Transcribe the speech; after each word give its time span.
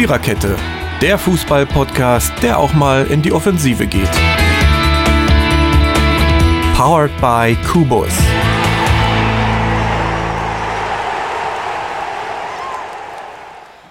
Viererkette, 0.00 0.56
der 1.02 1.18
Fußball-Podcast, 1.18 2.32
der 2.42 2.58
auch 2.58 2.72
mal 2.72 3.06
in 3.08 3.20
die 3.20 3.32
Offensive 3.32 3.86
geht. 3.86 4.10
Powered 6.74 7.10
by 7.20 7.54
Kubus. 7.70 8.08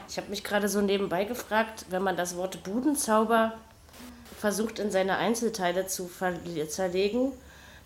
Ich 0.09 0.17
habe 0.17 0.31
mich 0.31 0.43
gerade 0.43 0.67
so 0.67 0.81
nebenbei 0.81 1.25
gefragt, 1.25 1.85
wenn 1.91 2.01
man 2.01 2.17
das 2.17 2.35
Wort 2.35 2.63
Budenzauber 2.63 3.53
versucht 4.39 4.79
in 4.79 4.89
seine 4.89 5.17
Einzelteile 5.17 5.85
zu 5.85 6.09
zerlegen, 6.69 7.33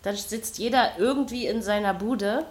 dann 0.02 0.16
sitzt 0.16 0.56
jeder 0.56 0.98
irgendwie 0.98 1.46
in 1.46 1.60
seiner 1.60 1.92
Bude 1.92 2.46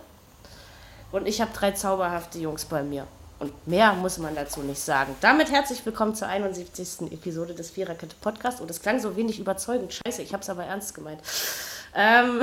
und 1.12 1.28
ich 1.28 1.42
habe 1.42 1.50
drei 1.52 1.72
zauberhafte 1.72 2.38
Jungs 2.38 2.66
bei 2.66 2.84
mir. 2.84 3.08
Und 3.44 3.68
mehr 3.68 3.92
muss 3.92 4.20
man 4.20 4.36
dazu 4.36 4.62
nicht 4.62 4.80
sagen. 4.80 5.18
Damit 5.20 5.52
herzlich 5.52 5.86
willkommen 5.86 6.16
zur 6.16 6.30
71. 6.30 7.12
Episode 7.12 7.54
des 7.54 7.72
Viererkette 7.72 8.16
Podcasts. 8.22 8.62
Und 8.62 8.72
es 8.72 8.82
klang 8.82 9.02
so 9.02 9.18
wenig 9.18 9.38
überzeugend. 9.38 9.94
Scheiße, 9.94 10.22
ich 10.22 10.32
habe 10.32 10.42
es 10.42 10.50
aber 10.50 10.64
ernst 10.64 10.96
gemeint. 10.96 11.20
Ähm, 11.94 12.42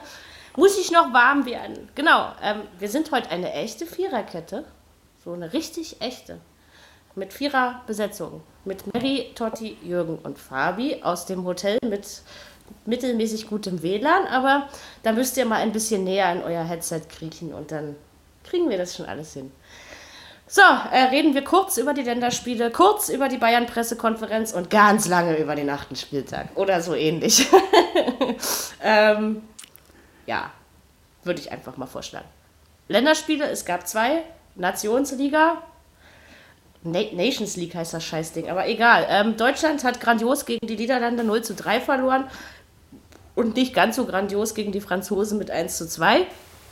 muss 0.56 0.76
ich 0.78 0.90
noch 0.90 1.10
warm 1.14 1.46
werden? 1.46 1.88
Genau, 1.94 2.32
ähm, 2.42 2.64
wir 2.78 2.90
sind 2.90 3.10
heute 3.12 3.30
eine 3.30 3.50
echte 3.54 3.86
Viererkette. 3.86 4.66
So 5.24 5.32
eine 5.32 5.54
richtig 5.54 6.02
echte 6.02 6.38
mit 7.14 7.32
Viererbesetzung. 7.32 8.42
Mit 8.66 8.92
Mary, 8.92 9.32
Totti, 9.34 9.78
Jürgen 9.82 10.18
und 10.18 10.38
Fabi 10.38 11.02
aus 11.02 11.24
dem 11.24 11.46
Hotel 11.46 11.78
mit 11.82 12.20
mittelmäßig 12.84 13.48
gutem 13.48 13.82
WLAN, 13.82 14.26
aber 14.26 14.68
da 15.02 15.12
müsst 15.12 15.38
ihr 15.38 15.46
mal 15.46 15.62
ein 15.62 15.72
bisschen 15.72 16.04
näher 16.04 16.30
in 16.30 16.42
euer 16.42 16.64
Headset 16.64 17.00
kriechen 17.08 17.54
und 17.54 17.70
dann 17.70 17.96
kriegen 18.44 18.68
wir 18.68 18.76
das 18.76 18.94
schon 18.96 19.06
alles 19.06 19.32
hin. 19.32 19.50
So, 20.54 20.60
äh, 20.60 21.04
reden 21.04 21.32
wir 21.32 21.44
kurz 21.44 21.78
über 21.78 21.94
die 21.94 22.02
Länderspiele, 22.02 22.70
kurz 22.70 23.08
über 23.08 23.28
die 23.28 23.38
Bayern-Pressekonferenz 23.38 24.52
und 24.52 24.68
ganz 24.68 25.08
lange 25.08 25.38
über 25.38 25.56
den 25.56 25.70
achten 25.70 25.96
Spieltag 25.96 26.48
oder 26.56 26.82
so 26.82 26.94
ähnlich. 26.94 27.48
ähm, 28.82 29.44
ja, 30.26 30.50
würde 31.24 31.40
ich 31.40 31.50
einfach 31.50 31.78
mal 31.78 31.86
vorschlagen. 31.86 32.26
Länderspiele, 32.88 33.48
es 33.48 33.64
gab 33.64 33.88
zwei. 33.88 34.24
Nationsliga, 34.54 35.62
Nations 36.82 37.56
League 37.56 37.74
heißt 37.74 37.94
das 37.94 38.04
Scheißding, 38.04 38.50
aber 38.50 38.68
egal. 38.68 39.06
Ähm, 39.08 39.38
Deutschland 39.38 39.82
hat 39.84 40.02
grandios 40.02 40.44
gegen 40.44 40.66
die 40.66 40.76
Niederlande 40.76 41.24
0 41.24 41.42
zu 41.42 41.54
3 41.54 41.80
verloren 41.80 42.28
und 43.34 43.56
nicht 43.56 43.72
ganz 43.72 43.96
so 43.96 44.04
grandios 44.04 44.54
gegen 44.54 44.70
die 44.70 44.82
Franzosen 44.82 45.38
mit 45.38 45.50
1 45.50 45.78
zu 45.78 45.88
2. 45.88 46.26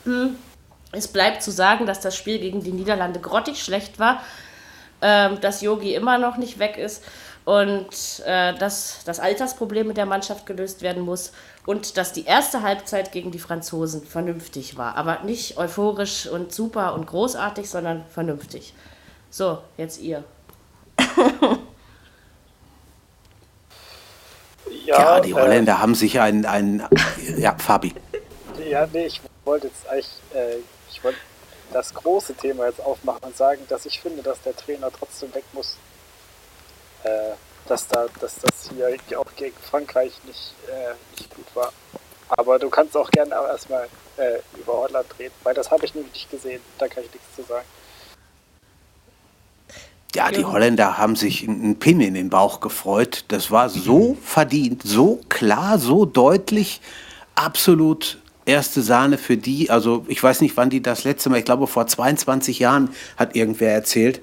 Hm. 0.04 0.36
Es 0.92 1.08
bleibt 1.08 1.42
zu 1.42 1.50
sagen, 1.50 1.86
dass 1.86 2.00
das 2.00 2.16
Spiel 2.16 2.38
gegen 2.38 2.62
die 2.62 2.72
Niederlande 2.72 3.20
grottig 3.20 3.62
schlecht 3.62 3.98
war, 3.98 4.22
ähm, 5.02 5.40
dass 5.40 5.60
Yogi 5.60 5.94
immer 5.94 6.18
noch 6.18 6.36
nicht 6.36 6.58
weg 6.58 6.76
ist 6.76 7.04
und 7.44 8.22
äh, 8.26 8.54
dass 8.54 9.04
das 9.04 9.20
Altersproblem 9.20 9.86
mit 9.86 9.96
der 9.96 10.06
Mannschaft 10.06 10.46
gelöst 10.46 10.82
werden 10.82 11.02
muss 11.02 11.32
und 11.64 11.96
dass 11.96 12.12
die 12.12 12.24
erste 12.24 12.62
Halbzeit 12.62 13.12
gegen 13.12 13.30
die 13.30 13.38
Franzosen 13.38 14.04
vernünftig 14.04 14.76
war. 14.76 14.96
Aber 14.96 15.20
nicht 15.24 15.56
euphorisch 15.56 16.26
und 16.26 16.52
super 16.52 16.94
und 16.94 17.06
großartig, 17.06 17.70
sondern 17.70 18.04
vernünftig. 18.12 18.74
So, 19.30 19.58
jetzt 19.76 20.00
ihr. 20.00 20.24
ja, 24.84 24.98
ja, 24.98 25.20
die 25.20 25.34
Holländer 25.34 25.74
äh, 25.74 25.76
haben 25.76 25.94
sich 25.94 26.18
ein, 26.20 26.44
ein. 26.46 26.82
Ja, 27.38 27.56
Fabi. 27.56 27.94
Ja, 28.68 28.88
nee, 28.92 29.06
ich 29.06 29.20
wollte 29.44 29.68
jetzt 29.68 29.88
eigentlich. 29.88 30.10
Äh, 30.34 30.56
ich 30.90 31.02
wollte 31.04 31.18
das 31.72 31.94
große 31.94 32.34
Thema 32.34 32.66
jetzt 32.66 32.80
aufmachen 32.80 33.24
und 33.24 33.36
sagen, 33.36 33.62
dass 33.68 33.86
ich 33.86 34.00
finde, 34.00 34.22
dass 34.22 34.40
der 34.42 34.56
Trainer 34.56 34.90
trotzdem 34.90 35.32
weg 35.34 35.44
muss. 35.52 35.76
Äh, 37.04 37.32
dass, 37.66 37.86
da, 37.86 38.06
dass 38.20 38.36
das 38.36 38.70
hier 38.70 39.20
auch 39.20 39.34
gegen 39.36 39.56
Frankreich 39.56 40.12
nicht, 40.24 40.54
äh, 40.68 40.94
nicht 41.16 41.34
gut 41.34 41.46
war. 41.54 41.72
Aber 42.28 42.58
du 42.58 42.68
kannst 42.68 42.96
auch 42.96 43.10
gerne 43.10 43.34
erstmal 43.34 43.88
äh, 44.16 44.38
über 44.58 44.74
Holland 44.74 45.06
reden, 45.18 45.34
weil 45.42 45.54
das 45.54 45.70
habe 45.70 45.84
ich 45.84 45.94
nämlich 45.94 46.12
nicht 46.12 46.30
gesehen. 46.30 46.60
Da 46.78 46.88
kann 46.88 47.04
ich 47.04 47.12
nichts 47.12 47.36
zu 47.36 47.42
sagen. 47.42 47.66
Ja, 50.14 50.32
die 50.32 50.44
Holländer 50.44 50.98
haben 50.98 51.14
sich 51.14 51.46
einen 51.46 51.78
Pin 51.78 52.00
in 52.00 52.14
den 52.14 52.30
Bauch 52.30 52.60
gefreut. 52.60 53.24
Das 53.28 53.52
war 53.52 53.68
so 53.68 54.16
verdient, 54.20 54.82
so 54.84 55.20
klar, 55.28 55.78
so 55.78 56.04
deutlich, 56.04 56.80
absolut 57.36 58.18
erste 58.50 58.82
Sahne 58.82 59.18
für 59.18 59.36
die. 59.36 59.70
Also 59.70 60.04
ich 60.08 60.22
weiß 60.22 60.40
nicht, 60.40 60.56
wann 60.56 60.70
die 60.70 60.82
das 60.82 61.04
letzte 61.04 61.30
Mal, 61.30 61.38
ich 61.38 61.44
glaube 61.44 61.66
vor 61.66 61.86
22 61.86 62.58
Jahren 62.58 62.90
hat 63.16 63.36
irgendwer 63.36 63.72
erzählt, 63.72 64.20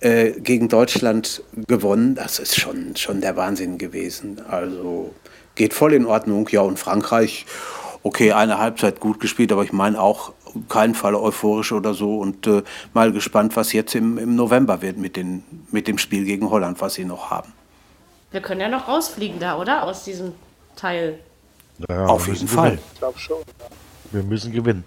äh, 0.00 0.32
gegen 0.32 0.68
Deutschland 0.68 1.42
gewonnen. 1.68 2.14
Das 2.14 2.38
ist 2.38 2.58
schon, 2.58 2.96
schon 2.96 3.20
der 3.20 3.36
Wahnsinn 3.36 3.78
gewesen. 3.78 4.40
Also 4.48 5.14
geht 5.54 5.74
voll 5.74 5.94
in 5.94 6.06
Ordnung. 6.06 6.48
Ja, 6.50 6.62
und 6.62 6.78
Frankreich, 6.78 7.46
okay, 8.02 8.32
eine 8.32 8.58
Halbzeit 8.58 9.00
gut 9.00 9.20
gespielt, 9.20 9.52
aber 9.52 9.64
ich 9.64 9.72
meine 9.72 10.00
auch 10.00 10.32
keinen 10.68 10.94
Fall 10.94 11.14
euphorisch 11.14 11.72
oder 11.72 11.92
so 11.94 12.18
und 12.18 12.46
äh, 12.46 12.62
mal 12.94 13.12
gespannt, 13.12 13.56
was 13.56 13.72
jetzt 13.72 13.94
im, 13.94 14.16
im 14.16 14.36
November 14.36 14.80
wird 14.80 14.96
mit, 14.96 15.16
den, 15.16 15.44
mit 15.70 15.86
dem 15.86 15.98
Spiel 15.98 16.24
gegen 16.24 16.48
Holland, 16.50 16.80
was 16.80 16.94
sie 16.94 17.04
noch 17.04 17.30
haben. 17.30 17.52
Wir 18.30 18.40
können 18.40 18.60
ja 18.60 18.68
noch 18.68 18.88
rausfliegen 18.88 19.38
da, 19.38 19.58
oder? 19.58 19.84
Aus 19.84 20.04
diesem 20.04 20.32
Teil. 20.76 21.18
Ja, 21.88 22.06
Auf 22.06 22.26
jeden 22.26 22.48
Fall. 22.48 22.78
Ich 22.92 22.98
glaube 22.98 23.18
schon. 23.18 23.38
Ja. 23.38 23.66
Wir 24.12 24.22
müssen 24.22 24.52
gewinnen. 24.52 24.84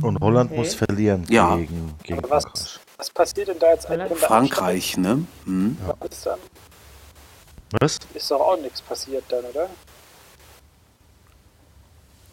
Und 0.00 0.20
Holland 0.20 0.50
okay. 0.50 0.60
muss 0.60 0.74
verlieren 0.74 1.26
ja. 1.28 1.54
gegen, 1.56 1.94
gegen 2.02 2.30
was, 2.30 2.80
was 2.96 3.10
passiert 3.10 3.48
denn 3.48 3.58
da 3.58 3.72
jetzt 3.72 3.90
eigentlich? 3.90 4.18
Frankreich, 4.18 4.96
ne? 4.96 5.26
Hm. 5.44 5.76
Ja. 5.86 5.94
Was 6.00 6.10
ist 6.10 6.26
dann? 6.26 6.38
Was? 7.80 7.98
Ist 8.14 8.30
doch 8.30 8.40
auch 8.40 8.56
nichts 8.58 8.80
passiert 8.80 9.24
dann, 9.28 9.44
oder? 9.44 9.68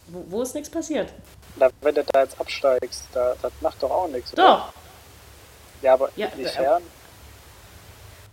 Wo, 0.07 0.25
wo 0.29 0.41
ist 0.41 0.55
nichts 0.55 0.69
passiert? 0.69 1.13
Na, 1.57 1.69
wenn 1.81 1.95
du 1.95 2.03
da 2.03 2.21
jetzt 2.21 2.39
absteigst, 2.39 3.07
da, 3.13 3.35
das 3.41 3.51
macht 3.61 3.81
doch 3.83 3.91
auch 3.91 4.07
nichts. 4.07 4.33
Oder? 4.33 4.43
Doch. 4.43 4.73
Ja, 5.81 5.93
aber 5.93 6.09
ja, 6.15 6.27
inwiefern? 6.27 6.81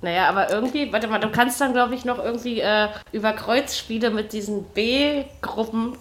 Naja, 0.06 0.28
aber 0.28 0.50
irgendwie, 0.50 0.92
warte 0.92 1.08
mal, 1.08 1.18
du 1.18 1.32
kannst 1.32 1.60
dann, 1.60 1.72
glaube 1.72 1.96
ich, 1.96 2.04
noch 2.04 2.22
irgendwie 2.22 2.60
äh, 2.60 2.86
über 3.10 3.32
Kreuzspiele 3.32 4.10
mit 4.10 4.32
diesen 4.32 4.62
B-Gruppen, 4.62 5.98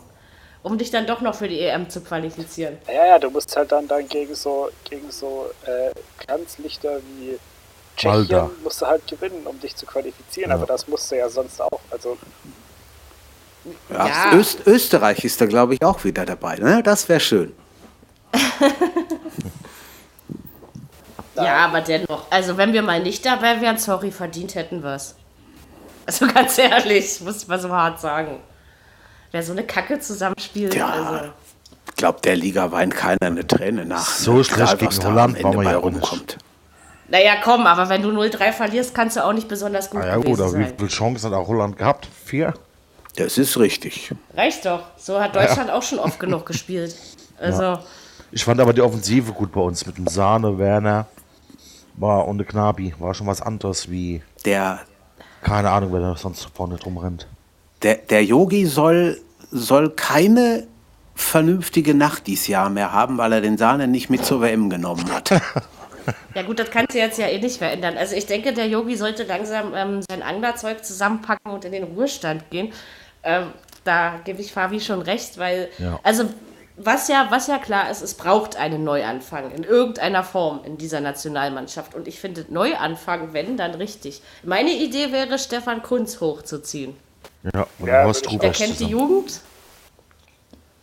um 0.61 0.77
dich 0.77 0.91
dann 0.91 1.07
doch 1.07 1.21
noch 1.21 1.33
für 1.33 1.47
die 1.47 1.59
EM 1.59 1.89
zu 1.89 2.01
qualifizieren. 2.01 2.77
Ja, 2.87 3.07
ja, 3.07 3.17
du 3.17 3.31
musst 3.31 3.57
halt 3.57 3.71
dann, 3.71 3.87
dann 3.87 4.07
gegen 4.07 4.35
so, 4.35 4.69
gegen 4.87 5.09
so 5.09 5.47
äh, 5.65 5.89
Glanzlichter 6.19 6.99
wie 7.17 7.39
Tschechien 7.97 8.15
Alter. 8.15 8.51
musst 8.63 8.79
du 8.79 8.85
halt 8.85 9.07
gewinnen, 9.07 9.41
um 9.43 9.59
dich 9.59 9.75
zu 9.75 9.87
qualifizieren, 9.87 10.51
ja. 10.51 10.55
aber 10.55 10.67
das 10.67 10.87
musst 10.87 11.09
du 11.09 11.15
ja 11.15 11.27
sonst 11.27 11.59
auch. 11.59 11.81
Also 11.89 12.15
ja, 13.89 14.07
ja. 14.07 14.33
Öst, 14.35 14.67
Österreich 14.67 15.25
ist 15.25 15.41
da, 15.41 15.47
glaube 15.47 15.73
ich, 15.73 15.83
auch 15.83 16.03
wieder 16.03 16.27
dabei. 16.27 16.57
Ne? 16.57 16.83
Das 16.83 17.09
wäre 17.09 17.19
schön. 17.19 17.53
ja, 21.35 21.65
aber 21.65 21.81
dennoch. 21.81 22.25
Also, 22.29 22.57
wenn 22.57 22.73
wir 22.73 22.81
mal 22.81 23.01
nicht 23.01 23.25
dabei 23.25 23.61
wären, 23.61 23.77
sorry, 23.77 24.11
verdient 24.11 24.55
hätten 24.55 24.83
wir 24.83 24.95
es. 24.95 25.15
Also, 26.05 26.27
ganz 26.27 26.57
ehrlich, 26.57 27.19
muss 27.21 27.43
ich 27.43 27.47
mal 27.47 27.59
so 27.59 27.69
hart 27.69 27.99
sagen. 27.99 28.39
Wer 29.31 29.43
so 29.43 29.51
eine 29.51 29.63
Kacke 29.63 29.99
zusammenspielt. 29.99 30.75
Ja. 30.75 30.87
Also. 30.87 31.25
Ich 31.87 31.95
glaube, 31.95 32.19
der 32.21 32.35
Liga 32.35 32.71
weint 32.71 32.95
keiner 32.95 33.17
eine 33.21 33.45
Träne 33.45 33.85
nach. 33.85 34.05
So 34.05 34.43
schlecht 34.43 34.79
gegen 34.79 35.03
Holland 35.03 35.43
war 35.43 35.53
man 35.53 35.65
ja 35.65 35.77
rumkommt. 35.77 36.37
Naja, 37.07 37.35
komm, 37.43 37.67
aber 37.67 37.87
wenn 37.89 38.01
du 38.01 38.09
0-3 38.09 38.51
verlierst, 38.51 38.95
kannst 38.95 39.15
du 39.15 39.23
auch 39.23 39.33
nicht 39.33 39.47
besonders 39.47 39.89
gut 39.91 40.01
ah, 40.01 40.07
ja, 40.07 40.17
gut, 40.17 40.39
aber 40.39 40.57
wie 40.57 40.65
viele 40.75 40.89
Chancen 40.89 41.31
hat 41.31 41.33
auch 41.37 41.47
Holland 41.47 41.77
gehabt? 41.77 42.07
Vier? 42.25 42.53
Das 43.15 43.37
ist 43.37 43.57
richtig. 43.57 44.11
Reicht 44.35 44.65
doch. 44.65 44.81
So 44.97 45.21
hat 45.21 45.35
Deutschland 45.35 45.69
ja. 45.69 45.75
auch 45.75 45.83
schon 45.83 45.99
oft 45.99 46.19
genug 46.19 46.45
gespielt. 46.45 46.95
Also. 47.37 47.63
Ja. 47.63 47.83
Ich 48.31 48.45
fand 48.45 48.61
aber 48.61 48.71
die 48.71 48.81
Offensive 48.81 49.33
gut 49.33 49.51
bei 49.51 49.59
uns 49.59 49.85
mit 49.85 49.97
dem 49.97 50.07
Sahne, 50.07 50.57
Werner 50.57 51.05
war 51.97 52.27
und 52.27 52.37
der 52.37 52.47
Knabi. 52.47 52.93
War 52.99 53.13
schon 53.13 53.27
was 53.27 53.41
anderes 53.41 53.89
wie. 53.89 54.21
Der. 54.45 54.79
Keine 55.41 55.69
Ahnung, 55.69 55.93
wer 55.93 55.99
da 55.99 56.15
sonst 56.15 56.49
vorne 56.53 56.77
drum 56.77 56.97
rennt. 56.97 57.27
Der, 57.83 57.95
der 57.95 58.23
Yogi 58.23 58.65
soll, 58.65 59.21
soll 59.51 59.91
keine 59.91 60.65
vernünftige 61.13 61.93
Nacht 61.93 62.25
dieses 62.27 62.47
Jahr 62.47 62.69
mehr 62.69 62.91
haben, 62.91 63.17
weil 63.17 63.31
er 63.31 63.41
den 63.41 63.57
Sahne 63.57 63.87
nicht 63.87 64.09
mit 64.09 64.25
zur 64.25 64.41
WM 64.41 64.69
genommen 64.69 65.09
hat. 65.11 65.31
Ja 66.35 66.43
gut, 66.43 66.59
das 66.59 66.69
kannst 66.69 66.93
du 66.93 66.99
jetzt 66.99 67.17
ja 67.17 67.27
eh 67.27 67.39
nicht 67.39 67.57
verändern. 67.57 67.97
Also 67.97 68.15
ich 68.15 68.25
denke, 68.25 68.53
der 68.53 68.67
Yogi 68.67 68.95
sollte 68.95 69.23
langsam 69.23 69.73
ähm, 69.73 70.01
sein 70.07 70.21
Anglerzeug 70.21 70.85
zusammenpacken 70.85 71.51
und 71.51 71.65
in 71.65 71.71
den 71.71 71.83
Ruhestand 71.83 72.49
gehen. 72.51 72.73
Ähm, 73.23 73.47
da 73.83 74.19
gebe 74.23 74.41
ich 74.41 74.51
Fabi 74.51 74.79
schon 74.79 75.01
recht, 75.01 75.37
weil, 75.37 75.69
ja. 75.77 75.99
also 76.03 76.25
was 76.77 77.07
ja, 77.07 77.27
was 77.29 77.47
ja 77.47 77.57
klar 77.57 77.89
ist, 77.89 78.01
es 78.01 78.13
braucht 78.15 78.55
einen 78.57 78.83
Neuanfang 78.83 79.51
in 79.51 79.63
irgendeiner 79.63 80.23
Form 80.23 80.61
in 80.65 80.77
dieser 80.77 80.99
Nationalmannschaft. 81.01 81.95
Und 81.95 82.07
ich 82.07 82.19
finde, 82.19 82.45
Neuanfang, 82.49 83.33
wenn, 83.33 83.57
dann 83.57 83.75
richtig. 83.75 84.21
Meine 84.43 84.71
Idee 84.71 85.11
wäre, 85.11 85.39
Stefan 85.39 85.81
Kunz 85.83 86.19
hochzuziehen. 86.19 86.95
Ja, 87.53 87.67
oder 87.79 87.91
ja, 87.91 88.03
Horst 88.03 88.25
Der 88.41 88.51
kennt 88.51 88.79
die 88.79 88.87
Jugend. 88.87 89.41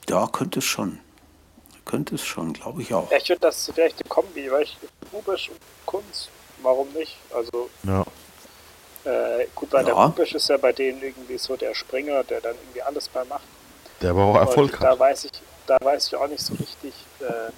Ja, 0.08 0.26
könnte 0.26 0.60
es 0.60 0.64
schon. 0.64 0.98
Könnte 1.84 2.14
es 2.14 2.24
schon, 2.24 2.52
glaube 2.52 2.82
ich 2.82 2.94
auch. 2.94 3.10
Ja, 3.10 3.18
ich 3.18 3.24
finde, 3.26 3.40
das 3.40 3.58
ist 3.68 3.74
vielleicht 3.74 4.00
eine 4.00 4.08
Kombi, 4.08 4.50
weil 4.50 4.62
ich 4.62 4.76
Rubisch 5.12 5.48
und 5.50 5.58
Kunz 5.84 6.28
warum 6.62 6.88
nicht? 6.92 7.16
Also 7.34 7.68
Ja. 7.82 8.04
äh, 9.04 9.46
gut, 9.54 9.70
bei 9.70 9.82
der 9.82 9.94
Ja. 9.94 10.06
Bubisch 10.06 10.34
ist 10.34 10.48
ja 10.48 10.56
bei 10.56 10.72
denen 10.72 11.02
irgendwie 11.02 11.38
so 11.38 11.56
der 11.56 11.74
Springer, 11.74 12.24
der 12.24 12.40
dann 12.40 12.54
irgendwie 12.56 12.82
alles 12.82 13.12
mal 13.12 13.24
macht. 13.26 13.42
Der 14.00 14.10
aber 14.10 14.24
auch 14.24 14.36
Erfolg 14.36 14.72
Und 14.74 14.82
da 14.82 14.90
hat. 14.90 14.98
weiß 14.98 15.24
ich, 15.24 15.32
da 15.66 15.78
weiß 15.80 16.06
ich 16.08 16.16
auch 16.16 16.28
nicht 16.28 16.42
so 16.44 16.54
richtig, 16.54 16.92
äh, 17.20 17.50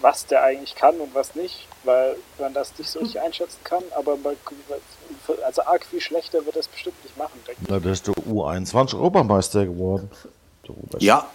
was 0.00 0.26
der 0.26 0.42
eigentlich 0.44 0.74
kann 0.74 0.96
und 1.00 1.14
was 1.14 1.34
nicht, 1.34 1.66
weil 1.84 2.16
man 2.38 2.52
das 2.54 2.76
nicht 2.78 2.90
so 2.90 2.98
richtig 3.00 3.20
einschätzen 3.20 3.58
kann, 3.64 3.82
aber 3.96 4.16
also 5.44 5.62
arg 5.62 5.84
viel 5.86 6.00
schlechter 6.00 6.44
wird 6.44 6.56
das 6.56 6.68
bestimmt 6.68 7.02
nicht 7.02 7.16
machen, 7.16 7.40
denke 7.46 7.62
ich. 7.62 7.68
Na, 7.68 7.78
der 7.78 7.92
ist 7.92 8.06
der 8.06 8.14
U21 8.14 8.94
Europameister 8.94 9.64
geworden. 9.64 10.10
Der 10.68 10.74
Robert. 10.74 11.02
Ja, 11.02 11.26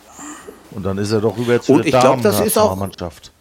Und 0.71 0.83
dann 0.83 0.97
ist 0.97 1.11
er 1.11 1.21
doch 1.21 1.37
rüber 1.37 1.61
zu 1.61 1.73
Und 1.73 1.79
der 1.85 1.93
ich 1.93 1.99
glaub, 1.99 2.21
das 2.21 2.39
ist 2.41 2.57
auch- 2.57 2.75
Mannschaft. 2.75 3.31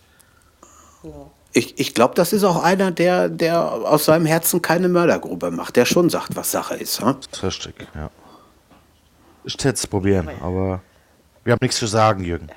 ich, 1.53 1.79
ich 1.79 1.95
glaube, 1.95 2.15
das 2.15 2.33
ist 2.33 2.45
auch 2.45 2.63
einer, 2.63 2.91
der, 2.91 3.29
der 3.29 3.73
aus 3.73 4.05
seinem 4.07 4.27
Herzen 4.27 4.63
keine 4.63 4.89
Mördergrube 4.89 5.51
macht, 5.51 5.77
der 5.77 5.85
schon 5.85 6.09
sagt, 6.11 6.37
was 6.37 6.51
Sache 6.51 6.77
ist. 6.77 7.01
Hm? 7.01 7.17
Das 7.31 7.39
ist 7.43 7.45
richtig, 7.67 7.89
ja. 7.95 8.11
Ich 9.45 9.55
hätte 9.55 9.71
es 9.71 9.87
probieren, 9.87 10.31
aber 10.43 10.81
wir 11.45 11.53
haben 11.53 11.59
nichts 11.63 11.79
zu 11.79 11.87
sagen, 11.87 12.23
Jürgen. 12.25 12.49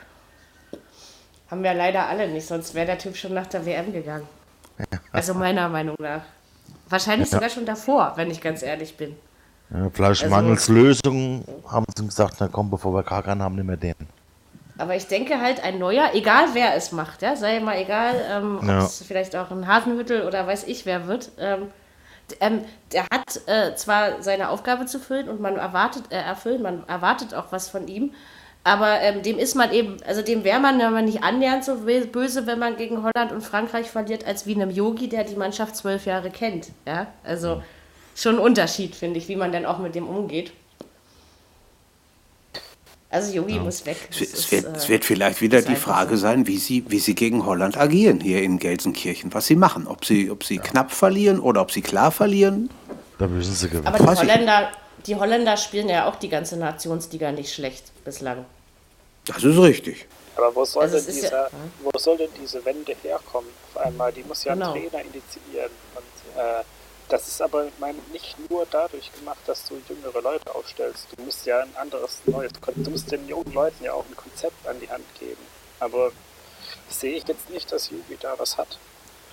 Haben 1.49 1.63
wir 1.63 1.73
leider 1.73 2.07
alle 2.07 2.27
nicht, 2.27 2.47
sonst 2.47 2.73
wäre 2.73 2.87
der 2.87 2.97
Typ 2.97 3.15
schon 3.15 3.33
nach 3.33 3.47
der 3.47 3.65
WM 3.65 3.93
gegangen. 3.93 4.27
Also 5.11 5.33
meiner 5.33 5.69
Meinung 5.69 5.95
nach. 5.99 6.21
Wahrscheinlich 6.89 7.29
Ja. 7.29 7.37
sogar 7.37 7.49
schon 7.49 7.65
davor, 7.65 8.13
wenn 8.15 8.31
ich 8.31 8.41
ganz 8.41 8.61
ehrlich 8.63 8.97
bin. 8.97 9.15
Ja, 9.69 9.89
vielleicht 9.93 10.23
Also- 10.23 10.35
mangels 10.35 10.67
Lösung 10.67 11.45
haben 11.67 11.85
sie 11.95 12.05
gesagt, 12.05 12.35
na 12.39 12.47
komm, 12.51 12.69
bevor 12.69 12.93
wir 12.93 13.03
Kakan 13.03 13.41
haben, 13.41 13.55
nehmen 13.55 13.69
wir 13.69 13.77
den. 13.77 13.95
Aber 14.77 14.95
ich 14.95 15.05
denke 15.07 15.39
halt, 15.39 15.63
ein 15.63 15.77
neuer, 15.77 16.09
egal 16.13 16.45
wer 16.53 16.75
es 16.75 16.91
macht, 16.91 17.21
ja, 17.21 17.35
sei 17.35 17.59
mal 17.59 17.77
egal, 17.77 18.15
ähm, 18.29 18.59
Ja. 18.67 18.79
ob 18.79 18.85
es 18.87 19.03
vielleicht 19.03 19.35
auch 19.35 19.51
ein 19.51 19.67
Hasenhüttel 19.67 20.25
oder 20.25 20.47
weiß 20.47 20.63
ich 20.65 20.85
wer 20.87 21.07
wird, 21.07 21.31
ähm, 21.37 21.67
ähm, 22.39 22.61
der 22.91 23.03
hat 23.11 23.41
äh, 23.47 23.75
zwar 23.75 24.23
seine 24.23 24.49
Aufgabe 24.49 24.87
zu 24.87 24.99
füllen 24.99 25.29
und 25.29 25.39
man 25.39 25.57
erwartet, 25.57 26.05
äh, 26.11 26.15
erfüllen, 26.15 26.63
man 26.63 26.87
erwartet 26.87 27.35
auch 27.35 27.51
was 27.51 27.69
von 27.69 27.87
ihm, 27.87 28.13
aber 28.63 29.01
ähm, 29.01 29.21
dem 29.23 29.37
ist 29.37 29.55
man 29.55 29.71
eben, 29.73 29.97
also 30.07 30.21
dem 30.21 30.43
wäre 30.43 30.59
man, 30.59 30.79
wenn 30.79 30.93
man 30.93 31.05
nicht 31.05 31.23
annähernd 31.23 31.65
so 31.65 31.85
we- 31.85 32.05
böse, 32.05 32.47
wenn 32.47 32.59
man 32.59 32.77
gegen 32.77 33.03
Holland 33.03 33.31
und 33.31 33.41
Frankreich 33.41 33.89
verliert, 33.89 34.25
als 34.25 34.45
wie 34.45 34.55
einem 34.55 34.69
Yogi, 34.69 35.09
der 35.09 35.23
die 35.25 35.35
Mannschaft 35.35 35.75
zwölf 35.75 36.05
Jahre 36.05 36.29
kennt. 36.29 36.69
Ja, 36.85 37.07
also 37.23 37.61
schon 38.15 38.35
ein 38.35 38.39
Unterschied, 38.41 38.95
finde 38.95 39.19
ich, 39.19 39.27
wie 39.27 39.35
man 39.35 39.51
dann 39.51 39.65
auch 39.65 39.79
mit 39.79 39.95
dem 39.95 40.07
umgeht. 40.07 40.53
Also 43.09 43.31
Yogi 43.35 43.59
muss 43.59 43.85
weg. 43.85 43.97
Es, 44.09 44.21
es, 44.21 44.33
ist, 44.33 44.51
wird, 44.51 44.65
äh, 44.65 44.69
es 44.75 44.89
wird 44.89 45.05
vielleicht 45.05 45.39
wieder 45.41 45.61
die 45.61 45.75
Frage 45.75 46.17
sein, 46.17 46.47
wie 46.47 46.57
sie, 46.57 46.83
wie 46.87 46.97
sie 46.97 47.13
gegen 47.13 47.45
Holland 47.45 47.77
agieren 47.77 48.19
hier 48.19 48.41
in 48.41 48.57
Gelsenkirchen, 48.57 49.31
was 49.35 49.45
sie 49.45 49.55
machen. 49.55 49.85
Ob 49.85 50.03
sie, 50.03 50.31
ob 50.31 50.43
sie 50.43 50.57
knapp 50.57 50.91
verlieren 50.91 51.39
oder 51.39 51.61
ob 51.61 51.71
sie 51.71 51.81
klar 51.81 52.11
verlieren. 52.11 52.71
Da 53.19 53.27
müssen 53.27 53.53
sie 53.53 53.67
gewinnen. 53.69 53.85
Aber 53.85 53.99
die. 53.99 54.19
Holländer, 54.19 54.71
die 55.05 55.15
Holländer 55.15 55.57
spielen 55.57 55.89
ja 55.89 56.07
auch 56.09 56.15
die 56.15 56.29
ganze 56.29 56.57
Nationsliga 56.57 57.31
nicht 57.31 57.53
schlecht 57.53 57.91
bislang. 58.03 58.45
Das 59.25 59.43
ist 59.43 59.57
richtig. 59.57 60.07
Aber 60.35 60.53
wo 60.55 60.65
soll, 60.65 60.83
Also 60.83 60.95
denn 60.97 61.01
es 61.03 61.07
ist 61.09 61.23
diese, 61.23 61.33
ja- 61.33 61.49
wo 61.81 61.97
soll 61.97 62.17
denn 62.17 62.29
diese 62.41 62.63
Wende 62.65 62.95
herkommen 63.03 63.49
auf 63.73 63.81
einmal? 63.81 64.11
Die 64.11 64.23
muss 64.23 64.43
ja 64.43 64.53
Genau. 64.53 64.73
ein 64.73 64.89
Trainer 64.89 65.03
initiieren. 65.03 65.71
Und 65.95 66.41
äh, 66.41 66.63
das 67.09 67.27
ist 67.27 67.41
aber 67.41 67.65
ich 67.67 67.73
meine, 67.79 67.99
nicht 68.11 68.35
nur 68.49 68.65
dadurch 68.71 69.11
gemacht, 69.13 69.39
dass 69.45 69.65
du 69.67 69.75
jüngere 69.87 70.21
Leute 70.21 70.53
aufstellst. 70.55 71.07
Du 71.15 71.23
musst 71.23 71.45
ja 71.45 71.59
ein 71.61 71.75
anderes, 71.75 72.17
neues, 72.25 72.51
Kon- 72.61 72.73
du 72.83 72.89
musst 72.89 73.11
den 73.11 73.27
jungen 73.27 73.53
Leuten 73.53 73.83
ja 73.83 73.93
auch 73.93 74.05
ein 74.09 74.15
Konzept 74.17 74.65
an 74.67 74.79
die 74.79 74.89
Hand 74.89 75.05
geben. 75.19 75.41
Aber 75.79 76.11
sehe 76.89 77.15
ich 77.17 77.27
jetzt 77.27 77.49
nicht, 77.49 77.71
dass 77.71 77.89
Jugi 77.91 78.17
da 78.19 78.33
was 78.37 78.57
hat. 78.57 78.79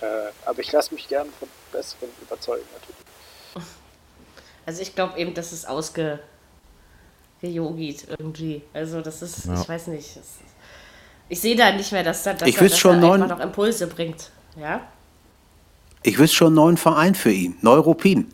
Äh, 0.01 0.05
aber 0.45 0.59
ich 0.59 0.71
lasse 0.71 0.93
mich 0.93 1.07
gern 1.07 1.29
von 1.39 1.47
Besseren 1.71 2.09
überzeugen 2.21 2.65
natürlich. 2.73 2.97
Also 4.65 4.81
ich 4.81 4.95
glaube 4.95 5.17
eben, 5.19 5.33
dass 5.33 5.51
es 5.51 5.65
ausge 5.65 6.19
gejogit 7.41 8.05
irgendwie. 8.09 8.61
Also 8.73 9.01
das 9.01 9.21
ist, 9.21 9.45
Ja. 9.45 9.59
ich 9.61 9.67
weiß 9.67 9.87
nicht. 9.87 10.15
Das, 10.15 10.23
ich 11.29 11.39
sehe 11.39 11.55
da 11.55 11.71
nicht 11.71 11.91
mehr, 11.91 12.03
dass, 12.03 12.23
da, 12.23 12.33
dass, 12.33 12.47
Ich 12.47 12.57
er, 12.57 12.67
dass 12.69 12.77
schon 12.77 12.95
er 12.95 13.01
neun- 13.01 13.23
einfach 13.23 13.37
noch 13.37 13.43
Impulse 13.43 13.87
bringt. 13.87 14.29
Ja? 14.59 14.81
Ich 16.03 16.17
wüsste 16.19 16.35
schon 16.37 16.47
einen 16.47 16.55
neuen 16.55 16.77
Verein 16.77 17.15
für 17.15 17.31
ihn. 17.31 17.57
Neuruppin. 17.61 18.31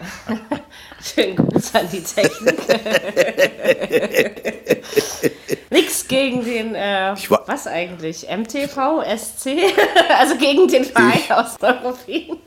Schönen 1.02 1.36
Gruß 1.36 1.74
an 1.74 1.88
die 1.92 2.02
Technik. 2.02 2.58
Nix 5.70 6.06
gegen 6.08 6.44
den, 6.44 6.74
äh, 6.74 7.14
was 7.46 7.66
eigentlich? 7.66 8.26
MTV, 8.28 9.02
SC? 9.16 9.56
also 10.18 10.36
gegen 10.36 10.68
den 10.68 10.84
Verein 10.84 11.12
Ich- 11.18 11.32
aus 11.32 11.58
Neuruppin. 11.60 12.38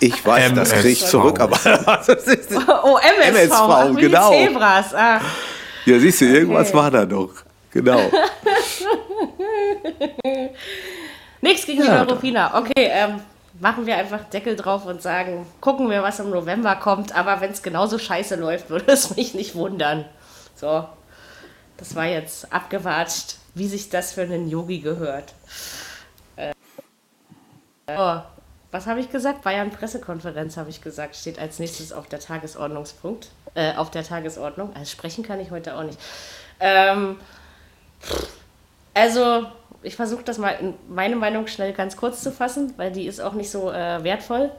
Ich 0.00 0.24
weiß, 0.24 0.52
das 0.54 0.72
kriege 0.72 0.88
ich 0.88 1.00
MSV. 1.00 1.10
zurück, 1.10 1.40
aber 1.40 1.56
ist, 2.08 2.52
Oh, 2.82 2.98
MSV, 2.98 3.28
MSV, 3.28 3.52
ach, 3.52 3.88
wie 3.96 4.00
genau. 4.00 4.30
die 4.30 4.46
Zebras. 4.46 4.94
Ah. 4.94 5.20
ja, 5.86 5.98
siehst 5.98 6.20
du, 6.20 6.24
irgendwas 6.26 6.68
Okay. 6.68 6.76
war 6.76 6.90
da 6.90 7.04
noch. 7.06 7.30
Genau. 7.72 8.00
Nichts 11.40 11.66
gegen 11.66 11.82
Ja, 11.84 12.04
die 12.04 12.10
Europiner. 12.10 12.52
Okay, 12.54 12.88
ähm, 12.90 13.20
machen 13.60 13.86
wir 13.86 13.96
einfach 13.96 14.24
Deckel 14.24 14.56
drauf 14.56 14.86
und 14.86 15.02
sagen, 15.02 15.46
gucken 15.60 15.90
wir, 15.90 16.02
was 16.02 16.18
im 16.20 16.30
November 16.30 16.76
kommt. 16.76 17.14
Aber 17.14 17.40
wenn 17.40 17.50
es 17.50 17.62
genauso 17.62 17.98
scheiße 17.98 18.36
läuft, 18.36 18.70
würde 18.70 18.92
es 18.92 19.14
mich 19.16 19.34
nicht 19.34 19.54
wundern. 19.54 20.04
So, 20.56 20.86
das 21.76 21.94
war 21.94 22.06
jetzt 22.06 22.52
abgewatscht, 22.52 23.36
wie 23.54 23.66
sich 23.68 23.90
das 23.90 24.12
für 24.12 24.22
einen 24.22 24.48
Yogi 24.48 24.78
gehört. 24.80 25.34
Äh, 26.36 26.52
oh, 27.88 28.18
was 28.74 28.88
habe 28.88 28.98
ich 28.98 29.08
gesagt? 29.08 29.42
Bayern 29.42 29.70
Pressekonferenz 29.70 30.56
habe 30.56 30.68
ich 30.68 30.82
gesagt, 30.82 31.14
steht 31.14 31.38
als 31.38 31.60
nächstes 31.60 31.92
auf 31.92 32.08
der 32.08 32.18
Tagesordnungspunkt, 32.18 33.28
äh, 33.54 33.72
auf 33.76 33.92
der 33.92 34.02
Tagesordnung. 34.02 34.74
Also 34.74 34.90
sprechen 34.90 35.22
kann 35.22 35.38
ich 35.38 35.52
heute 35.52 35.76
auch 35.76 35.84
nicht. 35.84 35.96
Ähm, 36.58 37.20
also, 38.92 39.46
ich 39.84 39.94
versuche 39.94 40.24
das 40.24 40.38
mal 40.38 40.50
in 40.60 40.74
meine 40.88 41.14
Meinung 41.14 41.46
schnell 41.46 41.72
ganz 41.72 41.96
kurz 41.96 42.20
zu 42.20 42.32
fassen, 42.32 42.74
weil 42.76 42.90
die 42.90 43.06
ist 43.06 43.20
auch 43.20 43.34
nicht 43.34 43.48
so 43.48 43.70
äh, 43.70 44.02
wertvoll. 44.02 44.50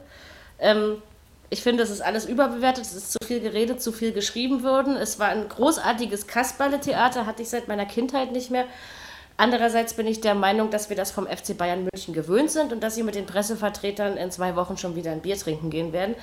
Ähm, 0.59 1.01
ich 1.49 1.61
finde, 1.61 1.83
es 1.83 1.89
ist 1.89 2.01
alles 2.01 2.23
überbewertet, 2.23 2.85
es 2.85 2.93
ist 2.93 3.11
zu 3.11 3.17
viel 3.25 3.41
geredet, 3.41 3.81
zu 3.81 3.91
viel 3.91 4.13
geschrieben 4.13 4.63
worden. 4.63 4.95
Es 4.95 5.19
war 5.19 5.27
ein 5.27 5.49
großartiges 5.49 6.25
Kasperle-Theater, 6.25 7.25
hatte 7.25 7.41
ich 7.41 7.49
seit 7.49 7.67
meiner 7.67 7.85
Kindheit 7.85 8.31
nicht 8.31 8.49
mehr. 8.49 8.63
Andererseits 9.37 9.93
bin 9.93 10.07
ich 10.07 10.21
der 10.21 10.33
Meinung, 10.33 10.69
dass 10.69 10.89
wir 10.89 10.95
das 10.95 11.11
vom 11.11 11.27
FC 11.27 11.57
Bayern 11.57 11.83
München 11.83 12.13
gewöhnt 12.13 12.51
sind 12.51 12.71
und 12.71 12.81
dass 12.81 12.95
sie 12.95 13.03
mit 13.03 13.15
den 13.15 13.25
Pressevertretern 13.25 14.15
in 14.15 14.31
zwei 14.31 14.55
Wochen 14.55 14.77
schon 14.77 14.95
wieder 14.95 15.11
ein 15.11 15.21
Bier 15.21 15.37
trinken 15.37 15.69
gehen 15.69 15.91
werden. 15.91 16.15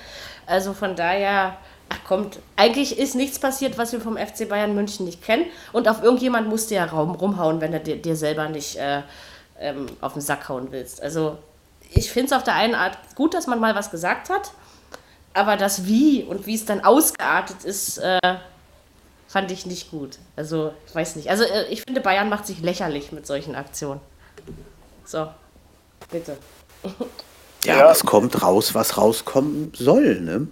Also 0.47 0.73
von 0.73 0.95
daher, 0.95 1.57
ach 1.89 2.03
kommt, 2.07 2.39
eigentlich 2.55 2.97
ist 2.97 3.13
nichts 3.13 3.37
passiert, 3.37 3.77
was 3.77 3.93
wir 3.93 4.01
vom 4.01 4.17
FC 4.17 4.49
Bayern 4.49 4.73
München 4.73 5.05
nicht 5.05 5.23
kennen. 5.23 5.45
Und 5.73 5.87
auf 5.87 6.01
irgendjemand 6.01 6.49
musst 6.49 6.71
du 6.71 6.75
ja 6.75 6.85
Raum 6.85 7.13
rumhauen, 7.13 7.61
wenn 7.61 7.71
du 7.71 7.79
dir, 7.79 8.01
dir 8.01 8.15
selber 8.15 8.49
nicht 8.49 8.77
äh, 8.77 9.03
ähm, 9.59 9.85
auf 10.01 10.13
den 10.13 10.21
Sack 10.21 10.49
hauen 10.49 10.71
willst. 10.71 11.01
Also 11.03 11.37
ich 11.91 12.11
finde 12.11 12.27
es 12.27 12.33
auf 12.33 12.43
der 12.43 12.55
einen 12.55 12.73
Art 12.73 12.97
gut, 13.13 13.35
dass 13.35 13.45
man 13.45 13.59
mal 13.59 13.75
was 13.75 13.91
gesagt 13.91 14.31
hat, 14.31 14.51
aber 15.35 15.55
das 15.55 15.85
Wie 15.85 16.23
und 16.23 16.47
wie 16.47 16.55
es 16.55 16.65
dann 16.65 16.83
ausgeartet 16.83 17.63
ist, 17.63 17.99
äh, 17.99 18.19
fand 19.33 19.49
ich 19.51 19.65
nicht 19.65 19.89
gut. 19.89 20.19
Also, 20.35 20.73
ich 20.87 20.93
weiß 20.93 21.15
nicht. 21.15 21.31
Also, 21.31 21.43
äh, 21.43 21.65
ich 21.71 21.81
finde, 21.81 22.01
Bayern 22.01 22.29
macht 22.29 22.45
sich 22.45 22.59
lächerlich 22.61 23.11
mit 23.11 23.25
solchen 23.25 23.55
Aktionen. 23.55 23.99
So, 25.05 25.27
bitte. 26.11 26.37
Ja, 27.65 27.77
Ja. 27.77 27.91
es 27.91 28.05
kommt 28.05 28.43
raus, 28.43 28.75
was 28.75 28.95
rauskommen 28.95 29.73
soll. 29.75 30.21
Ne? 30.21 30.47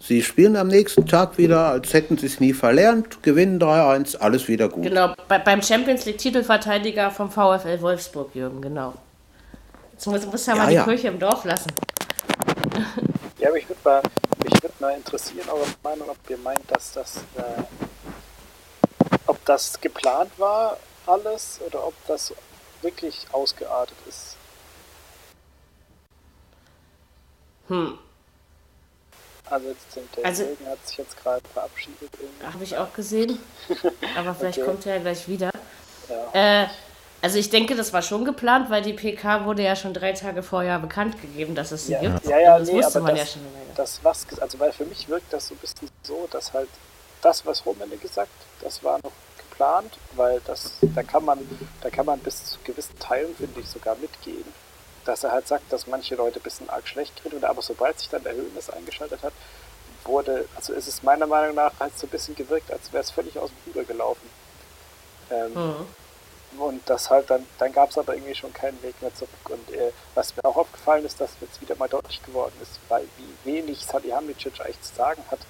Sie 0.00 0.22
spielen 0.22 0.56
am 0.56 0.68
nächsten 0.68 1.06
Tag 1.06 1.36
wieder, 1.36 1.66
als 1.72 1.92
hätten 1.92 2.16
sie 2.16 2.24
es 2.24 2.40
nie 2.40 2.54
verlernt, 2.54 3.22
gewinnen 3.22 3.60
3-1, 3.60 4.16
alles 4.16 4.48
wieder 4.48 4.70
gut. 4.70 4.84
Genau, 4.84 5.14
bei, 5.28 5.38
beim 5.38 5.60
Champions 5.60 6.06
League-Titelverteidiger 6.06 7.10
vom 7.10 7.30
VfL 7.30 7.82
Wolfsburg, 7.82 8.34
Jürgen, 8.34 8.62
genau. 8.62 8.94
Jetzt 9.92 10.06
muss, 10.06 10.24
muss 10.24 10.46
ja 10.46 10.54
mal 10.54 10.62
Ja, 10.64 10.68
die 10.70 10.74
ja. 10.76 10.84
Kirche 10.84 11.08
im 11.08 11.18
Dorf 11.18 11.44
lassen. 11.44 11.70
Ja, 13.38 13.48
aber 13.48 13.58
ich 13.58 13.68
würde 13.68 13.80
mal, 13.84 14.02
mich 14.42 14.62
würd 14.62 14.80
mal 14.80 14.96
interessieren, 14.96 15.46
eure 15.52 15.66
Meinung, 15.82 16.08
ob 16.08 16.30
ihr 16.30 16.38
meint, 16.38 16.62
dass 16.68 16.92
das, 16.92 17.16
äh, 17.36 17.62
ob 19.26 19.44
das 19.44 19.80
geplant 19.80 20.30
war, 20.38 20.76
alles, 21.06 21.60
oder 21.66 21.86
ob 21.86 21.94
das 22.06 22.32
wirklich 22.82 23.26
ausgeartet 23.32 23.96
ist. 24.08 24.36
Hm, 27.68 27.98
Also 29.50 29.68
jetzt 29.68 29.92
sind 29.92 30.16
der 30.16 30.24
Also- 30.24 30.44
hat 30.66 30.86
sich 30.86 30.96
jetzt 30.98 31.16
gerade 31.22 31.42
verabschiedet. 31.52 32.10
irgendwie. 32.18 32.46
habe 32.46 32.64
ich 32.64 32.76
auch 32.78 32.92
gesehen. 32.94 33.38
Aber 34.16 34.34
vielleicht 34.34 34.58
Okay. 34.58 34.66
kommt 34.66 34.86
er 34.86 34.96
ja 34.96 35.00
gleich 35.02 35.28
wieder. 35.28 35.50
Ja. 36.32 36.62
Äh, 36.64 36.68
also 37.20 37.38
ich 37.38 37.50
denke, 37.50 37.76
das 37.76 37.92
war 37.92 38.02
schon 38.02 38.24
geplant, 38.24 38.70
weil 38.70 38.82
die 38.82 38.94
PK 38.94 39.44
wurde 39.44 39.62
ja 39.62 39.76
schon 39.76 39.92
drei 39.94 40.12
Tage 40.12 40.42
vorher 40.42 40.78
bekannt 40.78 41.20
gegeben, 41.20 41.54
dass 41.54 41.70
es 41.70 41.86
sie 41.86 41.92
Ja, 41.92 42.00
gibt. 42.00 42.24
ja, 42.24 42.38
ja, 42.38 42.58
das 42.58 42.68
nee, 42.68 42.74
wusste 42.74 42.98
aber 42.98 43.06
man 43.08 43.16
das, 43.16 43.28
ja 43.28 43.32
schon 43.34 43.42
das 43.76 44.00
was, 44.02 44.26
also 44.40 44.58
weil 44.58 44.72
für 44.72 44.84
mich 44.86 45.08
wirkt 45.08 45.32
das 45.32 45.48
so 45.48 45.54
ein 45.54 45.58
bisschen 45.58 45.88
so, 46.02 46.26
dass 46.30 46.52
halt 46.52 46.68
das, 47.22 47.46
was 47.46 47.64
Rummenigge 47.64 48.02
gesagt, 48.02 48.30
das 48.60 48.84
war 48.84 48.98
noch 48.98 49.12
geplant, 49.38 49.96
weil 50.16 50.40
das, 50.46 50.74
da 50.94 51.02
kann 51.02 51.24
man, 51.24 51.38
da 51.80 51.90
kann 51.90 52.06
man 52.06 52.18
bis 52.18 52.44
zu 52.44 52.58
gewissen 52.64 52.98
Teilen, 52.98 53.34
finde 53.34 53.60
ich, 53.60 53.68
sogar 53.68 53.96
mitgehen. 53.96 54.44
dass 55.04 55.24
er 55.24 55.32
halt 55.32 55.48
sagt, 55.48 55.72
dass 55.72 55.86
manche 55.86 56.14
Leute 56.14 56.38
ein 56.38 56.42
bisschen 56.42 56.70
arg 56.70 56.86
schlecht 56.86 57.24
reden, 57.24 57.44
aber 57.44 57.62
sobald 57.62 57.98
sich 57.98 58.08
dann 58.08 58.22
der 58.22 58.34
Höhnes 58.34 58.70
eingeschaltet 58.70 59.22
hat, 59.22 59.32
wurde, 60.04 60.48
also 60.56 60.72
ist 60.72 60.88
es 60.88 61.02
meiner 61.02 61.26
Meinung 61.26 61.56
nach 61.56 61.72
halt 61.80 61.96
so 61.98 62.06
ein 62.06 62.10
bisschen 62.10 62.34
gewirkt, 62.34 62.70
als 62.70 62.92
wäre 62.92 63.02
es 63.02 63.10
völlig 63.10 63.38
aus 63.38 63.50
dem 63.50 63.72
Ruder 63.72 63.84
gelaufen. 63.84 64.28
Ähm, 65.30 65.54
mhm. 65.54 65.86
Und 66.60 66.82
das 66.88 67.08
halt 67.08 67.30
dann, 67.30 67.46
dann 67.58 67.72
gab 67.72 67.90
es 67.90 67.98
aber 67.98 68.14
irgendwie 68.14 68.34
schon 68.34 68.52
keinen 68.52 68.80
Weg 68.82 69.00
mehr 69.00 69.14
zurück. 69.14 69.30
Und 69.48 69.74
äh, 69.74 69.90
was 70.14 70.36
mir 70.36 70.44
auch 70.44 70.56
aufgefallen 70.56 71.04
ist, 71.04 71.20
dass 71.20 71.30
jetzt 71.40 71.60
wieder 71.60 71.76
mal 71.76 71.88
deutlich 71.88 72.22
geworden 72.22 72.54
ist, 72.60 72.78
weil 72.88 73.08
wie 73.16 73.50
wenig 73.50 73.84
Salihamidzic 73.86 74.60
eigentlich 74.60 74.82
zu 74.82 74.94
sagen 74.94 75.24
hat. 75.30 75.40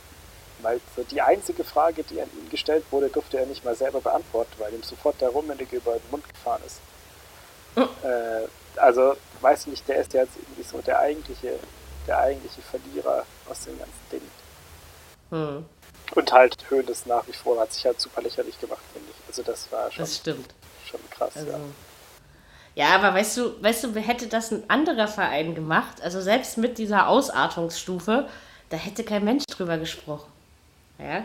Weil 0.62 0.80
so 0.96 1.02
die 1.02 1.20
einzige 1.20 1.64
Frage, 1.64 2.02
die 2.04 2.20
an 2.20 2.28
ihn 2.38 2.48
gestellt 2.50 2.84
wurde, 2.90 3.08
durfte 3.08 3.38
er 3.38 3.46
nicht 3.46 3.64
mal 3.64 3.74
selber 3.74 4.00
beantworten, 4.00 4.52
weil 4.58 4.72
ihm 4.72 4.82
sofort 4.82 5.20
der 5.20 5.30
Rummenigge 5.30 5.76
über 5.76 5.92
den 5.92 6.10
Mund 6.10 6.28
gefahren 6.28 6.62
ist. 6.66 6.80
Mhm. 7.76 7.88
Äh, 8.08 8.48
also, 8.78 9.16
weiß 9.40 9.66
nicht, 9.66 9.86
der 9.88 9.96
ist 9.96 10.12
ja 10.12 10.22
jetzt 10.22 10.36
irgendwie 10.36 10.62
so 10.62 10.78
der 10.78 10.98
eigentliche, 10.98 11.58
der 12.06 12.18
eigentliche 12.18 12.62
Verlierer 12.62 13.24
aus 13.48 13.64
dem 13.64 13.78
ganzen 13.78 14.00
Ding. 14.10 14.22
Mhm. 15.30 15.64
Und 16.14 16.32
halt 16.32 16.56
Höhnes 16.68 17.06
nach 17.06 17.26
wie 17.26 17.32
vor 17.32 17.60
hat 17.60 17.72
sich 17.72 17.84
halt 17.86 18.00
super 18.00 18.22
lächerlich 18.22 18.58
gemacht, 18.60 18.82
finde 18.92 19.08
ich. 19.10 19.28
Also 19.28 19.42
das 19.42 19.70
war 19.72 19.90
schon, 19.90 20.04
das 20.04 20.16
stimmt. 20.16 20.54
schon 20.84 21.00
krass, 21.10 21.36
also, 21.36 21.50
ja. 21.50 21.58
Ja, 22.74 22.94
aber 22.94 23.14
weißt 23.14 23.36
du, 23.36 23.62
weißt 23.62 23.84
du, 23.84 23.94
hätte 23.96 24.28
das 24.28 24.50
ein 24.50 24.68
anderer 24.70 25.08
Verein 25.08 25.54
gemacht, 25.54 26.00
also 26.02 26.20
selbst 26.22 26.56
mit 26.56 26.78
dieser 26.78 27.08
Ausartungsstufe, 27.08 28.28
da 28.70 28.76
hätte 28.76 29.04
kein 29.04 29.24
Mensch 29.24 29.44
drüber 29.46 29.76
gesprochen. 29.76 30.31
Ja, 31.02 31.24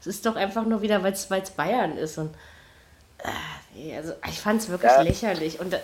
es 0.00 0.06
ist 0.06 0.26
doch 0.26 0.36
einfach 0.36 0.64
nur 0.64 0.82
wieder, 0.82 1.02
weil 1.02 1.12
es 1.12 1.26
Bayern 1.56 1.96
ist 1.96 2.18
und 2.18 2.34
äh, 3.18 3.96
also 3.96 4.14
ich 4.28 4.40
fand 4.40 4.62
es 4.62 4.68
wirklich 4.68 4.92
ja. 4.92 5.02
lächerlich 5.02 5.60
und 5.60 5.72
das, 5.72 5.80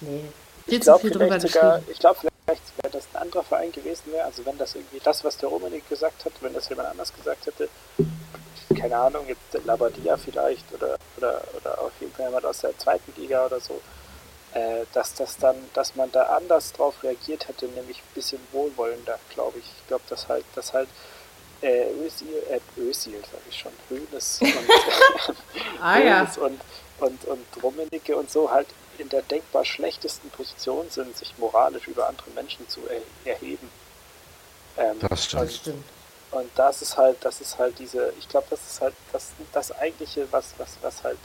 nee, 0.00 0.24
viel 0.66 0.82
zu 0.82 0.98
viel 0.98 1.10
drüber 1.10 1.38
sogar, 1.40 1.80
Ich 1.88 1.98
glaube, 1.98 2.20
vielleicht 2.20 2.62
wäre 2.82 2.92
das 2.92 3.06
ein 3.12 3.22
anderer 3.22 3.44
Verein 3.44 3.72
gewesen 3.72 4.12
wäre, 4.12 4.24
also 4.24 4.44
wenn 4.46 4.58
das 4.58 4.74
irgendwie 4.74 5.00
das, 5.02 5.22
was 5.24 5.36
der 5.36 5.48
Romanik 5.48 5.88
gesagt 5.88 6.24
hat, 6.24 6.32
wenn 6.40 6.54
das 6.54 6.68
jemand 6.68 6.88
anders 6.88 7.12
gesagt 7.12 7.46
hätte, 7.46 7.68
keine 8.78 8.96
Ahnung, 8.96 9.26
jetzt 9.28 9.52
der 9.52 9.62
Labadia 9.62 10.16
vielleicht 10.16 10.72
oder, 10.72 10.96
oder, 11.16 11.42
oder 11.56 11.80
auf 11.80 11.92
jeden 12.00 12.12
Fall 12.12 12.26
jemand 12.26 12.44
aus 12.44 12.60
der 12.60 12.76
zweiten 12.78 13.12
Liga 13.20 13.46
oder 13.46 13.60
so, 13.60 13.80
äh, 14.54 14.84
dass 14.92 15.14
das 15.14 15.36
dann, 15.36 15.56
dass 15.74 15.96
man 15.96 16.10
da 16.12 16.24
anders 16.24 16.72
drauf 16.72 17.02
reagiert 17.02 17.48
hätte, 17.48 17.66
nämlich 17.66 17.98
ein 17.98 18.14
bisschen 18.14 18.40
wohlwollender, 18.52 19.18
glaube 19.30 19.58
ich. 19.58 19.64
Ich 19.64 19.86
glaube, 19.88 20.04
dass 20.08 20.28
halt, 20.28 20.44
dass 20.54 20.72
halt 20.72 20.88
äh, 21.66 21.90
Özil, 22.04 22.28
äh, 22.48 22.80
Özil, 22.80 23.20
sage 23.20 23.42
ich 23.50 23.58
schon, 23.58 23.72
Hönes 23.88 24.40
und, 24.40 25.36
ah, 25.80 25.98
ja. 25.98 26.32
und, 26.40 26.60
und, 27.00 27.24
und 27.24 27.62
Rummenigge 27.62 28.16
und 28.16 28.30
so 28.30 28.50
halt 28.50 28.68
in 28.98 29.08
der 29.08 29.22
denkbar 29.22 29.64
schlechtesten 29.64 30.30
Position 30.30 30.88
sind, 30.88 31.16
sich 31.16 31.36
moralisch 31.38 31.88
über 31.88 32.08
andere 32.08 32.30
Menschen 32.30 32.68
zu 32.68 32.80
er 32.88 33.32
erheben. 33.32 33.68
Ähm, 34.78 34.96
das 35.00 35.24
stimmt. 35.24 35.66
Und, 36.30 36.40
und 36.40 36.50
das 36.54 36.82
ist 36.82 36.96
halt, 36.96 37.18
das 37.22 37.40
ist 37.40 37.58
halt 37.58 37.78
diese, 37.78 38.12
ich 38.18 38.28
glaube, 38.28 38.46
das 38.50 38.60
ist 38.60 38.80
halt 38.80 38.94
das, 39.12 39.32
das 39.52 39.72
eigentliche, 39.72 40.26
was, 40.30 40.54
was, 40.58 40.78
was 40.82 41.02
halt, 41.02 41.18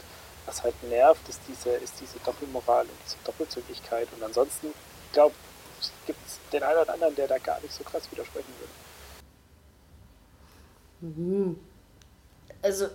was 0.46 0.62
halt 0.62 0.74
nervt, 0.84 1.26
ist 1.28 1.40
diese, 1.48 1.70
ist 1.70 1.94
diese 2.00 2.18
Doppelmoral 2.24 2.82
und 2.82 2.98
diese 3.06 3.16
Doppelzügigkeit. 3.24 4.08
Und 4.16 4.22
ansonsten, 4.22 4.68
ich 5.06 5.12
glaube, 5.12 5.34
gibt 6.06 6.18
es 6.26 6.38
den 6.52 6.62
einen 6.62 6.78
oder 6.78 6.92
anderen, 6.92 7.14
der 7.14 7.28
da 7.28 7.38
gar 7.38 7.60
nicht 7.60 7.72
so 7.72 7.84
krass 7.84 8.10
widersprechen 8.10 8.52
würde. 8.58 8.81
Mhm. 11.02 11.58
Also, 12.62 12.86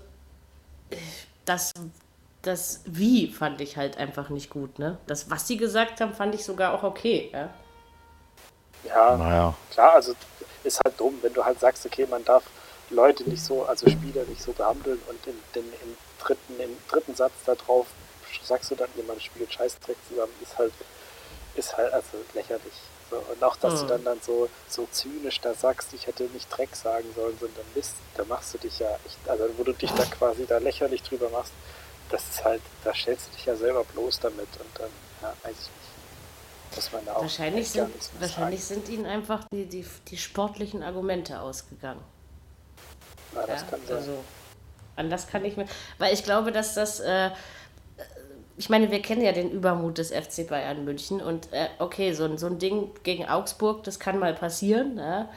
das, 1.46 1.74
das 2.42 2.82
Wie 2.86 3.32
fand 3.32 3.62
ich 3.62 3.78
halt 3.78 3.98
einfach 3.98 4.30
nicht 4.30 4.50
gut, 4.50 4.80
ne? 4.80 4.98
Das, 5.06 5.30
was 5.30 5.48
sie 5.48 5.58
gesagt 5.58 6.02
haben, 6.02 6.14
fand 6.14 6.34
ich 6.34 6.44
sogar 6.44 6.74
auch 6.74 6.84
okay, 6.84 7.30
ja. 7.34 7.54
Ja, 8.84 9.18
naja. 9.18 9.54
klar, 9.72 9.94
also 9.96 10.14
ist 10.64 10.80
halt 10.84 11.00
dumm, 11.00 11.16
wenn 11.22 11.34
du 11.34 11.44
halt 11.44 11.60
sagst, 11.60 11.86
okay, 11.86 12.08
man 12.10 12.24
darf 12.24 12.44
Leute 12.90 13.24
nicht 13.26 13.44
so, 13.44 13.66
also 13.66 13.90
Spieler 13.90 14.24
nicht 14.26 14.42
so 14.42 14.54
behandeln 14.54 15.00
und 15.10 15.28
in, 15.28 15.36
in, 15.56 15.68
im, 15.68 15.98
dritten, 16.24 16.60
im 16.60 16.78
dritten 16.88 17.16
Satz 17.16 17.34
darauf 17.46 17.88
sagst 18.44 18.72
du 18.72 18.76
dann, 18.76 18.88
jemand 18.96 19.22
spielt 19.22 19.52
Scheißdreck 19.52 19.98
zusammen, 20.08 20.32
ist 20.42 20.58
halt, 20.58 20.74
ist 21.56 21.76
halt 21.76 21.92
also 21.92 22.18
lächerlich. 22.34 22.74
So, 23.10 23.18
und 23.18 23.44
auch, 23.44 23.56
dass 23.56 23.76
mhm. 23.76 23.78
du 23.80 23.86
dann, 23.86 24.04
dann 24.04 24.22
so, 24.22 24.50
so 24.68 24.88
zynisch 24.92 25.40
da 25.40 25.54
sagst, 25.54 25.94
ich 25.94 26.08
hätte 26.08 26.24
nicht 26.26 26.50
Dreck 26.50 26.76
sagen 26.76 27.06
sollen, 27.16 27.38
sondern 27.40 27.66
Mist, 27.74 27.96
da 28.16 28.26
machst 28.26 28.54
du 28.54 28.58
dich 28.58 28.80
ja 28.80 28.90
echt, 29.06 29.18
also 29.28 29.46
wo 29.58 29.64
du 29.64 29.74
dich 29.74 29.92
da 29.92 30.04
quasi 30.04 30.46
da 30.46 30.58
lächerlich 30.58 31.04
drüber 31.04 31.30
machst, 31.30 31.54
das 32.10 32.24
ist 32.30 32.44
halt, 32.44 32.62
da 32.84 32.94
stellst 32.94 33.28
du 33.28 33.36
dich 33.36 33.46
ja 33.46 33.56
selber 33.56 33.84
bloß 33.84 34.20
damit 34.20 34.48
und 34.60 34.80
dann, 34.80 34.90
ja, 35.22 35.34
weiß 35.44 35.54
ich 35.54 35.58
nicht. 35.58 36.76
Muss 36.76 36.92
man 36.92 37.06
da 37.06 37.14
auch 37.14 37.22
wahrscheinlich 37.22 37.70
sind, 37.70 37.90
wahrscheinlich 38.20 38.64
sind 38.64 38.90
ihnen 38.90 39.06
einfach 39.06 39.46
die, 39.52 39.66
die, 39.66 39.86
die 40.10 40.18
sportlichen 40.18 40.84
Argumente 40.84 41.40
ausgegangen. 41.40 42.04
Ja, 43.34 43.48
das 43.48 43.62
ja, 43.62 43.68
kann 43.68 43.80
sein. 43.88 43.98
Also, 43.98 44.24
anders 44.96 45.28
kann 45.28 45.46
ich 45.46 45.56
mir. 45.58 45.66
Weil 45.98 46.14
ich 46.14 46.24
glaube, 46.24 46.52
dass 46.52 46.74
das. 46.74 47.00
Äh, 47.00 47.32
ich 48.58 48.70
meine, 48.70 48.90
wir 48.90 49.02
kennen 49.02 49.22
ja 49.22 49.32
den 49.32 49.52
Übermut 49.52 50.00
des 50.00 50.12
FC 50.12 50.48
Bayern 50.48 50.84
München 50.84 51.22
und 51.22 51.54
äh, 51.54 51.68
okay, 51.78 52.14
so, 52.14 52.36
so 52.38 52.48
ein 52.48 52.58
Ding 52.58 52.92
gegen 53.04 53.26
Augsburg, 53.26 53.84
das 53.84 54.00
kann 54.00 54.18
mal 54.18 54.34
passieren. 54.34 54.98
Ja. 54.98 55.30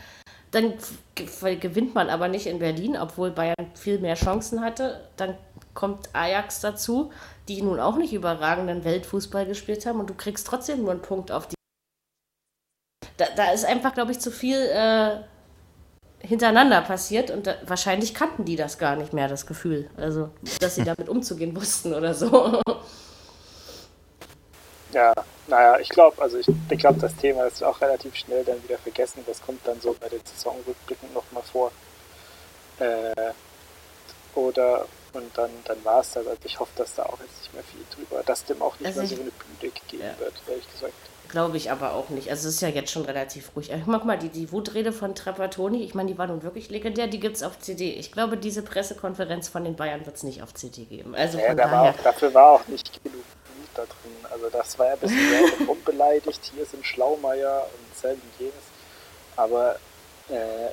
Dann 0.50 0.74
gewinnt 1.14 1.94
man 1.94 2.08
aber 2.08 2.28
nicht 2.28 2.46
in 2.46 2.58
Berlin, 2.58 2.96
obwohl 2.96 3.30
Bayern 3.30 3.70
viel 3.74 3.98
mehr 3.98 4.14
Chancen 4.14 4.62
hatte. 4.62 5.08
Dann 5.16 5.36
kommt 5.74 6.08
Ajax 6.14 6.60
dazu, 6.60 7.12
die 7.46 7.62
nun 7.62 7.78
auch 7.78 7.96
nicht 7.96 8.12
überragenden 8.12 8.84
Weltfußball 8.84 9.46
gespielt 9.46 9.84
haben 9.86 10.00
und 10.00 10.08
du 10.08 10.14
kriegst 10.14 10.46
trotzdem 10.46 10.80
nur 10.80 10.92
einen 10.92 11.02
Punkt 11.02 11.30
auf 11.30 11.46
die. 11.46 11.54
Da, 13.18 13.26
da 13.36 13.52
ist 13.52 13.66
einfach, 13.66 13.92
glaube 13.92 14.12
ich, 14.12 14.18
zu 14.18 14.30
viel 14.30 14.56
äh, 14.56 15.18
hintereinander 16.26 16.80
passiert 16.80 17.30
und 17.30 17.46
da, 17.46 17.54
wahrscheinlich 17.66 18.14
kannten 18.14 18.46
die 18.46 18.56
das 18.56 18.78
gar 18.78 18.96
nicht 18.96 19.12
mehr, 19.12 19.28
das 19.28 19.46
Gefühl. 19.46 19.90
Also, 19.96 20.30
dass 20.58 20.74
sie 20.74 20.84
damit 20.84 21.08
umzugehen 21.08 21.54
wussten 21.54 21.92
oder 21.94 22.14
so. 22.14 22.60
Ja, 24.92 25.12
naja, 25.46 25.78
ich 25.78 25.88
glaube, 25.88 26.20
also 26.20 26.38
ich, 26.38 26.46
ich 26.48 26.78
glaube, 26.78 27.00
das 27.00 27.14
Thema 27.16 27.44
ist 27.44 27.62
auch 27.62 27.80
relativ 27.80 28.14
schnell 28.16 28.44
dann 28.44 28.62
wieder 28.64 28.78
vergessen. 28.78 29.24
Das 29.26 29.40
kommt 29.40 29.66
dann 29.66 29.80
so 29.80 29.96
bei 30.00 30.08
den 30.08 30.20
Saisonrückblicken 30.24 31.12
nochmal 31.12 31.42
vor. 31.42 31.70
Äh, 32.78 33.32
oder 34.34 34.86
und 35.12 35.36
dann, 35.36 35.50
dann 35.64 35.84
war 35.84 36.00
es 36.00 36.12
das. 36.12 36.26
Also 36.26 36.40
ich 36.44 36.60
hoffe, 36.60 36.72
dass 36.76 36.94
da 36.94 37.04
auch 37.04 37.18
jetzt 37.20 37.38
nicht 37.40 37.54
mehr 37.54 37.64
viel 37.64 37.84
drüber, 37.94 38.22
dass 38.24 38.44
dem 38.44 38.62
auch 38.62 38.78
nicht 38.78 38.86
also 38.86 39.00
mehr 39.00 39.08
so 39.08 39.14
eine 39.16 39.30
Bühne 39.30 39.72
gegeben 39.72 40.04
ja. 40.04 40.18
wird, 40.18 40.34
ehrlich 40.48 40.70
gesagt. 40.70 40.92
Glaube 41.28 41.56
ich 41.56 41.70
aber 41.70 41.94
auch 41.94 42.08
nicht. 42.08 42.28
Also 42.28 42.48
es 42.48 42.56
ist 42.56 42.60
ja 42.60 42.68
jetzt 42.68 42.90
schon 42.90 43.04
relativ 43.04 43.52
ruhig. 43.54 43.70
Ich 43.70 43.86
mag 43.86 44.04
mal 44.04 44.18
die, 44.18 44.30
die 44.30 44.50
Wutrede 44.50 44.92
von 44.92 45.14
Trapattoni, 45.14 45.84
ich 45.84 45.94
meine, 45.94 46.10
die 46.10 46.18
war 46.18 46.26
nun 46.26 46.42
wirklich 46.42 46.70
legendär, 46.70 47.06
die 47.06 47.20
gibt 47.20 47.36
es 47.36 47.42
auf 47.44 47.58
CD. 47.60 47.92
Ich 47.92 48.10
glaube, 48.10 48.36
diese 48.36 48.62
Pressekonferenz 48.62 49.48
von 49.48 49.62
den 49.64 49.76
Bayern 49.76 50.04
wird 50.06 50.16
es 50.16 50.24
nicht 50.24 50.42
auf 50.42 50.54
CD 50.54 50.84
geben. 50.84 51.14
Also 51.14 51.38
ja, 51.38 51.54
da 51.54 51.70
war 51.70 51.90
auch, 51.90 52.02
dafür 52.02 52.34
war 52.34 52.50
auch 52.50 52.66
nicht 52.66 53.02
genug 53.04 53.22
da 53.80 53.86
drin. 53.86 54.16
Also 54.30 54.48
das 54.50 54.78
war 54.78 54.86
ja 54.86 54.92
ein 54.92 54.98
bisschen 54.98 55.68
unbeleidigt. 55.68 56.52
Hier 56.54 56.66
sind 56.66 56.86
Schlaumeier 56.86 57.66
und 57.72 57.98
selben 57.98 58.22
jenes. 58.38 58.54
Aber 59.36 59.76
äh, 60.28 60.70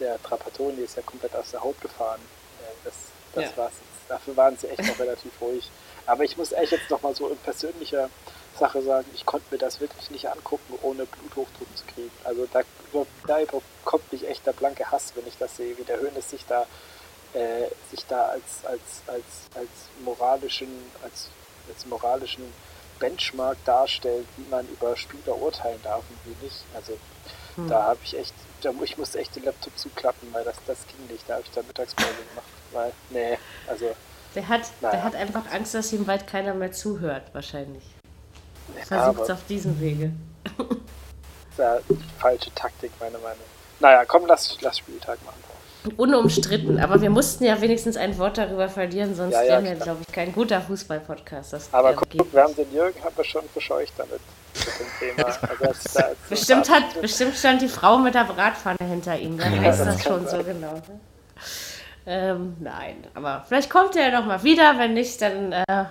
der 0.00 0.22
Trapattoni 0.22 0.82
ist 0.82 0.96
ja 0.96 1.02
komplett 1.02 1.34
aus 1.34 1.50
der 1.50 1.62
Haut 1.62 1.80
gefahren. 1.80 2.20
Äh, 2.60 2.84
das 2.84 2.94
das 3.34 3.44
ja. 3.44 3.56
war's 3.56 3.72
jetzt. 3.72 4.10
Dafür 4.10 4.36
waren 4.36 4.56
sie 4.56 4.68
echt 4.68 4.84
noch 4.86 4.98
relativ 4.98 5.32
ruhig. 5.40 5.70
Aber 6.06 6.24
ich 6.24 6.36
muss 6.36 6.52
echt 6.52 6.72
jetzt 6.72 6.90
nochmal 6.90 7.14
so 7.14 7.28
in 7.28 7.36
persönlicher 7.38 8.10
Sache 8.58 8.82
sagen, 8.82 9.08
ich 9.14 9.24
konnte 9.24 9.46
mir 9.50 9.58
das 9.58 9.80
wirklich 9.80 10.10
nicht 10.10 10.28
angucken, 10.28 10.78
ohne 10.82 11.06
Bluthochdruck 11.06 11.76
zu 11.76 11.84
kriegen. 11.86 12.10
Also 12.24 12.46
da, 12.52 12.60
da 13.26 13.38
kommt 13.84 14.12
mich 14.12 14.28
echt 14.28 14.46
der 14.46 14.52
blanke 14.52 14.90
Hass, 14.90 15.12
wenn 15.14 15.26
ich 15.26 15.38
das 15.38 15.56
sehe, 15.56 15.78
wie 15.78 15.84
der 15.84 16.00
Höhnes 16.00 16.28
sich 16.28 16.44
da, 16.46 16.66
äh, 17.32 17.68
sich 17.90 18.04
da 18.06 18.26
als, 18.26 18.64
als, 18.64 18.80
als, 19.06 19.24
als 19.54 19.68
moralischen, 20.04 20.68
als, 21.02 21.28
als 21.68 21.86
moralischen 21.86 22.44
Benchmark 22.98 23.58
darstellt, 23.64 24.26
wie 24.36 24.48
man 24.48 24.66
über 24.68 24.96
Spieler 24.96 25.36
urteilen 25.36 25.80
darf 25.82 26.04
und 26.08 26.18
wie 26.24 26.44
nicht. 26.44 26.64
Also 26.74 26.96
hm. 27.56 27.68
da 27.68 27.82
habe 27.84 27.98
ich 28.04 28.16
echt, 28.16 28.34
da, 28.62 28.70
ich 28.82 28.96
musste 28.96 29.18
echt 29.18 29.34
den 29.36 29.44
Laptop 29.44 29.76
zuklappen, 29.76 30.28
weil 30.32 30.44
das, 30.44 30.56
das 30.66 30.78
ging 30.86 31.06
nicht. 31.08 31.28
Da 31.28 31.34
habe 31.34 31.42
ich 31.44 31.50
da 31.50 31.62
Mittagspause 31.62 32.08
gemacht. 32.30 32.46
Weil, 32.72 32.92
nee, 33.10 33.38
also. 33.66 33.94
Der 34.34 34.48
hat, 34.48 34.62
naja. 34.80 34.94
der 34.94 35.04
hat 35.04 35.14
einfach 35.14 35.50
Angst, 35.52 35.74
dass 35.74 35.92
ihm 35.92 36.06
bald 36.06 36.26
keiner 36.26 36.54
mehr 36.54 36.72
zuhört, 36.72 37.24
wahrscheinlich. 37.32 37.84
Versucht 38.86 39.22
es 39.22 39.30
auf 39.30 39.46
diesem 39.46 39.78
Wege. 39.80 40.12
ja, 41.58 41.78
falsche 42.18 42.54
Taktik, 42.54 42.92
meine 42.98 43.18
Meinung. 43.18 43.44
Naja, 43.80 44.04
komm, 44.06 44.26
lass, 44.26 44.56
lass 44.60 44.78
Spieltag 44.78 45.22
machen. 45.24 45.51
Unumstritten, 45.96 46.78
aber 46.78 47.00
wir 47.00 47.10
mussten 47.10 47.44
ja 47.44 47.60
wenigstens 47.60 47.96
ein 47.96 48.16
Wort 48.18 48.38
darüber 48.38 48.68
verlieren, 48.68 49.14
sonst 49.14 49.34
ja, 49.34 49.42
ja, 49.42 49.50
wären 49.50 49.64
wir, 49.64 49.74
glaube 49.74 50.00
ich, 50.06 50.14
kein 50.14 50.32
guter 50.32 50.60
Fußball-Podcast. 50.60 51.56
Aber 51.72 51.92
guck, 51.94 52.32
wir 52.32 52.42
haben 52.42 52.54
den 52.54 52.72
Jürgen 52.72 53.02
haben 53.02 53.16
wir 53.16 53.24
schon 53.24 53.42
verscheucht 53.52 53.92
damit, 53.96 54.20
mit 54.54 54.66
dem 54.66 55.16
Thema. 55.16 55.38
Also 55.62 56.14
bestimmt, 56.28 56.70
hat, 56.70 57.00
bestimmt 57.00 57.34
stand 57.34 57.62
die 57.62 57.68
Frau 57.68 57.98
mit 57.98 58.14
der 58.14 58.24
Bratpfanne 58.24 58.78
hinter 58.80 59.18
ihm, 59.18 59.38
dann 59.38 59.54
ja, 59.56 59.62
weiß 59.62 59.78
das, 59.78 59.96
das 59.96 60.02
schon 60.04 60.26
sein. 60.26 60.40
so 60.40 60.44
genau. 60.44 60.74
Ne? 60.74 61.00
Ähm, 62.04 62.56
nein, 62.60 63.06
aber 63.14 63.44
vielleicht 63.46 63.70
kommt 63.70 63.96
er 63.96 64.10
ja 64.10 64.20
noch 64.20 64.26
mal 64.26 64.42
wieder. 64.42 64.78
Wenn 64.78 64.94
nicht, 64.94 65.20
dann 65.22 65.52
äh, 65.52 65.84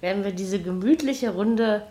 werden 0.00 0.24
wir 0.24 0.32
diese 0.32 0.60
gemütliche 0.60 1.30
Runde 1.30 1.82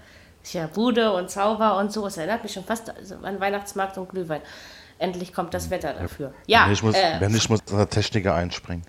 Tja, 0.43 0.67
Bude 0.67 1.13
und 1.13 1.29
Zauber 1.29 1.77
und 1.77 1.91
so. 1.91 2.05
Es 2.07 2.17
erinnert 2.17 2.43
mich 2.43 2.53
schon 2.53 2.63
fast 2.63 2.89
an 2.89 3.39
Weihnachtsmarkt 3.39 3.97
und 3.97 4.09
Glühwein. 4.09 4.41
Endlich 5.01 5.33
kommt 5.33 5.53
das 5.55 5.71
Wetter 5.71 5.93
dafür. 5.93 6.31
Ja, 6.45 6.65
wenn 6.65 6.73
ich 6.73 6.83
muss, 6.83 6.95
äh, 6.95 7.15
wenn 7.19 7.35
ich 7.35 7.49
muss 7.49 7.63
der 7.63 7.89
Techniker 7.89 8.35
einspringen. 8.35 8.85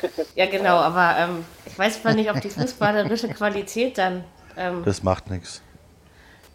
ja 0.34 0.46
genau, 0.46 0.76
aber 0.76 1.14
ähm, 1.18 1.44
ich 1.66 1.78
weiß 1.78 2.00
zwar 2.00 2.14
nicht, 2.14 2.30
ob 2.30 2.40
die 2.40 2.48
fußballerische 2.48 3.28
Qualität 3.28 3.98
dann. 3.98 4.24
Ähm, 4.56 4.82
Das 4.82 5.02
macht 5.02 5.28
nichts. 5.28 5.60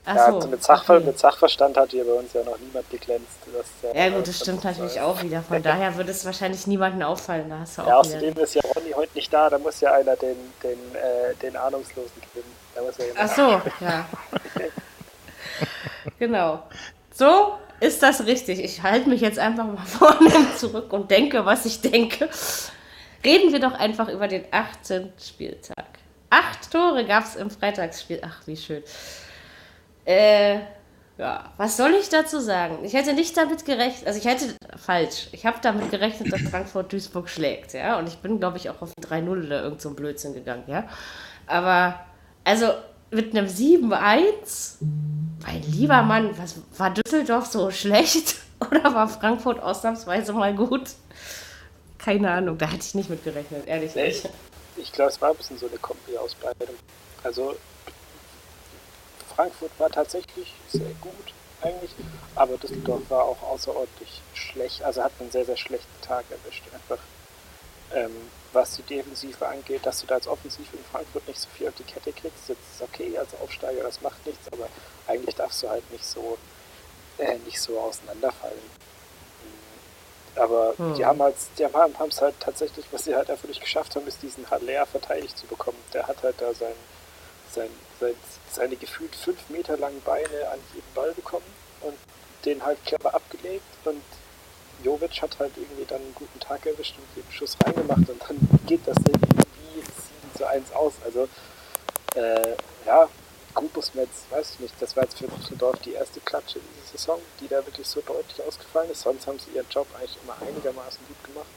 ach 0.03 0.15
Ja, 0.15 0.29
so, 0.31 0.35
also 0.37 0.47
mit, 0.47 0.63
Sachver 0.63 0.95
okay. 0.95 1.05
mit 1.05 1.19
Sachverstand 1.19 1.77
hat 1.77 1.91
hier 1.91 2.05
bei 2.05 2.13
uns 2.13 2.33
ja 2.33 2.43
noch 2.43 2.57
niemand 2.57 2.89
geglänzt. 2.89 3.37
Ja 3.83 3.89
äh, 3.93 4.09
gut, 4.09 4.27
das 4.27 4.39
stimmt 4.39 4.63
natürlich 4.63 4.99
auch 4.99 5.21
wieder. 5.21 5.43
Von 5.43 5.61
daher 5.61 5.95
würde 5.95 6.09
es 6.09 6.25
wahrscheinlich 6.25 6.65
niemandem 6.65 7.03
auffallen. 7.03 7.47
Da 7.47 7.59
hast 7.59 7.77
du 7.77 7.83
Ja, 7.83 7.97
auch 7.97 8.03
wieder 8.03 8.17
außerdem 8.17 8.43
ist 8.43 8.55
ja 8.55 8.61
Ronny 8.75 8.91
heute 8.95 9.13
nicht 9.13 9.31
da, 9.31 9.47
da 9.47 9.59
muss 9.59 9.79
ja 9.79 9.93
einer 9.93 10.15
den, 10.15 10.37
den, 10.63 10.71
äh, 10.95 11.35
den 11.39 11.55
Ahnungslosen 11.55 12.19
gewinnen. 12.19 12.51
Da 12.73 12.81
muss 12.81 12.97
ja 12.97 13.05
jemand 13.05 13.29
Ach 13.29 13.35
so, 13.35 13.85
ja. 13.85 14.05
genau. 16.17 16.63
So 17.13 17.59
ist 17.79 18.01
das 18.03 18.25
richtig. 18.25 18.63
Ich 18.63 18.83
halte 18.83 19.09
mich 19.09 19.21
jetzt 19.21 19.39
einfach 19.39 19.65
mal 19.65 19.77
vornehm 19.85 20.47
zurück 20.57 20.91
und 20.93 21.11
denke, 21.11 21.45
was 21.45 21.65
ich 21.65 21.81
denke. 21.81 22.29
Reden 23.23 23.51
wir 23.51 23.59
doch 23.59 23.73
einfach 23.73 24.07
über 24.09 24.27
den 24.27 24.43
18. 24.51 25.13
Spieltag. 25.19 25.85
Acht 26.29 26.71
Tore 26.71 27.05
gab 27.05 27.23
es 27.23 27.35
im 27.35 27.49
Freitagsspiel. 27.49 28.21
Ach, 28.23 28.41
wie 28.45 28.57
schön. 28.57 28.83
Äh, 30.05 30.59
ja, 31.17 31.53
was 31.57 31.77
soll 31.77 31.93
ich 31.93 32.09
dazu 32.09 32.39
sagen? 32.39 32.79
Ich 32.83 32.93
hätte 32.93 33.13
nicht 33.13 33.37
damit 33.37 33.63
gerechnet, 33.65 34.05
also 34.05 34.19
ich 34.19 34.25
hätte, 34.25 34.53
falsch, 34.75 35.29
ich 35.31 35.45
habe 35.45 35.57
damit 35.61 35.89
gerechnet, 35.89 36.31
dass 36.31 36.41
Frankfurt 36.41 36.91
Duisburg 36.91 37.29
schlägt, 37.29 37.73
ja, 37.73 37.97
und 37.97 38.07
ich 38.07 38.17
bin, 38.17 38.39
glaube 38.39 38.57
ich, 38.57 38.69
auch 38.69 38.81
auf 38.81 38.91
3-0 39.01 39.45
oder 39.45 39.63
irgend 39.63 39.81
so 39.81 39.89
ein 39.89 39.95
Blödsinn 39.95 40.33
gegangen, 40.33 40.65
ja. 40.67 40.89
Aber, 41.47 42.01
also, 42.43 42.73
mit 43.15 43.35
einem 43.35 43.47
7-1, 43.47 44.75
mein 45.45 45.61
lieber 45.63 46.01
Mann, 46.03 46.37
was, 46.37 46.55
war 46.77 46.91
Düsseldorf 46.91 47.47
so 47.47 47.71
schlecht 47.71 48.35
oder 48.59 48.93
war 48.93 49.07
Frankfurt 49.07 49.59
ausnahmsweise 49.61 50.33
mal 50.33 50.53
gut? 50.53 50.89
Keine 51.97 52.29
Ahnung, 52.31 52.57
da 52.57 52.67
hätte 52.67 52.85
ich 52.85 52.93
nicht 52.95 53.09
mit 53.09 53.23
gerechnet, 53.23 53.67
ehrlich 53.67 53.95
Nee, 53.95 54.07
nicht. 54.07 54.29
ich 54.77 54.91
glaube, 54.91 55.09
es 55.11 55.21
war 55.21 55.31
ein 55.31 55.37
bisschen 55.37 55.57
so 55.57 55.67
eine 55.67 55.77
Kombi 55.77 56.17
aus 56.17 56.35
beidem. 56.35 56.75
Also 57.23 57.55
Frankfurt 59.35 59.71
war 59.79 59.89
tatsächlich 59.89 60.53
sehr 60.69 60.91
gut 61.01 61.11
eigentlich, 61.61 61.91
aber 62.35 62.57
Düsseldorf 62.57 63.01
war 63.09 63.23
auch 63.23 63.41
außerordentlich 63.41 64.21
schlecht, 64.33 64.83
also 64.83 65.03
hat 65.03 65.13
einen 65.19 65.31
sehr, 65.31 65.45
sehr 65.45 65.57
schlechten 65.57 66.01
Tag 66.01 66.25
erwischt. 66.29 66.63
Einfach 66.73 67.03
ähm, 67.95 68.11
was 68.55 68.75
die 68.77 68.81
Defensive 68.83 69.45
angeht, 69.47 69.85
dass 69.85 69.99
du 70.01 70.07
da 70.07 70.15
als 70.15 70.27
Offensiv 70.27 70.67
in 70.73 70.83
Frankfurt 70.91 71.27
nicht 71.27 71.39
so 71.39 71.47
viel 71.55 71.67
auf 71.67 71.75
die 71.75 71.83
Kette 71.83 72.11
kriegst, 72.13 72.49
das 72.49 72.57
ist 72.57 72.81
okay 72.81 73.17
als 73.17 73.29
Aufsteiger, 73.41 73.83
das 73.83 74.01
macht 74.01 74.25
nichts, 74.25 74.47
aber 74.51 74.67
eigentlich 75.07 75.35
darfst 75.35 75.61
du 75.63 75.69
halt 75.69 75.89
nicht 75.91 76.05
so 76.05 76.37
äh, 77.17 77.37
nicht 77.45 77.61
so 77.61 77.79
auseinanderfallen. 77.79 78.57
Mhm. 78.57 80.41
Aber 80.41 80.73
Hm. 80.77 80.95
die 80.95 81.05
haben 81.05 81.21
halt, 81.21 81.35
die 81.57 81.65
haben 81.65 82.09
es 82.09 82.21
halt 82.21 82.35
tatsächlich, 82.39 82.85
was 82.91 83.05
sie 83.05 83.15
halt 83.15 83.29
einfach 83.29 83.47
nicht 83.47 83.61
geschafft 83.61 83.95
haben, 83.95 84.05
ist 84.07 84.21
diesen 84.21 84.49
Haller 84.49 84.85
verteidigt 84.85 85.37
zu 85.37 85.45
bekommen. 85.47 85.77
Der 85.93 86.07
hat 86.07 86.21
halt 86.23 86.35
da 86.41 86.53
sein, 86.53 86.75
sein, 87.53 87.69
sein, 87.99 88.15
seine 88.51 88.75
gefühlt 88.75 89.15
fünf 89.15 89.49
Meter 89.49 89.77
langen 89.77 90.01
Beine 90.01 90.49
an 90.51 90.59
jeden 90.73 90.93
Ball 90.93 91.13
bekommen 91.13 91.45
und 91.81 91.95
den 92.43 92.63
halt 92.65 92.83
clever 92.85 93.13
abgelegt 93.13 93.63
und 93.85 94.01
Jovic 94.83 95.21
hat 95.21 95.37
halt 95.39 95.51
irgendwie 95.57 95.85
dann 95.85 96.01
einen 96.01 96.15
guten 96.15 96.39
Tag 96.39 96.65
erwischt 96.65 96.95
und 96.97 97.23
den 97.23 97.31
Schuss 97.31 97.57
reingemacht 97.65 98.09
und 98.09 98.21
dann 98.27 98.37
geht 98.65 98.81
das 98.85 98.95
Ding 98.97 99.15
wie 99.15 99.79
7 99.81 99.85
zu 100.37 100.47
1 100.47 100.71
aus. 100.73 100.93
Also 101.03 101.27
äh, 102.15 102.55
ja, 102.85 103.09
gut 103.53 103.75
muss 103.75 103.93
man 103.93 104.05
jetzt, 104.05 104.29
weiß 104.31 104.51
ich 104.53 104.59
nicht, 104.59 104.73
das 104.79 104.95
war 104.95 105.03
jetzt 105.03 105.17
für 105.17 105.27
Düsseldorf 105.27 105.79
die 105.79 105.93
erste 105.93 106.19
Klatsche 106.21 106.59
diese 106.59 106.97
Saison, 106.97 107.19
die 107.39 107.47
da 107.47 107.65
wirklich 107.65 107.87
so 107.87 108.01
deutlich 108.01 108.41
ausgefallen 108.45 108.91
ist. 108.91 109.01
Sonst 109.01 109.25
haben 109.27 109.39
sie 109.39 109.51
ihren 109.55 109.69
Job 109.69 109.87
eigentlich 109.97 110.17
immer 110.23 110.35
einigermaßen 110.47 110.99
gut 111.07 111.23
gemacht. 111.23 111.47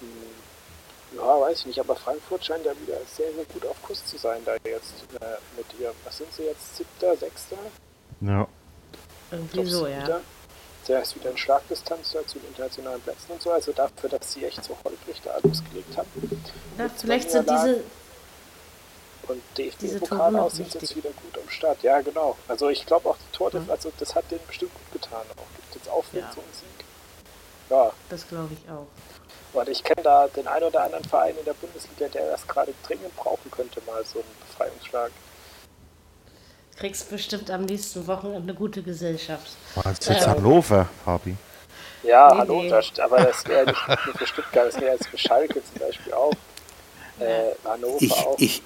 Hm, 0.00 1.16
Ja, 1.16 1.40
weiß 1.40 1.60
ich 1.60 1.66
nicht, 1.66 1.80
aber 1.80 1.96
Frankfurt 1.96 2.44
scheint 2.44 2.64
ja 2.66 2.72
wieder 2.80 2.98
sehr, 3.16 3.32
sehr 3.32 3.44
gut 3.46 3.64
auf 3.66 3.80
Kurs 3.82 4.04
zu 4.04 4.18
sein, 4.18 4.42
da 4.44 4.54
jetzt 4.64 4.92
äh, 5.20 5.36
mit 5.56 5.66
ihrem, 5.80 5.94
was 6.04 6.18
sind 6.18 6.32
sie 6.32 6.42
jetzt, 6.44 6.76
siebter, 6.76 7.16
sechster? 7.16 7.56
Ja. 8.20 8.46
Irgendwie 9.30 9.64
so, 9.66 9.86
ja. 9.86 10.20
Der 10.88 11.02
ist 11.02 11.14
wieder 11.16 11.30
in 11.30 11.36
Schlagdistanz 11.36 12.12
da 12.12 12.26
zu 12.26 12.38
den 12.38 12.48
internationalen 12.48 13.00
Plätzen 13.02 13.32
und 13.32 13.42
so. 13.42 13.50
Also 13.50 13.72
dafür, 13.72 14.08
dass 14.08 14.32
sie 14.32 14.44
echt 14.44 14.64
so 14.64 14.76
holprig 14.84 15.20
da 15.22 15.36
losgelegt 15.42 15.96
haben. 15.96 16.08
Na, 16.78 16.84
Mit 16.84 16.92
vielleicht 16.98 17.30
sind 17.30 17.48
diese, 17.48 17.82
Und 19.28 19.42
DFB-Pokal 19.58 20.30
Tore 20.32 20.42
aus 20.42 20.54
sind 20.56 20.72
jetzt 20.72 20.96
wieder 20.96 21.10
gut 21.10 21.38
am 21.42 21.48
Start. 21.50 21.82
Ja, 21.82 22.00
genau. 22.00 22.36
Also 22.48 22.70
ich 22.70 22.86
glaube 22.86 23.10
auch 23.10 23.16
die 23.18 23.36
Tor, 23.36 23.50
also 23.68 23.92
das 23.98 24.14
hat 24.14 24.30
denen 24.30 24.46
bestimmt 24.46 24.72
gut 24.74 25.02
getan. 25.02 25.20
Auch 25.36 25.56
gibt 25.56 25.74
jetzt 25.74 25.88
Aufwind 25.90 26.24
Ja. 26.24 26.30
zum 26.32 26.42
Sieg. 26.52 26.84
Ja, 27.68 27.92
das 28.08 28.26
glaube 28.26 28.54
ich 28.54 28.70
auch. 28.70 28.86
und 29.52 29.68
ich 29.68 29.84
kenne 29.84 30.02
da 30.02 30.26
den 30.28 30.46
einen 30.48 30.64
oder 30.64 30.84
anderen 30.84 31.04
Verein 31.04 31.36
in 31.36 31.44
der 31.44 31.52
Bundesliga, 31.52 32.08
der 32.08 32.30
das 32.30 32.46
gerade 32.48 32.72
dringend 32.86 33.14
brauchen 33.16 33.50
könnte, 33.50 33.82
mal 33.86 34.02
so 34.06 34.20
einen 34.20 34.34
Befreiungsschlag. 34.48 35.10
Kriegst 36.78 37.10
bestimmt 37.10 37.50
am 37.50 37.64
nächsten 37.64 38.06
Wochenende 38.06 38.42
eine 38.42 38.54
gute 38.54 38.82
Gesellschaft. 38.82 39.48
Meinst 39.84 40.08
du 40.08 40.12
jetzt 40.12 40.28
Hannover, 40.28 40.88
Fabi? 41.04 41.34
Ja, 42.04 42.28
Nee, 42.32 42.38
hallo, 42.38 42.62
nee. 42.62 42.68
Das, 42.68 42.92
aber 43.02 43.16
das 43.16 43.44
wäre 43.48 43.66
nicht 43.66 43.88
nur 43.88 44.14
für 44.14 44.26
Stuttgart, 44.26 44.68
das 44.68 44.80
wäre 44.80 44.92
jetzt 44.92 45.08
für 45.08 45.18
Schalke 45.18 45.54
zum 45.54 45.86
Beispiel 45.86 46.12
auch. 46.12 46.32
Äh, 47.18 47.68
Hannover 47.68 47.96
Ich, 48.00 48.12
auch. 48.12 48.36
ich, 48.38 48.62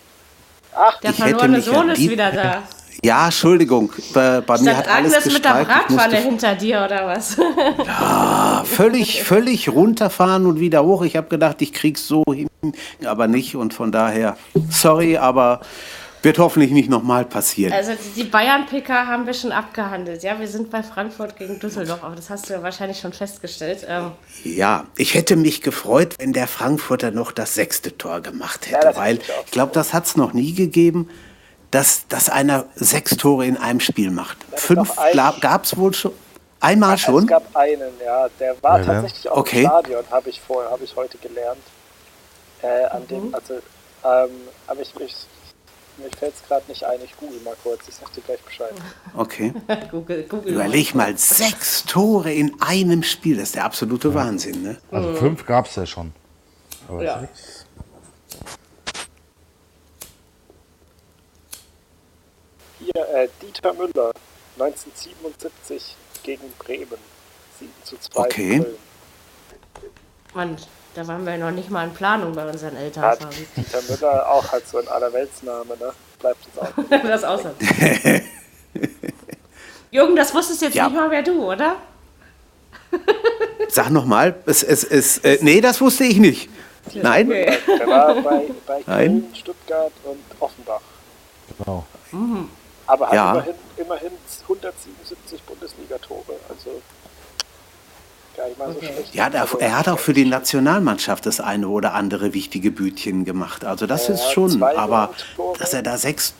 Ach, 0.74 1.00
Der 1.00 1.14
verlorene 1.14 1.58
ja 1.58 1.62
Sohn 1.62 1.88
ist 1.88 2.00
wieder 2.00 2.32
da. 2.32 2.62
ja, 3.02 3.24
Entschuldigung, 3.26 3.90
bei, 4.12 4.42
bei 4.42 4.58
mir 4.58 4.76
hat 4.76 4.88
alles 4.88 5.14
Agnes 5.14 5.32
mit 5.32 5.44
der 5.46 5.64
Bratpfanne 5.64 6.16
hinter 6.18 6.54
dir 6.54 6.82
oder 6.84 7.06
was? 7.06 7.36
völlig, 8.68 9.22
völlig 9.22 9.70
runterfahren 9.70 10.44
und 10.44 10.60
wieder 10.60 10.84
hoch. 10.84 11.02
Ich 11.02 11.16
habe 11.16 11.28
gedacht, 11.28 11.62
ich 11.62 11.72
krieg's 11.72 12.06
so 12.06 12.24
hin, 12.26 12.48
aber 13.06 13.26
nicht. 13.26 13.56
Und 13.56 13.72
von 13.72 13.90
daher, 13.90 14.36
sorry, 14.68 15.16
aber 15.16 15.60
wird 16.22 16.38
hoffentlich 16.38 16.70
nicht 16.70 16.88
nochmal 16.88 17.24
passieren. 17.24 17.72
Also 17.72 17.92
die 18.16 18.24
Bayern-PK 18.24 19.06
haben 19.06 19.26
wir 19.26 19.34
schon 19.34 19.52
abgehandelt. 19.52 20.22
Ja, 20.22 20.38
wir 20.38 20.48
sind 20.48 20.70
bei 20.70 20.82
Frankfurt 20.82 21.36
gegen 21.36 21.58
Düsseldorf, 21.58 22.02
aber 22.04 22.14
das 22.14 22.30
hast 22.30 22.48
du 22.48 22.54
ja 22.54 22.62
wahrscheinlich 22.62 23.00
schon 23.00 23.12
festgestellt. 23.12 23.84
Ähm, 23.88 24.12
Ja, 24.44 24.84
ich 24.96 25.14
hätte 25.14 25.36
mich 25.36 25.60
gefreut, 25.62 26.14
wenn 26.18 26.32
der 26.32 26.46
Frankfurter 26.46 27.10
noch 27.10 27.32
das 27.32 27.54
sechste 27.54 27.96
Tor 27.98 28.20
gemacht 28.20 28.68
Ja, 28.70 28.76
hätte, 28.78 28.86
das 28.88 28.96
weil 28.96 29.18
ich 29.18 29.50
glaube, 29.50 29.72
das 29.72 29.92
hat 29.92 30.06
es 30.06 30.16
noch 30.16 30.32
nie 30.32 30.54
gegeben, 30.54 31.08
dass, 31.70 32.06
dass 32.08 32.28
einer 32.28 32.66
sechs 32.74 33.16
Tore 33.16 33.46
in 33.46 33.56
einem 33.56 33.80
Spiel 33.80 34.10
macht. 34.10 34.38
Fünf 34.54 34.94
gab 35.40 35.64
es 35.64 35.76
wohl 35.76 35.92
schon. 35.94 36.12
Einmal 36.60 36.94
Es 36.94 37.00
schon? 37.00 37.26
gab 37.26 37.56
einen, 37.56 37.90
ja, 38.04 38.28
der 38.38 38.54
war 38.62 38.78
Ja, 38.78 38.84
ja. 38.86 38.92
tatsächlich 38.92 39.28
auch 39.28 39.38
Okay. 39.38 39.62
im 39.62 39.66
Stadion, 39.66 40.04
habe 40.12 40.30
ich 40.30 40.40
vorher, 40.40 40.70
habe 40.70 40.84
ich 40.84 40.94
heute 40.94 41.18
gelernt. 41.18 41.58
Äh, 42.62 42.84
an 42.84 43.02
Mhm. 43.02 43.06
dem, 43.08 43.34
also, 43.34 43.54
ähm, 44.04 44.30
aber 44.68 44.80
ich, 44.80 44.92
ich 45.00 45.16
mir 45.98 46.10
fällt 46.16 46.34
es 46.34 46.42
gerade 46.46 46.64
nicht 46.68 46.84
ein, 46.84 47.00
ich 47.04 47.16
google 47.16 47.40
mal 47.40 47.56
kurz, 47.62 47.86
ich 47.88 47.94
sag 47.94 48.12
dir 48.12 48.22
gleich 48.22 48.40
Bescheid. 48.40 48.74
Okay. 49.16 49.52
Google, 49.90 50.24
Google. 50.24 50.52
Überleg 50.54 50.94
mal, 50.94 51.16
sechs 51.16 51.84
Tore 51.84 52.32
in 52.32 52.60
einem 52.60 53.02
Spiel, 53.02 53.36
das 53.36 53.44
ist 53.48 53.54
der 53.56 53.64
absolute 53.64 54.14
Wahnsinn. 54.14 54.62
Ne? 54.62 54.78
Also 54.90 55.14
fünf 55.14 55.44
gab 55.46 55.66
es 55.66 55.76
ja 55.76 55.86
schon. 55.86 56.12
Aber 56.88 57.02
Ja. 57.02 57.20
sechs? 57.20 57.66
Hier, 62.78 63.08
äh, 63.14 63.28
Dieter 63.40 63.72
Müller, 63.74 64.12
1977 64.58 65.96
gegen 66.22 66.52
Bremen, 66.58 66.98
7 67.58 67.70
zu 67.84 67.96
2 67.98 68.20
Okay. 68.20 68.64
Mann, 70.34 70.56
da 70.94 71.06
waren 71.06 71.24
wir 71.26 71.36
noch 71.38 71.50
nicht 71.50 71.70
mal 71.70 71.84
in 71.86 71.94
Planung 71.94 72.34
bei 72.34 72.46
unseren 72.48 72.76
Eltern. 72.76 73.04
Hat. 73.04 73.20
Dieter 73.56 73.80
Müller 73.88 74.28
auch 74.30 74.50
halt 74.52 74.66
so 74.68 74.78
ein 74.78 74.88
Allerweltsname, 74.88 75.76
ne? 75.78 75.92
Bleibt 76.20 76.38
jetzt 76.46 76.58
auch. 76.60 76.68
das 77.08 77.24
außer. 77.24 77.52
Jürgen, 79.90 80.16
das 80.16 80.34
wusstest 80.34 80.62
jetzt 80.62 80.74
Ja. 80.74 80.88
nicht 80.88 80.96
mal 80.96 81.10
wer 81.10 81.22
du, 81.22 81.50
oder? 81.52 81.76
Sag 83.68 83.90
nochmal, 83.90 84.34
es, 84.46 84.62
es, 84.62 84.84
es, 84.84 85.18
äh, 85.18 85.38
nee, 85.40 85.60
das 85.60 85.80
wusste 85.80 86.04
ich 86.04 86.18
nicht. 86.18 86.48
Nein? 86.94 87.26
Okay. 87.28 87.58
Der 87.78 87.86
war 87.86 88.14
bei, 88.16 88.44
bei 88.66 88.82
Nein. 88.86 89.22
Köln, 89.22 89.34
Stuttgart 89.34 89.92
und 90.04 90.18
Offenbach. 90.40 90.80
Genau. 91.58 91.84
Aber 92.86 93.06
hat 93.06 93.14
Ja. 93.14 93.32
immerhin, 93.32 93.54
immerhin 93.76 94.10
177 94.42 95.42
Bundesliga-Tore. 95.44 96.34
Also 96.48 96.82
gar 98.36 98.46
nicht 98.48 98.58
mal 98.58 98.72
so 98.72 98.80
schlecht. 98.80 99.14
Ja, 99.14 99.30
der, 99.30 99.42
also, 99.42 99.58
er 99.58 99.78
hat 99.78 99.88
auch 99.88 99.98
für 99.98 100.12
die 100.12 100.24
Nationalmannschaft 100.24 101.26
das 101.26 101.40
eine 101.40 101.68
oder 101.68 101.94
andere 101.94 102.32
wichtige 102.34 102.70
Bütchen 102.70 103.24
gemacht. 103.24 103.64
Also 103.64 103.86
das 103.86 104.08
Ja, 104.08 104.14
ist 104.14 104.30
schon, 104.32 104.62
aber 104.62 105.10
dass 105.58 105.74
er 105.74 105.82
da 105.82 105.96
sechs, 105.98 106.34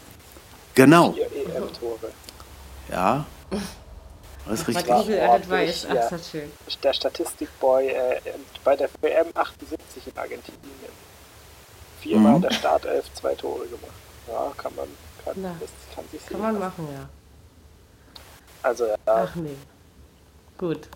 genau, 0.75 1.13
vier 1.13 1.27
EM-Tore. 1.33 2.11
ja, 2.91 3.25
das 3.51 4.61
ist 4.61 4.61
Was 4.61 4.69
richtig. 4.69 4.87
Google 4.95 5.21
alles 5.21 5.49
weiß. 5.51 5.87
Ach, 5.91 5.95
Ja. 5.95 6.19
schön. 6.19 6.51
Der 6.83 6.93
Statistikboy 6.93 7.89
äh, 7.89 8.21
bei 8.65 8.75
der 8.77 8.89
WM 9.01 9.27
78 9.35 10.07
in 10.07 10.19
Argentinien. 10.19 10.61
Viermal 12.01 12.31
Mhm. 12.33 12.37
in 12.37 12.43
der 12.43 12.51
Startelf 12.53 13.05
zwei 13.15 13.35
Tore 13.35 13.67
gemacht. 13.67 13.93
Ja, 14.29 14.53
kann 14.57 14.75
man, 14.75 14.89
Kann, 15.25 15.35
Na, 15.37 15.55
das 15.61 15.71
kann 15.95 16.05
sich 16.11 16.27
Kann 16.27 16.41
man 16.41 16.59
machen, 16.59 16.89
ja. 16.93 17.09
Also 18.65 18.87
ja, 18.87 18.97
Ach 19.07 19.35
nee. 19.37 19.55
Gut. 20.59 20.89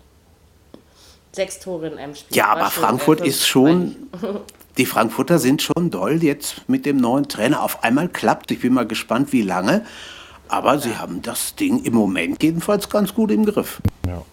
Sechs 1.37 1.59
Tore 1.59 1.87
in 1.87 1.97
einem 1.99 2.15
Spiel. 2.15 2.35
Ja, 2.35 2.47
War 2.47 2.57
aber 2.57 2.71
Frankfurt 2.71 3.19
ja, 3.19 3.27
ist 3.27 3.47
schon, 3.47 3.95
die 4.79 4.87
Frankfurter 4.87 5.37
sind 5.37 5.61
schon 5.61 5.91
doll 5.91 6.23
jetzt 6.23 6.67
mit 6.67 6.85
dem 6.87 6.97
neuen 6.97 7.27
Trainer. 7.27 7.61
Auf 7.61 7.83
einmal 7.83 8.09
klappt. 8.09 8.49
Ich 8.49 8.61
bin 8.61 8.73
mal 8.73 8.87
gespannt, 8.87 9.31
wie 9.33 9.43
lange. 9.43 9.85
Aber 10.49 10.79
sie 10.79 10.97
haben 10.97 11.21
das 11.21 11.55
Ding 11.55 11.83
im 11.83 11.93
Moment 11.93 12.41
jedenfalls 12.41 12.89
ganz 12.89 13.13
gut 13.13 13.29
im 13.29 13.45
Griff. 13.45 13.81
Ja. 14.07 14.23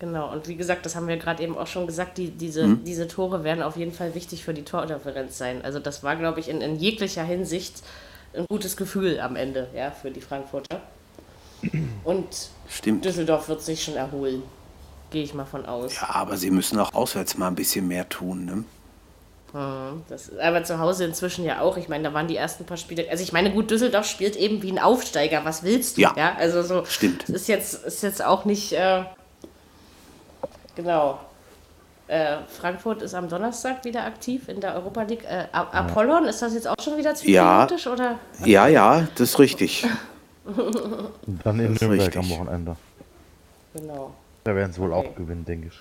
Genau, 0.00 0.32
und 0.32 0.48
wie 0.48 0.56
gesagt, 0.56 0.84
das 0.84 0.96
haben 0.96 1.06
wir 1.06 1.16
gerade 1.16 1.42
eben 1.44 1.56
auch 1.56 1.68
schon 1.68 1.86
gesagt, 1.86 2.18
die, 2.18 2.30
diese, 2.30 2.64
Hm? 2.64 2.84
diese 2.84 3.06
Tore 3.06 3.44
werden 3.44 3.62
auf 3.62 3.76
jeden 3.76 3.92
Fall 3.92 4.14
wichtig 4.16 4.44
für 4.44 4.52
die 4.52 4.64
Tordifferenz 4.64 5.38
sein. 5.38 5.60
Also 5.64 5.78
das 5.78 6.02
war, 6.02 6.16
glaube 6.16 6.40
ich, 6.40 6.48
in, 6.48 6.60
in 6.60 6.76
jeglicher 6.76 7.22
Hinsicht 7.22 7.82
ein 8.34 8.46
gutes 8.48 8.76
Gefühl 8.76 9.20
am 9.20 9.36
Ende, 9.36 9.68
ja, 9.76 9.92
für 9.92 10.10
die 10.10 10.20
Frankfurter. 10.20 10.80
Und 12.04 12.26
Stimmt. 12.68 13.04
Düsseldorf 13.04 13.48
wird 13.48 13.62
sich 13.62 13.84
schon 13.84 13.94
erholen. 13.96 14.42
Gehe 15.10 15.22
ich 15.22 15.34
mal 15.34 15.44
von 15.44 15.66
aus. 15.66 15.94
Ja, 16.00 16.14
aber 16.14 16.36
sie 16.36 16.50
müssen 16.50 16.78
auch 16.78 16.92
auswärts 16.94 17.38
mal 17.38 17.48
ein 17.48 17.54
bisschen 17.54 17.86
mehr 17.88 18.08
tun. 18.08 18.44
Ne? 18.44 18.64
Das, 20.08 20.36
aber 20.38 20.64
zu 20.64 20.78
Hause 20.80 21.04
inzwischen 21.04 21.44
ja 21.44 21.60
auch. 21.60 21.78
Ich 21.78 21.88
meine, 21.88 22.04
da 22.04 22.12
waren 22.14 22.28
die 22.28 22.36
ersten 22.36 22.66
paar 22.66 22.76
Spiele. 22.76 23.06
Also 23.10 23.22
ich 23.22 23.32
meine, 23.32 23.52
gut, 23.52 23.70
Düsseldorf 23.70 24.04
spielt 24.06 24.36
eben 24.36 24.62
wie 24.62 24.70
ein 24.70 24.78
Aufsteiger. 24.78 25.44
Was 25.44 25.62
willst 25.62 25.96
du? 25.96 26.02
Ja. 26.02 26.12
also 26.38 26.62
so. 26.62 26.84
Stimmt. 26.84 27.22
Es 27.24 27.30
ist 27.30 27.48
jetzt, 27.48 27.84
ist 27.86 28.02
jetzt 28.02 28.22
auch 28.22 28.44
nicht. 28.44 28.72
Äh, 28.72 29.04
genau. 30.74 31.20
Äh, 32.08 32.36
Frankfurt 32.48 33.02
ist 33.02 33.14
am 33.14 33.28
Donnerstag 33.28 33.84
wieder 33.84 34.04
aktiv 34.04 34.48
in 34.48 34.60
der 34.60 34.74
Europa 34.74 35.02
League. 35.02 35.24
Äh, 35.24 35.46
Apollon, 35.52 36.26
ist 36.26 36.42
das 36.42 36.52
jetzt 36.54 36.68
auch 36.68 36.76
schon 36.82 36.96
wieder 36.98 37.14
Ja. 37.24 37.66
zypriotisch 37.66 37.86
oder? 37.86 38.18
Ja, 38.44 38.68
ja, 38.68 39.08
das 39.14 39.30
ist 39.30 39.38
richtig. 39.38 39.86
Und 40.44 41.40
dann 41.44 41.58
in 41.60 41.74
ist 41.74 41.80
Nürnberg 41.80 42.16
am. 42.16 42.30
Wochenende. 42.30 42.76
Genau. 43.74 44.14
Da 44.46 44.54
werden 44.54 44.72
sie 44.72 44.80
wohl 44.80 44.92
Okay. 44.92 45.08
auch 45.08 45.14
gewinnen, 45.16 45.44
denke 45.44 45.68
ich. 45.68 45.80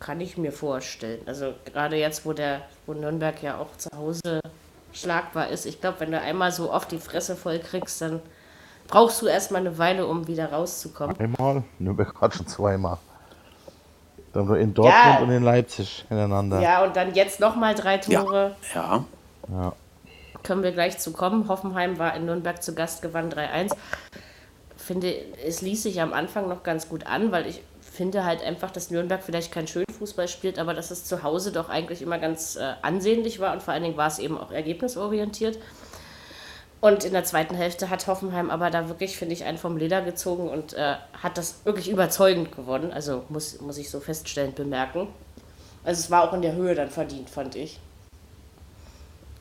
Kann 0.00 0.20
ich 0.20 0.38
mir 0.38 0.52
vorstellen. 0.52 1.20
Also 1.26 1.52
gerade 1.66 1.96
jetzt, 1.96 2.24
wo 2.24 2.32
der, 2.32 2.62
wo 2.86 2.94
Nürnberg 2.94 3.42
ja 3.42 3.58
auch 3.58 3.76
zu 3.76 3.90
Hause 3.94 4.40
schlagbar 4.92 5.48
ist. 5.48 5.66
Ich 5.66 5.80
glaube, 5.80 6.00
wenn 6.00 6.12
du 6.12 6.20
einmal 6.20 6.52
so 6.52 6.72
oft 6.72 6.90
die 6.90 6.98
Fresse 6.98 7.36
voll 7.36 7.58
kriegst, 7.58 8.00
dann 8.00 8.20
brauchst 8.86 9.20
du 9.20 9.26
erstmal 9.26 9.60
eine 9.60 9.76
Weile, 9.76 10.06
um 10.06 10.26
wieder 10.26 10.52
rauszukommen. 10.52 11.18
Einmal, 11.18 11.64
Nürnberg 11.78 12.18
hat 12.20 12.34
schon 12.34 12.46
zweimal. 12.46 12.96
Dann 14.32 14.46
nur 14.46 14.58
in 14.58 14.72
Dortmund 14.72 15.04
Ja. 15.04 15.18
und 15.20 15.30
in 15.30 15.42
Leipzig 15.42 16.04
hintereinander. 16.08 16.60
Ja, 16.60 16.84
und 16.84 16.96
dann 16.96 17.14
jetzt 17.14 17.40
nochmal 17.40 17.74
drei 17.74 18.00
Ja, 18.06 18.22
Tore. 18.22 18.56
ja. 18.74 19.04
Ja. 19.50 19.72
Können 20.44 20.62
wir 20.62 20.72
gleich 20.72 20.98
zu 20.98 21.12
kommen. 21.12 21.48
Hoffenheim 21.48 21.98
war 21.98 22.14
in 22.14 22.24
Nürnberg 22.24 22.62
zu 22.62 22.74
Gast, 22.74 23.02
gewann 23.02 23.30
3-1. 23.30 23.74
Finde, 24.88 25.14
es 25.46 25.60
ließ 25.60 25.82
sich 25.82 26.00
am 26.00 26.14
Anfang 26.14 26.48
noch 26.48 26.62
ganz 26.62 26.88
gut 26.88 27.06
an, 27.06 27.30
weil 27.30 27.46
ich 27.46 27.60
finde 27.82 28.24
halt 28.24 28.42
einfach, 28.42 28.70
dass 28.70 28.90
Nürnberg 28.90 29.22
vielleicht 29.22 29.52
keinen 29.52 29.66
schönen 29.66 29.84
Fußball 29.98 30.28
spielt, 30.28 30.58
aber 30.58 30.72
dass 30.72 30.90
es 30.90 31.04
zu 31.04 31.22
Hause 31.22 31.52
doch 31.52 31.68
eigentlich 31.68 32.00
immer 32.00 32.16
ganz 32.16 32.56
äh, 32.56 32.72
ansehnlich 32.80 33.38
war 33.38 33.52
und 33.52 33.62
vor 33.62 33.74
allen 33.74 33.82
Dingen 33.82 33.98
war 33.98 34.06
es 34.06 34.18
eben 34.18 34.38
auch 34.38 34.50
ergebnisorientiert. 34.50 35.58
Und 36.80 37.04
in 37.04 37.12
der 37.12 37.24
zweiten 37.24 37.54
Hälfte 37.54 37.90
hat 37.90 38.06
Hoffenheim 38.06 38.48
aber 38.48 38.70
da 38.70 38.88
wirklich, 38.88 39.18
finde 39.18 39.34
ich, 39.34 39.44
einen 39.44 39.58
vom 39.58 39.76
Leder 39.76 40.00
gezogen 40.00 40.48
und 40.48 40.72
äh, 40.72 40.94
hat 41.22 41.36
das 41.36 41.66
wirklich 41.66 41.90
überzeugend 41.90 42.56
gewonnen. 42.56 42.90
Also 42.90 43.24
muss, 43.28 43.60
muss 43.60 43.76
ich 43.76 43.90
so 43.90 44.00
feststellend 44.00 44.54
bemerken. 44.54 45.06
Also 45.84 46.00
es 46.00 46.10
war 46.10 46.26
auch 46.26 46.32
in 46.32 46.40
der 46.40 46.54
Höhe 46.54 46.74
dann 46.74 46.88
verdient, 46.88 47.28
fand 47.28 47.56
ich. 47.56 47.78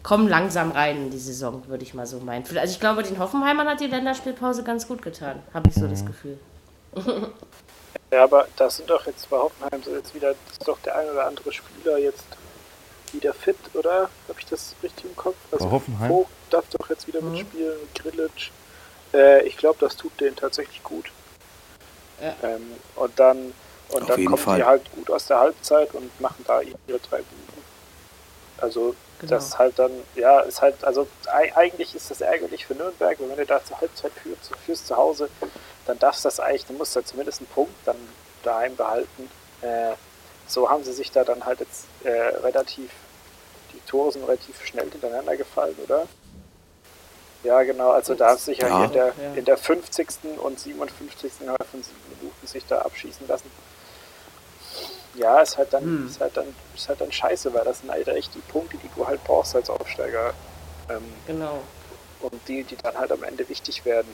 Kommen 0.08 0.30
langsam 0.30 0.72
rein 0.72 0.96
in 0.96 1.10
die 1.10 1.18
Saison, 1.18 1.68
würde 1.68 1.84
ich 1.84 1.94
mal 1.94 2.08
so 2.08 2.20
meinen. 2.22 2.46
Also 2.46 2.72
ich 2.74 2.80
glaube, 2.80 3.04
den 3.04 3.20
Hoffenheimern 3.20 3.68
hat 3.68 3.82
die 3.82 3.88
Länderspielpause 3.88 4.64
ganz 4.64 4.88
gut 4.88 5.02
getan, 5.02 5.44
habe 5.54 5.68
ich 5.68 5.76
so 5.76 5.86
das 5.86 6.06
Gefühl. 6.06 6.40
Ja, 8.10 8.24
aber 8.24 8.48
da 8.56 8.70
sind 8.70 8.90
doch 8.90 9.06
jetzt 9.06 9.30
bei 9.30 9.36
Hoffenheim 9.36 9.84
so 9.84 9.94
jetzt 9.94 10.16
wieder, 10.16 10.32
ist 10.32 10.66
doch 10.66 10.80
der 10.80 10.96
ein 10.96 11.10
oder 11.10 11.28
andere 11.28 11.52
Spieler 11.52 11.98
jetzt 11.98 12.24
wieder 13.12 13.34
fit, 13.34 13.58
oder? 13.74 14.10
Habe 14.30 14.40
ich 14.40 14.46
das 14.46 14.76
richtig 14.82 15.06
im 15.06 15.16
Kopf? 15.18 15.36
Also 15.52 15.66
Bei 15.66 15.72
Hoffenheim? 15.72 16.08
Vogt 16.10 16.30
darf 16.50 16.64
doch 16.70 16.90
jetzt 16.90 17.06
wieder 17.08 17.22
mitspielen, 17.22 17.78
Grillitsch. 17.96 18.52
Äh, 19.14 19.46
ich 19.46 19.58
glaube, 19.58 19.78
das 19.82 19.98
tut 19.98 20.18
denen 20.22 20.38
tatsächlich 20.38 20.82
gut. 20.84 21.12
Ja. 22.22 22.34
Ähm, 22.44 22.72
und 22.96 23.20
dann, 23.20 23.54
und 23.90 24.04
Auf 24.04 24.08
dann 24.08 24.26
kommen 24.26 24.38
Fall. 24.38 24.60
die 24.60 24.64
halt 24.64 24.92
gut 24.96 25.12
aus 25.12 25.26
der 25.26 25.40
Halbzeit 25.40 25.94
und 25.94 26.22
machen 26.22 26.46
da 26.48 26.62
ihre 26.62 27.00
drei 27.00 27.18
Buden. 27.18 27.64
Also 28.60 28.96
Genau. 29.20 29.32
das 29.32 29.48
ist 29.48 29.58
halt 29.58 29.80
dann, 29.80 29.92
ja, 30.16 30.42
ist 30.42 30.62
halt, 30.62 30.84
also 30.84 31.08
ei- 31.32 31.52
eigentlich 31.56 31.96
ist 31.96 32.12
das 32.12 32.22
ärgerlich 32.22 32.66
für 32.68 32.76
Nürnberg, 32.76 33.20
weil 33.20 33.30
wenn 33.30 33.38
du 33.38 33.46
da 33.46 33.64
zur 33.64 33.82
Halbzeit 33.82 34.12
führst, 34.14 34.52
führst 34.66 34.88
zu 34.88 34.96
Hause, 34.96 35.30
dann 35.88 35.98
darfst 36.00 36.24
du 36.24 36.28
das 36.28 36.40
eigentlich, 36.40 36.66
du 36.66 36.74
musst 36.74 36.96
da 36.96 37.04
zumindest 37.04 37.40
einen 37.40 37.48
Punkt 37.48 37.74
dann 37.86 37.96
daheim 38.44 38.76
behalten. 38.76 39.30
Äh, 39.62 39.94
so 40.48 40.70
haben 40.70 40.84
sie 40.84 40.94
sich 40.94 41.12
da 41.12 41.24
dann 41.24 41.46
halt 41.46 41.60
jetzt 41.62 41.86
äh, 42.04 42.10
relativ, 42.12 42.92
die 43.74 43.80
Tore 43.90 44.12
sind 44.12 44.24
relativ 44.26 44.64
schnell 44.66 44.90
hintereinander 44.92 45.36
gefallen, 45.36 45.76
oder? 45.84 46.08
Ja, 47.44 47.64
genau, 47.64 47.92
also 47.92 48.14
da 48.16 48.30
haben 48.30 48.38
sie 48.38 48.46
sich 48.46 48.60
ja, 48.60 48.68
Ja. 48.68 48.78
hier 48.78 48.86
in 48.86 48.92
der, 48.94 49.06
Ja. 49.08 49.34
in 49.36 49.46
der 49.46 49.58
50. 49.58 50.08
und 50.38 50.60
57. 50.60 51.32
innerhalb 51.42 51.66
von 51.72 51.82
sieben 51.82 51.98
Minuten 52.20 52.48
sich 52.48 52.66
da 52.68 52.82
abschießen 52.82 53.28
lassen. 53.28 53.50
Ja, 55.18 55.42
ist 55.42 55.58
halt 55.58 55.74
dann, 55.74 55.84
Hm. 55.84 56.08
ist 56.08 56.20
halt 56.22 56.38
dann, 56.38 56.46
ist 56.76 56.88
halt 56.88 57.02
dann 57.02 57.12
scheiße, 57.12 57.54
weil 57.54 57.64
das 57.66 57.80
sind 57.80 57.90
halt 57.92 58.08
echt 58.08 58.34
die 58.36 58.40
Punkte, 58.52 58.78
die 58.78 58.90
du 58.96 59.06
halt 59.08 59.24
brauchst 59.24 59.56
als 59.56 59.70
Aufsteiger. 59.70 60.34
Ähm, 60.90 61.04
Genau. 61.26 61.60
und 62.22 62.34
die, 62.48 62.64
die 62.64 62.76
dann 62.78 62.96
halt 62.96 63.12
am 63.12 63.24
Ende 63.24 63.48
wichtig 63.50 63.84
werden. 63.86 64.08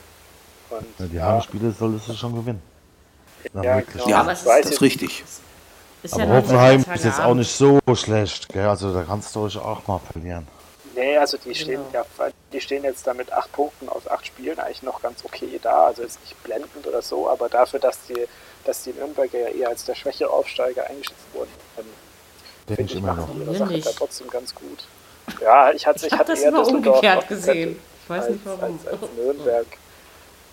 Und 0.70 0.86
Ja, 0.98 1.06
die 1.06 1.16
ja, 1.16 1.26
Heimspiele 1.32 1.70
solltest 1.72 2.08
du 2.08 2.14
schon 2.14 2.34
gewinnen. 2.34 2.62
Ja, 3.62 3.80
genau. 3.80 4.08
Ja, 4.08 4.20
aber 4.20 4.32
es 4.32 4.40
ist 4.40 4.48
das 4.48 4.60
doch- 4.62 4.70
ist 4.72 4.80
richtig. 4.82 5.24
Ist 6.02 6.14
Aber 6.14 6.24
ja 6.24 6.28
Hoffenheim 6.36 6.84
ist 6.94 7.04
jetzt 7.04 7.20
auch 7.20 7.34
nicht 7.34 7.54
so 7.54 7.78
schlecht, 7.94 8.48
gell? 8.50 8.66
Also 8.66 8.92
da 8.92 9.04
kannst 9.04 9.34
du 9.34 9.40
euch 9.44 9.56
auch 9.58 9.86
mal 9.86 9.98
verlieren. 10.12 10.46
Nee, 10.94 11.16
also 11.16 11.36
die 11.38 11.54
stehen 11.54 11.80
Genau. 11.92 12.04
ja, 12.18 12.28
die 12.52 12.60
stehen 12.60 12.84
jetzt 12.84 13.06
da 13.06 13.14
mit 13.14 13.32
acht 13.32 13.50
Punkten 13.52 13.88
aus 13.88 14.06
acht 14.08 14.26
Spielen 14.26 14.58
eigentlich 14.58 14.82
noch 14.82 15.00
ganz 15.02 15.24
okay 15.24 15.58
da. 15.62 15.86
Also 15.86 16.02
jetzt 16.02 16.20
nicht 16.20 16.42
blendend 16.44 16.86
oder 16.86 17.02
so, 17.02 17.28
aber 17.28 17.48
dafür, 17.48 17.80
dass 17.80 17.98
die, 18.06 18.26
dass 18.64 18.82
die 18.82 18.92
Nürnberger 18.92 19.38
ja 19.38 19.48
eher 19.48 19.68
als 19.68 19.84
der 19.84 19.94
schwächere 19.94 20.30
Aufsteiger 20.30 20.86
eingeschätzt 20.86 21.18
wurden, 21.32 21.50
ähm, 21.78 21.84
Denke 22.68 22.76
finde 22.76 22.82
ich 22.84 22.92
ich, 22.92 22.98
immer 23.02 23.14
noch. 23.14 23.30
die 23.30 23.38
ihre 23.42 23.54
Sache 23.56 23.80
da 23.80 23.90
trotzdem 23.96 24.28
ganz 24.30 24.54
gut. 24.54 24.86
Ja, 25.40 25.70
ich 25.72 25.86
hatte, 25.86 26.00
Ich 26.00 26.06
ich 26.06 26.12
habe 26.12 26.20
hatte 26.20 26.32
das 26.32 26.40
eher 26.40 26.48
immer 26.48 26.58
Düsseldorf 26.64 26.96
umgekehrt 26.96 27.28
gesehen. 27.28 27.78
Ich 28.02 28.10
weiß 28.10 28.24
als, 28.24 28.32
nicht 28.32 28.46
warum. 28.46 28.62
Als, 28.62 28.86
als 28.86 29.10
Nürnberg. 29.16 29.66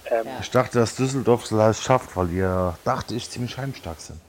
Ähm, 0.06 0.26
Ja. 0.26 0.40
Ich 0.42 0.50
dachte, 0.52 0.80
dass 0.80 0.96
Düsseldorf 0.96 1.44
es 1.46 1.52
leicht 1.52 1.82
schafft, 1.84 2.16
weil 2.16 2.30
ihr, 2.32 2.78
dachte 2.84 3.14
ich, 3.16 3.30
ziemlich 3.30 3.58
heimstark 3.58 4.00
sind. 4.00 4.20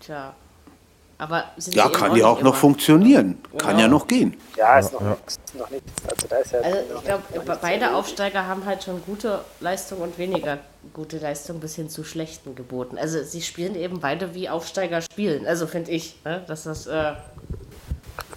Tja. 0.00 0.34
Aber 1.18 1.44
sind 1.56 1.74
Ja, 1.74 1.88
kann 1.88 2.14
ja 2.14 2.26
auch 2.26 2.34
noch 2.42 2.50
immer. 2.50 2.52
funktionieren. 2.54 3.38
Kann 3.56 3.70
Genau. 3.70 3.80
ja 3.82 3.88
noch 3.88 4.06
gehen. 4.06 4.36
ja, 4.56 4.78
ist 4.78 4.92
noch, 4.92 5.00
ja. 5.00 5.08
Nichts, 5.10 5.38
noch 5.54 5.70
nichts. 5.70 5.92
Also 6.08 6.28
da 6.28 6.36
ist 6.36 6.52
ja 6.52 6.58
Also 6.60 6.78
noch 6.92 6.98
ich 7.00 7.04
glaube, 7.06 7.22
noch 7.46 7.56
beide. 7.58 7.94
Aufsteiger 7.94 8.46
haben 8.46 8.64
halt 8.66 8.84
schon 8.84 9.02
gute 9.06 9.40
Leistung 9.60 10.00
und 10.02 10.18
weniger 10.18 10.58
gute 10.92 11.16
Leistung 11.18 11.58
bis 11.60 11.74
hin 11.74 11.88
zu 11.88 12.04
schlechten 12.04 12.54
geboten. 12.54 12.98
Also 12.98 13.22
sie 13.22 13.40
spielen 13.40 13.74
eben 13.76 14.00
beide 14.00 14.34
wie 14.34 14.48
Aufsteiger 14.50 15.00
spielen. 15.00 15.46
Also 15.46 15.66
finde 15.66 15.90
ich, 15.92 16.16
ne? 16.24 16.44
dass 16.46 16.64
das 16.64 16.86
äh, 16.86 17.14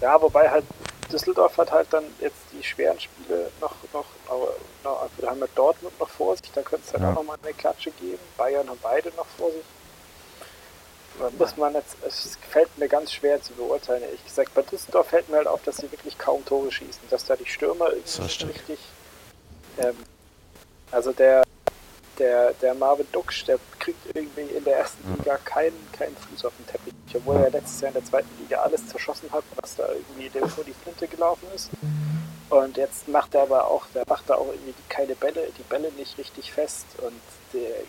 Ja, 0.00 0.20
wobei 0.20 0.48
halt 0.50 0.64
Düsseldorf 1.12 1.58
hat 1.58 1.70
halt 1.72 1.88
dann 1.90 2.04
jetzt 2.20 2.36
die 2.52 2.62
schweren 2.62 2.98
Spiele 2.98 3.50
noch, 3.60 3.74
noch, 3.92 4.04
aber 4.28 4.54
noch 4.84 5.06
wir 5.18 5.28
haben 5.28 5.40
ja 5.40 5.46
Dortmund 5.54 5.98
noch 6.00 6.08
vor 6.08 6.34
sich, 6.36 6.50
da 6.54 6.62
könnte 6.62 6.84
es 6.86 6.92
halt 6.94 7.02
Ja. 7.02 7.10
auch 7.10 7.14
nochmal 7.16 7.36
eine 7.42 7.52
Klatsche 7.52 7.90
geben. 8.00 8.18
Bayern 8.38 8.68
haben 8.68 8.78
beide 8.82 9.08
noch 9.16 9.26
vor 9.36 9.50
sich. 9.50 9.60
Muss 11.38 11.56
man 11.56 11.74
jetzt, 11.74 11.96
es 12.06 12.38
fällt 12.48 12.76
mir 12.78 12.88
ganz 12.88 13.12
schwer 13.12 13.40
zu 13.42 13.52
beurteilen, 13.52 14.02
ehrlich 14.02 14.24
gesagt. 14.24 14.54
Bei 14.54 14.62
Düsseldorf 14.62 15.08
fällt 15.08 15.28
mir 15.28 15.36
halt 15.36 15.46
auf, 15.46 15.62
dass 15.62 15.78
sie 15.78 15.90
wirklich 15.92 16.16
kaum 16.16 16.44
Tore 16.44 16.72
schießen, 16.72 17.02
dass 17.10 17.24
da 17.24 17.36
die 17.36 17.46
Stürmer 17.46 17.90
irgendwie 17.92 18.22
nicht 18.22 18.48
richtig. 18.48 18.78
Ähm, 19.78 19.96
also 20.90 21.12
der, 21.12 21.42
der, 22.18 22.52
der 22.54 22.74
Marvin 22.74 23.06
Duksch, 23.12 23.44
der 23.46 23.58
kriegt 23.78 24.04
irgendwie 24.14 24.54
in 24.54 24.64
der 24.64 24.78
ersten 24.78 25.16
Liga 25.16 25.36
keinen, 25.44 25.88
keinen 25.92 26.16
Fuß 26.16 26.44
auf 26.46 26.52
den 26.58 26.66
Teppich. 26.66 26.94
Obwohl 27.14 27.36
er 27.36 27.50
letztes 27.50 27.80
Jahr 27.80 27.88
in 27.88 27.94
der 27.94 28.04
zweiten 28.04 28.30
Liga 28.40 28.62
alles 28.62 28.86
zerschossen 28.88 29.30
hat, 29.32 29.44
was 29.56 29.76
da 29.76 29.88
irgendwie 29.88 30.28
dem 30.28 30.48
vor 30.48 30.64
die 30.64 30.74
Flinte 30.74 31.06
gelaufen 31.06 31.46
ist. 31.54 31.70
Und 32.50 32.76
jetzt 32.76 33.06
macht 33.08 33.34
er 33.34 33.42
aber 33.42 33.68
auch, 33.68 33.86
der 33.94 34.04
macht 34.08 34.28
da 34.28 34.34
auch 34.34 34.48
irgendwie 34.48 34.74
keine 34.88 35.14
Bälle, 35.14 35.48
die 35.56 35.62
Bälle 35.62 35.92
nicht 35.92 36.18
richtig 36.18 36.52
fest 36.52 36.86
und 36.98 37.20
der 37.52 37.84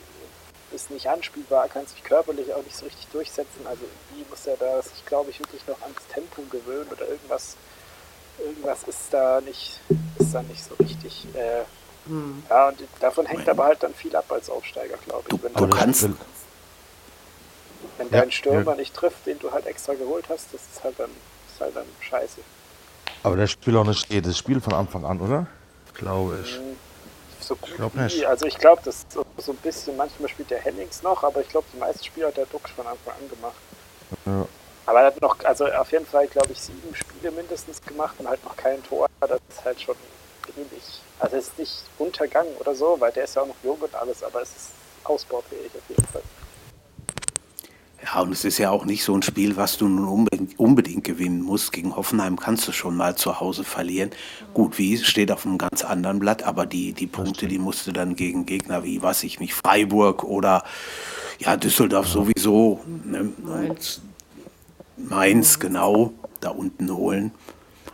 ist 0.73 0.89
nicht 0.91 1.07
anspielbar, 1.07 1.67
kann 1.67 1.85
sich 1.85 2.03
körperlich 2.03 2.53
auch 2.53 2.63
nicht 2.63 2.75
so 2.75 2.85
richtig 2.85 3.07
durchsetzen. 3.11 3.65
Also 3.67 3.81
irgendwie 4.09 4.29
muss 4.29 4.45
er 4.47 4.57
da 4.57 4.81
sich, 4.81 5.05
glaube 5.05 5.29
ich, 5.31 5.39
wirklich 5.39 5.65
noch 5.67 5.81
ans 5.81 5.99
Tempo 6.13 6.41
gewöhnen 6.49 6.87
oder 6.91 7.07
irgendwas, 7.07 7.55
irgendwas 8.39 8.83
ist 8.83 8.99
da 9.11 9.41
nicht, 9.41 9.79
ist 10.17 10.33
da 10.33 10.41
nicht 10.43 10.63
so 10.63 10.75
richtig. 10.75 11.27
Äh, 11.35 11.63
ja, 12.49 12.69
und 12.69 12.79
davon 12.99 13.25
hängt 13.25 13.47
aber 13.47 13.65
halt 13.65 13.83
dann 13.83 13.93
viel 13.93 14.15
ab 14.15 14.25
als 14.31 14.49
Aufsteiger, 14.49 14.97
glaube 15.05 15.23
ich. 15.29 15.37
Du- 15.37 15.43
Wenn, 15.43 15.53
du 15.53 15.67
kannst- 15.69 16.03
wenn 17.97 18.09
Ja, 18.11 18.21
dein 18.21 18.31
Stürmer 18.31 18.71
ja. 18.71 18.77
nicht 18.77 18.93
trifft, 18.95 19.25
den 19.25 19.37
du 19.39 19.51
halt 19.51 19.65
extra 19.67 19.93
geholt 19.93 20.25
hast, 20.29 20.47
das 20.53 20.61
ist 20.73 20.83
halt 20.83 20.95
dann, 20.99 21.09
ist 21.53 21.61
halt 21.61 21.75
dann 21.75 21.85
scheiße. 21.99 22.39
Aber 23.23 23.35
der 23.35 23.47
spielt 23.47 23.77
auch 23.77 23.85
nicht 23.85 24.11
jedes 24.11 24.37
Spiel 24.37 24.59
von 24.61 24.73
Anfang 24.73 25.05
an, 25.05 25.19
oder? 25.21 25.45
Glaube 25.93 26.39
ich. 26.43 26.59
So 27.41 27.55
gut 27.55 27.75
glaub 27.75 27.95
wie. 27.95 28.01
nicht. 28.01 28.25
Also 28.25 28.45
ich 28.45 28.57
glaube, 28.57 28.81
das 28.85 29.05
so, 29.09 29.51
ein 29.51 29.57
bisschen, 29.57 29.97
manchmal 29.97 30.29
spielt 30.29 30.51
der 30.51 30.59
Hennings 30.59 31.03
noch, 31.03 31.23
aber 31.23 31.41
ich 31.41 31.49
glaube, 31.49 31.67
die 31.73 31.77
meisten 31.77 32.03
Spiele 32.03 32.27
hat 32.27 32.37
der 32.37 32.45
Duxch 32.45 32.71
von 32.73 32.85
Anfang 32.87 33.13
an 33.13 33.29
gemacht. 33.29 33.55
Ja. 34.25 34.47
Aber 34.85 34.99
er 35.01 35.05
hat 35.07 35.21
noch, 35.21 35.37
also 35.43 35.65
auf 35.67 35.91
jeden 35.91 36.05
Fall, 36.05 36.27
glaube 36.27 36.51
ich, 36.51 36.59
sieben 36.59 36.95
Spiele 36.95 37.31
mindestens 37.31 37.81
gemacht 37.81 38.15
und 38.19 38.27
halt 38.27 38.43
noch 38.43 38.55
kein 38.55 38.83
Tor. 38.83 39.07
Das 39.19 39.39
ist 39.49 39.63
halt 39.63 39.81
schon 39.81 39.95
wenig. 40.55 41.01
Also 41.19 41.37
es 41.37 41.47
ist 41.47 41.59
nicht 41.59 41.83
untergangen 41.97 42.55
oder 42.59 42.73
so, 42.73 42.99
weil 42.99 43.11
der 43.11 43.25
ist 43.25 43.35
ja 43.35 43.43
auch 43.43 43.47
noch 43.47 43.55
jung 43.63 43.77
und 43.79 43.93
alles, 43.95 44.23
aber 44.23 44.41
es 44.41 44.49
ist 44.49 44.69
ausbaufähig 45.03 45.71
auf 45.75 45.89
jeden 45.89 46.07
Fall. 46.07 46.23
Ja, 48.03 48.21
und 48.21 48.31
es 48.31 48.43
ist 48.45 48.57
ja 48.57 48.71
auch 48.71 48.85
nicht 48.85 49.03
so 49.03 49.13
ein 49.13 49.21
Spiel, 49.21 49.57
was 49.57 49.77
du 49.77 49.87
nun 49.87 50.07
unbedingt, 50.07 50.59
unbedingt 50.59 51.03
gewinnen 51.03 51.41
musst. 51.41 51.71
Gegen 51.71 51.95
Hoffenheim 51.95 52.39
kannst 52.39 52.67
du 52.67 52.71
schon 52.71 52.97
mal 52.97 53.15
zu 53.15 53.39
Hause 53.39 53.63
verlieren. 53.63 54.09
Gut, 54.53 54.79
wie 54.79 54.97
steht 54.97 55.31
auf 55.31 55.45
einem 55.45 55.59
ganz 55.59 55.83
anderen 55.83 56.19
Blatt, 56.19 56.43
aber 56.43 56.65
die, 56.65 56.93
die 56.93 57.05
Punkte, 57.05 57.47
die 57.47 57.59
musst 57.59 57.85
du 57.85 57.91
dann 57.91 58.15
gegen 58.15 58.45
Gegner 58.47 58.83
wie, 58.83 59.01
weiß 59.01 59.23
ich 59.23 59.39
nicht, 59.39 59.53
Freiburg 59.53 60.23
oder 60.23 60.63
ja, 61.37 61.55
Düsseldorf 61.57 62.07
sowieso. 62.07 62.81
Ne? 63.05 63.29
Und 63.43 64.01
Mainz, 64.97 65.59
genau, 65.59 66.13
da 66.39 66.49
unten 66.49 66.91
holen. 66.91 67.31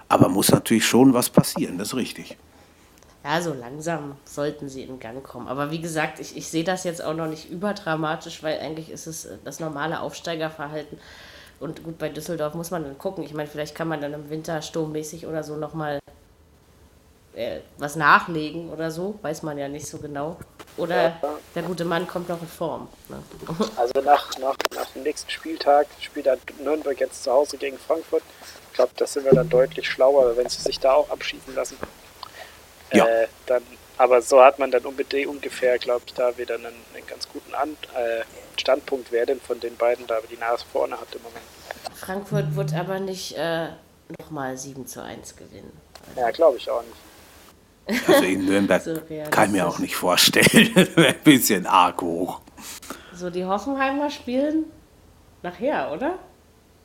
Aber 0.08 0.30
muss 0.30 0.52
natürlich 0.52 0.86
schon 0.86 1.13
was 1.13 1.30
passieren, 1.30 1.78
das 1.78 1.89
ist 1.89 1.96
richtig. 1.96 2.38
Ja, 3.23 3.41
so 3.41 3.53
langsam 3.53 4.15
sollten 4.25 4.69
sie 4.69 4.84
in 4.84 4.99
Gang 4.99 5.23
kommen. 5.23 5.47
Aber 5.47 5.71
wie 5.71 5.82
gesagt, 5.82 6.19
ich, 6.19 6.38
ich 6.38 6.47
sehe 6.47 6.63
das 6.63 6.84
jetzt 6.84 7.03
auch 7.03 7.13
noch 7.13 7.27
nicht 7.27 7.49
überdramatisch, 7.49 8.41
weil 8.43 8.60
eigentlich 8.60 8.89
ist 8.89 9.08
es 9.08 9.25
äh, 9.25 9.38
das 9.43 9.60
normale 9.60 9.99
Aufsteigerverhalten. 9.99 10.97
Und 11.60 11.84
gut, 11.84 11.97
bei 11.97 12.10
Düsseldorf 12.10 12.53
muss 12.53 12.71
man 12.71 12.84
dann 12.84 12.97
gucken. 12.97 13.23
Ich 13.23 13.34
meine, 13.34 13.49
vielleicht 13.49 13.75
kann 13.75 13.88
man 13.88 13.99
dann 14.01 14.13
im 14.13 14.30
Winter 14.30 14.62
sturmmäßig 14.62 15.25
oder 15.25 15.43
so 15.43 15.56
nochmal 15.58 15.99
äh, 17.34 17.60
was 17.77 17.95
nachlegen 17.95 18.69
oder 18.69 18.91
so. 18.91 19.17
Weiß 19.21 19.43
man 19.43 19.58
ja 19.58 19.67
nicht 19.67 19.88
so 19.88 19.97
genau. 19.97 20.38
Oder 20.77 21.13
der 21.56 21.63
gute 21.63 21.86
Mann 21.86 22.08
kommt 22.08 22.30
noch 22.30 22.41
in 22.41 22.47
Form. 22.47 22.88
Ne? 23.10 23.17
Also 23.75 24.01
nach, 24.01 24.38
nach, 24.39 24.56
nach 24.75 24.86
dem 24.91 25.03
nächsten 25.03 25.30
Spieltag 25.30 25.88
spielt 25.99 26.27
dann 26.27 26.39
Nürnberg 26.63 26.99
jetzt 26.99 27.23
zu 27.23 27.32
Hause 27.32 27.58
gegen 27.58 27.77
Frankfurt. 27.77 28.23
Ich 28.71 28.75
glaube, 28.75 28.91
da 28.95 29.08
sind 29.08 29.25
wir 29.25 29.34
dann 29.34 29.49
deutlich 29.49 29.89
schlauer, 29.89 30.38
wenn 30.38 30.47
sie 30.49 30.62
sich 30.62 30.80
da 30.80 30.93
auch 30.93 31.10
abschießen 31.10 31.56
lassen. 31.56 31.77
Ja. 32.93 33.06
Äh, 33.06 33.28
dann, 33.45 33.63
aber 33.97 34.21
so 34.21 34.41
hat 34.41 34.60
man 34.60 34.71
dann 34.71 34.86
unbedingt 34.86 35.28
ungefähr, 35.28 35.78
glaube 35.80 36.04
ich, 36.06 36.13
da 36.13 36.38
wieder 36.38 36.56
einen, 36.56 36.65
einen 36.65 37.08
ganz 37.08 37.28
guten 37.28 37.54
An 37.56 37.69
äh, 37.95 38.23
Standpunkt, 38.60 39.12
wer 39.12 39.26
denn 39.26 39.39
von 39.41 39.60
den 39.60 39.76
beiden 39.76 40.06
da 40.08 40.19
die 40.30 40.38
Nase 40.38 40.65
vorne 40.71 41.00
hat 41.00 41.08
im 41.13 41.21
Moment. 41.23 41.45
Frankfurt 41.95 42.56
wird 42.56 42.73
aber 42.73 43.00
nicht 43.00 43.36
äh, 43.38 43.69
nochmal 44.19 44.58
7 44.58 44.86
zu 44.88 45.02
1 45.02 45.36
gewinnen. 45.36 45.71
Ja, 46.15 46.32
glaube 46.32 46.58
ich 46.58 46.69
auch 46.69 46.84
nicht. 46.84 48.08
Also 48.08 48.23
in 48.23 48.45
Nürnberg 48.45 48.82
So 48.84 49.00
kann 49.32 49.45
ich 49.45 49.52
mir 49.52 49.67
auch 49.67 49.80
nicht 49.80 49.95
vorstellen. 49.95 50.71
Das 50.76 50.95
wäre 50.95 51.15
ein 51.15 51.23
bisschen 51.23 51.65
arg 51.65 52.02
hoch. 52.02 52.41
So, 53.13 53.30
die 53.30 53.45
Hoffenheimer 53.45 54.10
spielen 54.10 54.65
nachher, 55.41 55.91
oder? 55.91 56.19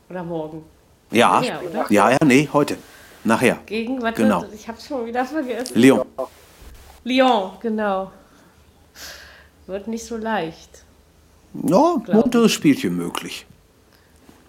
Oder 0.08 0.22
morgen? 0.22 0.64
Ja, 1.10 1.42
Ja, 1.42 1.60
oder? 1.60 1.86
ja, 1.90 2.10
ja, 2.10 2.18
nee, 2.24 2.48
heute. 2.52 2.76
Nachher. 3.24 3.58
Gegen, 3.66 4.02
warte, 4.02 4.22
Genau. 4.22 4.44
ich 4.54 4.66
hab's 4.68 4.86
schon 4.86 5.06
wieder 5.06 5.24
vergessen. 5.24 5.78
Leon. 5.78 6.06
Lyon, 7.04 7.52
genau. 7.60 8.10
Wird 9.66 9.86
nicht 9.88 10.04
so 10.04 10.16
leicht. 10.16 10.84
Ja, 11.54 11.96
munteres 12.12 12.52
Spielchen 12.52 12.96
möglich. 12.96 13.46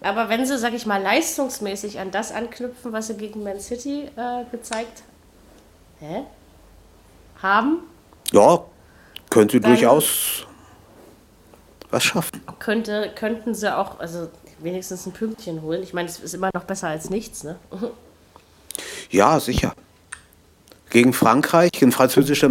Aber 0.00 0.28
wenn 0.28 0.44
sie, 0.44 0.58
sag 0.58 0.74
ich 0.74 0.86
mal, 0.86 1.00
leistungsmäßig 1.02 1.98
an 2.00 2.10
das 2.10 2.32
anknüpfen, 2.32 2.92
was 2.92 3.06
sie 3.06 3.14
gegen 3.16 3.42
Man 3.42 3.60
City 3.60 4.08
äh, 4.16 4.44
gezeigt 4.50 5.02
hä? 6.00 6.24
haben, 7.42 7.78
Ja, 8.32 8.64
könnte 9.30 9.60
Dann- 9.60 9.72
durchaus 9.72 10.46
was 11.90 12.04
schaffen. 12.04 12.40
könnte, 12.58 13.12
könnten 13.14 13.54
sie 13.54 13.74
auch, 13.76 14.00
also 14.00 14.28
wenigstens 14.58 15.06
ein 15.06 15.12
Pünktchen 15.12 15.62
holen. 15.62 15.82
Ich 15.82 15.92
meine, 15.94 16.08
es 16.08 16.18
ist 16.18 16.34
immer 16.34 16.50
noch 16.54 16.64
besser 16.64 16.88
als 16.88 17.08
nichts, 17.10 17.44
ne? 17.44 17.56
Ja, 19.10 19.40
sicher. 19.40 19.74
Gegen 20.90 21.12
Frankreich, 21.12 21.72
gegen, 21.72 21.92
französische, 21.92 22.48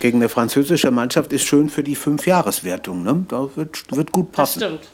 gegen 0.00 0.18
eine 0.18 0.28
französische 0.28 0.90
Mannschaft 0.90 1.32
ist 1.32 1.44
schön 1.44 1.68
für 1.68 1.82
die 1.82 1.94
Fünfjahreswertung. 1.94 3.02
Ne? 3.02 3.26
Da 3.28 3.48
wird, 3.56 3.84
wird 3.94 4.12
gut 4.12 4.28
Das 4.32 4.36
passen. 4.36 4.58
stimmt. 4.60 4.88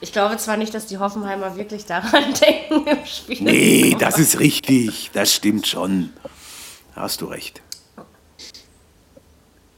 Ich 0.00 0.12
glaube 0.12 0.36
zwar 0.36 0.56
nicht, 0.56 0.74
dass 0.74 0.86
die 0.86 0.98
Hoffenheimer 0.98 1.56
wirklich 1.56 1.86
daran 1.86 2.34
denken 2.40 2.86
im 2.88 3.06
Spiel. 3.06 3.42
Nee, 3.42 3.96
das 3.98 4.18
ist 4.18 4.40
richtig. 4.40 5.10
Das 5.12 5.32
stimmt 5.32 5.66
schon. 5.66 6.10
Da 6.94 7.02
hast 7.02 7.20
du 7.20 7.26
recht. 7.26 7.62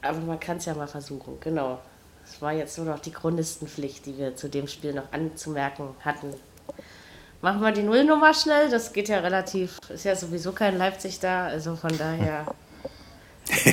Aber 0.02 0.18
man 0.20 0.40
kann 0.40 0.56
es 0.56 0.64
ja 0.64 0.74
mal 0.74 0.86
versuchen, 0.88 1.38
genau. 1.40 1.78
Es 2.26 2.40
war 2.40 2.52
jetzt 2.52 2.76
nur 2.78 2.86
noch 2.86 3.00
die 3.00 3.10
Chronistenpflicht, 3.12 4.06
die 4.06 4.16
wir 4.18 4.34
zu 4.34 4.48
dem 4.48 4.66
Spiel 4.66 4.94
noch 4.94 5.12
anzumerken 5.12 5.90
hatten. 6.00 6.28
Machen 7.44 7.60
wir 7.60 7.72
die 7.72 7.82
Nullnummer 7.82 8.32
schnell, 8.32 8.70
das 8.70 8.94
geht 8.94 9.10
ja 9.10 9.18
relativ, 9.18 9.76
ist 9.90 10.06
ja 10.06 10.16
sowieso 10.16 10.52
kein 10.52 10.78
Leipzig 10.78 11.20
da, 11.20 11.44
also 11.44 11.76
von 11.76 11.96
daher. 11.98 12.46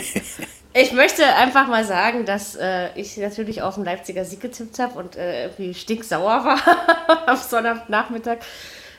Ich 0.74 0.94
möchte 0.94 1.26
einfach 1.26 1.68
mal 1.68 1.84
sagen, 1.84 2.26
dass 2.26 2.56
äh, 2.56 2.90
ich 2.96 3.18
natürlich 3.18 3.62
auf 3.62 3.76
den 3.76 3.84
Leipziger 3.84 4.24
Sieg 4.24 4.40
getippt 4.40 4.80
habe 4.80 4.98
und 4.98 5.18
äh, 5.18 5.48
irgendwie 5.48 5.74
stinksauer 5.74 6.46
war 6.46 7.28
am 7.28 7.36
Sonntagnachmittag, 7.36 8.38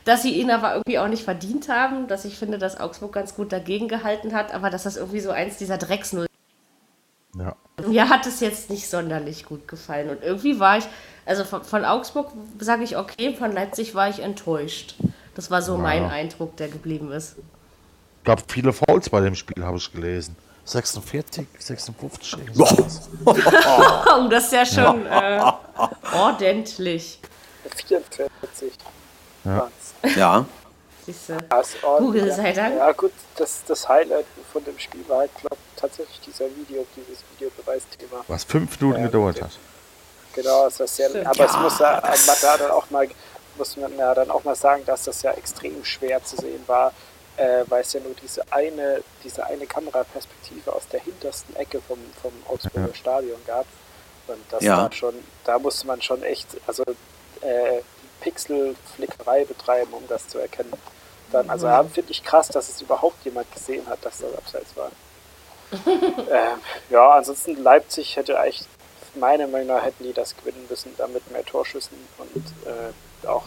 dass 0.05 0.21
sie 0.21 0.35
ihn 0.35 0.51
aber 0.51 0.75
irgendwie 0.75 0.99
auch 0.99 1.09
nicht 1.09 1.25
verdient 1.25 1.71
haben, 1.71 2.09
dass 2.09 2.27
ich 2.27 2.39
finde, 2.39 2.59
dass 2.59 2.79
Augsburg 2.79 3.15
ganz 3.15 3.35
gut 3.35 3.53
dagegen 3.53 3.89
gehalten 3.89 4.35
hat, 4.35 4.53
aber 4.53 4.69
dass 4.69 4.83
das 4.83 4.99
irgendwie 4.99 5.21
so 5.21 5.31
eins 5.31 5.57
dieser 5.57 5.79
Drecksnull 5.79 6.27
Ja. 7.39 7.57
mir 7.87 8.09
hat 8.09 8.27
es 8.27 8.41
jetzt 8.41 8.69
nicht 8.71 8.89
sonderlich 8.89 9.45
gut 9.45 9.67
gefallen. 9.67 10.11
Und 10.11 10.23
irgendwie 10.23 10.61
war 10.61 10.79
ich, 10.79 10.85
also 11.25 11.45
von, 11.45 11.65
von 11.65 11.85
Augsburg 11.85 12.33
sage 12.59 12.85
ich 12.85 12.97
okay, 12.97 13.35
von 13.35 13.53
Leipzig 13.53 13.95
war 13.95 14.09
ich 14.09 14.21
enttäuscht. 14.21 14.97
Das 15.35 15.51
war 15.51 15.63
so 15.63 15.79
mein 15.79 16.05
Eindruck, 16.05 16.57
der 16.57 16.69
geblieben 16.69 17.11
ist. 17.11 17.37
Gab 18.25 18.51
viele 18.51 18.73
Fouls 18.73 19.09
bei 19.09 19.21
dem 19.21 19.35
Spiel, 19.35 19.65
habe 19.65 19.79
ich 19.79 19.91
gelesen. 19.91 20.37
46, 20.65 21.47
56. 21.59 22.33
irgendwie 22.35 22.55
sowas. 22.55 23.09
Oh, 23.25 24.29
das 24.29 24.45
ist 24.45 24.53
ja 24.53 24.67
schon 24.67 25.07
äh, 25.07 25.41
ordentlich. 26.15 27.19
44. 27.87 28.73
Ja. 29.45 29.69
Ja, 30.17 30.47
Siehste. 31.07 31.37
Das 31.49 31.75
ist 31.75 31.85
ordentlich. 31.85 32.23
Google 32.23 32.33
sei 32.37 32.53
Dank. 32.53 32.77
Ja 32.77 32.93
gut, 32.93 33.13
das, 33.37 33.63
das 33.67 33.89
Highlight 33.89 34.27
von 34.53 34.65
dem 34.65 34.79
Spiel 34.79 35.05
war 35.09 35.19
halt, 35.21 35.31
tatsächlich 35.77 36.21
dieser 36.21 36.45
Video, 36.57 36.87
dieses 36.97 37.19
Videobeweisthema. 37.33 38.25
Was 38.29 38.45
fünf 38.45 38.81
Minuten 38.81 39.01
Ja, 39.01 39.07
gedauert 39.07 39.43
hat. 39.43 39.51
Genau, 40.35 40.65
das 40.65 40.79
ist 40.81 40.97
sehr, 40.97 41.09
Stimmt. 41.11 41.27
aber 41.27 41.45
es 41.45 41.53
Ja, 41.53 41.59
muss 41.61 41.79
ja, 41.79 42.01
das- 42.01 42.27
man 42.27 42.37
da 42.41 42.57
dann 42.57 42.71
auch 42.71 42.89
mal 42.91 43.09
muss 43.59 43.77
man 43.77 43.95
ja 43.99 44.15
dann 44.15 44.31
auch 44.31 44.45
mal 44.45 44.55
sagen, 44.57 44.83
dass 44.87 45.03
das 45.05 45.21
ja 45.23 45.33
extrem 45.33 45.85
schwer 45.85 46.25
zu 46.25 46.37
sehen 46.37 46.63
war, 46.67 46.91
äh, 47.37 47.65
weil 47.67 47.83
es 47.83 47.93
ja 47.93 48.01
nur 48.01 48.15
diese 48.15 48.43
eine, 48.51 49.03
diese 49.23 49.45
eine 49.45 49.67
Kameraperspektive 49.67 50.73
aus 50.73 50.89
der 50.89 51.01
hintersten 51.01 51.55
Ecke 51.57 51.83
vom, 51.87 51.99
vom 52.23 52.33
Augsburger 52.49 52.95
Stadion 52.95 53.39
gab. 53.47 53.67
Und 54.29 54.39
das 54.51 54.63
Ja. 54.65 54.79
war 54.79 54.93
schon, 54.93 55.13
da 55.45 55.59
musste 55.59 55.87
man 55.87 56.01
schon 56.01 56.23
echt, 56.23 56.47
also 56.67 56.83
äh, 57.43 57.83
Pixelflickerei 58.23 59.45
betreiben, 59.45 59.93
um 59.93 60.07
das 60.09 60.29
zu 60.29 60.39
erkennen. 60.39 60.73
Dann, 61.33 61.51
also 61.51 61.67
ja, 61.67 61.83
finde 61.85 62.13
ich 62.13 62.23
krass, 62.23 62.49
dass 62.49 62.69
es 62.69 62.81
überhaupt 62.81 63.25
jemand 63.25 63.51
gesehen 63.53 63.87
hat, 63.89 64.05
dass 64.05 64.19
das 64.19 64.35
abseits 64.35 64.77
war. 64.77 64.91
ähm, 65.87 66.61
ja, 66.91 67.13
ansonsten 67.13 67.63
Leipzig 67.63 68.17
hätte 68.17 68.39
eigentlich, 68.39 68.67
meiner 69.15 69.47
Meinung 69.47 69.69
nach, 69.69 69.85
hätten 69.85 70.05
die 70.05 70.13
das 70.13 70.37
gewinnen 70.37 70.67
müssen, 70.69 70.95
damit 70.97 71.31
mehr 71.31 71.45
Torschüssen 71.45 71.97
und 72.19 72.45
äh, 72.67 73.27
auch 73.27 73.45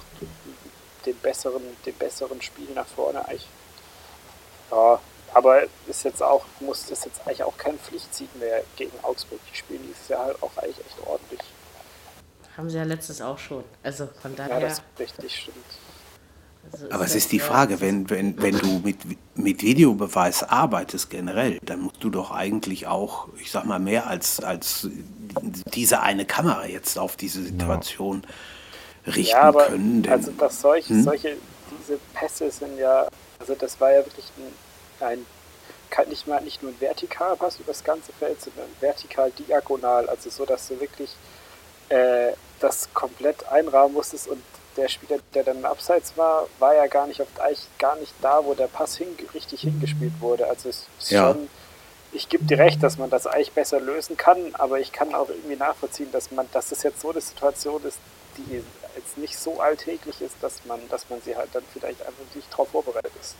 den 1.05 1.15
besseren, 1.19 1.63
den 1.85 1.95
besseren 1.95 2.41
Spiel 2.41 2.69
nach 2.73 2.87
vorne 2.87 3.27
eigentlich. 3.27 3.47
Ja, 4.71 4.99
aber 5.33 5.63
ist 5.87 6.03
jetzt 6.03 6.23
auch, 6.23 6.45
muss 6.59 6.87
das 6.87 7.05
jetzt 7.05 7.21
eigentlich 7.25 7.43
auch 7.43 7.57
kein 7.57 7.77
Pflichtsieg 7.77 8.33
mehr 8.35 8.63
gegen 8.75 8.93
Augsburg. 9.03 9.39
Die 9.51 9.57
spielen 9.57 9.83
dieses 9.87 10.07
Jahr 10.07 10.25
halt 10.25 10.41
auch 10.41 10.51
eigentlich 10.57 10.79
echt 10.79 10.97
ordentlich. 11.05 11.41
Haben 12.57 12.69
sie 12.69 12.77
ja 12.77 12.83
letztes 12.83 13.21
auch 13.21 13.37
schon. 13.37 13.63
Also 13.83 14.07
von 14.21 14.31
Ja, 14.35 14.47
daher. 14.47 14.59
das 14.61 14.81
richtig 14.97 15.35
stimmt. 15.41 15.57
also 16.71 16.89
aber 16.89 17.03
es 17.05 17.15
ist 17.15 17.31
die 17.31 17.37
ja- 17.37 17.43
Frage, 17.43 17.81
wenn, 17.81 18.09
wenn, 18.09 18.41
wenn 18.41 18.57
du 18.57 18.79
mit, 18.79 18.97
mit 19.35 19.61
Videobeweis 19.61 20.43
arbeitest 20.43 21.09
generell, 21.09 21.59
dann 21.63 21.81
musst 21.81 22.03
du 22.03 22.09
doch 22.09 22.31
eigentlich 22.31 22.87
auch, 22.87 23.27
ich 23.39 23.51
sag 23.51 23.65
mal, 23.65 23.79
mehr 23.79 24.07
als, 24.07 24.39
als 24.39 24.87
diese 25.73 26.01
eine 26.01 26.25
Kamera 26.25 26.65
jetzt 26.65 26.97
auf 26.97 27.17
diese 27.17 27.43
Situation 27.43 28.23
richten 29.05 29.31
Ja, 29.31 29.41
aber 29.41 29.65
können. 29.67 30.01
Denn, 30.03 30.11
also 30.13 30.31
dass 30.31 30.61
solche, 30.61 30.89
Hm? 30.89 31.03
solche, 31.03 31.37
diese 31.81 31.99
Pässe 32.13 32.49
sind 32.49 32.77
ja, 32.79 33.07
also 33.39 33.53
das 33.55 33.79
war 33.81 33.91
ja 33.91 33.97
wirklich 34.05 34.25
ein, 35.01 35.05
ein 35.07 35.25
nicht 36.09 36.27
mal 36.27 36.41
nicht 36.41 36.61
nur 36.61 36.71
ein 36.71 36.77
vertikaler 36.77 37.35
Pass 37.37 37.57
über 37.59 37.71
das 37.71 37.83
ganze 37.83 38.11
Feld, 38.13 38.41
sondern 38.41 38.65
vertikal 38.81 39.31
diagonal, 39.31 40.09
also 40.09 40.29
so, 40.29 40.45
dass 40.45 40.67
du 40.67 40.79
wirklich 40.79 41.09
äh, 41.89 42.33
das 42.59 42.87
komplett 42.93 43.47
einrahmen 43.47 43.93
musstest 43.93 44.27
und 44.27 44.41
der 44.77 44.87
Spieler, 44.89 45.19
der 45.33 45.43
dann 45.43 45.63
abseits 45.63 46.17
war, 46.17 46.47
war 46.59 46.75
ja 46.75 46.87
gar 46.87 47.07
nicht 47.07 47.21
oft 47.21 47.39
eigentlich 47.39 47.65
gar 47.79 47.95
nicht 47.97 48.13
da, 48.21 48.43
wo 48.43 48.53
der 48.53 48.67
Pass 48.67 48.97
hin, 48.97 49.07
richtig 49.33 49.61
hingespielt 49.61 50.13
wurde. 50.19 50.47
Also 50.47 50.69
es 50.69 50.87
ist 50.99 51.11
Ja. 51.11 51.31
schon, 51.31 51.49
ich 52.11 52.27
gebe 52.29 52.43
dir 52.43 52.57
recht, 52.57 52.83
dass 52.83 52.97
man 52.97 53.09
das 53.09 53.25
eigentlich 53.25 53.53
besser 53.53 53.79
lösen 53.79 54.17
kann, 54.17 54.53
aber 54.55 54.79
ich 54.79 54.91
kann 54.91 55.15
auch 55.15 55.29
irgendwie 55.29 55.55
nachvollziehen, 55.55 56.11
dass 56.11 56.31
man, 56.31 56.49
dass 56.51 56.69
das 56.69 56.83
jetzt 56.83 56.99
so 57.01 57.11
eine 57.11 57.21
Situation 57.21 57.81
ist, 57.85 57.97
die 58.37 58.63
jetzt 58.97 59.17
nicht 59.17 59.37
so 59.37 59.59
alltäglich 59.61 60.21
ist, 60.21 60.35
dass 60.41 60.65
man, 60.65 60.79
dass 60.89 61.09
man 61.09 61.21
sie 61.21 61.35
halt 61.37 61.49
dann 61.53 61.63
vielleicht 61.71 62.01
einfach 62.01 62.23
nicht 62.33 62.51
darauf 62.51 62.69
vorbereitet 62.69 63.11
ist. 63.21 63.35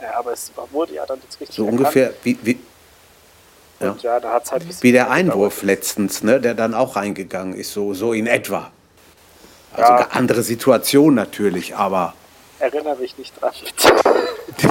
Ja, 0.00 0.14
aber 0.18 0.32
es 0.32 0.52
wurde 0.70 0.94
ja 0.94 1.04
dann 1.04 1.20
jetzt 1.22 1.38
richtig 1.40 1.56
So 1.56 1.64
erkannt. 1.64 1.80
ungefähr 1.80 2.14
wie, 2.22 2.38
wie, 2.42 2.58
Und 3.80 4.02
ja, 4.02 4.18
da 4.18 4.32
hat 4.32 4.44
es 4.44 4.52
halt 4.52 4.82
wie 4.82 4.92
der. 4.92 5.10
Einwurf 5.10 5.62
letztens, 5.62 6.22
ne, 6.22 6.40
der 6.40 6.54
dann 6.54 6.74
auch 6.74 6.96
reingegangen 6.96 7.54
ist, 7.54 7.72
so, 7.72 7.94
so 7.94 8.12
in 8.12 8.26
etwa. 8.26 8.70
Also 9.72 9.82
Ja. 9.92 9.96
eine 9.98 10.12
andere 10.12 10.42
Situation 10.42 11.14
natürlich, 11.14 11.76
aber 11.76 12.14
Erinnere 12.58 12.96
mich 12.96 13.16
nicht 13.18 13.40
dran, 13.40 13.52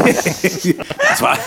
das 1.09 1.21
war, 1.21 1.37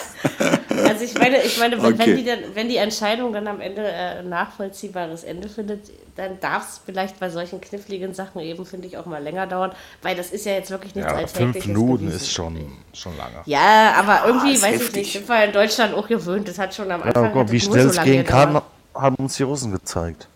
Also 0.70 1.04
ich 1.04 1.14
meine, 1.18 1.42
ich 1.42 1.58
meine, 1.58 1.82
wenn, 1.82 1.94
Okay. 1.94 1.98
wenn, 2.06 2.16
die 2.16 2.24
dann, 2.24 2.38
wenn 2.54 2.68
die 2.68 2.76
Entscheidung 2.76 3.32
dann 3.32 3.48
am 3.48 3.60
Ende 3.60 3.82
äh, 3.86 4.18
ein 4.20 4.28
nachvollziehbares 4.28 5.24
Ende 5.24 5.48
findet, 5.48 5.90
dann 6.16 6.38
darf 6.40 6.68
es 6.68 6.80
vielleicht 6.84 7.18
bei 7.18 7.28
solchen 7.30 7.60
kniffligen 7.60 8.14
Sachen 8.14 8.40
eben, 8.40 8.64
finde 8.64 8.86
ich, 8.86 8.96
auch 8.96 9.06
mal 9.06 9.22
länger 9.22 9.46
dauern, 9.46 9.72
weil 10.02 10.14
das 10.16 10.30
ist 10.30 10.46
ja 10.46 10.52
jetzt 10.52 10.70
wirklich 10.70 10.94
nichts 10.94 11.10
Ja, 11.10 11.16
Alltägliches 11.16 11.52
fünf 11.64 11.66
Minuten 11.66 12.06
gewesen. 12.06 12.16
ist 12.16 12.32
schon, 12.32 12.72
schon 12.92 13.16
lange. 13.16 13.42
Ja, 13.46 13.94
aber 13.98 14.26
irgendwie, 14.26 14.52
ist 14.54 14.62
weiß 14.62 14.74
ich 14.76 14.80
heftig. 14.82 14.96
nicht, 15.02 15.12
sind 15.12 15.28
wir 15.28 15.44
in 15.44 15.52
Deutschland 15.52 15.94
auch 15.94 16.06
gewöhnt. 16.06 16.46
Das 16.48 16.58
hat 16.58 16.74
schon 16.74 16.90
am 16.92 17.02
Anfang. 17.02 17.24
Ja, 17.24 17.30
guck, 17.30 17.42
das 17.44 17.52
wie 17.52 17.60
schnell 17.60 17.90
so 17.90 17.98
es 18.00 18.04
gehen 18.04 18.24
kann, 18.24 18.60
haben 18.94 19.16
uns 19.16 19.36
die 19.36 19.42
Russen 19.44 19.72
gezeigt. 19.72 20.28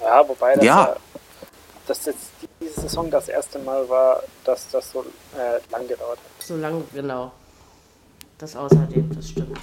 Ja, 0.00 0.26
wobei 0.28 0.54
das, 0.54 0.64
Ja. 0.64 0.84
ja. 0.84 0.96
dass 1.86 2.04
jetzt 2.06 2.30
diese 2.60 2.80
Saison 2.80 3.10
das 3.10 3.28
erste 3.28 3.58
Mal 3.58 3.86
war, 3.88 4.22
dass 4.44 4.70
das 4.70 4.90
so 4.90 5.00
äh, 5.36 5.60
lang 5.70 5.86
gedauert 5.86 6.18
hat. 6.18 6.46
So 6.46 6.56
lange, 6.56 6.82
genau. 6.94 7.32
Das 8.44 8.56
außerdem, 8.56 9.08
das 9.16 9.30
stimmt. 9.30 9.56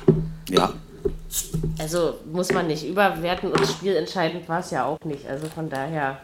ja, 0.50 0.74
Also 1.78 2.16
muss 2.32 2.52
man 2.52 2.66
nicht 2.66 2.84
überwerten 2.84 3.52
und 3.52 3.68
spielentscheidend 3.68 4.50
war 4.50 4.62
es 4.62 4.72
ja 4.72 4.86
auch 4.86 4.98
nicht. 5.06 5.28
Also 5.28 5.46
von 5.50 5.70
daher. 5.70 6.20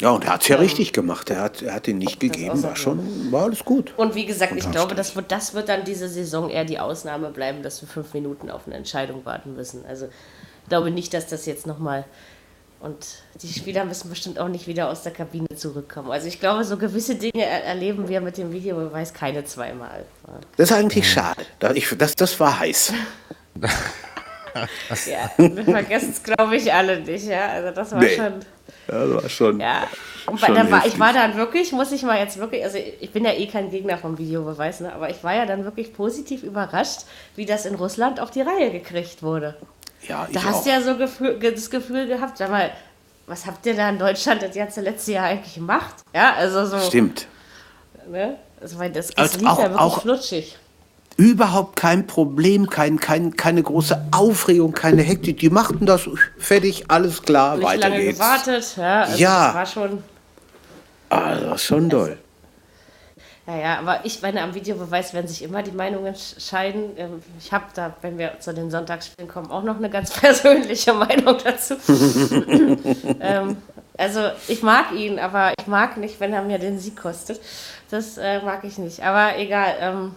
ja, 0.00 0.10
und 0.10 0.24
er 0.24 0.32
hat 0.32 0.42
es 0.42 0.48
ja 0.48 0.56
richtig 0.56 0.92
gemacht. 0.92 1.30
Er 1.30 1.42
hat, 1.42 1.62
er 1.62 1.74
hat 1.74 1.86
ihn 1.86 1.98
nicht 1.98 2.18
gegeben, 2.18 2.60
war 2.64 2.74
schon, 2.74 3.30
war 3.30 3.44
alles 3.44 3.64
gut. 3.64 3.94
Und 3.96 4.16
wie 4.16 4.26
gesagt, 4.26 4.54
ich 4.56 4.68
glaube, 4.68 4.96
das 4.96 5.14
wird, 5.14 5.30
das 5.30 5.54
wird 5.54 5.68
dann 5.68 5.84
diese 5.84 6.08
Saison 6.08 6.50
eher 6.50 6.64
die 6.64 6.80
Ausnahme 6.80 7.30
bleiben, 7.30 7.62
dass 7.62 7.80
wir 7.80 7.88
fünf 7.88 8.12
Minuten 8.12 8.50
auf 8.50 8.62
eine 8.66 8.74
Entscheidung 8.74 9.24
warten 9.24 9.54
müssen. 9.54 9.86
Also 9.86 10.06
ich 10.06 10.68
glaube 10.70 10.90
nicht, 10.90 11.14
dass 11.14 11.28
das 11.28 11.46
jetzt 11.46 11.68
nochmal. 11.68 12.04
Und 12.84 13.06
die 13.40 13.48
Spieler 13.48 13.86
müssen 13.86 14.10
bestimmt 14.10 14.38
auch 14.38 14.48
nicht 14.48 14.66
wieder 14.66 14.90
aus 14.90 15.02
der 15.02 15.12
Kabine 15.12 15.48
zurückkommen. 15.56 16.10
Also 16.10 16.28
ich 16.28 16.38
glaube, 16.38 16.64
so 16.64 16.76
gewisse 16.76 17.14
Dinge 17.14 17.42
er 17.42 17.64
erleben 17.64 18.08
wir 18.10 18.20
mit 18.20 18.36
dem 18.36 18.52
Videobeweis 18.52 19.14
keine 19.14 19.42
zweimal. 19.46 20.04
Das 20.58 20.70
ist 20.70 20.76
eigentlich 20.76 21.10
schade. 21.10 21.40
Das, 21.60 22.14
das 22.14 22.38
war 22.38 22.60
heiß. 22.60 22.92
Ja, 25.06 25.30
wir 25.36 25.64
vergessen 25.64 26.10
es, 26.12 26.22
glaube 26.22 26.54
ich, 26.54 26.72
alle 26.72 27.00
nicht. 27.00 27.26
Ja, 27.26 27.46
also 27.48 27.74
das 27.74 27.90
war 27.90 27.98
Nee. 27.98 28.14
schon. 28.14 28.34
Ja, 28.86 29.06
das 29.06 29.22
war 29.24 29.28
schon. 29.28 29.58
Ja, 29.60 29.88
und 30.26 30.38
Schon 30.38 30.54
da 30.54 30.70
war, 30.70 30.86
ich 30.86 30.98
war 30.98 31.12
dann 31.12 31.36
wirklich, 31.36 31.72
muss 31.72 31.90
ich 31.92 32.02
mal 32.02 32.18
jetzt 32.18 32.38
wirklich, 32.38 32.62
also 32.64 32.78
ich 32.78 33.10
bin 33.10 33.24
ja 33.24 33.32
eh 33.32 33.46
kein 33.46 33.70
Gegner 33.70 33.98
vom 33.98 34.16
Videobeweis, 34.16 34.80
ne, 34.80 34.92
aber 34.92 35.10
ich 35.10 35.24
war 35.24 35.34
ja 35.34 35.44
dann 35.44 35.64
wirklich 35.64 35.92
positiv 35.92 36.44
überrascht, 36.44 37.00
wie 37.34 37.46
das 37.46 37.66
in 37.66 37.74
Russland 37.74 38.20
auf 38.20 38.30
die 38.30 38.42
Reihe 38.42 38.70
gekriegt 38.70 39.22
wurde. 39.22 39.56
Ja, 40.08 40.28
Da 40.32 40.42
hast 40.44 40.66
du 40.66 40.70
ja 40.70 40.80
so 40.80 40.96
Gefühl, 40.96 41.38
das 41.40 41.70
Gefühl 41.70 42.06
gehabt, 42.06 42.38
sag 42.38 42.50
mal, 42.50 42.70
was 43.26 43.46
habt 43.46 43.64
ihr 43.66 43.74
da 43.74 43.88
in 43.88 43.98
Deutschland 43.98 44.42
das 44.42 44.54
ganze 44.54 44.80
letzte 44.82 45.12
Jahr 45.12 45.26
eigentlich 45.26 45.54
gemacht? 45.54 45.94
Ja, 46.14 46.34
also 46.34 46.66
so, 46.66 46.78
Stimmt. 46.78 47.26
ne? 48.10 48.36
Also, 48.60 48.78
weil 48.78 48.90
das, 48.90 49.08
das 49.08 49.16
Also 49.16 49.38
lief 49.38 49.48
auch- 49.48 49.58
ja 49.58 49.64
wirklich 49.64 49.80
auch- 49.80 50.02
flutschig. 50.02 50.58
Überhaupt 51.16 51.76
kein 51.76 52.06
Problem, 52.08 52.68
kein, 52.68 52.98
kein, 52.98 53.36
keine 53.36 53.62
große 53.62 54.06
Aufregung, 54.10 54.72
keine 54.72 55.02
Hektik. 55.02 55.38
Die 55.38 55.48
machten 55.48 55.86
das 55.86 56.08
fertig, 56.38 56.86
alles 56.88 57.22
klar, 57.22 57.56
Nicht 57.56 57.64
weiter 57.66 57.88
lange 57.88 58.02
geht's. 58.02 58.18
gewartet, 58.18 58.76
ja, 58.76 59.02
also 59.02 59.16
Ja. 59.18 59.46
das 59.46 59.54
war 59.54 59.66
schon. 59.66 60.02
Ah, 61.10 61.34
das 61.36 61.50
war 61.50 61.58
schon 61.58 61.88
doll. 61.88 62.18
Ja, 63.46 63.56
ja, 63.56 63.78
aber 63.78 64.00
ich 64.04 64.22
meine, 64.22 64.40
am 64.42 64.54
Videobeweis 64.54 65.12
werden 65.12 65.28
sich 65.28 65.42
immer 65.42 65.62
die 65.62 65.70
Meinungen 65.72 66.14
sch- 66.14 66.40
scheiden. 66.40 66.92
Ähm, 66.96 67.22
Ich 67.38 67.52
habe 67.52 67.64
da, 67.74 67.92
wenn 68.00 68.16
wir 68.16 68.40
zu 68.40 68.54
den 68.54 68.70
Sonntagsspielen 68.70 69.28
kommen, 69.30 69.50
auch 69.50 69.62
noch 69.62 69.76
eine 69.76 69.90
ganz 69.90 70.10
persönliche 70.20 70.94
Meinung 70.94 71.36
dazu. 71.44 71.74
ähm, 73.20 73.56
also 73.98 74.20
ich 74.48 74.62
mag 74.62 74.92
ihn, 74.92 75.18
aber 75.18 75.52
ich 75.58 75.66
mag 75.66 75.98
nicht, 75.98 76.20
wenn 76.20 76.32
er 76.32 76.40
mir 76.42 76.58
den 76.58 76.78
Sieg 76.78 76.96
kostet. 76.96 77.38
Das 77.90 78.16
äh, 78.16 78.40
mag 78.40 78.64
ich 78.64 78.78
nicht. 78.78 79.02
Aber 79.02 79.36
egal. 79.38 79.74
Ähm, 79.78 80.14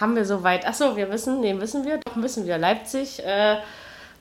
haben 0.00 0.16
wir 0.16 0.24
soweit. 0.24 0.66
Achso, 0.66 0.96
wir 0.96 1.10
wissen, 1.10 1.40
nee, 1.40 1.54
wissen 1.60 1.84
wir, 1.84 1.98
doch 1.98 2.14
müssen 2.16 2.46
wir. 2.46 2.56
Leipzig 2.58 3.22
äh, 3.26 3.56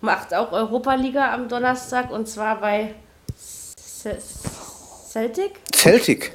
macht 0.02 0.34
auch 0.34 0.52
Europa-Liga 0.52 1.32
am 1.34 1.48
Donnerstag 1.48 2.12
und 2.12 2.28
zwar 2.28 2.60
bei 2.60 2.96
Ce- 3.38 4.18
Celtic. 5.10 5.52
Celtic. 5.74 6.34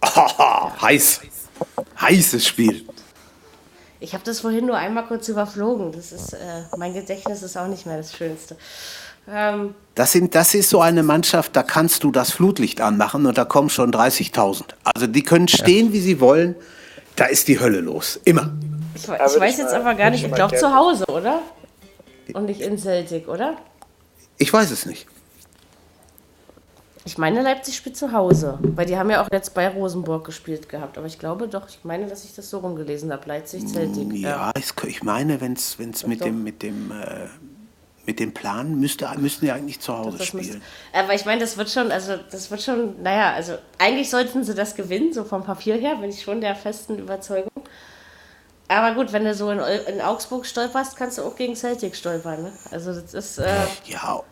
Ah, 0.00 0.70
heiß. 0.82 1.20
Heißes 2.00 2.46
Spiel. 2.46 2.86
Ich 4.02 4.14
habe 4.14 4.24
das 4.24 4.40
vorhin 4.40 4.64
nur 4.66 4.76
einmal 4.76 5.04
kurz 5.06 5.28
überflogen. 5.28 5.92
Das 5.92 6.10
ist, 6.12 6.32
äh, 6.32 6.38
mein 6.78 6.94
Gedächtnis 6.94 7.42
ist 7.42 7.56
auch 7.58 7.66
nicht 7.66 7.84
mehr 7.84 7.98
das 7.98 8.14
Schönste. 8.16 8.56
Ähm, 9.30 9.74
Das, 9.94 10.12
sind, 10.12 10.34
das 10.34 10.54
ist 10.54 10.70
so 10.70 10.80
eine 10.80 11.02
Mannschaft, 11.02 11.54
da 11.54 11.62
kannst 11.62 12.02
du 12.04 12.10
das 12.10 12.30
Flutlicht 12.30 12.80
anmachen 12.80 13.26
und 13.26 13.36
da 13.36 13.44
kommen 13.44 13.68
schon 13.68 13.92
30.000. 13.92 14.62
Also 14.84 15.06
die 15.06 15.22
können 15.22 15.48
stehen, 15.48 15.92
wie 15.92 16.00
sie 16.00 16.18
wollen. 16.20 16.54
Da 17.16 17.26
ist 17.26 17.48
die 17.48 17.60
Hölle 17.60 17.80
los. 17.80 18.18
Immer. 18.24 18.52
ich, 18.94 19.06
Ja, 19.06 19.14
ich 19.26 19.38
weiß 19.38 19.52
ich 19.52 19.58
jetzt 19.58 19.72
mal- 19.72 19.80
aber 19.82 19.94
gar 19.94 20.08
nicht, 20.10 20.24
ich 20.24 20.32
glaube 20.32 20.56
zu 20.56 20.74
Hause, 20.74 21.04
oder? 21.06 21.42
Und 22.32 22.46
nicht 22.46 22.62
in 22.62 22.78
Celtic, 22.78 23.28
oder? 23.28 23.56
Ich 24.38 24.50
weiß 24.50 24.70
es 24.70 24.86
nicht. 24.86 25.06
Ich 27.04 27.16
meine, 27.16 27.42
Leipzig 27.42 27.76
spielt 27.76 27.96
zu 27.96 28.12
Hause. 28.12 28.58
Weil 28.60 28.86
die 28.86 28.96
haben 28.96 29.10
ja 29.10 29.22
auch 29.22 29.28
jetzt 29.32 29.54
bei 29.54 29.68
Rosenborg 29.68 30.24
gespielt 30.24 30.68
gehabt. 30.68 30.98
Aber 30.98 31.06
ich 31.06 31.18
glaube 31.18 31.48
doch, 31.48 31.68
ich 31.68 31.80
meine, 31.82 32.06
dass 32.06 32.24
ich 32.24 32.34
das 32.34 32.50
so 32.50 32.58
rumgelesen 32.58 33.12
habe. 33.12 33.26
Leipzig, 33.26 33.66
Celtic. 33.66 34.12
Ja, 34.14 34.52
es, 34.54 34.74
ich 34.86 35.02
meine, 35.02 35.40
wenn 35.40 35.54
es 35.54 35.78
mit 35.78 36.20
doch. 36.20 36.26
dem, 36.26 36.42
mit, 36.44 36.62
dem, 36.62 36.90
äh, 36.90 37.26
mit 38.06 38.20
dem 38.20 38.34
Plan 38.34 38.78
müsste, 38.78 39.08
müssten 39.18 39.46
die 39.46 39.52
eigentlich 39.52 39.80
zu 39.80 39.96
Hause 39.96 40.18
Das 40.18 40.32
müsste, 40.34 40.54
spielen. 40.54 40.62
aber 40.92 41.14
ich 41.14 41.24
meine, 41.24 41.40
das 41.40 41.56
wird 41.56 41.70
schon, 41.70 41.90
also 41.90 42.16
das 42.30 42.50
wird 42.50 42.60
schon, 42.62 43.02
naja, 43.02 43.32
also 43.32 43.54
eigentlich 43.78 44.10
sollten 44.10 44.44
sie 44.44 44.54
das 44.54 44.74
gewinnen, 44.74 45.12
so 45.12 45.24
vom 45.24 45.42
Papier 45.42 45.76
her, 45.76 45.96
bin 45.96 46.10
ich 46.10 46.22
schon 46.22 46.40
der 46.40 46.54
festen 46.54 46.98
Überzeugung. 46.98 47.50
Aber 48.68 48.94
gut, 48.94 49.12
wenn 49.12 49.24
du 49.24 49.34
so 49.34 49.50
in, 49.50 49.58
in 49.58 50.00
Augsburg 50.00 50.46
stolperst, 50.46 50.96
kannst 50.96 51.18
du 51.18 51.22
auch 51.22 51.34
gegen 51.34 51.56
Celtic 51.56 51.96
stolpern. 51.96 52.42
Ne? 52.42 52.52
Also 52.70 52.92
das 52.92 53.14
ist, 53.14 53.38
äh, 53.38 53.46
Ja, 53.86 54.22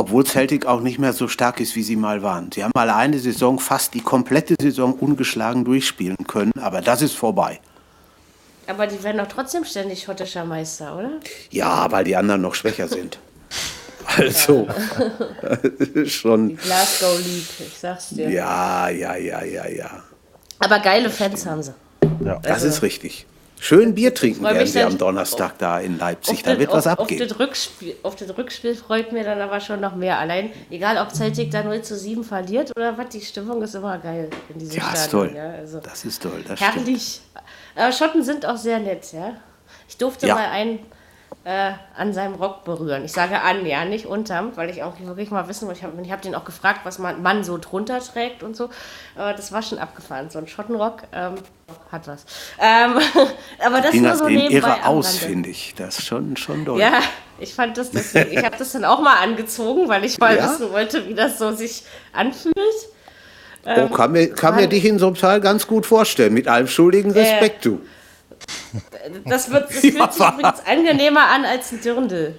obwohl 0.00 0.24
Celtic 0.24 0.66
auch 0.66 0.80
nicht 0.80 0.98
mehr 0.98 1.12
so 1.12 1.28
stark 1.28 1.60
ist, 1.60 1.76
wie 1.76 1.82
sie 1.82 1.96
mal 1.96 2.22
waren. 2.22 2.50
Sie 2.52 2.64
haben 2.64 2.72
mal 2.74 2.88
eine 2.90 3.18
Saison, 3.18 3.58
fast 3.58 3.92
die 3.94 4.00
komplette 4.00 4.54
Saison 4.60 4.94
ungeschlagen 4.94 5.64
durchspielen 5.64 6.16
können, 6.26 6.52
aber 6.60 6.80
das 6.80 7.02
ist 7.02 7.14
vorbei. 7.14 7.60
aber 8.66 8.86
die 8.86 9.02
werden 9.02 9.18
doch 9.18 9.28
trotzdem 9.28 9.64
ständig 9.64 10.02
schottischer 10.02 10.44
Meister, 10.44 10.96
oder? 10.96 11.10
Ja, 11.50 11.90
weil 11.90 12.04
die 12.04 12.16
anderen 12.16 12.40
noch 12.40 12.54
schwächer 12.54 12.88
sind. 12.88 13.18
Also, 14.16 14.66
schon. 16.06 16.48
Die 16.48 16.54
Glasgow 16.56 17.18
League, 17.18 17.60
ich 17.60 17.78
sag's 17.78 18.08
dir. 18.10 18.30
Ja, 18.30 18.88
ja, 18.88 19.16
ja, 19.16 19.42
ja, 19.44 19.68
ja. 19.68 20.02
Aber 20.58 20.78
geile 20.80 21.10
Fans 21.10 21.46
haben 21.46 21.62
sie. 21.62 21.74
Das 22.42 22.62
ist 22.62 22.82
richtig. 22.82 23.26
Schön 23.62 23.94
Bier 23.94 24.14
trinken 24.14 24.42
werden 24.42 24.66
sie 24.66 24.78
dann- 24.78 24.92
am 24.92 24.98
Donnerstag 24.98 25.58
da 25.58 25.80
in 25.80 25.98
Leipzig. 25.98 26.38
Auf 26.38 26.42
Da 26.44 26.58
wird 26.58 26.72
was 26.72 26.86
auf, 26.86 26.94
auf 26.94 27.00
abgehen. 27.00 27.28
das, 27.28 27.38
Rückspiel, 27.38 27.94
auf 28.02 28.16
das 28.16 28.36
Rückspiel 28.36 28.74
freut 28.74 29.12
mir 29.12 29.22
dann 29.22 29.40
aber 29.40 29.60
schon 29.60 29.80
noch 29.80 29.94
mehr. 29.94 30.18
Allein, 30.18 30.50
egal 30.70 30.96
ob 30.98 31.14
Celtic 31.14 31.50
da 31.50 31.62
0 31.62 31.82
zu 31.82 31.96
7 31.96 32.24
verliert 32.24 32.72
oder 32.76 32.96
was, 32.96 33.08
die 33.10 33.20
Stimmung 33.20 33.60
ist 33.62 33.74
immer 33.74 33.98
geil 33.98 34.30
in 34.48 34.58
diesem 34.58 34.78
Ja, 34.78 34.92
ist 34.92 35.10
toll. 35.10 35.32
Ja, 35.36 35.50
also 35.50 35.78
Das 35.80 36.04
ist 36.06 36.22
toll. 36.22 36.42
Das 36.48 36.58
stimmt. 36.58 36.74
herrlich. 36.76 37.20
Aber 37.76 37.92
Schotten 37.92 38.22
sind 38.22 38.46
auch 38.46 38.56
sehr 38.56 38.78
nett, 38.78 39.12
ja. 39.12 39.34
Ich 39.88 39.96
durfte 39.98 40.26
Ja. 40.26 40.34
mal 40.36 40.46
einen 40.48 40.78
äh, 41.44 41.72
an 41.96 42.12
seinem 42.12 42.34
Rock 42.34 42.64
berühren. 42.64 43.04
Ich 43.04 43.12
sage 43.12 43.40
an, 43.40 43.64
ja, 43.64 43.86
nicht 43.86 44.04
unterm, 44.04 44.56
weil 44.56 44.68
ich 44.68 44.82
auch 44.82 45.00
wirklich 45.00 45.30
mal 45.30 45.48
wissen 45.48 45.66
wollte. 45.66 45.80
Ich 45.80 45.84
habe 45.84 46.10
hab 46.10 46.22
den 46.22 46.34
auch 46.34 46.44
gefragt, 46.44 46.80
was 46.84 46.98
man 46.98 47.22
Mann 47.22 47.44
so 47.44 47.56
drunter 47.56 48.00
trägt 48.00 48.42
und 48.42 48.54
so. 48.54 48.68
Aber 49.16 49.32
das 49.32 49.50
war 49.50 49.62
schon 49.62 49.78
abgefahren. 49.78 50.28
So 50.28 50.38
ein 50.38 50.46
Schottenrock 50.46 51.04
ähm, 51.12 51.36
hat 51.90 52.06
was. 52.06 52.26
Ähm, 52.58 52.98
aber 53.64 53.80
das 53.80 53.92
Ging 53.92 54.02
nur 54.02 54.16
so 54.16 54.26
dem 54.26 54.36
nebenbei 54.36 54.68
irre 54.68 54.86
aus, 54.86 55.16
finde 55.16 55.48
ich. 55.48 55.74
Das 55.76 55.98
ist 55.98 56.06
schon, 56.06 56.36
schon 56.36 56.66
doll. 56.66 56.78
Ja, 56.78 57.00
ich 57.38 57.54
fand 57.54 57.78
das 57.78 57.90
deswegen. 57.90 58.32
Ich 58.32 58.44
habe 58.44 58.56
das 58.58 58.72
dann 58.72 58.84
auch 58.84 59.00
mal 59.00 59.16
angezogen, 59.16 59.88
weil 59.88 60.04
ich 60.04 60.18
mal 60.18 60.36
Ja? 60.36 60.44
wissen 60.44 60.70
wollte, 60.72 61.08
wie 61.08 61.14
das 61.14 61.38
so 61.38 61.52
sich 61.52 61.84
anfühlt. 62.12 62.54
oh, 63.64 63.88
kann 63.88 64.12
mir, 64.12 64.28
kann 64.28 64.56
mir 64.56 64.68
dich 64.68 64.84
in 64.84 64.98
so 64.98 65.06
einem 65.06 65.16
Teil 65.16 65.40
ganz 65.40 65.66
gut 65.66 65.86
vorstellen. 65.86 66.34
Mit 66.34 66.48
allem 66.48 66.68
schuldigen 66.68 67.12
Respekt, 67.12 67.64
du. 67.64 67.80
Das, 69.26 69.50
wird, 69.50 69.68
das 69.70 69.76
fühlt 69.80 70.12
sich 70.12 70.26
übrigens 70.28 70.60
angenehmer 70.66 71.26
an 71.28 71.44
als 71.44 71.72
ein 71.72 71.80
Dirndl. 71.80 72.34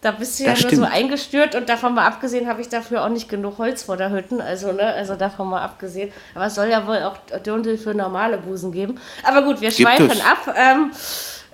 Da 0.00 0.10
bist 0.10 0.40
du 0.40 0.44
ja 0.44 0.50
Das 0.50 0.62
nur 0.62 0.70
so 0.70 0.76
stimmt. 0.82 0.92
eingestört 0.92 1.54
und 1.54 1.68
davon 1.68 1.94
mal 1.94 2.04
abgesehen 2.06 2.48
habe 2.48 2.60
ich 2.60 2.68
dafür 2.68 3.04
auch 3.04 3.08
nicht 3.08 3.28
genug 3.28 3.58
Holz 3.58 3.84
vor 3.84 3.96
der 3.96 4.10
Hütten. 4.10 4.40
Also, 4.40 4.72
ne, 4.72 4.82
also 4.82 5.14
davon 5.14 5.48
mal 5.48 5.62
abgesehen. 5.62 6.10
Aber 6.34 6.46
es 6.46 6.56
soll 6.56 6.66
ja 6.68 6.84
wohl 6.88 6.98
auch 7.04 7.16
Dirndl 7.46 7.78
für 7.78 7.94
normale 7.94 8.38
Busen 8.38 8.72
geben. 8.72 8.98
Aber 9.22 9.42
gut, 9.42 9.60
wir 9.60 9.70
Gibt 9.70 9.80
schweifen 9.80 10.10
es. 10.10 10.20
ab. 10.20 10.54
Ähm, 10.56 10.90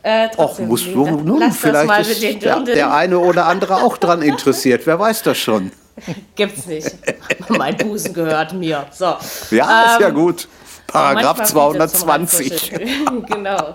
äh, 0.03 0.28
Och, 0.39 0.59
muss 0.61 0.86
nun, 0.86 1.41
das 1.41 1.59
vielleicht 1.59 1.86
mal 1.86 1.99
mit 2.01 2.09
ist 2.09 2.22
den 2.22 2.41
der, 2.41 2.61
der 2.61 2.95
eine 2.95 3.18
oder 3.18 3.47
andere 3.47 3.76
auch 3.82 3.99
dran 3.99 4.22
interessiert. 4.22 4.86
Wer 4.86 4.99
weiß 4.99 5.22
das 5.24 5.36
schon. 5.36 5.70
Gibt's 6.34 6.64
nicht. 6.66 6.89
mein 7.49 7.76
Busen 7.76 8.14
gehört 8.14 8.55
mir. 8.55 8.86
So. 8.93 9.16
Ja, 9.51 9.95
ist 9.95 10.01
ja 10.01 10.09
Ähm, 10.09 10.14
gut. 10.14 10.49
Paragraph 10.89 11.39
Manchmal 11.39 11.72
bietet 11.72 11.91
zum 11.91 12.01
220. 12.09 12.72
Randkuscheln. 12.72 13.26
genau. 13.26 13.74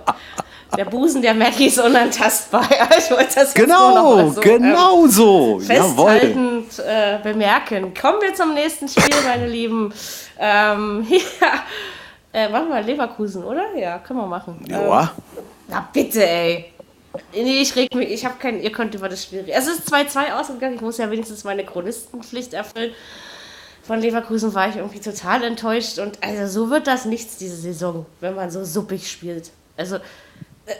Der 0.75 0.85
Busen 0.85 1.21
der 1.21 1.35
Maggie 1.35 1.67
ist 1.67 1.79
unantastbar. 1.79 2.67
Ich 2.97 3.11
wollte 3.11 3.25
das 3.25 3.35
jetzt 3.35 3.55
Genau, 3.55 3.93
mal 3.93 4.31
so, 4.31 4.41
ähm, 4.41 4.61
genau 4.61 5.07
so. 5.07 5.59
Jawohl. 5.61 5.61
festhaltend 5.61 6.79
äh, 6.79 7.19
bemerken. 7.21 7.93
Kommen 7.93 8.21
wir 8.21 8.33
zum 8.33 8.53
nächsten 8.55 8.87
Spiel, 8.87 9.15
meine 9.25 9.47
Lieben. 9.47 9.93
Ähm, 10.39 11.05
ja. 11.41 11.63
Äh, 12.33 12.49
machen 12.49 12.69
wir 12.69 12.81
Leverkusen, 12.81 13.43
oder? 13.43 13.75
Ja, 13.75 13.99
können 13.99 14.19
wir 14.19 14.25
machen. 14.25 14.65
Ähm, 14.67 14.73
Ja, 14.73 15.11
na 15.67 15.87
bitte, 15.93 16.27
ey. 16.27 16.73
Nee, 17.31 17.61
ich 17.61 17.75
reg 17.75 17.93
mich, 17.93 18.09
ich 18.09 18.25
habe 18.25 18.35
keinen, 18.39 18.59
ihr 18.63 18.71
könnt 18.71 18.95
über 18.95 19.07
das 19.07 19.23
Spiel 19.23 19.41
reden. 19.41 19.51
Es 19.55 19.67
ist 19.67 19.93
2-2 19.93 20.33
ausgegangen, 20.33 20.73
ich 20.75 20.81
muss 20.81 20.97
ja 20.97 21.11
wenigstens 21.11 21.43
meine 21.43 21.63
Chronistenpflicht 21.63 22.55
erfüllen. 22.55 22.91
Von 23.83 23.99
Leverkusen 23.99 24.53
war 24.53 24.69
ich 24.69 24.77
irgendwie 24.77 25.01
total 25.01 25.43
enttäuscht 25.43 25.99
und 25.99 26.17
also 26.23 26.47
so 26.47 26.69
wird 26.69 26.87
das 26.87 27.03
nichts 27.03 27.37
diese 27.37 27.57
Saison, 27.57 28.05
wenn 28.21 28.33
man 28.33 28.49
so 28.49 28.63
suppig 28.63 29.09
spielt. 29.09 29.51
Also, 29.75 29.97
äh, 29.97 30.75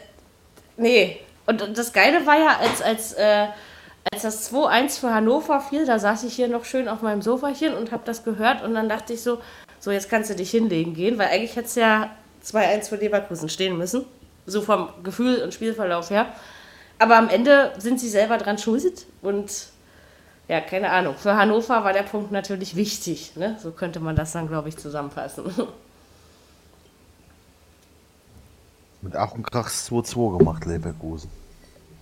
nee. 0.78 1.20
Und, 1.46 1.76
das 1.76 1.92
Geile 1.92 2.26
war 2.26 2.38
ja, 2.38 2.56
als, 2.58 2.80
als, 2.80 3.12
äh, 3.12 3.48
als 4.10 4.22
das 4.22 4.50
2-1 4.50 5.00
für 5.00 5.12
Hannover 5.12 5.60
fiel, 5.60 5.84
da 5.84 5.98
saß 5.98 6.24
ich 6.24 6.34
hier 6.34 6.48
noch 6.48 6.64
schön 6.64 6.88
auf 6.88 7.02
meinem 7.02 7.20
Sofachen 7.20 7.74
und 7.74 7.92
habe 7.92 8.02
das 8.06 8.24
gehört 8.24 8.62
und 8.62 8.72
dann 8.72 8.88
dachte 8.88 9.12
ich 9.12 9.20
so, 9.20 9.38
so 9.80 9.90
jetzt 9.90 10.08
kannst 10.08 10.30
du 10.30 10.34
dich 10.34 10.50
hinlegen 10.50 10.94
gehen, 10.94 11.18
weil 11.18 11.28
eigentlich 11.28 11.56
hätte 11.56 11.66
es 11.66 11.74
ja 11.74 12.10
2-1 12.42 12.88
für 12.88 12.96
Leverkusen 12.96 13.50
stehen 13.50 13.76
müssen. 13.76 14.06
So 14.46 14.62
vom 14.62 14.88
Gefühl 15.02 15.42
und 15.42 15.52
Spielverlauf 15.52 16.08
her. 16.08 16.26
Aber 16.98 17.16
am 17.16 17.28
Ende 17.28 17.72
sind 17.78 18.00
sie 18.00 18.08
selber 18.08 18.38
dran 18.38 18.56
schuld 18.56 19.06
und 19.20 19.50
ja, 20.48 20.60
keine 20.60 20.90
Ahnung. 20.90 21.14
Für 21.16 21.34
Hannover 21.36 21.82
war 21.84 21.92
der 21.92 22.02
Punkt 22.02 22.30
natürlich 22.32 22.76
wichtig. 22.76 23.34
Ne? 23.36 23.56
So 23.62 23.70
könnte 23.70 24.00
man 24.00 24.14
das 24.16 24.32
dann, 24.32 24.46
glaube 24.48 24.68
ich, 24.68 24.76
zusammenfassen. 24.76 25.44
Mit 29.02 29.16
Ach 29.16 29.32
und 29.32 29.42
Krachs 29.50 29.90
2-2 29.90 30.38
gemacht, 30.38 30.64
Leverkusen. 30.64 31.30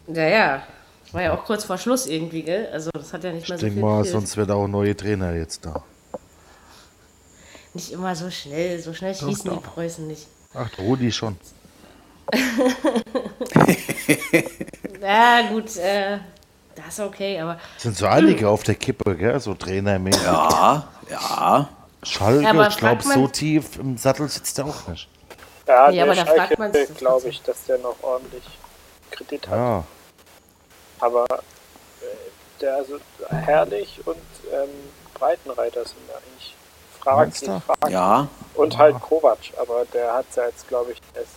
ja, 0.09 0.22
ja. 0.28 0.62
War 1.11 1.22
ja 1.22 1.34
auch 1.34 1.45
kurz 1.45 1.64
vor 1.64 1.76
Schluss 1.76 2.07
irgendwie, 2.07 2.43
gell? 2.43 2.68
Also 2.72 2.90
das 2.95 3.12
hat 3.12 3.22
ja 3.22 3.32
nicht 3.32 3.47
mehr 3.47 3.57
Ich 3.57 3.61
so 3.61 3.66
denke 3.66 3.74
viel 3.80 3.82
mal, 3.82 3.99
gefehlt. 3.99 4.12
sonst 4.14 4.34
wird 4.38 4.51
auch 4.51 4.64
ein 4.64 4.70
neuer 4.70 4.97
Trainer 4.97 5.34
jetzt 5.34 5.62
da. 5.66 5.82
Nicht 7.74 7.93
immer 7.93 8.14
so 8.16 8.30
schnell. 8.30 8.78
So 8.80 8.95
schnell 8.95 9.14
schießen 9.14 9.51
die 9.51 9.59
Preußen 9.61 10.07
nicht. 10.07 10.26
Ach, 10.55 10.70
Rudi 10.78 11.12
schon. 11.12 11.36
Ja, 15.01 15.49
gut, 15.51 15.76
äh, 15.76 16.18
das 16.75 16.95
ist 16.95 17.01
okay, 17.01 17.41
aber 17.41 17.59
Sind 17.77 17.97
so 17.97 18.07
einige 18.07 18.49
auf 18.49 18.62
der 18.62 18.75
Kippe, 18.75 19.16
gell? 19.16 19.39
So 19.41 19.55
trainermäßig. 19.55 20.23
ja, 20.23 20.89
ja. 21.11 21.68
Schalke, 22.03 22.43
Ja, 22.43 22.51
aber 22.51 22.68
ich 22.68 22.77
glaube, 22.77 23.03
so 23.03 23.29
tief 23.29 23.79
im 23.79 23.97
Sattel 23.97 24.29
sitzt 24.29 24.59
er 24.59 24.66
auch 24.66 24.89
nicht. 24.89 25.09
Ja, 25.66 25.91
Ja, 25.91 26.05
aber 26.05 26.14
der 26.14 26.25
da 26.25 26.33
fragt 26.35 26.59
man 26.59 26.73
glaube 26.97 27.29
ich, 27.29 27.43
dass 27.43 27.64
der 27.64 27.79
noch 27.79 27.97
ordentlich 28.03 28.43
Kredit 29.11 29.47
hat. 29.49 29.57
Ja, 29.57 29.85
Aber 31.01 31.25
äh, 31.31 32.61
der 32.61 32.77
also 32.77 32.99
herrlich 33.29 34.01
und 34.05 34.16
ähm, 34.53 34.68
Breitenreiter 35.14 35.85
sind 35.85 35.99
da 36.09 36.14
eigentlich 36.16 36.55
fraglich. 36.99 37.51
fraglich. 37.64 37.93
Ja, 37.93 38.27
Und 38.55 38.77
halt 38.79 39.01
Kovac, 39.01 39.39
aber 39.61 39.85
der 39.93 40.14
hat 40.14 40.27
ja 40.35 40.47
jetzt, 40.47 40.66
glaube 40.68 40.93
ich, 40.93 40.99
erst, 41.14 41.35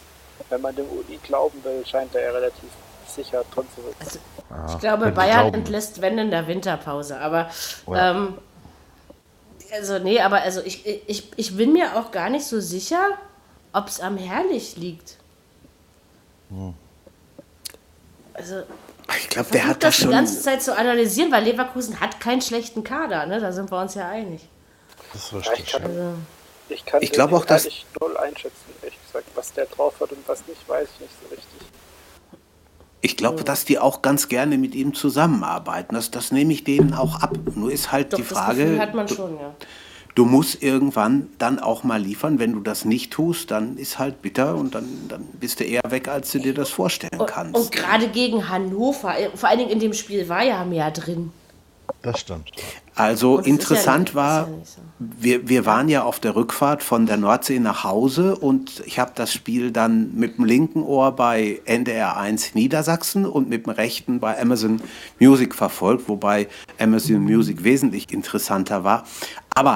wenn 0.49 0.61
man 0.61 0.75
dem 0.75 0.87
Uli 0.89 1.19
glauben 1.23 1.63
will, 1.63 1.85
scheint 1.85 2.13
er 2.15 2.23
ja 2.23 2.31
relativ 2.31 2.69
sicher 3.15 3.43
drin 3.53 3.65
zu 3.75 3.81
sitzen. 4.05 4.19
ich 4.69 4.79
glaube, 4.79 5.11
Bayern 5.11 5.41
glauben. 5.41 5.55
entlässt 5.55 6.01
wenn 6.01 6.17
in 6.17 6.31
der 6.31 6.47
Winterpause. 6.47 7.19
Aber 7.19 7.49
Ja. 7.87 8.11
ähm, 8.11 8.37
also 9.73 9.99
nee, 9.99 10.19
aber 10.21 10.41
also 10.41 10.61
ich, 10.61 10.85
ich, 11.07 11.31
ich 11.35 11.57
bin 11.57 11.73
mir 11.73 11.95
auch 11.97 12.11
gar 12.11 12.29
nicht 12.29 12.45
so 12.45 12.59
sicher, 12.61 13.09
ob 13.73 13.87
es 13.87 13.99
am 13.99 14.17
Herrlich 14.17 14.77
liegt. 14.77 15.17
Also 18.33 18.63
ich 19.17 19.29
glaube, 19.29 19.49
der 19.51 19.67
hat 19.67 19.83
das 19.83 19.89
das 19.91 19.95
die 19.97 20.01
schon. 20.03 20.11
ganze 20.11 20.41
Zeit 20.41 20.61
zu 20.61 20.75
analysieren, 20.77 21.31
weil 21.31 21.43
Leverkusen 21.43 21.99
hat 21.99 22.19
keinen 22.19 22.41
schlechten 22.41 22.83
Kader, 22.83 23.25
ne? 23.25 23.39
Da 23.39 23.51
sind 23.51 23.71
wir 23.71 23.79
uns 23.79 23.95
ja 23.95 24.07
einig. 24.07 24.47
das 25.13 25.23
ist 25.23 25.31
Ja, 25.31 25.37
richtig. 25.39 25.59
ich 25.65 25.71
kann, 25.71 25.83
Also, 25.83 26.13
ich 26.69 26.85
kann 26.85 27.01
Ich 27.01 27.11
glaube 27.11 27.35
auch, 27.35 27.45
dass- 27.45 27.65
ehrlich 27.65 27.85
null 27.99 28.17
einschätzen, 28.17 28.55
ehrlich 28.81 28.97
gesagt. 29.05 29.27
Was 29.35 29.53
der 29.53 29.65
drauf 29.65 29.93
hat 29.99 30.11
und 30.11 30.27
was 30.27 30.45
nicht, 30.47 30.67
weiß 30.67 30.87
ich 30.95 30.99
nicht 31.01 31.13
so 31.21 31.27
richtig. 31.35 31.67
Ich 33.05 33.17
glaube, 33.17 33.43
dass 33.43 33.65
die 33.65 33.77
auch 33.77 34.01
ganz 34.01 34.29
gerne 34.29 34.57
mit 34.57 34.73
ihm 34.73 34.95
zusammenarbeiten. 34.95 35.93
Das, 35.93 36.09
das 36.09 36.31
nehme 36.31 36.53
ich 36.53 36.63
denen 36.63 36.95
auch 36.95 37.21
ab. 37.21 37.37
Nur 37.53 37.71
ist 37.71 37.91
halt 37.91 38.13
doch, 38.13 38.17
die 38.17 38.23
Frage, 38.23 38.81
schon, 39.07 39.35
ja. 39.35 39.53
du 40.15 40.25
musst 40.25 40.63
irgendwann 40.63 41.29
dann 41.37 41.59
auch 41.59 41.83
mal 41.83 42.01
liefern. 42.01 42.39
Wenn 42.39 42.53
du 42.53 42.61
das 42.61 42.83
nicht 42.83 43.13
tust, 43.13 43.51
dann 43.51 43.77
ist 43.77 43.99
halt 43.99 44.23
bitter 44.23 44.55
und 44.55 44.73
dann, 44.73 44.87
dann 45.07 45.21
bist 45.39 45.59
du 45.59 45.65
eher 45.65 45.83
weg, 45.89 46.07
als 46.07 46.31
du 46.31 46.39
dir 46.39 46.55
das 46.55 46.71
vorstellen 46.71 47.21
kannst. 47.27 47.53
Und 47.53 47.71
gerade 47.71 48.07
gegen 48.07 48.49
Hannover, 48.49 49.15
äh, 49.19 49.29
vor 49.35 49.49
allen 49.49 49.59
Dingen 49.59 49.69
in 49.69 49.79
dem 49.79 49.93
Spiel 49.93 50.27
war 50.27 50.43
ja 50.43 50.65
mehr 50.65 50.89
drin. 50.89 51.31
Das 52.01 52.19
stimmt. 52.19 52.51
Also 52.93 53.39
ist 53.39 53.47
interessant 53.47 54.09
ja- 54.09 54.15
war, 54.15 54.39
ja 54.47 54.53
so. 54.63 54.81
wir, 54.99 55.49
wir 55.49 55.65
waren 55.65 55.89
ja 55.89 56.03
auf 56.03 56.19
der 56.19 56.35
Rückfahrt 56.35 56.83
von 56.83 57.05
der 57.07 57.17
Nordsee 57.17 57.59
nach 57.59 57.83
Hause 57.83 58.35
und 58.35 58.83
ich 58.85 58.99
habe 58.99 59.11
das 59.15 59.33
Spiel 59.33 59.71
dann 59.71 60.13
mit 60.15 60.37
dem 60.37 60.45
linken 60.45 60.83
Ohr 60.83 61.11
bei 61.15 61.61
NDR 61.65 62.15
1 62.17 62.53
Niedersachsen 62.55 63.25
und 63.25 63.49
mit 63.49 63.65
dem 63.65 63.71
rechten 63.71 64.19
bei 64.19 64.39
Amazon 64.39 64.81
Music 65.19 65.55
verfolgt, 65.55 66.07
wobei 66.07 66.47
Amazon 66.79 67.19
Music 67.21 67.63
wesentlich 67.63 68.11
interessanter 68.13 68.83
war. 68.83 69.05
Aber 69.55 69.75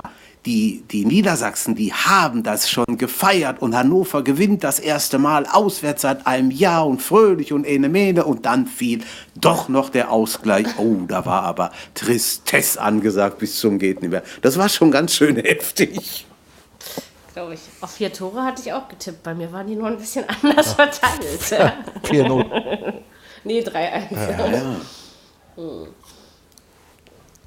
die, 0.49 0.83
die 0.89 1.05
Niedersachsen, 1.05 1.75
die 1.75 1.93
haben 1.93 2.41
das 2.41 2.71
schon 2.71 2.97
gefeiert 2.97 3.61
und 3.61 3.75
Hannover 3.75 4.23
gewinnt 4.23 4.63
das 4.63 4.79
erste 4.79 5.19
Mal 5.19 5.45
auswärts 5.45 6.01
seit 6.01 6.25
einem 6.25 6.49
Jahr 6.49 6.87
und 6.87 7.03
fröhlich 7.03 7.53
und 7.53 7.65
ene 7.65 7.87
mene 7.87 8.25
und 8.25 8.47
dann 8.47 8.65
fiel 8.65 9.03
doch 9.35 9.69
noch 9.69 9.91
der 9.91 10.11
Ausgleich. 10.11 10.65
Oh, 10.79 11.05
da 11.07 11.23
war 11.27 11.43
aber 11.43 11.71
Tristesse 11.93 12.81
angesagt 12.81 13.37
bis 13.37 13.59
zum 13.59 13.77
geht 13.77 14.01
nicht 14.01 14.09
mehr. 14.09 14.23
Das 14.41 14.57
war 14.57 14.69
schon 14.69 14.89
ganz 14.89 15.13
schön 15.13 15.35
heftig. 15.37 16.25
Glaube 17.33 17.53
ich. 17.53 17.59
Auf 17.81 17.91
vier 17.91 18.11
Tore 18.11 18.41
hatte 18.41 18.63
ich 18.65 18.73
auch 18.73 18.87
getippt. 18.87 19.21
Bei 19.21 19.35
mir 19.35 19.53
waren 19.53 19.67
die 19.67 19.75
nur 19.75 19.87
ein 19.87 19.97
bisschen 19.97 20.25
anders 20.27 20.73
verteilt. 20.73 21.47
ja. 21.51 21.73
4-0. 22.05 22.93
nee, 23.43 23.61
3-1. 23.61 24.15
Hm. 25.57 25.87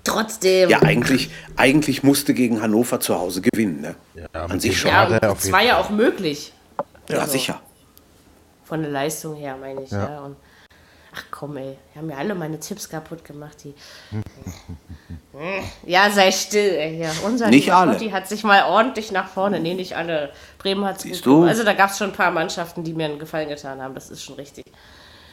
Trotzdem. 0.05 0.69
Ja, 0.69 0.83
eigentlich, 0.83 1.31
eigentlich 1.57 2.03
musste 2.03 2.35
gegen 2.35 2.61
Hannover 2.61 2.99
zu 3.01 3.19
Hause 3.19 3.41
gewinnen. 3.41 3.81
Ne? 3.81 3.95
Ja, 4.15 4.45
An 4.45 4.59
sich 4.59 4.79
schon. 4.79 4.91
Ja, 4.91 5.09
jeden 5.09 5.53
war 5.53 5.63
ja 5.63 5.79
auch 5.79 5.91
möglich. 5.91 6.53
Ja, 7.09 7.21
Also, 7.21 7.33
sicher. 7.33 7.61
Von 8.65 8.83
der 8.83 8.91
Leistung 8.91 9.37
her, 9.37 9.57
meine 9.61 9.83
ich. 9.83 9.91
Ja. 9.91 10.11
Ja. 10.11 10.21
Und, 10.23 10.37
ach 11.15 11.25
komm, 11.31 11.57
ey. 11.57 11.77
Die 11.95 11.99
haben 11.99 12.07
mir 12.07 12.17
alle 12.17 12.35
meine 12.35 12.59
Tipps 12.59 12.89
kaputt 12.89 13.25
gemacht. 13.25 13.59
Die. 13.63 13.75
ja, 15.87 16.11
sei 16.11 16.33
still, 16.33 16.71
ey. 16.71 16.99
Ja, 17.03 17.11
unser 17.25 17.49
Nicht 17.49 17.73
alle. 17.73 17.93
Gotti 17.93 18.11
hat 18.11 18.29
sich 18.29 18.43
mal 18.43 18.65
ordentlich 18.65 19.13
nach 19.13 19.29
vorne. 19.29 19.61
Nee, 19.61 19.75
nicht 19.75 19.97
alle. 19.97 20.33
Bremen 20.59 20.85
hat 20.85 20.97
es 20.97 21.03
Siehst 21.03 21.25
gut 21.25 21.27
du? 21.27 21.45
Also 21.45 21.63
da 21.63 21.75
gab 21.75 21.91
es 21.91 21.99
schon 21.99 22.11
ein 22.11 22.17
paar 22.17 22.33
Mannschaften, 22.33 22.83
die 22.83 22.93
mir 22.93 23.05
einen 23.07 23.19
Gefallen 23.21 23.49
getan 23.49 23.81
haben. 23.81 23.95
Das 23.95 24.11
ist 24.11 24.25
schon 24.25 24.35
richtig. 24.35 24.65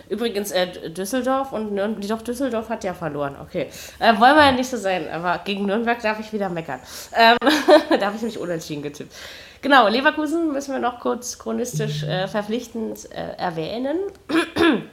Übrigens, 0.09 0.51
äh, 0.51 0.89
Düsseldorf 0.89 1.53
und 1.53 1.71
Nürnberg, 1.71 2.07
doch 2.07 2.23
Düsseldorf 2.23 2.69
hat 2.69 2.83
ja 2.83 2.95
verloren, 2.95 3.35
okay. 3.41 3.67
Äh, 3.99 4.19
wollen 4.19 4.35
wir 4.35 4.45
ja 4.45 4.51
nicht 4.51 4.69
so 4.69 4.77
sein, 4.77 5.07
aber 5.07 5.39
gegen 5.45 5.67
Nürnberg 5.67 6.01
darf 6.01 6.19
ich 6.19 6.33
wieder 6.33 6.49
meckern. 6.49 6.79
Ähm, 7.15 7.37
da 7.99 8.07
habe 8.07 8.15
ich 8.15 8.23
mich 8.23 8.39
unentschieden 8.39 8.81
getippt. 8.81 9.13
Genau, 9.61 9.87
Leverkusen 9.87 10.51
müssen 10.51 10.73
wir 10.73 10.79
noch 10.79 10.99
kurz 10.99 11.37
chronistisch 11.37 12.03
äh, 12.03 12.27
verpflichtend 12.27 13.11
äh, 13.11 13.35
erwähnen. 13.37 13.97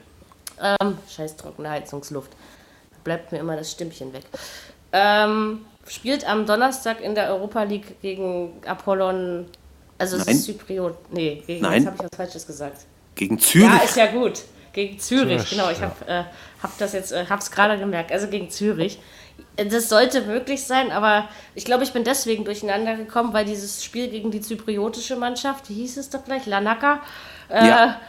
ähm, 0.61 0.99
scheiß 1.09 1.37
trockene 1.37 1.71
Heizungsluft. 1.71 2.33
Da 2.91 2.99
bleibt 3.05 3.33
mir 3.33 3.39
immer 3.39 3.57
das 3.57 3.71
Stimmchen 3.71 4.13
weg. 4.13 4.25
Ähm, 4.93 5.65
spielt 5.87 6.29
am 6.29 6.45
Donnerstag 6.45 7.01
in 7.01 7.15
der 7.15 7.31
Europa 7.31 7.63
League 7.63 8.01
gegen 8.03 8.61
Apollon, 8.67 9.47
also 9.99 10.17
es 10.17 10.27
Nein. 10.27 10.35
ist 10.35 10.45
Zypriot. 10.45 10.97
Nee, 11.11 11.43
gegen, 11.47 11.63
Nein. 11.63 11.75
jetzt 11.75 11.87
habe 11.87 11.97
ich 11.97 12.03
was 12.03 12.17
Falsches 12.17 12.47
gesagt. 12.47 12.83
Gegen 13.15 13.39
Zürich. 13.39 13.69
Ja, 13.69 13.79
ist 13.79 13.97
ja 13.97 14.07
gut. 14.07 14.43
Gegen 14.77 14.99
Zürich, 15.01 15.39
Zürich, 15.39 15.51
genau. 15.51 15.71
Ich 15.71 15.81
ja. 15.81 15.85
habe 15.87 16.07
äh, 16.07 16.25
hab 16.63 16.77
das 16.79 16.93
jetzt, 16.93 17.11
äh, 17.11 17.25
hab's 17.31 17.51
gerade 17.51 17.79
gemerkt. 17.79 18.13
Also 18.13 18.29
gegen 18.29 18.51
Zürich. 18.51 19.01
Das 19.57 19.89
sollte 19.89 20.21
möglich 20.21 20.65
sein, 20.65 20.93
aber 20.93 21.29
ich 21.55 21.65
glaube, 21.65 21.83
ich 21.83 21.93
bin 21.95 22.05
deswegen 22.05 22.45
durcheinander 22.45 22.95
gekommen, 22.95 23.33
weil 23.33 23.47
dieses 23.47 23.83
Spiel 23.83 24.09
gegen 24.09 24.31
die 24.31 24.43
zypriotische 24.43 25.17
Mannschaft, 25.17 25.71
wie 25.71 25.75
hieß 25.75 25.97
es 25.97 26.11
doch 26.11 26.25
gleich, 26.25 26.45
Lanaka, 26.45 27.01
äh, 27.49 27.67
Ja. 27.67 28.01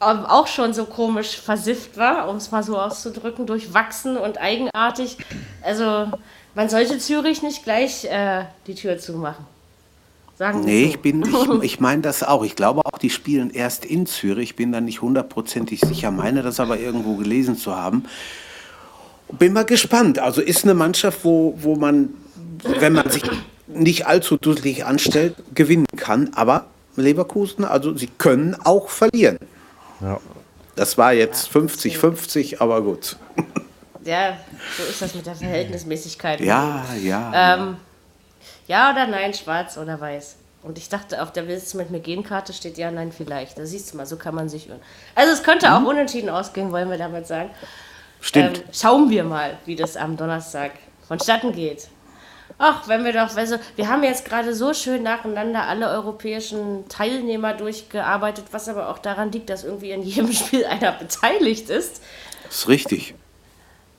ähm, 0.00 0.26
auch 0.26 0.48
schon 0.48 0.74
so 0.74 0.86
komisch 0.86 1.36
versifft 1.38 1.96
war, 1.96 2.28
um 2.28 2.36
es 2.36 2.50
mal 2.50 2.64
so 2.64 2.76
auszudrücken, 2.76 3.46
durchwachsen 3.46 4.16
und 4.16 4.38
eigenartig. 4.38 5.16
Also 5.62 6.08
man 6.56 6.68
sollte 6.68 6.98
Zürich 6.98 7.42
nicht 7.42 7.62
gleich 7.62 8.04
äh, 8.06 8.44
die 8.66 8.74
Tür 8.74 8.98
zumachen. 8.98 9.46
Sagen 10.40 10.62
nee, 10.64 10.84
so. 10.84 10.88
ich 10.88 11.00
bin, 11.00 11.22
ich, 11.60 11.62
ich 11.74 11.80
meine 11.80 12.00
das 12.00 12.22
auch. 12.22 12.42
Ich 12.44 12.56
glaube 12.56 12.80
auch, 12.86 12.96
die 12.96 13.10
spielen 13.10 13.50
erst 13.50 13.84
in 13.84 14.06
Zürich. 14.06 14.50
Ich 14.50 14.56
bin 14.56 14.72
da 14.72 14.80
nicht 14.80 15.02
hundertprozentig 15.02 15.82
sicher, 15.82 16.10
meine 16.10 16.40
das 16.42 16.60
aber 16.60 16.78
irgendwo 16.78 17.16
gelesen 17.16 17.58
zu 17.58 17.76
haben. 17.76 18.06
Bin 19.32 19.52
mal 19.52 19.66
gespannt. 19.66 20.18
Also 20.18 20.40
ist 20.40 20.64
eine 20.64 20.72
Mannschaft, 20.72 21.26
wo, 21.26 21.58
wo 21.60 21.76
man, 21.76 22.14
wenn 22.62 22.94
man 22.94 23.10
sich 23.10 23.22
nicht 23.66 24.06
allzu 24.06 24.38
dusselig 24.38 24.86
anstellt, 24.86 25.34
gewinnen 25.54 25.84
kann. 25.98 26.30
Aber 26.34 26.68
Leverkusen, 26.96 27.66
also 27.66 27.94
sie 27.94 28.08
können 28.16 28.56
auch 28.64 28.88
verlieren. 28.88 29.36
Ja. 30.00 30.18
Das 30.74 30.96
war 30.96 31.12
jetzt 31.12 31.54
50-50, 31.54 32.62
aber 32.62 32.80
gut. 32.80 33.18
Ja, 34.06 34.38
so 34.78 34.84
ist 34.84 35.02
das 35.02 35.14
mit 35.14 35.26
der 35.26 35.34
Verhältnismäßigkeit. 35.34 36.40
Ja, 36.40 36.86
ja. 36.98 37.26
Ähm, 37.58 37.60
ja 37.60 37.76
oder 38.70 39.06
nein, 39.06 39.34
schwarz 39.34 39.76
oder 39.76 40.00
weiß. 40.00 40.36
Und 40.62 40.78
ich 40.78 40.88
dachte, 40.88 41.22
auf 41.22 41.32
der 41.32 41.48
Willst 41.48 41.72
du 41.72 41.78
mit 41.78 41.90
mir 41.90 42.00
gehen 42.00 42.22
Karte 42.22 42.52
steht 42.52 42.76
ja, 42.76 42.90
nein, 42.90 43.12
vielleicht. 43.12 43.58
Da 43.58 43.64
siehst 43.64 43.92
du 43.92 43.96
mal, 43.96 44.06
so 44.06 44.16
kann 44.16 44.34
man 44.34 44.48
sich 44.48 44.68
irren. 44.68 44.80
Also 45.14 45.32
es 45.32 45.42
könnte 45.42 45.72
auch 45.72 45.80
mhm. 45.80 45.86
unentschieden 45.86 46.28
ausgehen, 46.28 46.70
wollen 46.70 46.90
wir 46.90 46.98
damit 46.98 47.26
sagen. 47.26 47.50
Stimmt. 48.20 48.58
Ähm, 48.58 48.64
schauen 48.72 49.10
wir 49.10 49.24
mal, 49.24 49.58
wie 49.64 49.76
das 49.76 49.96
am 49.96 50.16
Donnerstag 50.16 50.72
vonstatten 51.08 51.52
geht. 51.52 51.88
Ach, 52.58 52.86
wenn 52.88 53.04
wir 53.04 53.14
doch, 53.14 53.34
also 53.34 53.56
wir 53.76 53.88
haben 53.88 54.02
jetzt 54.02 54.26
gerade 54.26 54.54
so 54.54 54.74
schön 54.74 55.02
nacheinander 55.02 55.66
alle 55.66 55.88
europäischen 55.88 56.86
Teilnehmer 56.88 57.54
durchgearbeitet, 57.54 58.46
was 58.50 58.68
aber 58.68 58.90
auch 58.90 58.98
daran 58.98 59.32
liegt, 59.32 59.48
dass 59.48 59.64
irgendwie 59.64 59.92
in 59.92 60.02
jedem 60.02 60.30
Spiel 60.34 60.66
einer 60.66 60.92
beteiligt 60.92 61.70
ist. 61.70 62.02
Das 62.44 62.56
ist 62.56 62.68
richtig. 62.68 63.14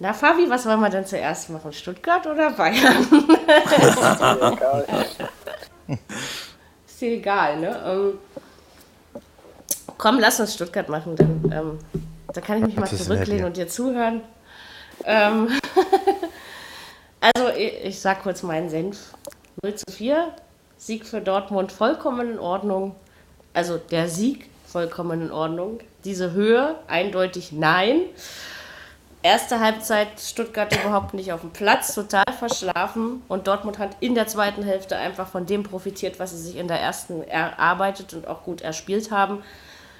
Na, 0.02 0.14
Fabi, 0.14 0.50
was 0.50 0.66
wollen 0.66 0.80
wir 0.80 0.90
denn 0.90 1.06
zuerst 1.06 1.52
machen? 1.52 1.72
Stuttgart 1.72 2.26
oder 2.26 2.50
Bayern? 2.50 3.06
ist 6.88 7.00
dir 7.02 7.12
egal, 7.12 7.60
ne? 7.60 7.80
Ähm, 7.86 8.18
komm, 10.00 10.20
lass 10.20 10.40
uns 10.40 10.56
Stuttgart 10.56 10.90
machen, 10.90 11.16
dann, 11.16 11.52
ähm, 11.54 11.78
dann 12.34 12.44
kann 12.44 12.58
ich 12.58 12.66
mich 12.66 12.78
mal 12.78 12.88
zurücklehnen 12.90 13.46
und 13.46 13.58
dir 13.58 13.68
zuhören. 13.68 14.22
Ähm, 15.06 15.50
Also, 17.22 17.50
ich, 17.56 17.86
ich 17.86 18.00
sag 18.00 18.24
kurz 18.24 18.42
meinen 18.42 18.72
Senf. 18.72 19.14
0 19.62 19.76
zu 19.76 19.86
4, 19.92 20.34
Sieg 20.78 21.06
für 21.06 21.22
Dortmund 21.22 21.72
vollkommen 21.72 22.32
in 22.32 22.40
Ordnung. 22.40 22.96
Also 23.54 23.78
der 23.78 24.10
Sieg 24.10 24.50
vollkommen 24.66 25.22
in 25.22 25.32
Ordnung. 25.32 25.82
Diese 26.04 26.32
Höhe 26.32 26.78
eindeutig 26.88 27.52
nein. 27.52 28.02
Erste 29.24 29.60
Halbzeit 29.60 30.20
Stuttgart 30.20 30.76
überhaupt 30.76 31.14
nicht 31.14 31.32
auf 31.32 31.42
dem 31.42 31.52
Platz, 31.52 31.94
total 31.94 32.24
verschlafen. 32.40 33.22
Und 33.28 33.46
Dortmund 33.46 33.78
hat 33.78 33.96
in 34.00 34.16
der 34.16 34.26
zweiten 34.26 34.64
Hälfte 34.64 34.98
einfach 34.98 35.28
von 35.28 35.46
dem 35.46 35.62
profitiert, 35.62 36.20
was 36.20 36.32
sie 36.32 36.42
sich 36.42 36.58
in 36.58 36.68
der 36.68 36.80
ersten 36.80 37.24
erarbeitet 37.24 38.16
und 38.16 38.28
auch 38.28 38.44
gut 38.44 38.62
erspielt 38.62 39.12
haben. 39.12 39.44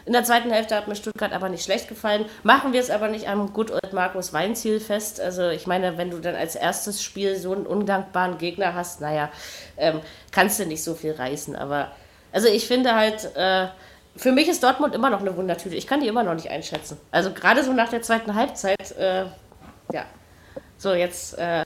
In 0.08 0.14
der 0.14 0.24
zweiten 0.24 0.50
Hälfte 0.50 0.76
hat 0.76 0.88
mir 0.88 0.96
Stuttgart 0.96 1.34
aber 1.34 1.50
nicht 1.50 1.64
schlecht 1.64 1.88
gefallen. 1.88 2.26
Machen 2.42 2.74
wir 2.74 2.80
es 2.80 2.90
aber 2.90 3.10
nicht 3.10 3.30
am 3.30 3.54
Good 3.54 3.70
Old 3.70 3.94
Markus 3.94 4.34
Weinziel 4.34 4.80
fest. 4.80 5.22
Also 5.22 5.50
ich 5.50 5.68
meine, 5.68 6.00
wenn 6.00 6.10
du 6.10 6.18
dann 6.18 6.34
als 6.34 6.56
erstes 6.56 7.04
Spiel 7.04 7.36
so 7.36 7.54
einen 7.54 7.68
undankbaren 7.68 8.40
Gegner 8.40 8.74
hast, 8.74 9.02
naja, 9.02 9.30
ähm, 9.78 10.02
kannst 10.32 10.60
du 10.60 10.66
nicht 10.66 10.84
so 10.84 10.96
viel 10.96 11.12
reißen. 11.12 11.56
Aber 11.56 11.92
also 12.32 12.48
ich 12.48 12.68
finde 12.68 12.96
halt, 12.96 13.36
äh, 13.36 13.68
für 14.16 14.32
mich 14.32 14.48
ist 14.48 14.64
Dortmund 14.64 14.94
immer 14.94 15.10
noch 15.10 15.22
eine 15.22 15.36
Wundertüte. 15.36 15.76
Ich 15.76 15.88
kann 15.88 16.02
die 16.02 16.08
immer 16.08 16.24
noch 16.24 16.34
nicht 16.34 16.50
einschätzen. 16.50 17.00
Also 17.12 17.32
gerade 17.32 17.64
so 17.64 17.74
nach 17.74 17.90
der 17.90 18.02
zweiten 18.02 18.36
Halbzeit, 18.36 18.92
äh, 18.98 19.26
ja. 19.92 20.06
So, 20.78 20.94
jetzt, 20.94 21.38
äh, 21.38 21.64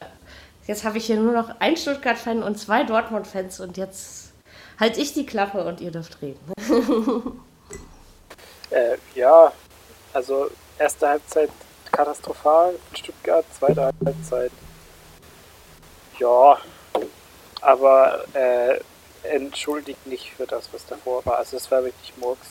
jetzt 0.67 0.83
habe 0.83 0.97
ich 0.97 1.05
hier 1.05 1.17
nur 1.17 1.33
noch 1.33 1.59
einen 1.59 1.77
Stuttgart-Fan 1.77 2.43
und 2.43 2.57
zwei 2.57 2.83
Dortmund-Fans 2.83 3.59
und 3.59 3.77
jetzt 3.77 4.33
halte 4.79 4.99
ich 4.99 5.13
die 5.13 5.25
Klappe 5.25 5.63
und 5.65 5.81
ihr 5.81 5.91
dürft 5.91 6.21
reden. 6.21 6.39
Äh, 8.71 8.97
ja, 9.13 9.53
also 10.11 10.49
erste 10.79 11.07
Halbzeit 11.07 11.51
katastrophal 11.91 12.73
in 12.89 12.97
Stuttgart, 12.97 13.45
zweite 13.53 13.91
Halbzeit 14.03 14.51
ja, 16.19 16.57
aber 17.61 18.23
äh, 18.33 18.79
entschuldigt 19.31 20.05
nicht 20.07 20.31
für 20.31 20.45
das, 20.47 20.69
was 20.71 20.85
davor 20.85 21.25
war. 21.25 21.37
Also 21.37 21.57
es 21.57 21.69
war 21.71 21.83
wirklich 21.83 22.13
Murks. 22.17 22.47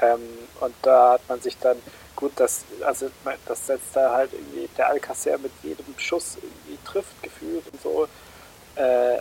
Ähm, 0.00 0.20
und 0.60 0.74
da 0.82 1.12
hat 1.12 1.28
man 1.28 1.40
sich 1.40 1.56
dann, 1.58 1.78
gut, 2.14 2.32
das, 2.36 2.64
also 2.84 3.10
das 3.46 3.66
setzt 3.66 3.94
da 3.94 4.12
halt 4.12 4.32
irgendwie 4.32 4.68
der 4.76 4.88
Alcacer 4.88 5.38
mit 5.38 5.52
jedem 5.62 5.98
Schuss 5.98 6.36
irgendwie 6.36 6.78
trifft, 6.84 7.22
gefühlt 7.22 7.64
und 7.72 7.82
so. 7.82 8.08
Äh, 8.76 9.18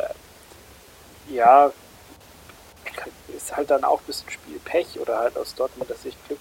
ja, 1.29 1.71
ist 3.35 3.55
halt 3.55 3.69
dann 3.69 3.83
auch 3.83 3.99
ein 3.99 4.05
bisschen 4.05 4.29
Spielpech 4.29 4.99
oder 4.99 5.19
halt 5.19 5.37
aus 5.37 5.55
Dortmunder 5.55 5.95
Sicht 5.95 6.17
Glück. 6.27 6.39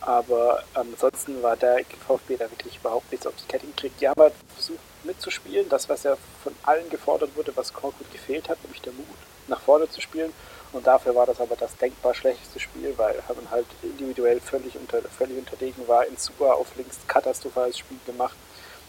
Aber 0.00 0.64
ansonsten 0.74 1.42
war 1.42 1.56
der 1.56 1.84
VfB 2.06 2.36
da 2.36 2.50
wirklich 2.50 2.76
überhaupt 2.78 3.10
nichts 3.12 3.26
auf 3.26 3.34
die 3.36 3.46
Kette 3.46 3.66
gekriegt. 3.66 4.00
Die 4.00 4.08
haben 4.08 4.20
halt 4.20 4.34
versucht 4.54 4.80
mitzuspielen, 5.04 5.68
das, 5.68 5.88
was 5.88 6.02
ja 6.02 6.16
von 6.42 6.54
allen 6.64 6.88
gefordert 6.90 7.30
wurde, 7.36 7.56
was 7.56 7.72
Korkut 7.72 8.10
gefehlt 8.12 8.48
hat, 8.48 8.62
nämlich 8.62 8.82
der 8.82 8.92
Mut, 8.92 9.06
nach 9.48 9.60
vorne 9.60 9.88
zu 9.88 10.00
spielen. 10.00 10.32
Und 10.72 10.86
dafür 10.86 11.14
war 11.14 11.26
das 11.26 11.40
aber 11.40 11.54
das 11.54 11.76
denkbar 11.76 12.14
schlechteste 12.14 12.58
Spiel, 12.58 12.94
weil 12.96 13.14
man 13.28 13.50
halt 13.50 13.66
individuell 13.82 14.40
völlig, 14.40 14.74
unter, 14.76 15.02
völlig 15.02 15.36
unterlegen 15.36 15.86
war. 15.86 16.06
In 16.06 16.16
Super 16.16 16.54
auf 16.54 16.74
links 16.76 16.98
katastrophales 17.06 17.78
Spiel 17.78 17.98
gemacht. 18.06 18.36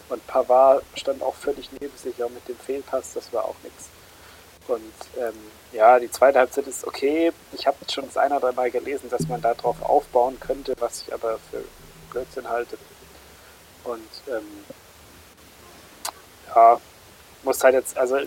Und 0.08 0.26
Pavard 0.26 0.82
stand 0.94 1.22
auch 1.22 1.34
völlig 1.34 1.70
neben 1.72 1.96
sich, 1.96 2.22
auch 2.22 2.30
mit 2.30 2.46
dem 2.48 2.58
Fehlpass, 2.58 3.14
das 3.14 3.32
war 3.32 3.44
auch 3.44 3.56
nichts. 3.62 3.88
Und 4.68 4.92
ähm, 5.18 5.34
ja, 5.72 5.98
die 5.98 6.10
zweite 6.10 6.38
Halbzeit 6.38 6.66
ist 6.66 6.86
okay. 6.86 7.32
Ich 7.52 7.66
habe 7.66 7.76
schon 7.90 8.06
das 8.06 8.16
ein 8.16 8.32
oder 8.32 8.52
Mal 8.52 8.70
gelesen, 8.70 9.10
dass 9.10 9.26
man 9.28 9.42
darauf 9.42 9.82
aufbauen 9.82 10.38
könnte, 10.40 10.74
was 10.78 11.02
ich 11.02 11.12
aber 11.12 11.38
für 11.50 11.64
Blödsinn 12.10 12.48
halte. 12.48 12.78
Und 13.84 14.08
ähm, 14.28 14.64
ja, 16.54 16.80
muss 17.42 17.62
halt 17.62 17.74
jetzt, 17.74 17.98
also 17.98 18.18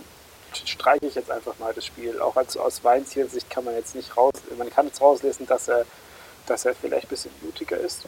streiche 0.66 1.06
ich 1.06 1.16
jetzt 1.16 1.32
einfach 1.32 1.58
mal 1.60 1.74
das 1.74 1.86
Spiel. 1.86 2.20
Auch 2.20 2.36
als, 2.36 2.58
aus 2.58 2.84
Weinziel-Sicht 2.84 3.50
kann 3.50 3.64
man 3.64 3.76
jetzt 3.76 3.96
nicht 3.96 4.16
raus, 4.16 4.34
man 4.58 4.70
kann 4.70 4.88
jetzt 4.88 5.02
rauslesen, 5.02 5.46
dass 5.48 5.68
er, 5.68 5.86
dass 6.46 6.66
er 6.66 6.76
vielleicht 6.76 7.08
ein 7.08 7.10
bisschen 7.10 7.32
mutiger 7.42 7.78
ist. 7.78 8.06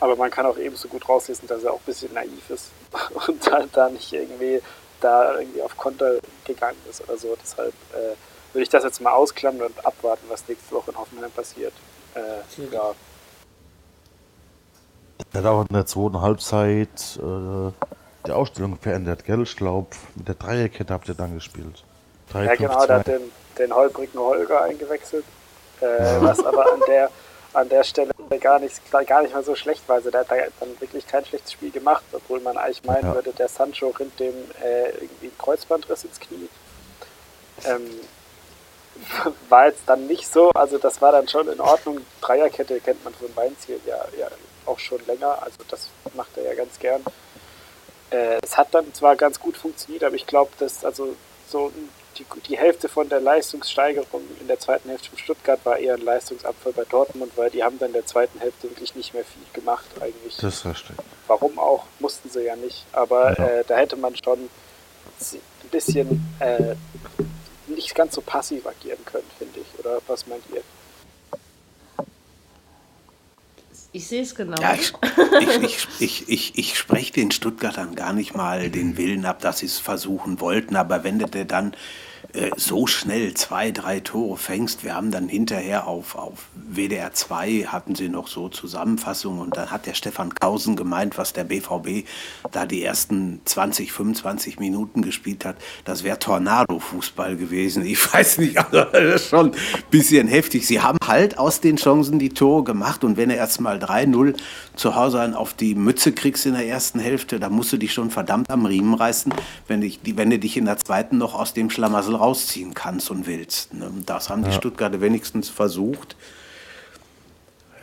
Aber 0.00 0.16
man 0.16 0.30
kann 0.30 0.46
auch 0.46 0.58
ebenso 0.58 0.88
gut 0.88 1.08
rauslesen, 1.08 1.48
dass 1.48 1.64
er 1.64 1.72
auch 1.72 1.80
ein 1.80 1.86
bisschen 1.86 2.12
naiv 2.14 2.50
ist 2.50 2.70
und 3.26 3.50
halt 3.50 3.70
da 3.72 3.88
nicht 3.88 4.12
irgendwie 4.12 4.60
da 5.00 5.38
irgendwie 5.38 5.62
auf 5.62 5.76
Konter 5.76 6.18
gegangen 6.44 6.78
ist 6.88 7.02
oder 7.02 7.18
so. 7.18 7.36
Deshalb 7.42 7.74
äh, 7.92 8.14
würde 8.52 8.62
ich 8.62 8.68
das 8.68 8.84
jetzt 8.84 9.00
mal 9.00 9.12
ausklammern 9.12 9.66
und 9.66 9.86
abwarten, 9.86 10.24
was 10.28 10.46
nächste 10.48 10.74
Woche 10.74 10.92
in 10.92 10.98
Hoffenheim 10.98 11.30
passiert. 11.30 11.72
Äh, 12.14 12.72
ja. 12.72 12.94
Er 15.32 15.40
hat 15.40 15.46
auch 15.46 15.62
in 15.62 15.74
der 15.74 15.86
zweiten 15.86 16.20
Halbzeit 16.20 17.18
äh, 17.18 17.72
die 18.26 18.32
Ausstellung 18.32 18.78
verändert, 18.78 19.24
gell? 19.24 19.42
Ich 19.42 19.56
glaube, 19.56 19.88
mit 20.14 20.28
der 20.28 20.34
Dreierkette 20.34 20.92
habt 20.92 21.08
ihr 21.08 21.14
dann 21.14 21.34
gespielt. 21.34 21.84
3, 22.32 22.44
ja, 22.44 22.48
5, 22.50 22.58
genau, 22.58 22.86
der 22.86 22.96
hat 22.96 23.06
den, 23.06 23.22
den 23.58 23.74
holprigen 23.74 24.20
Holger 24.20 24.62
eingewechselt. 24.62 25.24
Äh. 25.80 25.86
Was 26.20 26.44
aber 26.44 26.72
an 26.72 26.80
der, 26.86 27.10
an 27.52 27.68
der 27.68 27.84
Stelle 27.84 28.12
gar 28.40 28.58
nicht, 28.58 28.80
gar 29.06 29.22
nicht 29.22 29.34
mal 29.34 29.44
so 29.44 29.54
schlecht 29.54 29.86
war. 29.88 29.96
Also 29.96 30.10
der 30.10 30.20
hat 30.20 30.30
dann 30.30 30.80
wirklich 30.80 31.06
kein 31.06 31.24
schlechtes 31.24 31.52
Spiel 31.52 31.70
gemacht, 31.70 32.04
obwohl 32.12 32.40
man 32.40 32.56
eigentlich 32.56 32.84
meinen 32.84 33.06
ja. 33.06 33.14
würde, 33.14 33.32
der 33.32 33.48
Sancho 33.48 33.88
rinnt 33.88 34.18
dem 34.18 34.34
äh, 34.62 34.90
irgendwie 34.90 35.26
einen 35.26 35.38
Kreuzbandriss 35.38 36.04
ins 36.04 36.20
Knie. 36.20 36.48
Ähm, 37.64 37.90
war 39.48 39.66
jetzt 39.66 39.82
dann 39.86 40.06
nicht 40.06 40.30
so, 40.32 40.50
also 40.50 40.78
das 40.78 41.00
war 41.02 41.12
dann 41.12 41.28
schon 41.28 41.48
in 41.48 41.60
Ordnung. 41.60 41.98
Dreierkette 42.20 42.80
kennt 42.80 43.04
man 43.04 43.14
von 43.14 43.34
Weinziel 43.34 43.80
ja, 43.86 43.96
ja 44.18 44.28
auch 44.64 44.78
schon 44.78 45.04
länger, 45.06 45.42
also 45.42 45.58
das 45.68 45.88
macht 46.14 46.36
er 46.36 46.44
ja 46.44 46.54
ganz 46.54 46.78
gern. 46.78 47.02
Äh, 48.12 48.38
es 48.42 48.56
hat 48.56 48.68
dann 48.72 48.92
zwar 48.94 49.16
ganz 49.16 49.40
gut 49.40 49.56
funktioniert, 49.56 50.04
aber 50.04 50.14
ich 50.14 50.26
glaube, 50.26 50.50
dass 50.58 50.84
also 50.84 51.16
so 51.48 51.72
die, 52.18 52.26
die 52.48 52.58
Hälfte 52.58 52.88
von 52.88 53.08
der 53.08 53.20
Leistungssteigerung 53.20 54.22
in 54.40 54.46
der 54.46 54.58
zweiten 54.58 54.88
Hälfte 54.88 55.08
von 55.10 55.18
Stuttgart 55.18 55.60
war 55.64 55.78
eher 55.78 55.94
ein 55.94 56.04
Leistungsabfall 56.04 56.72
bei 56.72 56.84
Dortmund, 56.84 57.32
weil 57.36 57.50
die 57.50 57.62
haben 57.62 57.78
dann 57.78 57.88
in 57.88 57.94
der 57.94 58.06
zweiten 58.06 58.38
Hälfte 58.38 58.68
wirklich 58.68 58.94
nicht 58.94 59.14
mehr 59.14 59.24
viel 59.24 59.42
gemacht 59.52 59.86
eigentlich. 60.00 60.36
Das 60.36 60.60
verstehe 60.60 60.96
Warum 61.26 61.58
auch, 61.58 61.84
mussten 62.00 62.28
sie 62.28 62.44
ja 62.44 62.56
nicht. 62.56 62.84
Aber 62.92 63.38
ja. 63.38 63.46
Äh, 63.46 63.64
da 63.66 63.76
hätte 63.76 63.96
man 63.96 64.14
schon 64.22 64.38
ein 64.40 65.70
bisschen 65.70 66.34
äh, 66.40 66.74
nicht 67.66 67.94
ganz 67.94 68.14
so 68.14 68.20
passiv 68.20 68.66
agieren 68.66 69.04
können, 69.06 69.30
finde 69.38 69.60
ich. 69.60 69.78
Oder 69.78 70.00
was 70.06 70.26
meint 70.26 70.44
ihr? 70.52 70.62
Ich 73.94 74.06
sehe 74.06 74.22
es 74.22 74.34
genau. 74.34 74.60
Ja, 74.60 74.74
ich, 74.74 74.94
ich, 75.60 75.88
ich, 76.00 76.28
ich, 76.28 76.58
ich, 76.58 76.78
spreche 76.78 77.12
den 77.12 77.30
Stuttgartern 77.30 77.94
gar 77.94 78.14
nicht 78.14 78.34
mal 78.34 78.70
den 78.70 78.96
Willen 78.96 79.26
ab, 79.26 79.40
dass 79.40 79.58
sie 79.58 79.66
es 79.66 79.78
versuchen 79.78 80.40
wollten, 80.40 80.76
aber 80.76 81.04
wenn 81.04 81.18
du 81.18 81.26
dann 81.44 81.76
äh, 82.34 82.50
so 82.56 82.86
schnell 82.86 83.34
zwei, 83.34 83.70
drei 83.72 84.00
Tore 84.00 84.38
fängst. 84.38 84.84
Wir 84.84 84.94
haben 84.94 85.10
dann 85.10 85.28
hinterher 85.28 85.86
auf, 85.86 86.14
auf 86.14 86.46
WDR 86.54 87.12
2 87.12 87.66
hatten 87.66 87.94
sie 87.94 88.08
noch 88.08 88.26
so 88.26 88.48
Zusammenfassungen 88.48 89.40
und 89.40 89.56
dann 89.56 89.70
hat 89.70 89.84
der 89.84 89.92
Stefan 89.92 90.34
Kausen 90.34 90.74
gemeint, 90.74 91.18
was 91.18 91.34
der 91.34 91.44
BVB 91.44 92.06
da 92.50 92.64
die 92.64 92.82
ersten 92.82 93.40
20, 93.44 93.92
25 93.92 94.58
Minuten 94.58 95.02
gespielt 95.02 95.44
hat, 95.44 95.56
das 95.84 96.04
wäre 96.04 96.18
Tornado-Fußball 96.18 97.36
gewesen. 97.36 97.84
Ich 97.84 98.12
weiß 98.14 98.38
nicht, 98.38 98.56
also 98.56 98.84
das 98.90 99.22
ist 99.22 99.28
schon 99.28 99.50
ein 99.50 99.56
bisschen 99.90 100.26
heftig. 100.26 100.66
Sie 100.66 100.80
haben 100.80 100.98
halt 101.06 101.36
aus 101.38 101.60
den 101.60 101.76
Chancen 101.76 102.18
die 102.18 102.30
Tore 102.30 102.64
gemacht 102.64 103.04
und 103.04 103.18
wenn 103.18 103.28
er 103.28 103.36
erst 103.36 103.60
mal 103.60 103.78
3-0 103.78 104.36
zu 104.74 104.94
Hause 104.94 105.36
auf 105.36 105.52
die 105.52 105.74
Mütze 105.74 106.12
kriegst 106.12 106.46
in 106.46 106.54
der 106.54 106.66
ersten 106.66 106.98
Hälfte, 106.98 107.38
dann 107.38 107.52
musst 107.52 107.72
du 107.72 107.76
dich 107.76 107.92
schon 107.92 108.10
verdammt 108.10 108.48
am 108.50 108.64
Riemen 108.64 108.94
reißen, 108.94 109.34
wenn, 109.68 109.82
dich, 109.82 110.00
wenn 110.02 110.30
du 110.30 110.38
dich 110.38 110.56
in 110.56 110.64
der 110.64 110.78
zweiten 110.78 111.18
noch 111.18 111.34
aus 111.34 111.52
dem 111.52 111.68
Schlamassel 111.68 112.21
rausziehen 112.22 112.72
kannst 112.74 113.10
und 113.10 113.26
willst. 113.26 113.74
Ne? 113.74 113.90
Das 114.06 114.30
haben 114.30 114.44
die 114.44 114.52
Stuttgarter 114.52 115.00
wenigstens 115.00 115.48
versucht. 115.48 116.16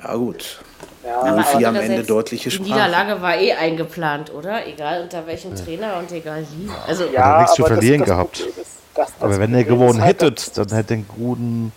Ja 0.02 0.16
gut. 0.16 0.60
Ja, 1.06 1.22
Aber 1.22 1.60
Wie 1.60 1.66
am 1.66 1.76
Ende 1.76 2.04
deutliche 2.04 2.50
Die 2.50 2.56
Sprache. 2.56 2.70
Niederlage 2.72 3.22
war 3.22 3.36
eh 3.38 3.54
eingeplant, 3.54 4.34
oder? 4.34 4.66
Egal 4.66 5.04
unter 5.04 5.28
welchem 5.28 5.56
Trainer 5.56 5.98
und 5.98 6.12
egal 6.12 6.46
wie. 6.58 6.70
Also, 6.88 7.06
ja, 7.06 7.40
nichts 7.40 7.56
zu 7.56 7.64
das- 7.64 7.72
verlieren 7.72 8.00
das 8.00 8.10
gehabt. 8.10 8.40
Ist, 8.40 8.58
das, 8.96 9.12
Aber 9.20 9.38
wenn 9.40 9.54
ihr 9.54 9.64
gewonnen 9.66 10.02
halt, 10.02 10.22
hättet, 10.22 10.58
dann 10.58 10.70
hättet 10.70 10.92
ihr 10.92 10.96
einen 10.98 11.08
guten 11.08 11.72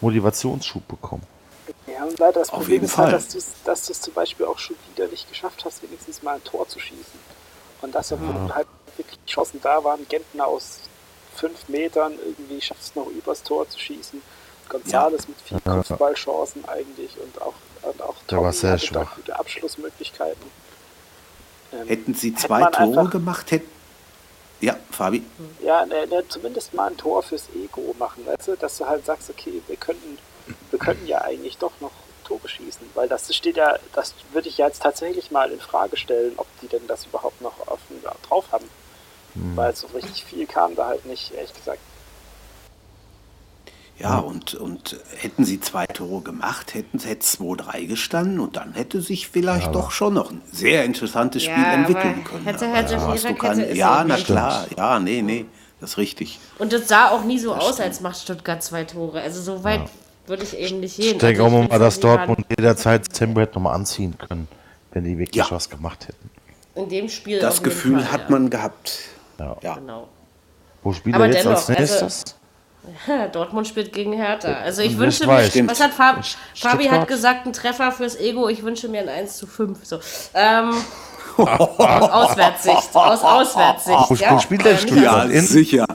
Motivationsschub 0.00 0.86
bekommen. 0.88 1.22
Ja, 1.86 2.04
und 2.04 2.18
leider 2.18 2.40
das 2.40 2.48
Auf 2.50 2.56
Problem 2.60 2.72
jeden 2.74 2.84
ist 2.86 2.96
halt, 2.98 3.10
Fall. 3.10 3.18
dass 3.18 3.28
du 3.28 3.38
es 3.38 3.46
dass 3.64 4.00
zum 4.00 4.14
Beispiel 4.14 4.46
auch 4.46 4.58
schon 4.58 4.76
wieder 4.94 5.08
nicht 5.08 5.28
geschafft 5.28 5.64
hast, 5.64 5.82
wenigstens 5.82 6.22
mal 6.22 6.34
ein 6.36 6.44
Tor 6.44 6.68
zu 6.68 6.78
schießen. 6.78 7.18
Und 7.82 7.94
das, 7.94 8.12
obwohl 8.12 8.54
halt 8.54 8.66
wirklich 8.96 9.18
Chancen 9.26 9.60
da 9.62 9.82
waren, 9.84 10.00
Gentner 10.08 10.46
aus 10.46 10.80
fünf 11.38 11.68
Metern 11.68 12.14
irgendwie 12.24 12.60
schafft 12.60 12.82
es 12.82 12.94
noch 12.94 13.06
übers 13.06 13.42
Tor 13.42 13.68
zu 13.68 13.78
schießen. 13.78 14.20
Gonzales 14.68 15.26
mit 15.28 15.36
vier 15.40 15.58
Ja. 15.64 15.74
Kopfballchancen 15.76 16.68
eigentlich 16.68 17.10
und 17.18 17.40
auch, 17.40 17.54
und 17.82 18.02
auch 18.02 18.14
Der 18.30 18.38
war 18.38 18.44
Tommy 18.44 18.52
sehr 18.52 18.72
hatte 18.72 18.86
schwach. 18.86 19.14
gute 19.16 19.38
Abschlussmöglichkeiten. 19.38 20.50
Ähm, 21.72 21.86
Hätten 21.86 22.14
sie 22.14 22.30
hätte 22.30 22.40
zwei 22.46 22.60
man 22.60 22.72
Tore 22.72 22.98
einfach- 23.00 23.10
gemacht, 23.12 23.50
hätten. 23.50 23.70
Ja, 24.60 24.76
Fabi. 24.90 25.22
Ja, 25.62 25.86
ne, 25.86 26.06
ne, 26.08 26.24
zumindest 26.28 26.74
mal 26.74 26.88
ein 26.90 26.96
Tor 26.96 27.22
fürs 27.22 27.44
Ego 27.54 27.94
machen, 27.98 28.26
weißt 28.26 28.48
du, 28.48 28.56
dass 28.56 28.76
du 28.78 28.86
halt 28.86 29.06
sagst, 29.06 29.30
okay, 29.30 29.62
wir 29.68 29.76
könnten, 29.76 30.18
wir 30.70 30.78
könnten 30.80 31.06
ja 31.06 31.20
eigentlich 31.22 31.56
doch 31.58 31.72
noch 31.80 31.92
Tore 32.24 32.48
schießen, 32.48 32.90
weil 32.94 33.08
das 33.08 33.32
steht 33.34 33.56
ja, 33.56 33.78
das 33.94 34.14
würde 34.32 34.48
ich 34.48 34.58
ja 34.58 34.66
jetzt 34.66 34.82
tatsächlich 34.82 35.30
mal 35.30 35.50
in 35.52 35.60
Frage 35.60 35.96
stellen, 35.96 36.32
ob 36.36 36.46
die 36.60 36.66
denn 36.68 36.86
das 36.88 37.06
überhaupt 37.06 37.40
noch 37.40 37.68
auf, 37.68 37.78
drauf 38.28 38.46
haben. 38.50 38.68
Weil 39.54 39.74
so 39.74 39.86
richtig 39.88 40.24
viel 40.24 40.46
kam 40.46 40.74
da 40.74 40.86
halt 40.86 41.06
nicht, 41.06 41.32
ehrlich 41.34 41.52
gesagt. 41.54 41.80
Ja, 43.98 44.18
und, 44.18 44.54
und 44.54 44.96
hätten 45.16 45.44
sie 45.44 45.58
zwei 45.60 45.84
Tore 45.86 46.22
gemacht, 46.22 46.74
hätten 46.74 47.00
hätte 47.00 47.20
es 47.20 47.40
2-3 47.40 47.86
gestanden 47.86 48.38
und 48.38 48.56
dann 48.56 48.74
hätte 48.74 49.00
sich 49.02 49.28
vielleicht 49.28 49.74
doch 49.74 49.90
schon 49.90 50.14
noch 50.14 50.30
ein 50.30 50.40
sehr 50.52 50.84
interessantes 50.84 51.44
Ja, 51.44 51.50
Spiel 51.52 51.64
aber 51.64 51.74
entwickeln 51.74 52.24
können. 52.24 52.44
hätte, 52.44 52.68
hätte, 52.72 52.94
da 52.94 53.06
hast 53.08 53.24
du 53.24 53.28
ist 53.28 53.76
ja, 53.76 53.98
ja 53.98 54.04
na 54.06 54.16
klar, 54.16 54.66
ja, 54.76 55.00
nee, 55.00 55.20
nee, 55.20 55.46
das 55.80 55.90
ist 55.90 55.98
richtig. 55.98 56.38
Und 56.60 56.72
das 56.72 56.86
sah 56.86 57.10
auch 57.10 57.24
nie 57.24 57.40
so 57.40 57.52
aus, 57.54 57.80
als 57.80 58.00
macht 58.00 58.18
Stuttgart 58.18 58.62
zwei 58.62 58.84
Tore. 58.84 59.20
Also 59.20 59.42
so 59.42 59.64
weit 59.64 59.82
würde 60.28 60.44
ich 60.44 60.56
eben 60.56 60.78
nicht 60.78 60.96
gehen. 60.96 61.12
Ich 61.14 61.18
denke 61.18 61.42
also 61.42 61.56
auch 61.56 61.68
mal, 61.68 61.78
dass 61.80 61.98
Dortmund 61.98 62.46
jederzeit 62.50 63.08
das 63.08 63.18
Tempo 63.18 63.40
hätte 63.40 63.54
nochmal 63.54 63.74
anziehen 63.74 64.16
können, 64.16 64.46
wenn 64.92 65.02
die 65.04 65.18
wirklich 65.18 65.44
Ja. 65.44 65.50
was 65.50 65.70
gemacht 65.70 66.06
hätten. 66.06 66.30
In 66.76 66.88
dem 66.88 67.08
Spiel 67.08 67.40
Das 67.40 67.64
Gefühl 67.64 68.00
Fall, 68.00 68.12
hat 68.12 68.20
ja. 68.22 68.30
man 68.30 68.50
gehabt. 68.50 69.00
Ja. 69.38 69.56
Ja. 69.62 69.74
Genau. 69.74 70.08
Wo 70.82 70.92
spielt 70.92 71.14
Aber 71.14 71.26
er 71.26 71.32
jetzt 71.32 71.44
dennoch, 71.44 71.56
als 71.56 71.68
also- 71.70 71.82
nächstes? 72.04 72.34
Dortmund 73.32 73.66
spielt 73.66 73.92
gegen 73.92 74.12
Hertha. 74.14 74.52
Also 74.52 74.82
ich 74.82 74.96
wünsche 74.96 75.26
weiß. 75.26 75.54
mir, 75.56 75.68
was 75.68 75.80
hat 75.80 75.92
Fab. 75.92 76.24
Fabi 76.54 76.84
hat 76.86 77.06
gesagt, 77.08 77.44
ein 77.46 77.52
Treffer 77.52 77.92
fürs 77.92 78.16
Ego, 78.16 78.48
ich 78.48 78.62
wünsche 78.62 78.88
mir 78.88 79.02
ein 79.02 79.08
1 79.08 79.36
zu 79.36 79.46
5. 79.46 79.84
So. 79.84 79.98
Ähm, 80.32 80.72
aus 81.36 81.78
Auswärtssicht. 81.78 82.94
Aus 82.94 83.22
Auswärtssicht. 83.22 84.10
Wo 84.10 84.14
ja. 84.14 84.40
spielt 84.40 84.64
der 84.64 84.76
Stuttgart? 84.78 85.28
In 85.28 85.44
sicher. 85.44 85.86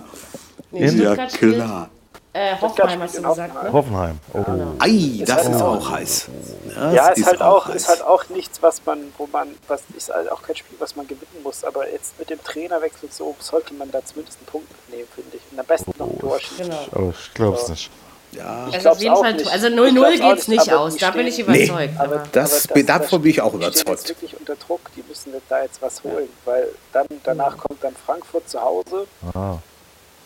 nee, 0.72 0.86
in- 0.86 1.02
Ja, 1.02 1.16
klar. 1.16 1.90
Äh, 2.36 2.56
Hoffenheim 2.60 3.02
hast 3.04 3.14
du 3.16 3.20
spielt 3.20 3.38
in 3.38 3.44
gesagt, 3.46 3.64
ne? 3.64 3.72
Hoffenheim. 3.74 4.20
Oh. 4.34 4.40
Ei, 4.80 5.24
das 5.24 5.36
halt 5.46 5.56
ist 5.56 5.62
auch- 5.62 5.90
heiß. 5.92 6.28
Das 6.66 6.94
Ja, 6.96 7.08
ist, 7.10 7.26
halt 7.28 7.42
auch, 7.42 7.68
heiß. 7.68 7.76
ist 7.76 7.88
halt 7.90 8.02
auch 8.02 8.28
nichts, 8.30 8.60
was 8.64 8.82
man, 8.86 9.14
wo 9.20 9.28
man, 9.32 9.50
was 9.68 9.84
ist 9.96 10.10
halt 10.12 10.32
auch 10.32 10.42
kein 10.42 10.56
Spiel, 10.56 10.76
was 10.80 10.96
man 10.96 11.06
gewinnen 11.06 11.44
muss. 11.44 11.64
Aber 11.64 11.88
jetzt 11.88 12.18
mit 12.18 12.32
dem 12.32 12.44
Trainerwechsel 12.44 13.10
so 13.12 13.36
sollte 13.40 13.76
man 13.76 13.92
da 13.92 14.04
zumindest 14.04 14.40
einen 14.40 14.48
Punkt 14.48 14.68
mitnehmen, 14.88 15.08
finde 15.14 15.38
ich. 15.38 15.44
Und 15.52 15.60
am 15.60 15.66
besten 15.68 15.94
noch 16.00 16.10
ein 16.10 16.18
Tor. 16.20 16.40
Genau. 16.58 16.80
Oh, 16.96 17.12
ich 17.12 17.34
glaub's 17.36 17.70
nicht. 17.70 17.92
Ja, 18.32 18.68
Also 18.74 18.90
auf 18.90 19.00
jeden 19.00 19.16
Fall, 19.16 19.34
nicht. 19.36 19.52
also 19.52 19.68
Ich 19.68 19.74
0-0 19.76 19.94
glaub's 19.94 20.22
auch 20.22 20.30
geht's 20.34 20.48
nicht, 20.48 20.70
aber 20.72 20.80
aus. 20.82 20.94
die 20.96 21.00
Da 21.02 21.12
bin 21.12 21.28
ich 21.28 21.38
überzeugt. 21.38 21.94
Aber 22.00 22.16
aber 22.16 22.24
Das- 22.32 22.68
aber 22.72 22.82
davon 22.82 23.22
bin 23.22 23.30
ich 23.30 23.42
auch 23.42 23.52
die 23.52 23.58
überzeugt. 23.58 23.90
jetzt 23.90 24.10
wirklich 24.10 24.40
unter 24.40 24.56
Druck. 24.56 24.80
Die 24.96 25.04
müssen 25.08 25.34
da 25.50 25.62
jetzt 25.62 25.80
was 25.84 26.04
holen, 26.04 26.30
weil 26.46 26.70
dann 26.94 27.06
danach 27.24 27.56
kommt 27.60 27.84
dann 27.84 27.94
Frankfurt 27.96 28.50
zu 28.50 28.60
Hause. 28.60 29.06
Ah. 29.36 29.58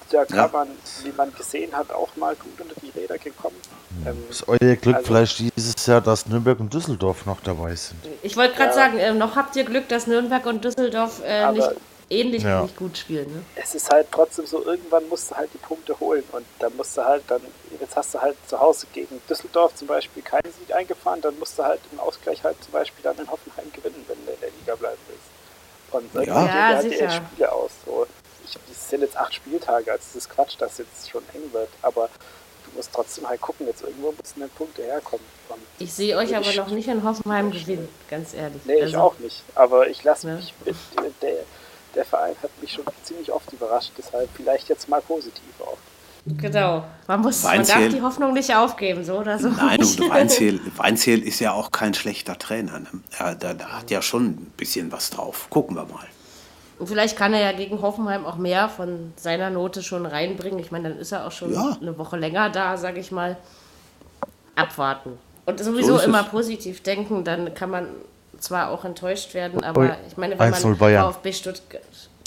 Da 0.10 0.26
kann 0.26 0.38
Ja. 0.38 0.50
man, 0.52 0.68
wie 1.04 1.12
man 1.12 1.34
gesehen 1.34 1.76
hat, 1.76 1.92
auch 1.92 2.16
mal 2.16 2.36
gut 2.36 2.62
unter 2.62 2.76
die 2.82 2.90
Räder 2.98 3.18
gekommen. 3.18 3.56
Ähm, 4.06 4.24
Ist 4.30 4.48
euer 4.48 4.76
Glück 4.76 4.96
Also- 4.96 5.08
vielleicht 5.08 5.40
dieses 5.40 5.86
Jahr, 5.86 6.02
dass 6.02 6.26
Nürnberg 6.28 6.60
und 6.60 6.74
Düsseldorf 6.74 7.26
noch 7.26 7.42
dabei 7.42 7.76
sind? 7.76 8.00
Ich 8.24 8.38
wollte 8.38 8.56
gerade 8.56 8.70
Ja. 8.70 8.74
sagen, 8.76 8.98
äh, 9.00 9.14
noch 9.14 9.36
habt 9.36 9.56
ihr 9.56 9.64
Glück, 9.66 9.90
dass 9.90 10.08
Nürnberg 10.08 10.46
und 10.46 10.64
Düsseldorf 10.64 11.22
äh, 11.26 11.40
Aber- 11.42 11.58
nicht 11.58 11.70
ähnlich 12.10 12.44
Ja. 12.44 12.62
nicht 12.62 12.78
gut 12.78 12.98
spielen. 12.98 13.28
Ne? 13.34 13.44
es 13.56 13.76
ist 13.76 13.90
halt 13.92 14.08
trotzdem 14.12 14.46
so, 14.46 14.64
irgendwann 14.64 15.10
musst 15.10 15.30
du 15.32 15.36
halt 15.36 15.50
die 15.54 15.58
Punkte 15.58 16.00
holen 16.00 16.24
und 16.32 16.46
dann 16.60 16.74
musst 16.78 16.96
du 16.96 17.04
halt 17.04 17.24
dann, 17.28 17.42
jetzt 17.82 17.98
hast 17.98 18.14
du 18.14 18.22
halt 18.22 18.38
zu 18.48 18.58
Hause 18.58 18.88
gegen 18.94 19.20
Düsseldorf 19.30 19.76
zum 19.76 19.88
Beispiel 19.90 20.24
keinen 20.24 20.54
Sieg 20.58 20.74
eingefahren, 20.74 21.20
dann 21.20 21.38
musst 21.38 21.60
du 21.60 21.64
halt 21.66 21.82
im 21.92 22.00
Ausgleich 22.00 22.42
halt 22.46 22.56
zum 22.64 22.72
Beispiel 22.72 23.04
dann 23.04 23.18
in 23.18 23.30
Hoffenheim 23.30 23.70
gewinnen, 23.74 24.06
wenn 24.08 24.26
du 24.26 24.32
in 24.32 24.40
der 24.40 24.50
Liga 24.58 24.76
bleiben 24.76 24.98
willst. 25.10 25.28
Und 25.92 26.26
Ja. 26.28 26.46
Ja, 26.46 26.76
halt 26.76 26.86
die 26.86 26.90
sicher. 26.92 27.10
Spiele 27.12 27.52
aus. 27.52 27.72
So. 27.86 28.06
Ich, 28.50 28.58
es 28.72 28.90
sind 28.90 29.02
jetzt 29.02 29.18
acht 29.18 29.34
Spieltage, 29.34 29.92
also 29.92 30.04
es 30.10 30.16
ist 30.16 30.30
Quatsch, 30.30 30.56
dass 30.60 30.78
jetzt 30.78 31.10
schon 31.10 31.24
eng 31.34 31.52
wird, 31.54 31.70
aber 31.82 32.10
du 32.66 32.72
musst 32.78 32.92
trotzdem 32.94 33.28
halt 33.28 33.42
gucken, 33.42 33.68
jetzt 33.68 33.82
irgendwo 33.82 34.12
müssen 34.12 34.40
dann 34.40 34.50
Punkte 34.52 34.84
herkommen. 34.84 35.26
Und 35.50 35.60
Ich 35.80 35.94
sehe 35.94 36.16
euch 36.18 36.36
aber 36.36 36.46
Ich- 36.50 36.58
noch 36.58 36.70
nicht 36.70 36.88
in 36.88 37.04
Hoffenheim 37.04 37.52
gewinnen, 37.52 37.88
ganz 38.10 38.34
ehrlich. 38.34 38.62
Nee, 38.66 38.76
ich 38.76 38.82
Also, 38.84 38.98
auch 39.00 39.20
nicht. 39.20 39.44
Aber 39.56 39.88
ich 39.88 40.04
lasse 40.04 40.28
Ja. 40.28 40.36
mich 40.36 40.54
mit, 40.66 40.76
der, 41.22 41.38
der 41.96 42.06
Verein 42.06 42.36
hat 42.42 42.52
mich 42.62 42.74
schon 42.74 42.84
ziemlich 43.04 43.32
oft 43.32 43.52
überrascht, 43.54 43.92
deshalb 43.98 44.30
vielleicht 44.36 44.70
jetzt 44.70 44.88
mal 44.90 45.02
positiv 45.02 45.44
auch. 45.60 45.78
Genau. 46.26 46.84
Man, 47.08 47.22
muss, 47.22 47.42
man 47.44 47.60
darf 47.66 47.70
Weinzierl- 47.78 47.90
die 47.90 48.02
Hoffnung 48.02 48.34
nicht 48.34 48.54
aufgeben, 48.54 49.06
so 49.06 49.20
oder 49.20 49.40
so. 49.40 49.48
Nein, 49.48 49.80
und 49.80 50.00
Weinziel, 50.10 50.60
Weinziel 50.76 51.26
ist 51.26 51.40
ja 51.40 51.54
auch 51.54 51.72
kein 51.72 51.94
schlechter 51.94 52.38
Trainer. 52.38 52.80
Ne? 52.80 52.88
Er, 53.18 53.34
der, 53.36 53.54
der 53.54 53.78
hat 53.78 53.90
ja 53.92 54.02
schon 54.02 54.26
ein 54.26 54.54
bisschen 54.58 54.92
was 54.92 55.10
drauf. 55.10 55.48
Gucken 55.50 55.78
wir 55.78 55.86
mal. 55.86 56.06
Und 56.80 56.88
vielleicht 56.88 57.18
kann 57.18 57.34
er 57.34 57.40
ja 57.42 57.52
gegen 57.54 57.82
Hoffenheim 57.82 58.26
auch 58.26 58.36
mehr 58.36 58.70
von 58.70 59.12
seiner 59.16 59.50
Note 59.50 59.82
schon 59.82 60.06
reinbringen. 60.06 60.60
Ich 60.60 60.72
meine, 60.72 60.90
dann 60.90 61.00
ist 61.00 61.12
er 61.12 61.26
auch 61.26 61.32
schon 61.32 61.54
Ja. 61.54 61.76
eine 61.82 61.98
Woche 61.98 62.18
länger 62.18 62.50
da, 62.50 62.78
sage 62.78 63.00
ich 63.00 63.12
mal. 63.12 63.36
Abwarten. 64.56 65.18
Und 65.46 65.60
sowieso 65.64 65.96
es. 65.98 66.04
immer 66.04 66.24
positiv 66.24 66.84
denken, 66.84 67.24
dann 67.24 67.54
kann 67.54 67.70
man 67.70 67.88
zwar 68.40 68.70
auch 68.70 68.86
enttäuscht 68.86 69.34
werden, 69.34 69.64
aber 69.64 69.98
ich 70.08 70.18
meine, 70.18 70.38
wenn 70.38 70.54
1-0 70.54 70.76
man. 70.80 71.14
VfB 71.14 71.34
Stuttgart. 71.34 71.82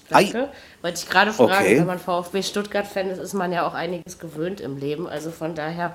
Danke. 0.08 0.48
Wollte 0.82 0.98
ich 0.98 1.08
gerade 1.08 1.32
fragen, 1.32 1.52
Okay. 1.52 1.78
wenn 1.78 1.86
man 1.86 1.98
VfB 2.00 2.42
Stuttgart-Fan 2.42 3.10
ist, 3.10 3.18
ist 3.18 3.34
man 3.34 3.52
ja 3.52 3.66
auch 3.66 3.74
einiges 3.74 4.18
gewöhnt 4.18 4.60
im 4.60 4.76
Leben. 4.76 5.06
Also 5.08 5.30
von 5.30 5.54
daher 5.54 5.94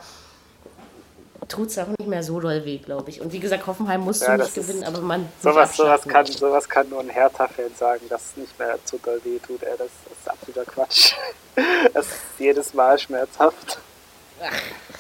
tut 1.48 1.70
es 1.70 1.78
auch 1.78 1.88
nicht 1.88 2.08
mehr 2.08 2.24
so 2.24 2.40
doll 2.40 2.66
weh, 2.66 2.78
glaube 2.78 3.10
ich. 3.10 3.22
Und 3.22 3.32
wie 3.34 3.40
gesagt, 3.40 3.66
Hoffenheim 3.68 4.02
musst 4.02 4.22
Ja, 4.24 4.32
du 4.34 4.38
das 4.40 4.56
nicht 4.56 4.68
gewinnen, 4.68 4.84
aber 4.84 5.00
man. 5.00 5.28
Sowas, 5.42 5.76
sowas, 5.76 6.02
kann, 6.08 6.26
sowas 6.26 6.68
kann 6.68 6.90
nur 6.90 7.00
ein 7.02 7.10
Hertha-Fan 7.10 7.74
sagen, 7.78 8.02
dass 8.10 8.22
es 8.32 8.38
nicht 8.38 8.60
mehr 8.60 8.78
zu 8.86 8.98
doll 8.98 9.20
weh 9.24 9.40
tut. 9.40 9.62
Ey, 9.64 9.72
das, 9.78 9.88
das 10.10 10.18
ist 10.20 10.30
absoluter 10.30 10.66
Quatsch. 10.66 11.14
Das 11.94 12.06
ist 12.08 12.14
jedes 12.38 12.74
Mal 12.74 13.00
schmerzhaft. 13.00 13.78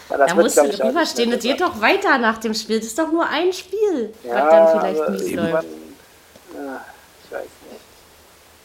Das 0.07 0.17
Da 0.27 0.35
musst 0.35 0.57
du 0.57 0.69
drüber 0.69 1.05
stehen. 1.05 1.33
Es 1.33 1.43
geht 1.43 1.59
doch 1.59 1.81
weiter 1.81 2.17
nach 2.17 2.37
dem 2.37 2.53
Spiel. 2.53 2.77
Das 2.77 2.87
ist 2.87 2.97
doch 2.97 3.11
nur 3.11 3.27
ein 3.27 3.51
Spiel, 3.51 4.13
ja, 4.23 4.33
was 4.35 4.49
dann 4.49 4.79
vielleicht 4.79 5.09
mies 5.09 5.31
läuft. 5.33 5.67
ja. 6.53 6.85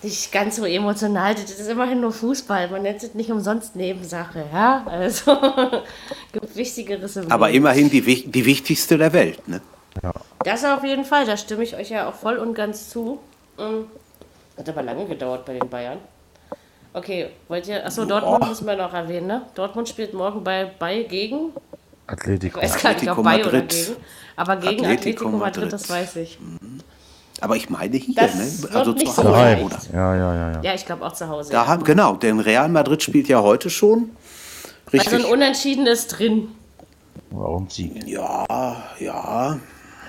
Nicht 0.02 0.32
ganz 0.32 0.56
so 0.56 0.64
emotional. 0.64 1.34
Das 1.34 1.50
ist 1.50 1.68
immerhin 1.68 2.00
nur 2.00 2.12
Fußball. 2.12 2.68
Man 2.70 2.82
nennt 2.82 3.02
es 3.02 3.14
nicht 3.14 3.30
umsonst 3.30 3.76
Nebensache. 3.76 4.44
Ja, 4.52 4.82
also 4.86 5.36
gibt 6.32 6.56
Wichtigeres 6.56 7.16
im 7.16 7.30
Aber 7.30 7.46
Leben. 7.48 7.58
immerhin 7.58 7.90
die, 7.90 8.06
wich- 8.06 8.30
die 8.30 8.46
wichtigste 8.46 8.96
der 8.96 9.12
Welt. 9.12 9.46
Ne? 9.46 9.60
Das 10.44 10.64
auf 10.64 10.82
jeden 10.84 11.04
Fall. 11.04 11.26
Da 11.26 11.36
stimme 11.36 11.64
ich 11.64 11.76
euch 11.76 11.90
ja 11.90 12.08
auch 12.08 12.14
voll 12.14 12.36
und 12.38 12.54
ganz 12.54 12.88
zu. 12.88 13.18
Mm. 13.58 13.82
Hat 14.56 14.68
aber 14.68 14.82
lange 14.82 15.04
gedauert 15.06 15.44
bei 15.44 15.54
den 15.58 15.68
Bayern. 15.68 15.98
Okay, 16.94 17.28
wollt 17.48 17.68
ihr. 17.68 17.84
Achso, 17.84 18.04
Dortmund 18.04 18.48
müssen 18.48 18.66
wir 18.66 18.76
noch 18.76 18.94
erwähnen, 18.94 19.26
ne? 19.26 19.42
Dortmund 19.54 19.88
spielt 19.88 20.14
morgen 20.14 20.42
bei, 20.42 20.70
bei 20.78 21.02
gegen. 21.02 21.50
Ich 22.06 22.12
Atletico. 22.12 22.60
weiß 22.60 22.72
gar 22.82 22.90
nicht, 22.94 23.08
Atletico 23.08 23.18
ob 23.20 23.24
bei 23.24 23.40
oder 23.40 23.52
Madrid. 23.52 23.68
gegen. 23.70 23.96
Aber 24.36 24.56
gegen 24.56 24.84
Atletico 24.86 24.90
Atletico, 25.00 25.28
Madrid, 25.30 25.54
Madrid. 25.64 25.72
das 25.74 25.90
weiß 25.90 26.16
ich. 26.16 26.38
Aber 27.40 27.56
ich 27.56 27.70
meine 27.70 27.96
hier, 27.96 28.14
Das 28.14 28.34
ne? 28.34 28.68
also 28.74 28.92
zu 28.92 29.06
so 29.06 29.16
Hause, 29.24 29.30
leicht. 29.30 29.64
oder? 29.64 29.78
Ja, 29.92 30.14
ja, 30.16 30.34
ja, 30.34 30.52
ja. 30.52 30.60
Ja, 30.62 30.74
ich 30.74 30.84
glaube 30.84 31.04
auch 31.06 31.12
zu 31.12 31.28
Hause. 31.28 31.52
Da 31.52 31.66
haben, 31.66 31.84
genau, 31.84 32.14
denn 32.16 32.38
Real 32.40 32.68
Madrid 32.68 33.02
spielt 33.02 33.28
ja 33.28 33.40
heute 33.40 33.70
schon. 33.70 34.10
also 34.92 35.10
ein 35.10 35.16
Richtig. 35.16 35.24
Unentschieden 35.32 35.86
ist 35.86 36.08
drin. 36.08 36.48
Warum 37.30 37.68
Sieg? 37.70 38.06
Ja, 38.06 38.44
ja. 38.98 39.58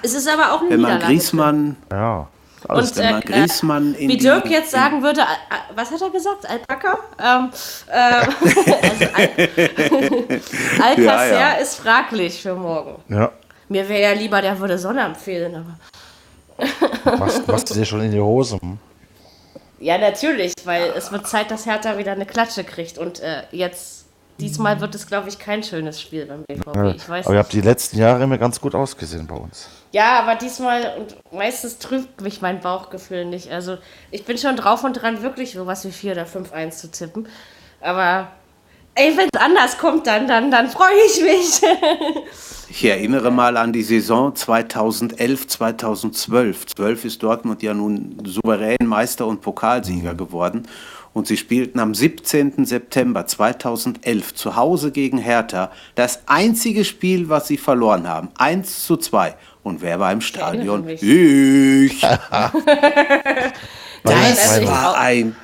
Es 0.01 0.13
ist 0.13 0.27
aber 0.27 0.53
auch 0.53 0.61
ein 0.61 0.69
Wenn 0.71 0.81
man 0.81 0.99
Griezmann, 0.99 1.77
Ja. 1.91 2.27
Und, 2.67 2.95
wenn 2.97 3.11
man 3.11 3.21
äh, 3.23 3.25
Griezmann 3.25 3.95
in 3.95 4.09
Wie 4.09 4.17
die, 4.17 4.23
Dirk 4.23 4.47
jetzt 4.47 4.69
sagen 4.71 5.01
würde, 5.01 5.21
Al- 5.21 5.27
Al- 5.49 5.75
was 5.75 5.89
hat 5.91 5.99
er 6.01 6.09
gesagt? 6.11 6.47
Alpaka? 6.47 6.99
Ähm, 7.19 7.49
also 7.91 9.05
Al 9.13 9.29
Alcacer 10.81 11.27
Ja, 11.31 11.39
ja. 11.39 11.51
ist 11.53 11.75
fraglich 11.75 12.41
für 12.41 12.53
morgen. 12.55 13.01
Ja. 13.09 13.31
Mir 13.69 13.87
wäre 13.89 14.01
ja 14.01 14.11
lieber, 14.13 14.41
der 14.41 14.59
würde 14.59 14.77
Sonne 14.77 15.01
empfehlen, 15.01 15.55
aber. 15.55 15.77
Was, 17.03 17.47
was 17.47 17.65
dir 17.65 17.85
schon 17.85 18.01
in 18.01 18.11
die 18.11 18.19
Hose? 18.19 18.59
Ja, 19.79 19.97
natürlich, 19.97 20.53
weil 20.63 20.93
es 20.95 21.11
wird 21.11 21.27
Zeit, 21.27 21.49
dass 21.49 21.65
Hertha 21.65 21.97
wieder 21.97 22.11
eine 22.11 22.25
Klatsche 22.25 22.63
kriegt. 22.63 22.97
Und 22.99 23.19
äh, 23.19 23.43
jetzt, 23.51 24.05
diesmal 24.39 24.79
wird 24.79 24.93
es, 24.93 25.07
glaube 25.07 25.29
ich, 25.29 25.39
kein 25.39 25.63
schönes 25.63 25.99
Spiel 25.99 26.27
beim 26.27 26.43
BVB. 26.43 26.95
Ich 26.95 27.09
weiß 27.09 27.25
Aber 27.25 27.35
ihr 27.35 27.39
habt 27.39 27.53
die 27.53 27.61
letzten 27.61 27.97
Jahre 27.97 28.23
immer 28.23 28.37
ganz 28.37 28.61
gut 28.61 28.75
ausgesehen 28.75 29.25
bei 29.25 29.35
uns. 29.35 29.69
Ja, 29.91 30.19
aber 30.19 30.35
diesmal 30.35 30.97
und 30.99 31.17
meistens 31.33 31.79
trübt 31.79 32.21
mich 32.21 32.41
mein 32.41 32.59
Bauchgefühl 32.61 33.25
nicht. 33.25 33.51
Also 33.51 33.77
ich 34.11 34.23
bin 34.23 34.37
schon 34.37 34.55
drauf 34.55 34.83
und 34.83 34.93
dran, 34.93 35.23
wirklich 35.23 35.53
sowas 35.53 35.83
wie 35.83 35.91
4 35.91 36.13
oder 36.13 36.25
5-1 36.25 36.71
zu 36.71 36.91
tippen. 36.91 37.27
Aber 37.81 38.31
ey, 38.95 39.15
wenn 39.17 39.27
es 39.33 39.39
anders 39.39 39.77
kommt, 39.77 40.07
dann, 40.07 40.27
dann, 40.27 40.51
dann 40.51 40.69
freue 40.69 40.93
ich 41.07 41.21
mich. 41.21 41.61
Ich 42.69 42.85
erinnere 42.85 43.31
mal 43.31 43.57
an 43.57 43.73
die 43.73 43.83
Saison 43.83 44.33
2011, 44.33 45.47
2012. 45.47 46.67
12 46.67 47.05
ist 47.05 47.21
Dortmund 47.23 47.61
ja 47.63 47.73
nun 47.73 48.17
souverän 48.25 48.77
Meister 48.85 49.27
und 49.27 49.41
Pokalsieger 49.41 50.13
geworden. 50.15 50.67
Und 51.13 51.27
sie 51.27 51.35
spielten 51.35 51.79
am 51.79 51.93
17. 51.93 52.65
September 52.65 53.27
2011 53.27 54.33
zu 54.33 54.55
Hause 54.55 54.91
gegen 54.91 55.17
Hertha 55.17 55.69
das 55.95 56.21
einzige 56.27 56.85
Spiel, 56.85 57.27
was 57.27 57.47
sie 57.49 57.57
verloren 57.57 58.07
haben. 58.07 58.29
1 58.37 58.85
zu 58.85 58.95
2. 58.95 59.35
Und 59.63 59.81
wer 59.81 59.99
war 59.99 60.13
im 60.13 60.21
Stadion? 60.21 60.85
mich. 60.85 61.03
Ich. 61.03 62.01
Das 64.03 64.49
also 64.49 64.61
ich 64.61 64.67
war 64.67 64.91
auch- 64.91 64.97
ein 64.97 65.35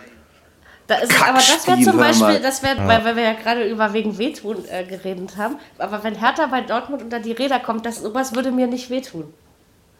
Da 0.88 0.96
ist, 0.96 1.12
aber 1.22 1.38
das 1.38 1.68
wäre 1.68 1.82
zum 1.82 1.98
Beispiel, 1.98 2.40
das 2.40 2.64
wäre, 2.64 2.78
weil, 2.88 3.04
weil 3.04 3.16
wir 3.18 3.24
ja 3.24 3.34
gerade 3.34 3.64
über 3.68 3.92
wegen 3.92 4.18
Wehtun 4.18 4.64
äh, 4.70 4.86
geredet 4.86 5.36
haben. 5.36 5.58
Aber 5.78 6.02
wenn 6.04 6.16
Hertha 6.16 6.46
bei 6.48 6.62
Dortmund 6.62 7.02
unter 7.04 7.20
die 7.20 7.34
Räder 7.34 7.60
kommt, 7.60 7.86
das, 7.86 7.98
sowas 7.98 8.34
würde 8.34 8.52
mir 8.52 8.68
nicht 8.68 8.90
wehtun. 8.90 9.34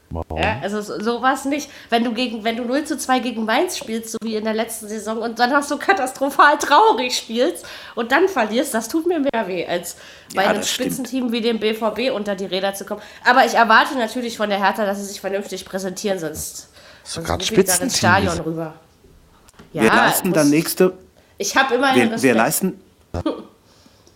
Warum? 0.10 0.42
Ja, 0.42 0.60
also 0.62 0.80
so- 0.80 1.02
sowas 1.02 1.44
nicht. 1.44 1.70
Wenn 1.90 2.06
du 2.06 2.14
gegen, 2.14 2.46
wenn 2.46 2.56
du 2.56 2.64
0 2.64 2.86
zu 2.86 2.98
2 2.98 3.20
gegen 3.20 3.44
Mainz 3.44 3.78
spielst, 3.78 4.12
so 4.12 4.18
wie 4.24 4.38
in 4.38 4.46
der 4.46 4.54
letzten 4.54 4.88
Saison, 4.88 5.18
und 5.18 5.38
dann 5.40 5.52
hast 5.52 5.70
du 5.70 5.78
katastrophal 5.78 6.58
traurig 6.58 7.18
spielst 7.18 7.66
und 7.96 8.14
dann 8.14 8.30
verlierst, 8.30 8.74
das 8.74 8.88
tut 8.88 9.06
mir 9.06 9.20
mehr 9.20 9.46
weh, 9.48 9.68
als 9.68 9.98
bei 10.34 10.44
Ja, 10.44 10.50
einem 10.52 10.60
das 10.60 10.70
stimmt. 10.70 10.94
Spitzenteam 10.94 11.34
wie 11.34 11.42
dem 11.42 11.60
BVB 11.60 12.12
unter 12.16 12.36
die 12.36 12.46
Räder 12.46 12.74
zu 12.74 12.86
kommen. 12.86 13.02
Aber 13.26 13.44
ich 13.46 13.56
erwarte 13.56 13.98
natürlich 13.98 14.38
von 14.38 14.50
der 14.50 14.64
Hertha, 14.64 14.86
dass 14.86 15.00
sie 15.00 15.04
sich 15.06 15.20
vernünftig 15.20 15.66
präsentieren, 15.66 16.18
sonst, 16.20 16.70
sonst 17.04 17.24
ich 17.24 17.28
da 17.28 17.34
ins 17.36 17.48
Spitzenteam 17.48 17.90
Stadion 17.90 18.40
rüber. 18.40 18.74
Ja, 19.74 19.84
wir 19.84 19.90
leisten 19.90 20.34
dann 20.34 20.50
nächste, 20.50 20.94
ich 21.38 21.56
habe 21.56 21.76
immerhin 21.76 21.96
wir, 21.96 22.04
Respekt. 22.06 22.24
wir 22.24 22.34
leisten, 22.36 22.74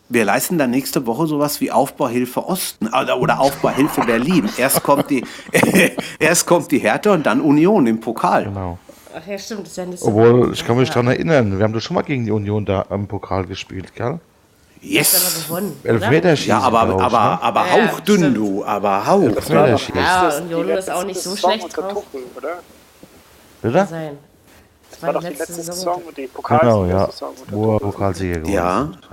wir 0.10 0.26
leisten 0.26 0.58
dann 0.58 0.72
nächste 0.72 1.06
Woche 1.06 1.28
sowas 1.28 1.62
wie 1.62 1.72
Aufbauhilfe 1.72 2.45
Osten 2.45 2.88
oder, 2.88 3.20
oder 3.20 3.39
Aufbauhilfe 3.39 4.02
Berlin. 4.02 4.49
Erst 4.58 4.84
kommt 4.84 5.10
die, 5.10 5.24
erst 6.20 6.45
kommt 6.45 6.72
die 6.72 6.80
Hertha 6.80 7.12
und 7.12 7.26
dann 7.26 7.41
Union 7.41 7.86
im 7.88 7.99
Pokal. 7.99 8.45
Genau. 8.45 8.80
Ach 9.14 9.28
ja, 9.28 9.38
stimmt, 9.38 9.68
ist 9.68 9.76
ja 9.78 9.86
nicht 9.86 9.99
so. 9.99 10.08
Obwohl, 10.08 10.54
ich 10.54 10.66
kann 10.66 10.78
mich 10.78 10.89
daran 10.89 11.08
erinnern, 11.08 11.58
wir 11.58 11.64
haben 11.64 11.74
doch 11.74 11.82
schon 11.82 11.95
mal 11.95 12.04
gegen 12.04 12.26
die 12.26 12.32
Union 12.32 12.66
da 12.66 12.84
im 12.89 13.08
Pokal 13.08 13.45
gespielt, 13.45 13.93
gell? 13.93 14.06
aber 14.08 14.20
Yes. 14.82 15.47
Elfmeterschießen. 15.84 16.49
Ja, 16.49 16.60
aber, 16.60 16.95
ich, 16.95 17.02
aber, 17.02 17.20
ne? 17.20 17.41
aber 17.43 17.66
Ja, 17.68 17.91
hauchdünn, 17.91 18.34
du, 18.34 18.66
aber 18.66 19.06
hauch. 19.06 19.22
Elfmeterschießen. 19.22 19.95
Ja, 19.95 20.26
Das 20.26 20.39
Union 20.41 20.70
ist 20.70 20.89
auch 20.89 21.04
nicht 21.04 21.22
so 21.22 21.36
schlecht 21.36 21.76
drauf. 21.78 21.93
Tuchel, 21.93 22.24
oder? 22.36 22.60
Bitte? 23.62 23.86
sein. 23.88 24.18
Das 25.02 25.08
War 25.08 25.14
doch 25.14 25.22
die 25.30 25.36
letzte 25.36 25.54
Saison, 25.54 26.02
die 26.16 26.28
Pokal 26.28 26.60
Genau, 26.60 26.86
ja. 26.86 27.06
Saison 27.08 27.34
Wo 27.49 27.74
er. 27.74 27.80
Pokalsieger 27.80 28.36
geworden 28.36 28.54
Ja, 28.54 28.82
ist. 28.84 29.10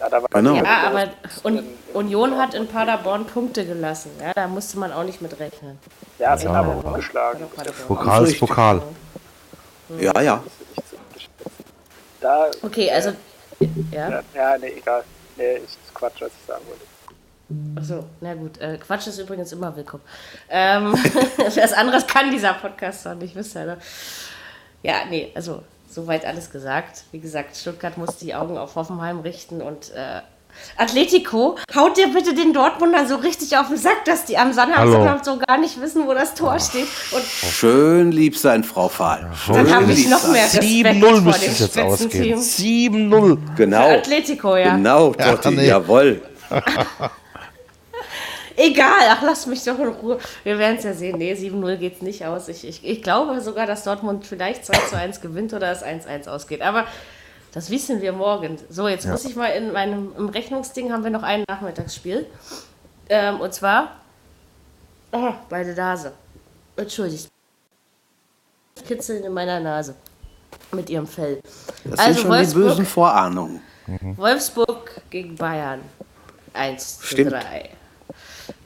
Ja, 0.00 0.08
da 0.10 0.22
war 0.22 0.28
Genau. 0.30 0.54
Ja, 0.56 0.82
aber 0.88 1.08
Un 1.44 1.62
Union 1.94 2.36
hat 2.38 2.54
in 2.54 2.66
Paderborn 2.68 3.24
Punkte 3.24 3.64
gelassen. 3.64 4.10
Ja, 4.20 4.32
da 4.34 4.46
musste 4.48 4.78
man 4.78 4.92
auch 4.92 5.04
nicht 5.04 5.22
mit 5.22 5.38
rechnen. 5.40 5.78
Ja, 6.18 6.36
sie 6.36 6.44
Ja, 6.44 6.54
haben 6.54 6.70
aber- 6.70 6.86
aber 6.88 6.96
geschlagen. 6.98 7.44
Paderborn. 7.56 7.86
Pokal 7.88 8.26
ist. 8.26 8.38
Pokal. 8.38 8.82
ja, 9.98 10.20
ja. 10.20 10.42
Unterschätzen. 11.08 11.64
Da, 12.20 12.46
Okay, 12.62 12.90
also. 12.90 13.12
Ja. 13.92 14.10
ja, 14.10 14.22
ja, 14.34 14.58
nee, 14.58 14.74
egal. 14.76 15.04
Nee, 15.36 15.56
ich 15.64 15.78
Quatsch, 15.94 16.20
was 16.20 16.30
ich 16.38 16.46
sagen 16.46 16.62
wollte. 16.68 16.84
Achso, 17.80 18.04
na 18.20 18.34
gut. 18.34 18.58
Äh, 18.58 18.78
Quatsch 18.78 19.06
ist 19.06 19.18
übrigens 19.18 19.52
immer 19.52 19.74
willkommen. 19.76 20.02
Ähm, 20.50 20.92
was 21.38 21.72
anderes 21.72 22.06
kann 22.06 22.30
dieser 22.30 22.54
Podcast 22.54 23.06
doch 23.06 23.14
nicht, 23.14 23.34
wisst 23.36 23.54
ihr, 23.56 23.64
ne? 23.64 23.78
Ja, 24.84 24.96
nee, 25.08 25.32
also 25.34 25.62
soweit 25.90 26.26
alles 26.26 26.50
gesagt. 26.50 27.04
Wie 27.10 27.18
gesagt, 27.18 27.56
Stuttgart 27.56 27.96
muss 27.96 28.18
die 28.18 28.34
Augen 28.34 28.58
auf 28.58 28.76
Hoffenheim 28.76 29.20
richten 29.20 29.62
und 29.62 29.92
äh, 29.94 30.20
Atletico, 30.76 31.56
haut 31.74 31.96
dir 31.96 32.08
bitte 32.12 32.34
den 32.34 32.52
Dortmundern 32.52 33.08
so 33.08 33.16
richtig 33.16 33.56
auf 33.56 33.68
den 33.68 33.76
Sack, 33.78 34.04
dass 34.04 34.26
die 34.26 34.36
am. 34.36 34.52
Sonnabend 34.52 35.24
so 35.24 35.38
gar 35.38 35.58
nicht 35.58 35.80
wissen, 35.80 36.06
wo 36.06 36.12
das 36.14 36.34
Tor 36.34 36.60
steht. 36.60 36.86
Und 37.10 37.24
Schön 37.24 38.12
lieb 38.12 38.36
sein, 38.36 38.62
Frau 38.62 38.88
Fahl. 38.88 39.28
dann 39.48 39.74
habe 39.74 39.86
Schön 39.86 39.90
ich 39.94 40.08
noch 40.08 40.28
mehr 40.28 40.44
Respekt 40.44 40.64
7-0 40.64 41.00
vor 41.00 41.20
müsste 41.22 41.40
dem 41.40 41.52
es 41.52 41.58
jetzt 41.58 41.78
ausgehen. 41.78 42.40
Spitzenteam. 42.40 43.10
7-0. 43.10 43.38
Genau, 43.56 43.88
Atletico, 43.88 44.56
ja. 44.56 44.76
genau, 44.76 45.12
Totti, 45.12 45.50
nee. 45.50 45.66
jawohl. 45.66 46.22
Egal, 48.56 49.08
ach, 49.10 49.22
lass 49.22 49.46
mich 49.46 49.64
doch 49.64 49.78
in 49.78 49.88
Ruhe. 49.88 50.18
Wir 50.44 50.58
werden 50.58 50.76
es 50.78 50.84
ja 50.84 50.94
sehen. 50.94 51.18
Nee, 51.18 51.34
7-0 51.34 51.76
geht 51.76 51.96
es 51.96 52.02
nicht 52.02 52.24
aus. 52.24 52.48
Ich, 52.48 52.66
ich, 52.66 52.84
ich 52.84 53.02
glaube 53.02 53.40
sogar, 53.40 53.66
dass 53.66 53.84
Dortmund 53.84 54.26
vielleicht 54.26 54.64
2 54.64 54.78
zu 54.88 54.96
1 54.96 55.20
gewinnt 55.20 55.52
oder 55.52 55.70
es 55.72 55.82
1-1 55.84 56.28
ausgeht. 56.28 56.62
Aber 56.62 56.86
das 57.52 57.70
wissen 57.70 58.00
wir 58.00 58.12
morgen. 58.12 58.58
So, 58.70 58.86
jetzt 58.88 59.06
muss 59.06 59.24
ich 59.24 59.34
mal 59.36 59.48
in 59.48 59.72
meinem 59.72 60.12
im 60.16 60.28
Rechnungsding 60.28 60.92
haben 60.92 61.02
wir 61.04 61.10
noch 61.10 61.22
ein 61.24 61.44
Nachmittagsspiel. 61.48 62.26
Ähm, 63.08 63.40
und 63.40 63.52
zwar 63.52 63.96
oh, 65.12 65.32
meine 65.50 65.74
Nase. 65.74 66.12
Entschuldigt. 66.76 67.28
Kitzeln 68.86 69.24
in 69.24 69.32
meiner 69.32 69.60
Nase. 69.60 69.94
Mit 70.72 70.90
ihrem 70.90 71.06
Fell. 71.06 71.40
Das 71.84 71.98
Also 71.98 72.12
sind 72.12 72.22
schon 72.22 72.30
die 72.30 72.36
Wolfsburg- 72.38 72.54
bösen 72.54 72.86
Vorahnungen. 72.86 73.60
Wolfsburg 74.16 74.90
gegen 75.10 75.34
Bayern. 75.36 75.80
1 76.54 76.98
zu 77.00 77.06
Stimmt. 77.06 77.32
3. 77.32 77.70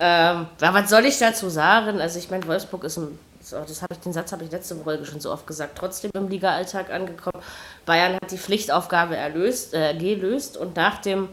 Ähm, 0.00 0.46
ja, 0.60 0.74
was 0.74 0.90
soll 0.90 1.04
ich 1.06 1.18
dazu 1.18 1.48
sagen? 1.48 2.00
Also 2.00 2.18
ich 2.18 2.30
meine, 2.30 2.46
Wolfsburg 2.46 2.84
ist 2.84 2.96
ein, 2.98 3.18
so, 3.42 3.56
das 3.66 3.82
habe 3.82 3.94
ich, 3.94 4.00
den 4.00 4.12
Satz 4.12 4.32
habe 4.32 4.44
ich 4.44 4.50
letzte 4.50 4.76
Folge 4.76 5.04
schon 5.06 5.20
so 5.20 5.32
oft 5.32 5.46
gesagt, 5.46 5.78
trotzdem 5.78 6.10
im 6.14 6.28
Liga-Alltag 6.28 6.90
angekommen. 6.90 7.42
Bayern 7.86 8.14
hat 8.14 8.30
die 8.30 8.38
Pflichtaufgabe 8.38 9.16
erlöst, 9.16 9.74
äh, 9.74 9.94
gelöst 9.94 10.56
und 10.56 10.76
nach 10.76 10.98
dem, 11.00 11.28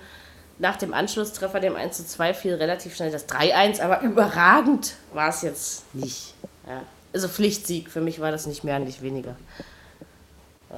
nach 0.60 0.78
dem 0.78 0.94
Anschlusstreffer, 0.94 1.60
dem 1.60 1.76
1 1.76 1.98
zu 1.98 2.06
2, 2.08 2.34
fiel 2.34 2.56
relativ 2.56 2.96
schnell 2.96 3.12
das 3.12 3.28
3-1, 3.28 3.82
aber 3.82 4.02
überragend 4.02 4.94
war 5.14 5.30
es 5.30 5.42
jetzt 5.42 5.94
nicht. 5.94 6.34
Ja. 6.68 6.82
Also 7.14 7.28
Pflichtsieg, 7.28 7.90
für 7.90 8.02
mich 8.02 8.20
war 8.20 8.32
das 8.32 8.46
nicht 8.46 8.64
mehr, 8.64 8.80
nicht 8.80 9.02
weniger. 9.02 9.36
Ja. 10.70 10.78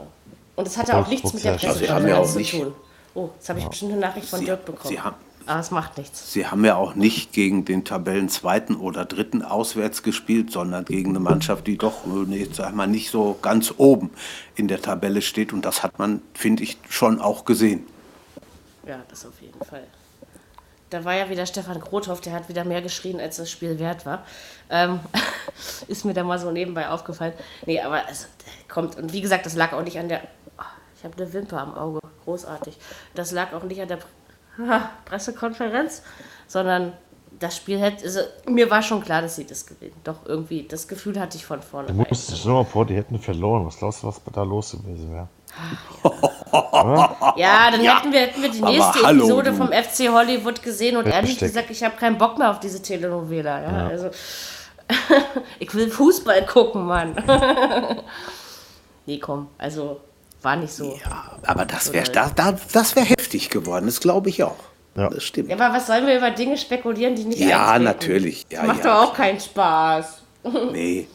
Und 0.55 0.67
es 0.67 0.77
hatte 0.77 0.95
auch 0.97 1.07
nichts 1.07 1.33
mit 1.33 1.43
der. 1.43 1.53
Also, 1.53 1.65
ja 1.67 1.73
Pressekonferenz 1.73 2.29
auch 2.29 2.33
zu 2.33 2.43
tun. 2.43 2.75
Oh, 3.13 3.29
jetzt 3.35 3.49
habe 3.49 3.59
ich 3.59 3.65
bestimmt 3.67 3.91
eine 3.93 4.01
Nachricht 4.01 4.29
von 4.29 4.39
Sie- 4.39 4.45
Dirk 4.45 4.65
bekommen. 4.65 4.89
Sie 4.89 4.99
haben- 4.99 5.15
Aber 5.47 5.61
es 5.61 5.71
macht 5.71 5.97
nichts. 5.97 6.33
Sie 6.33 6.45
haben 6.45 6.65
ja 6.65 6.75
auch 6.75 6.95
nicht 6.95 7.31
gegen 7.31 7.63
den 7.63 7.85
Tabellenzweiten 7.85 8.75
oder 8.75 9.05
Dritten 9.05 9.41
auswärts 9.41 10.03
gespielt, 10.03 10.51
sondern 10.51 10.83
gegen 10.83 11.11
eine 11.11 11.21
Mannschaft, 11.21 11.67
die 11.67 11.77
doch, 11.77 12.05
äh, 12.05 12.25
nee, 12.27 12.47
sag 12.51 12.75
mal, 12.75 12.85
nicht 12.85 13.09
so 13.09 13.39
ganz 13.41 13.73
oben 13.77 14.11
in 14.55 14.67
der 14.67 14.81
Tabelle 14.81 15.21
steht. 15.21 15.53
Und 15.53 15.63
das 15.63 15.83
hat 15.83 15.99
man, 15.99 16.21
finde 16.33 16.63
ich, 16.63 16.77
schon 16.89 17.21
auch 17.21 17.45
gesehen. 17.45 17.87
Ja, 18.85 18.99
das 19.09 19.25
auf 19.25 19.41
jeden 19.41 19.63
Fall. 19.63 19.83
Da 20.89 21.05
war 21.05 21.15
ja 21.15 21.29
wieder 21.29 21.45
Stefan 21.45 21.79
Grothoff, 21.79 22.19
der 22.19 22.33
hat 22.33 22.49
wieder 22.49 22.65
mehr 22.65 22.81
geschrien, 22.81 23.19
als 23.19 23.37
das 23.37 23.49
Spiel 23.49 23.79
wert 23.79 24.05
war. 24.05 24.25
Ähm, 24.69 24.99
ist 25.87 26.03
mir 26.03 26.13
da 26.13 26.23
mal 26.23 26.39
so 26.39 26.51
nebenbei 26.51 26.89
aufgefallen. 26.89 27.33
Nee, 27.65 27.79
aber 27.79 28.01
es 28.09 28.27
kommt, 28.67 28.97
und 28.97 29.13
wie 29.13 29.21
gesagt, 29.21 29.45
das 29.45 29.55
lag 29.55 29.71
auch 29.71 29.83
nicht 29.83 29.97
an 29.97 30.09
der. 30.09 30.21
Oh, 30.57 30.63
ich 30.97 31.05
habe 31.05 31.15
eine 31.17 31.31
Wimper 31.31 31.61
am 31.61 31.73
Auge, 31.73 31.99
großartig. 32.25 32.77
Das 33.15 33.31
lag 33.31 33.53
auch 33.53 33.63
nicht 33.63 33.81
an 33.81 33.87
der 33.87 33.99
Pressekonferenz, 35.05 36.03
sondern 36.47 36.93
das 37.39 37.55
Spiel 37.57 37.79
hätte. 37.79 38.05
Also, 38.05 38.21
mir 38.47 38.69
war 38.69 38.81
schon 38.81 39.01
klar, 39.03 39.21
dass 39.21 39.35
sie 39.35 39.45
das 39.45 39.65
gewinnen. 39.65 39.95
Doch 40.03 40.25
irgendwie, 40.25 40.63
das 40.67 40.87
Gefühl 40.87 41.19
hatte 41.19 41.37
ich 41.37 41.45
von 41.45 41.61
vorne. 41.61 41.87
Du 41.87 41.93
musst 41.93 42.31
dich 42.31 42.43
nur 42.45 42.55
mal 42.55 42.65
vor, 42.65 42.85
die 42.85 42.95
hätten 42.95 43.19
verloren. 43.19 43.65
Was 43.65 43.77
glaubst 43.77 44.03
du, 44.03 44.07
was 44.07 44.21
da 44.33 44.43
los 44.43 44.71
gewesen 44.71 45.11
wäre? 45.11 45.27
Ja, 47.35 47.71
dann 47.71 47.81
hätten, 47.81 48.11
wir, 48.11 48.19
hätten 48.21 48.41
wir 48.41 48.49
die 48.49 48.61
nächste 48.61 49.03
hallo, 49.03 49.19
Episode 49.19 49.51
du. 49.51 49.57
vom 49.57 49.67
FC 49.67 50.09
Hollywood 50.09 50.61
gesehen 50.61 50.97
und 50.97 51.05
ehrlich 51.05 51.31
Richtig. 51.31 51.47
gesagt, 51.49 51.69
ich 51.69 51.83
habe 51.83 51.95
keinen 51.97 52.17
Bock 52.17 52.37
mehr 52.37 52.51
auf 52.51 52.59
diese 52.59 52.81
Telenovela. 52.81 53.61
Ja? 53.61 53.87
Also, 53.87 54.09
ich 55.59 55.73
will 55.73 55.89
Fußball 55.89 56.45
gucken, 56.45 56.85
Mann. 56.85 57.15
nee, 59.05 59.19
komm, 59.19 59.47
also 59.57 59.99
war 60.47 60.55
nicht 60.55 60.71
so. 60.73 60.97
Ja, 61.03 61.37
aber 61.45 61.65
das 61.65 61.91
wäre 61.91 62.09
da, 62.09 62.29
da, 62.33 62.57
das 62.71 62.95
wär 62.95 63.03
heftig 63.03 63.49
geworden, 63.49 63.85
das 63.85 63.99
glaube 63.99 64.29
ich 64.29 64.43
auch. 64.43 64.55
Ja. 64.95 65.09
Das 65.09 65.23
stimmt. 65.25 65.49
Ja, 65.49 65.57
aber 65.59 65.75
was 65.75 65.87
sollen 65.87 66.07
wir 66.07 66.17
über 66.17 66.31
Dinge 66.31 66.57
spekulieren, 66.57 67.15
die 67.15 67.25
nicht 67.25 67.39
Ja, 67.39 67.67
eintreten? 67.73 67.83
natürlich. 67.83 68.45
Ja, 68.49 68.59
das 68.59 68.67
macht 68.67 68.85
ja, 68.85 69.01
doch 69.01 69.09
auch 69.09 69.13
keinen 69.13 69.39
Spaß. 69.39 70.21
Nee, 70.71 71.07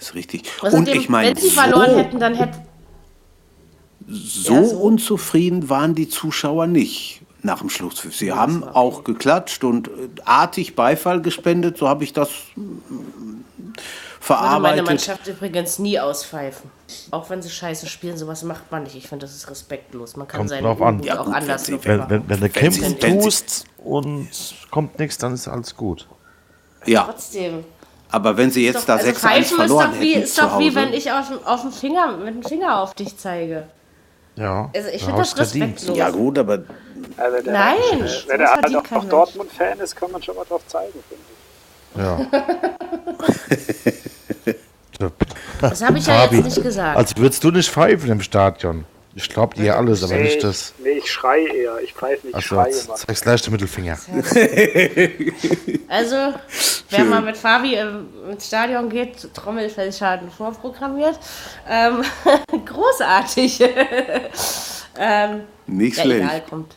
ist 0.00 0.14
richtig. 0.14 0.44
Außerdem, 0.60 0.78
Und 0.78 0.88
ich 0.88 1.08
meine, 1.10 1.28
wenn 1.28 1.36
sie 1.36 1.50
verloren 1.50 1.90
so, 1.90 1.98
hätten, 1.98 2.18
dann 2.18 2.34
hätte. 2.34 2.58
so, 4.08 4.54
Ja, 4.54 4.64
so. 4.64 4.76
unzufrieden 4.78 5.68
waren 5.68 5.94
die 5.94 6.08
Zuschauer 6.08 6.66
nicht 6.66 7.20
nach 7.42 7.58
dem 7.58 7.68
Schlusspfiff. 7.68 8.16
Sie 8.16 8.32
haben 8.32 8.64
auch 8.64 9.04
geklatscht 9.04 9.62
und 9.64 9.88
äh, 9.88 9.90
artig 10.24 10.74
Beifall 10.74 11.20
gespendet, 11.20 11.76
so 11.76 11.88
habe 11.88 12.02
ich 12.04 12.14
das 12.14 12.30
mm, 14.28 14.28
Würde 14.28 14.42
meine 14.60 14.60
verarbeitet. 14.82 14.86
Mannschaft 14.86 15.26
übrigens 15.28 15.78
nie 15.78 15.98
auspfeifen. 16.00 16.70
Auch 17.10 17.28
wenn 17.30 17.42
sie 17.42 17.50
scheiße 17.50 17.86
spielen, 17.86 18.16
sowas 18.16 18.42
macht 18.42 18.70
man 18.70 18.82
nicht. 18.84 18.94
Ich 18.96 19.08
finde, 19.08 19.26
das 19.26 19.34
ist 19.34 19.48
respektlos. 19.50 20.16
Man 20.16 20.26
kann 20.28 20.38
Kommt 20.40 20.50
seine 20.50 20.62
drauf 20.66 20.80
an. 20.82 20.88
Unmut 20.94 21.06
Ja, 21.06 21.20
auch 21.20 21.24
gut, 21.26 21.34
anders 21.34 21.68
wenn 21.68 21.84
Wenn, 21.84 21.98
machen. 21.98 22.10
wenn, 22.10 22.28
wenn 22.28 22.40
du 22.40 22.48
kämpfen 22.50 22.98
tust 22.98 23.64
und 23.78 24.28
kommt 24.70 24.98
nichts, 24.98 25.18
dann 25.18 25.34
ist 25.34 25.48
alles 25.48 25.76
gut. 25.76 26.06
ja, 26.86 27.04
Trotzdem. 27.04 27.64
aber 28.10 28.36
wenn 28.36 28.50
sie 28.50 28.64
jetzt 28.64 28.76
Doch, 28.76 28.84
da 28.84 28.94
also 28.96 29.08
6-1 29.08 29.14
pfeifen 29.14 29.40
ist 29.42 29.52
verloren 29.54 29.92
doch 29.92 30.00
wie, 30.00 30.12
hätten 30.14 30.22
ist 30.24 30.38
doch 30.40 30.58
wie 30.58 30.74
wenn 30.74 30.92
ich 30.92 31.10
auf, 31.12 31.28
dem- 31.28 31.44
auf 31.44 31.62
dem 31.62 31.72
Finger, 31.72 32.16
mit 32.16 32.34
dem 32.34 32.42
Finger 32.42 32.80
auf 32.80 32.94
dich 32.94 33.16
zeige. 33.16 33.66
Ja, 34.36 34.70
Also 34.74 34.88
ich 34.90 35.02
finde 35.02 35.18
das 35.22 35.38
respektlos. 35.38 35.96
ja 35.96 36.10
gut, 36.10 36.38
aber 36.38 36.62
Also 37.16 37.42
der, 37.42 37.52
Nein, 37.52 37.76
wenn 38.26 38.40
er 38.40 38.52
halt 38.52 38.76
auch 38.76 38.90
Mensch. 38.90 39.08
Dortmund-Fan 39.08 39.80
ist, 39.80 39.96
kann 39.96 40.12
man 40.12 40.22
schon 40.22 40.36
mal 40.36 40.44
drauf 40.44 40.60
zeigen, 40.66 40.92
finde 40.92 41.04
ich. 41.14 41.45
Ja. 41.96 42.20
Das 45.60 45.82
habe 45.82 45.98
ich 45.98 46.06
ja 46.06 46.20
Fabi, 46.20 46.36
jetzt 46.36 46.44
nicht 46.46 46.62
gesagt. 46.62 46.96
Als 46.96 47.16
würdest 47.16 47.42
du 47.44 47.50
nicht 47.50 47.68
pfeifen 47.70 48.10
im 48.10 48.20
Stadion. 48.20 48.84
Ich 49.14 49.28
glaube 49.30 49.54
dir 49.54 49.76
alles, 49.76 50.02
aber 50.02 50.14
Nee, 50.14 50.24
nicht 50.24 50.44
das. 50.44 50.74
nee, 50.78 50.90
ich 50.90 51.10
schreie 51.10 51.48
eher. 51.48 51.78
Ich 51.82 51.94
pfeife 51.94 52.26
nicht, 52.26 52.36
ich 52.38 52.44
schreie 52.44 52.66
jetzt 52.68 52.84
immer. 52.86 52.96
zeigst 52.96 53.22
gleich 53.22 53.40
den 53.40 53.52
Mittelfinger. 53.52 53.98
Also, 55.88 56.34
wer 56.90 57.04
mal 57.04 57.22
mit 57.22 57.36
Fabi 57.38 57.74
ähm, 57.76 58.08
ins 58.30 58.46
Stadion 58.46 58.90
geht, 58.90 59.32
Trommelfellschaden 59.32 60.30
vorprogrammiert. 60.30 61.18
Ähm, 61.68 62.02
großartig. 62.66 63.60
ähm, 64.98 65.40
nicht 65.66 65.96
ja, 65.96 66.02
schlecht. 66.04 66.20
egal, 66.22 66.42
kommt. 66.48 66.74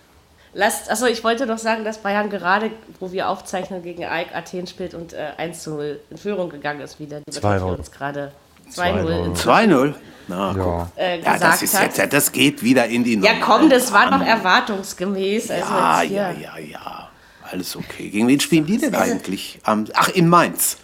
Lasst, 0.54 0.90
achso, 0.90 1.06
ich 1.06 1.24
wollte 1.24 1.46
noch 1.46 1.60
sagen, 1.60 1.84
dass 1.84 2.00
Bayern 2.00 2.30
gerade, 2.30 2.72
wo 3.00 3.12
wir 3.12 3.30
aufzeichnen, 3.30 3.84
gegen 3.84 4.04
AEK 4.04 4.36
Athen 4.36 4.68
spielt 4.68 4.94
und 4.94 5.14
äh, 5.14 5.28
1 5.38 5.62
zu 5.64 5.72
0 5.72 6.00
in 6.10 6.18
Führung 6.18 6.50
gegangen 6.50 6.82
ist 6.82 7.00
wieder. 7.00 7.22
Die 7.22 7.32
2-0. 7.32 7.54
Betrifft 7.54 7.80
uns 7.80 7.92
gerade 7.92 8.32
2-0 8.74 9.26
in 9.26 9.34
2-0? 9.36 9.94
Na, 10.28 10.54
guck. 10.54 10.66
Ja. 10.66 10.90
äh, 10.96 11.22
Ja, 11.22 11.38
das 11.38 11.62
ist 11.62 11.80
jetzt, 11.80 11.98
ja, 11.98 12.08
das 12.08 12.32
geht 12.32 12.64
wieder 12.64 12.86
in 12.88 13.04
die 13.04 13.20
ja, 13.20 13.34
komm, 13.42 13.70
das 13.70 13.92
war 13.92 14.06
doch 14.06 14.12
Bahnen. 14.20 14.28
erwartungsgemäß. 14.28 15.52
Also 15.52 15.72
Ja, 15.72 16.02
ja, 16.04 16.32
ja, 16.32 16.58
ja. 16.58 17.10
Alles 17.52 17.76
okay. 17.76 18.10
Gegen 18.10 18.28
wen 18.28 18.40
spielen 18.40 18.66
die 18.66 18.78
denn 18.78 18.96
eigentlich? 18.96 19.60
Am, 19.64 19.86
ach, 19.94 20.10
in 20.10 20.28
Mainz. 20.30 20.78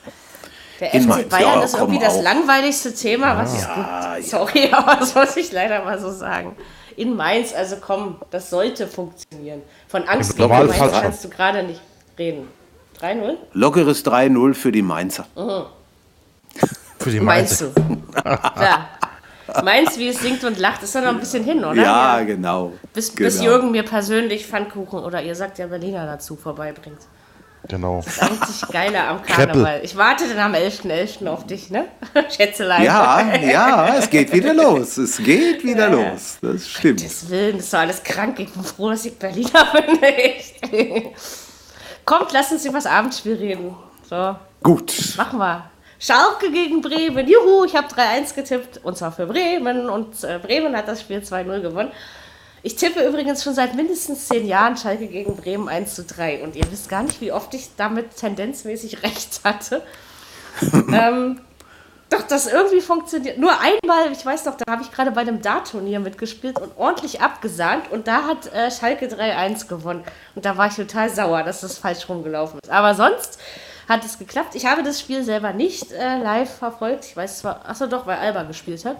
Der 0.79 0.93
In 0.93 1.03
FC 1.03 1.07
Mainz, 1.07 1.29
Bayern 1.29 1.59
ja, 1.59 1.63
ist 1.63 1.75
irgendwie 1.75 1.99
das 1.99 2.15
auch. 2.15 2.23
langweiligste 2.23 2.93
Thema, 2.93 3.37
was 3.37 3.53
es 3.53 3.63
Ja, 3.63 4.15
gibt. 4.15 4.27
Sorry, 4.27 4.69
aber 4.71 4.95
das 4.95 5.15
muss 5.15 5.37
ich 5.37 5.51
leider 5.51 5.83
mal 5.83 5.99
so 5.99 6.11
sagen. 6.11 6.55
In 6.97 7.15
Mainz, 7.15 7.53
also 7.53 7.77
komm, 7.79 8.17
das 8.31 8.49
sollte 8.49 8.87
funktionieren. 8.87 9.61
Von 9.87 10.03
Angst 10.07 10.37
Normalfall 10.39 10.89
Mainz 10.89 11.01
kannst 11.01 11.23
du 11.25 11.29
gerade 11.29 11.63
nicht 11.63 11.81
reden. 12.17 12.47
3-0? 13.01 13.35
Lockeres 13.53 14.05
3-0 14.05 14.53
für 14.53 14.71
die 14.71 14.81
Mainzer. 14.81 15.25
Für 16.99 17.09
die 17.11 17.19
Meinst 17.19 17.61
Mainz. 17.61 17.73
du? 17.75 18.21
Klar. 18.21 18.89
Mainz, 19.63 19.97
wie 19.97 20.07
es 20.07 20.19
singt 20.19 20.43
und 20.43 20.57
lacht, 20.57 20.81
ist 20.83 20.95
doch 20.95 21.01
noch 21.01 21.09
ein 21.09 21.19
bisschen 21.19 21.43
hin, 21.43 21.63
oder? 21.63 21.75
Ja, 21.81 22.21
genau. 22.23 22.71
Bis, 22.93 23.13
genau. 23.15 23.27
bis 23.27 23.41
Jürgen 23.43 23.71
mir 23.71 23.83
persönlich 23.83 24.47
Pfannkuchen 24.47 24.99
oder 24.99 25.21
ihr 25.21 25.35
sagt 25.35 25.59
ja 25.59 25.67
Berliner 25.67 26.05
dazu 26.05 26.35
vorbeibringt. 26.35 26.99
Genau. 27.67 28.01
Eigentlich 28.19 28.61
geiler 28.71 29.07
am. 29.09 29.21
Karneval. 29.23 29.81
Ich 29.83 29.95
warte 29.95 30.27
dann 30.27 30.37
am 30.39 30.53
11.11. 30.53 31.27
auf 31.27 31.45
dich, 31.45 31.69
ne? 31.69 31.85
Schätzelein. 32.35 32.83
Ja, 32.83 33.35
ja, 33.35 33.95
es 33.97 34.09
geht 34.09 34.31
wieder 34.31 34.53
los. 34.53 34.97
Es 34.97 35.17
geht 35.17 35.63
wieder 35.63 35.89
los. 35.89 36.37
Das 36.41 36.67
stimmt. 36.67 37.01
Gottes 37.01 37.29
Willen, 37.29 37.55
das 37.57 37.65
ist 37.65 37.73
doch 37.73 37.79
alles 37.79 38.03
krank. 38.03 38.39
Ich 38.39 38.51
bin 38.51 38.63
froh, 38.63 38.89
dass 38.89 39.05
ich 39.05 39.17
Berliner 39.17 39.65
bin. 39.73 40.03
Echt. 40.03 40.55
Kommt, 42.05 42.31
lass 42.33 42.51
uns 42.51 42.65
über 42.65 42.75
das 42.75 42.85
Abendspiel 42.85 43.35
reden. 43.35 43.75
So, 44.07 44.35
Gut. 44.61 44.93
machen 45.17 45.39
wir. 45.39 45.69
Schalke 45.97 46.51
gegen 46.51 46.81
Bremen. 46.81 47.27
Juhu, 47.27 47.63
ich 47.65 47.75
habe 47.75 47.87
3-1 47.87 48.35
getippt. 48.35 48.79
Und 48.83 48.97
zwar 48.97 49.11
für 49.11 49.25
Bremen. 49.25 49.89
Und 49.89 50.23
äh, 50.23 50.37
Bremen 50.39 50.75
hat 50.75 50.87
das 50.87 51.01
Spiel 51.01 51.19
2-0 51.19 51.61
gewonnen. 51.61 51.91
Ich 52.65 52.77
tippe 52.77 53.05
übrigens 53.05 53.43
schon 53.43 53.53
seit 53.53 53.75
mindestens 53.75 54.27
zehn 54.27 54.47
Jahren 54.47 54.75
Schalke 54.75 55.05
gegen 55.05 55.35
Bremen 55.35 55.69
1 55.69 55.93
zu 55.93 56.03
3. 56.03 56.41
Und 56.41 56.55
ihr 56.55 56.65
wisst 56.71 56.89
gar 56.89 57.03
nicht, 57.03 57.21
wie 57.21 57.31
oft 57.31 57.53
ich 57.53 57.75
damit 57.77 58.15
tendenzmäßig 58.15 59.03
recht 59.03 59.41
hatte. 59.43 59.83
ähm, 60.91 61.41
doch, 62.09 62.23
das 62.23 62.47
irgendwie 62.47 62.81
funktioniert. 62.81 63.37
Nur 63.37 63.51
einmal, 63.51 64.11
ich 64.11 64.25
weiß 64.25 64.45
noch, 64.45 64.55
da 64.55 64.71
habe 64.71 64.81
ich 64.81 64.91
gerade 64.91 65.11
bei 65.11 65.21
einem 65.21 65.43
Dart-Turnier 65.43 65.99
mitgespielt 65.99 66.59
und 66.59 66.75
ordentlich 66.75 67.21
abgesahnt. 67.21 67.91
Und 67.91 68.07
da 68.07 68.23
hat 68.23 68.51
äh, 68.51 68.71
Schalke 68.71 69.05
3-1 69.09 69.67
gewonnen. 69.67 70.03
Und 70.33 70.43
da 70.43 70.57
war 70.57 70.65
ich 70.65 70.75
total 70.75 71.11
sauer, 71.11 71.43
dass 71.43 71.61
das 71.61 71.77
falsch 71.77 72.09
rumgelaufen 72.09 72.59
ist. 72.63 72.71
Aber 72.71 72.95
sonst 72.95 73.37
hat 73.87 74.03
es 74.03 74.17
geklappt. 74.17 74.55
Ich 74.55 74.65
habe 74.65 74.81
das 74.81 74.99
Spiel 74.99 75.23
selber 75.23 75.53
nicht 75.53 75.91
äh, 75.91 76.17
live 76.17 76.57
verfolgt. 76.57 77.05
Ich 77.05 77.15
weiß 77.15 77.41
zwar, 77.41 77.69
achso 77.69 77.85
doch, 77.85 78.07
weil 78.07 78.17
Alba 78.17 78.41
gespielt 78.41 78.85
hat. 78.85 78.97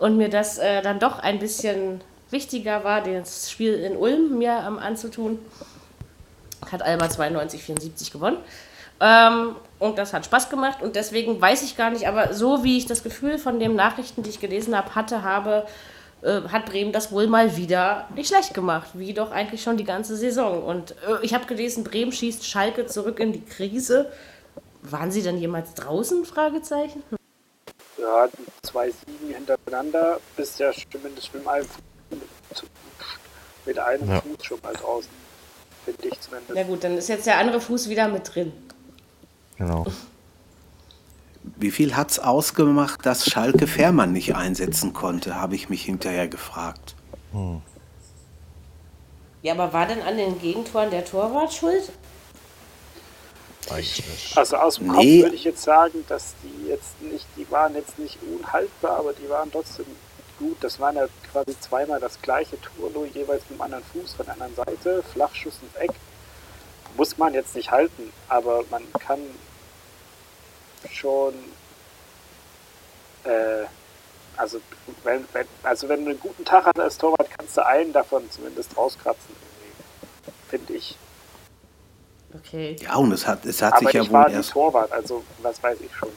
Und 0.00 0.16
mir 0.16 0.28
das 0.28 0.58
äh, 0.58 0.82
dann 0.82 0.98
doch 0.98 1.20
ein 1.20 1.38
bisschen 1.38 2.00
wichtiger 2.32 2.84
war, 2.84 3.02
das 3.02 3.50
Spiel 3.50 3.74
in 3.74 3.96
Ulm 3.96 4.38
mir 4.38 4.64
ähm, 4.66 4.78
anzutun. 4.78 5.38
Hat 6.70 6.82
Alba 6.82 7.06
92-74 7.06 8.12
gewonnen. 8.12 8.38
Ähm, 9.00 9.56
und 9.80 9.98
das 9.98 10.12
hat 10.12 10.24
Spaß 10.24 10.48
gemacht 10.48 10.80
und 10.80 10.94
deswegen 10.94 11.40
weiß 11.40 11.64
ich 11.64 11.76
gar 11.76 11.90
nicht, 11.90 12.06
aber 12.06 12.34
so 12.34 12.62
wie 12.62 12.78
ich 12.78 12.86
das 12.86 13.02
Gefühl 13.02 13.36
von 13.36 13.58
den 13.58 13.74
Nachrichten, 13.74 14.22
die 14.22 14.30
ich 14.30 14.38
gelesen 14.38 14.76
habe, 14.76 14.94
hatte, 14.94 15.24
habe, 15.24 15.66
äh, 16.22 16.42
hat 16.52 16.66
Bremen 16.66 16.92
das 16.92 17.10
wohl 17.10 17.26
mal 17.26 17.56
wieder 17.56 18.06
nicht 18.14 18.28
schlecht 18.28 18.54
gemacht, 18.54 18.90
wie 18.94 19.12
doch 19.12 19.32
eigentlich 19.32 19.60
schon 19.60 19.76
die 19.76 19.84
ganze 19.84 20.16
Saison. 20.16 20.62
Und 20.62 20.92
äh, 20.92 21.22
ich 21.22 21.34
habe 21.34 21.46
gelesen, 21.46 21.82
Bremen 21.82 22.12
schießt 22.12 22.46
Schalke 22.46 22.86
zurück 22.86 23.18
in 23.18 23.32
die 23.32 23.44
Krise. 23.44 24.12
Waren 24.82 25.10
sie 25.10 25.22
denn 25.22 25.38
jemals 25.38 25.74
draußen? 25.74 26.24
Fragezeichen. 26.24 27.02
Ja, 27.98 28.28
zwei 28.62 28.90
Siegen 28.90 29.34
hintereinander, 29.34 30.20
bist 30.36 30.60
ja 30.60 30.70
zumindest 30.90 31.34
mit 31.34 31.46
einem, 31.46 31.66
mit 33.66 33.78
einem 33.78 34.08
Ja. 34.08 34.20
Fuß 34.20 34.44
schon 34.44 34.58
mal 34.62 34.72
draußen. 34.74 35.10
Finde 35.84 36.08
ich 36.08 36.20
zumindest. 36.20 36.52
Na 36.54 36.62
gut, 36.62 36.84
dann 36.84 36.96
ist 36.96 37.08
jetzt 37.08 37.26
der 37.26 37.38
andere 37.38 37.60
Fuß 37.60 37.88
wieder 37.88 38.08
mit 38.08 38.34
drin. 38.34 38.52
Genau. 39.58 39.86
Wie 41.56 41.70
viel 41.72 41.96
hat 41.96 42.10
es 42.12 42.18
ausgemacht, 42.20 43.04
dass 43.04 43.26
Schalke 43.28 43.66
Fährmann 43.66 44.12
nicht 44.12 44.34
einsetzen 44.36 44.92
konnte, 44.92 45.34
habe 45.40 45.56
ich 45.56 45.68
mich 45.68 45.84
hinterher 45.84 46.28
gefragt. 46.28 46.94
Ja, 49.42 49.52
aber 49.54 49.72
war 49.72 49.86
denn 49.86 50.02
an 50.02 50.16
den 50.16 50.38
Gegentoren 50.40 50.90
der 50.90 51.04
Torwart 51.04 51.52
schuld? 51.52 51.90
Also 54.34 54.56
aus 54.56 54.76
dem 54.76 54.88
Nee. 54.88 54.92
Kopf 55.20 55.24
würde 55.24 55.36
ich 55.36 55.44
jetzt 55.44 55.62
sagen, 55.62 56.04
dass 56.08 56.34
die 56.42 56.68
jetzt 56.68 57.00
nicht, 57.00 57.26
die 57.36 57.48
waren 57.50 57.74
jetzt 57.74 57.98
nicht 57.98 58.18
unhaltbar, 58.22 58.98
aber 58.98 59.12
die 59.12 59.28
waren 59.28 59.50
trotzdem 59.50 59.86
gut. 60.42 60.58
Das 60.60 60.78
waren 60.80 60.96
ja 60.96 61.06
quasi 61.30 61.58
zweimal 61.60 62.00
das 62.00 62.20
gleiche 62.20 62.60
Tor, 62.60 62.90
nur 62.90 63.06
jeweils 63.06 63.42
mit 63.48 63.58
dem 63.58 63.62
anderen 63.62 63.84
Fuß 63.84 64.14
von 64.14 64.26
der 64.26 64.34
anderen 64.34 64.54
Seite, 64.54 65.02
Flachschuss 65.12 65.54
ins 65.62 65.74
Eck. 65.76 65.92
Muss 66.96 67.16
man 67.16 67.32
jetzt 67.32 67.54
nicht 67.54 67.70
halten, 67.70 68.12
aber 68.28 68.64
man 68.70 68.82
kann 68.98 69.20
schon 70.90 71.32
äh, 73.24 73.64
also 74.36 74.60
wenn, 75.04 75.24
wenn, 75.32 75.46
also 75.62 75.88
wenn 75.88 76.04
du 76.04 76.10
einen 76.10 76.20
guten 76.20 76.44
Tag 76.44 76.66
hast 76.66 76.78
als 76.78 76.98
Torwart, 76.98 77.28
kannst 77.36 77.56
du 77.56 77.66
einen 77.66 77.92
davon 77.92 78.30
zumindest 78.30 78.76
rauskratzen, 78.76 79.34
finde 80.48 80.72
ich. 80.74 80.96
Okay. 82.34 82.76
Ja, 82.80 82.96
und 82.96 83.12
es 83.12 83.26
hat, 83.26 83.44
es 83.44 83.60
hat 83.60 83.74
Aber 83.74 83.86
sich 83.86 83.94
ja 83.94 84.02
ich 84.02 84.12
war 84.12 84.26
wohl 84.26 84.32
erst 84.32 84.50
Torwart, 84.50 84.90
also 84.90 85.22
was 85.42 85.62
weiß 85.62 85.78
ich 85.80 85.94
schon. 85.94 86.08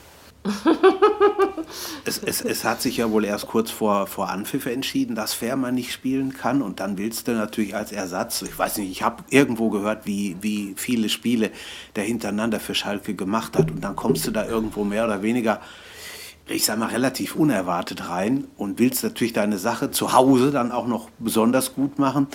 Es, 2.05 2.19
es, 2.19 2.41
es 2.41 2.63
hat 2.63 2.81
sich 2.81 2.97
ja 2.97 3.09
wohl 3.11 3.25
erst 3.25 3.47
kurz 3.47 3.71
vor, 3.71 4.05
vor 4.05 4.29
Anpfiff 4.29 4.67
entschieden, 4.67 5.15
dass 5.15 5.33
Fährmann 5.33 5.75
nicht 5.75 5.91
spielen 5.91 6.33
kann. 6.33 6.61
Und 6.61 6.79
dann 6.79 6.97
willst 6.97 7.27
du 7.27 7.31
natürlich 7.31 7.75
als 7.75 7.91
Ersatz, 7.91 8.43
ich 8.43 8.57
weiß 8.57 8.77
nicht, 8.77 8.91
ich 8.91 9.01
habe 9.01 9.23
irgendwo 9.29 9.69
gehört, 9.69 10.05
wie, 10.05 10.37
wie 10.41 10.75
viele 10.77 11.09
Spiele 11.09 11.51
der 11.95 12.03
hintereinander 12.03 12.59
für 12.59 12.75
Schalke 12.75 13.15
gemacht 13.15 13.57
hat. 13.57 13.71
Und 13.71 13.81
dann 13.83 13.95
kommst 13.95 14.27
du 14.27 14.31
da 14.31 14.45
irgendwo 14.45 14.83
mehr 14.83 15.05
oder 15.05 15.23
weniger, 15.23 15.61
ich 16.47 16.65
sag 16.65 16.77
mal, 16.77 16.89
relativ 16.89 17.35
unerwartet 17.35 18.07
rein 18.07 18.45
und 18.55 18.77
willst 18.77 19.03
natürlich 19.03 19.33
deine 19.33 19.57
Sache 19.57 19.89
zu 19.89 20.13
Hause 20.13 20.51
dann 20.51 20.71
auch 20.71 20.87
noch 20.87 21.09
besonders 21.17 21.73
gut 21.73 21.97
machen. 21.97 22.27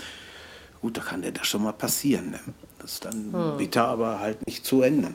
Gut, 0.81 0.97
da 0.97 1.03
kann 1.03 1.23
dir 1.23 1.33
das 1.33 1.47
schon 1.47 1.63
mal 1.63 1.73
passieren. 1.73 2.31
Ne? 2.31 2.41
Das 2.81 2.95
ist 2.95 3.05
dann 3.05 3.57
bitter, 3.57 3.87
aber 3.87 4.19
halt 4.19 4.45
nicht 4.47 4.65
zu 4.65 4.83
ändern. 4.83 5.15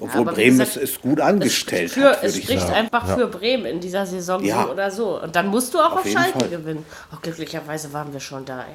Obwohl 0.00 0.20
aber 0.22 0.32
wie 0.32 0.42
Bremen 0.42 0.58
gesagt, 0.58 0.76
es, 0.76 0.90
es 0.94 1.00
gut 1.00 1.20
angestellt 1.20 1.90
für, 1.92 2.10
hat, 2.10 2.16
es 2.22 2.22
würde 2.34 2.38
ich 2.38 2.44
spricht 2.44 2.60
sagen. 2.62 2.74
einfach 2.74 3.06
für 3.14 3.26
Bremen 3.28 3.64
in 3.66 3.80
dieser 3.80 4.06
Saison 4.06 4.42
Ja. 4.44 4.64
so 4.64 4.70
oder 4.72 4.90
so. 4.90 5.22
Und 5.22 5.36
dann 5.36 5.46
musst 5.48 5.72
du 5.74 5.78
auch 5.80 5.92
Auf 5.92 5.98
auf, 6.04 6.08
Schalke 6.10 6.38
Fall. 6.40 6.48
gewinnen. 6.48 6.84
Auch 7.14 7.22
glücklicherweise 7.22 7.92
waren 7.92 8.12
wir 8.12 8.20
schon 8.20 8.44
da. 8.44 8.60
Ey. 8.60 8.74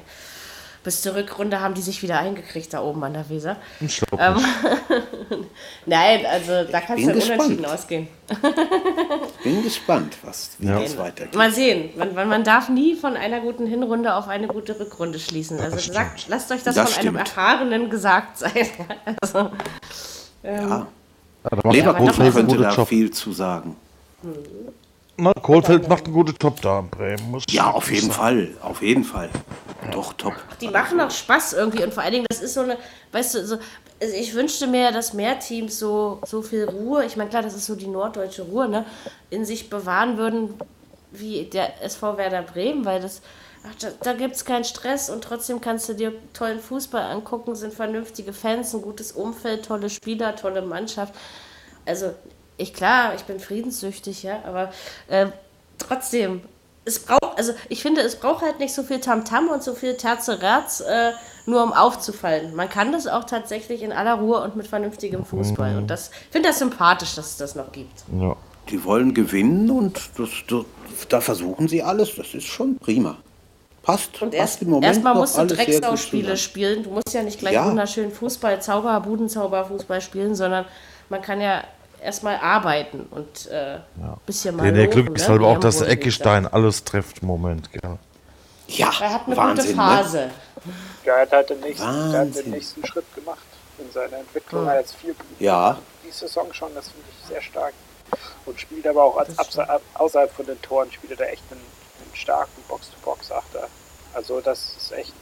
Bis 0.82 1.02
zur 1.02 1.14
Rückrunde 1.14 1.60
haben 1.60 1.74
die 1.74 1.82
sich 1.82 2.02
wieder 2.02 2.18
eingekriegt 2.18 2.72
da 2.72 2.80
oben 2.80 3.04
an 3.04 3.12
der 3.12 3.28
Weser. 3.28 3.56
Ähm. 4.18 4.36
Nein, 5.86 6.24
also 6.24 6.64
da 6.72 6.80
kannst 6.80 7.06
du 7.06 7.12
gespannt. 7.12 7.40
unentschieden 7.40 7.66
ausgehen. 7.66 8.08
Bin 9.44 9.62
gespannt, 9.62 10.16
was, 10.22 10.52
wie 10.58 10.68
Ja. 10.68 10.80
das 10.80 10.96
weitergeht. 10.96 11.34
Mal 11.34 11.52
sehen. 11.52 11.90
Man, 11.96 12.28
man, 12.28 12.44
darf 12.44 12.70
nie 12.70 12.94
von 12.96 13.14
einer 13.16 13.40
guten 13.40 13.66
Hinrunde 13.66 14.14
auf 14.14 14.28
eine 14.28 14.46
gute 14.46 14.80
Rückrunde 14.80 15.18
schließen. 15.18 15.60
Also 15.60 15.78
sagt, 15.92 16.26
lasst 16.28 16.50
euch 16.50 16.62
das, 16.62 16.74
Das 16.76 16.92
von 16.94 17.00
einem 17.00 17.14
stimmt. 17.16 17.28
Erfahrenen 17.28 17.90
gesagt 17.90 18.38
sein. 18.38 18.50
Also, 19.22 19.50
Ja. 20.42 20.52
Ja, 20.52 20.86
da 21.42 21.56
macht 21.56 21.74
Leverkusen 21.74 22.32
könnte 22.32 22.56
da 22.56 22.70
Job. 22.74 22.88
viel 22.88 23.10
zu 23.10 23.32
sagen. 23.32 23.76
Na, 25.16 25.32
Kohlfeld 25.34 25.88
macht 25.88 26.04
einen 26.06 26.14
guten 26.14 26.34
Job 26.40 26.60
da 26.62 26.78
in 26.80 26.88
Bremen. 26.88 27.30
Muss 27.30 27.44
Ja, 27.50 27.70
auf 27.70 27.90
jeden 27.90 28.08
sagen. 28.10 28.12
Fall. 28.14 28.48
Auf 28.62 28.82
jeden 28.82 29.04
Fall. 29.04 29.30
Doch, 29.92 30.12
top. 30.14 30.34
die 30.60 30.68
machen 30.68 31.00
auch 31.00 31.10
Spaß 31.10 31.54
irgendwie 31.54 31.82
und 31.82 31.92
vor 31.94 32.02
allen 32.02 32.12
Dingen, 32.12 32.26
das 32.28 32.40
ist 32.40 32.54
so 32.54 32.60
eine, 32.60 32.76
weißt 33.12 33.34
du, 33.34 33.46
so, 33.46 33.56
also 34.00 34.14
ich 34.14 34.34
wünschte 34.34 34.66
mir, 34.66 34.92
dass 34.92 35.14
mehr 35.14 35.38
Teams 35.38 35.78
so, 35.78 36.20
so 36.26 36.42
viel 36.42 36.64
Ruhe, 36.64 37.04
ich 37.04 37.16
meine, 37.16 37.30
klar, 37.30 37.42
das 37.42 37.54
ist 37.54 37.66
so 37.66 37.74
die 37.74 37.86
norddeutsche 37.86 38.42
Ruhe, 38.42 38.68
ne, 38.68 38.84
in 39.30 39.44
sich 39.44 39.68
bewahren 39.70 40.16
würden, 40.18 40.54
wie 41.12 41.44
der 41.44 41.82
SV 41.82 42.16
Werder 42.18 42.42
Bremen, 42.42 42.84
weil 42.84 43.00
das, 43.00 43.20
ach, 43.64 43.74
da, 43.80 43.88
da 44.02 44.12
gibt 44.12 44.36
es 44.36 44.44
keinen 44.44 44.64
Stress 44.64 45.10
und 45.10 45.22
trotzdem 45.22 45.60
kannst 45.60 45.88
du 45.88 45.94
dir 45.94 46.12
tollen 46.32 46.60
Fußball 46.60 47.02
angucken, 47.02 47.54
sind 47.54 47.74
vernünftige 47.74 48.32
Fans, 48.32 48.74
ein 48.74 48.82
gutes 48.82 49.12
Umfeld, 49.12 49.64
tolle 49.64 49.90
Spieler, 49.90 50.36
tolle 50.36 50.62
Mannschaft. 50.62 51.14
Also, 51.86 52.12
ich 52.56 52.74
klar, 52.74 53.14
ich 53.14 53.22
bin 53.22 53.40
friedenssüchtig, 53.40 54.22
ja, 54.22 54.42
aber 54.44 54.72
äh, 55.08 55.26
trotzdem, 55.78 56.42
es 56.84 56.98
braucht, 56.98 57.36
also 57.36 57.52
ich 57.68 57.82
finde, 57.82 58.00
es 58.00 58.16
braucht 58.16 58.42
halt 58.42 58.58
nicht 58.58 58.74
so 58.74 58.82
viel 58.82 59.00
Tamtam 59.00 59.48
und 59.48 59.62
so 59.62 59.74
viel 59.74 59.96
Terzeratz, 59.96 60.80
äh, 60.80 61.12
nur 61.46 61.62
um 61.62 61.72
aufzufallen. 61.72 62.54
Man 62.54 62.68
kann 62.68 62.92
das 62.92 63.06
auch 63.06 63.24
tatsächlich 63.24 63.82
in 63.82 63.92
aller 63.92 64.14
Ruhe 64.14 64.42
und 64.42 64.56
mit 64.56 64.66
vernünftigem 64.66 65.24
Fußball. 65.24 65.76
Und 65.76 65.88
das 65.88 66.10
ich 66.26 66.32
finde 66.32 66.48
das 66.48 66.58
sympathisch, 66.58 67.14
dass 67.14 67.30
es 67.30 67.36
das 67.36 67.54
noch 67.54 67.72
gibt. 67.72 68.04
Ja. 68.18 68.36
Die 68.68 68.84
wollen 68.84 69.14
gewinnen 69.14 69.70
und 69.70 69.98
das, 70.16 70.30
das, 70.48 70.64
da 71.08 71.20
versuchen 71.20 71.66
sie 71.66 71.82
alles. 71.82 72.14
Das 72.14 72.34
ist 72.34 72.46
schon 72.46 72.78
prima. 72.78 73.16
Passt. 73.92 74.22
Und 74.22 74.30
passt 74.30 74.34
erst, 74.34 74.62
Moment 74.62 74.84
erstmal 74.84 75.14
musst 75.14 75.36
du 75.38 75.46
Drecksau-Spiele 75.46 76.36
spielen. 76.36 76.82
Du 76.82 76.90
musst 76.90 77.12
ja 77.12 77.22
nicht 77.22 77.38
gleich 77.38 77.54
Ja. 77.54 77.66
wunderschön 77.66 78.10
Fußball, 78.12 78.60
Zauber, 78.62 79.00
Budenzauber-Fußball 79.00 80.00
spielen, 80.00 80.34
sondern 80.34 80.64
man 81.08 81.22
kann 81.22 81.40
ja 81.40 81.64
erstmal 82.02 82.36
arbeiten 82.36 83.06
und 83.10 83.46
äh, 83.50 83.74
ein 83.74 84.16
bisschen 84.26 84.56
mal 84.56 84.62
Der, 84.64 84.72
der 84.72 84.86
Glück 84.88 85.14
ist 85.16 85.24
ne, 85.24 85.28
halt 85.28 85.40
wie 85.42 85.44
auch, 85.44 85.58
dass 85.58 85.82
Eckestein 85.82 86.46
alles 86.46 86.84
trifft 86.84 87.20
im 87.22 87.28
Moment. 87.28 87.70
Gell. 87.72 87.98
Ja. 88.68 88.90
Er 89.00 89.14
hat 89.14 89.26
eine 89.26 89.36
Wahnsinn, 89.36 89.66
gute 89.66 89.76
Phase. 89.76 90.18
Ne? 90.18 90.30
Ja, 91.04 91.14
er 91.16 91.22
hat 91.22 91.32
halt 91.32 91.50
den 91.50 91.60
nächsten, 91.60 91.86
hat 91.86 92.34
den 92.36 92.50
nächsten 92.50 92.86
Schritt 92.86 93.14
gemacht 93.14 93.38
in 93.78 93.90
seiner 93.92 94.18
Entwicklung. 94.18 94.66
Er 94.66 94.72
hat 94.72 94.80
jetzt 94.80 94.94
vier 94.96 95.14
Punkte 95.14 95.42
Ja. 95.44 95.76
die 96.06 96.10
Saison 96.10 96.52
schon, 96.52 96.68
das 96.74 96.88
finde 96.88 97.06
ich 97.10 97.26
sehr 97.28 97.42
stark. 97.42 97.72
Und 98.46 98.58
spielt 98.60 98.86
aber 98.86 99.04
auch 99.04 99.16
als 99.18 99.36
außerhalb 99.94 100.32
von 100.32 100.46
den 100.46 100.60
Toren, 100.62 100.90
spielt 100.90 101.12
er 101.12 101.18
da 101.18 101.24
echt 101.24 101.42
einen, 101.50 101.60
einen 102.02 102.14
starken 102.14 102.62
Box-to-Box-Achter. 102.68 103.68
Also 104.14 104.40
das 104.40 104.74
ist 104.76 104.92
echt, 104.92 105.12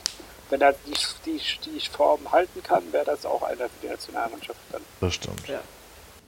wenn 0.51 0.61
er 0.61 0.73
die, 0.87 0.95
die, 1.27 1.41
die 1.65 1.81
Form 1.89 2.21
halten 2.33 2.63
kann, 2.63 2.83
wäre 2.93 3.05
das 3.05 3.27
auch 3.27 3.43
einer 3.43 3.65
für 3.67 3.71
die 3.83 3.89
Nationalmannschaft 3.89 4.59
dann. 4.73 4.83
Das 5.01 5.15
stimmt. 5.15 5.43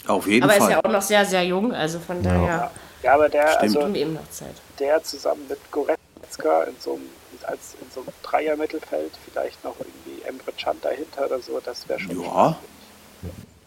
Auf 0.07 0.26
jeden 0.26 0.44
Aber 0.44 0.53
er 0.53 0.59
ist 0.59 0.64
Fall. 0.64 0.72
ja 0.72 0.78
auch 0.84 0.90
noch 0.90 1.03
sehr, 1.03 1.24
sehr 1.26 1.44
jung, 1.44 1.72
also 1.74 1.98
von 2.01 2.22
daher 2.22 2.70
Ja, 3.03 3.14
aber 3.14 3.28
der, 3.28 3.48
Stimmt. 3.48 3.76
also 3.76 3.94
eben 3.94 4.14
noch 4.14 4.28
Zeit. 4.30 4.55
der 4.78 5.03
zusammen 5.03 5.46
mit 5.48 5.59
Goretzka 5.70 6.64
in 6.64 6.74
so 6.78 6.94
einem, 6.94 7.09
als 7.46 7.74
in 7.80 7.90
so 7.94 8.01
einem 8.01 8.11
Dreier-Mittelfeld, 8.22 9.12
vielleicht 9.24 9.62
noch 9.64 9.74
irgendwie 9.78 10.22
Emre 10.26 10.53
Can 10.53 10.76
dahinter 10.82 11.26
oder 11.26 11.40
so, 11.40 11.61
das 11.61 11.88
wäre 11.88 12.01
schon 12.01 12.22
Ja. 12.22 12.57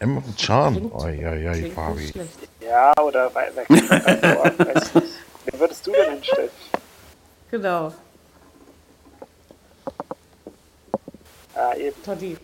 Emre 0.00 0.22
Can. 0.40 0.74
Klingt- 0.74 0.94
Oi, 0.94 1.26
oi, 1.26 1.70
Fabi. 1.74 2.12
Ja, 2.60 2.92
oder 3.02 3.30
wer, 3.34 3.50
wer, 3.54 3.64
wer, 3.68 4.66
weiß 4.66 4.82
ich 4.88 4.94
nicht. 4.94 5.06
Wen 5.54 5.60
würdest 5.60 5.86
du 5.86 5.92
denn 5.92 6.10
hinstellen? 6.14 6.50
Genau, 7.50 7.92
Ah, 11.54 11.72
eben. 11.76 12.02
Totti. 12.02 12.36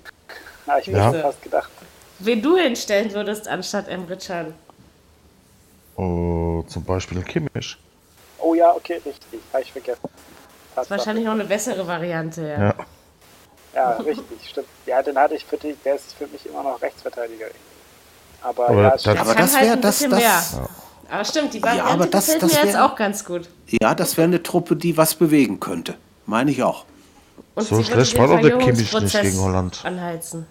Ah, 0.69 0.79
ich 0.79 0.87
Ja. 0.87 1.09
hätte 1.11 1.23
fast 1.23 1.43
gedacht. 1.43 1.69
Wen 2.21 2.41
du 2.41 2.57
hinstellen 2.57 3.13
würdest 3.13 3.49
anstatt 3.49 3.89
Emre 3.89 4.17
Can. 4.17 4.55
Oh, 5.97 6.63
zum 6.69 6.85
Beispiel 6.85 7.19
ein 7.19 7.25
Kimmich. 7.25 7.77
Oh 8.39 8.55
ja, 8.55 8.73
okay, 8.73 9.03
richtig. 9.05 9.41
Habe 9.53 9.63
ich 9.65 9.73
vergessen. 9.73 10.09
Das 10.77 10.85
ist 10.85 10.91
wahrscheinlich 10.93 11.25
noch 11.25 11.33
eine 11.33 11.45
bessere 11.45 11.85
Variante, 11.85 12.43
ja. 12.43 12.59
Ja. 12.69 12.75
Ja, 13.75 13.91
richtig, 13.97 14.49
stimmt. 14.49 14.69
Ja, 14.87 15.03
den 15.03 15.19
hatte 15.19 15.35
ich 15.35 15.45
für 15.45 15.57
dich, 15.57 15.75
der 15.85 15.97
ist 15.97 16.15
für 16.15 16.29
mich 16.29 16.47
immer 16.47 16.63
noch 16.63 16.81
Rechtsverteidiger. 16.81 17.47
Aber, 18.43 18.69
Aber 18.69 18.83
ja, 18.83 18.91
das- 18.91 19.01
stimmt. 19.01 19.19
Aber 19.19 19.35
das 19.35 19.55
halt 19.55 19.65
wäre 19.65 19.75
ein 19.75 19.81
das, 19.83 19.97
bisschen 19.99 20.11
das, 20.13 20.21
mehr. 20.55 20.69
Aber 21.11 21.25
stimmt, 21.25 21.55
die 21.55 21.63
Variante 21.63 21.85
aber 21.93 22.07
das- 22.07 22.27
gefällt 22.27 22.43
das 22.45 22.53
mir 22.53 22.65
jetzt 22.65 22.75
wär- 22.75 22.87
auch 22.87 22.95
ganz 22.97 23.25
gut. 23.25 23.49
ja, 23.83 23.95
das 23.95 24.17
wäre 24.17 24.27
eine 24.29 24.43
Truppe, 24.43 24.77
die 24.77 24.97
was 24.97 25.15
bewegen 25.15 25.59
könnte. 25.61 25.95
Meine 26.27 26.51
ich 26.51 26.63
auch. 26.63 26.85
Und 27.55 27.67
So 27.67 27.77
sie 27.77 27.85
schlecht 27.85 28.17
war 28.19 28.29
doch 28.29 28.41
der 28.41 28.59
Kimmich 28.59 28.93
nicht 28.93 29.21
gegen 29.21 29.41
Holland. 29.41 29.81
Anheizen. 29.85 30.47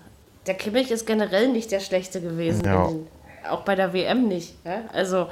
Der 0.48 0.56
Kimmich 0.56 0.92
ist 0.92 1.06
generell 1.08 1.48
nicht 1.50 1.72
der 1.72 1.80
Schlechte 1.80 2.22
gewesen. 2.22 2.64
Ja. 2.66 2.88
den- 2.88 3.08
Auch 3.50 3.62
bei 3.62 3.76
der 3.76 3.94
WM 3.94 4.28
nicht. 4.28 4.54
Ja? 4.66 4.82
Also, 4.94 5.30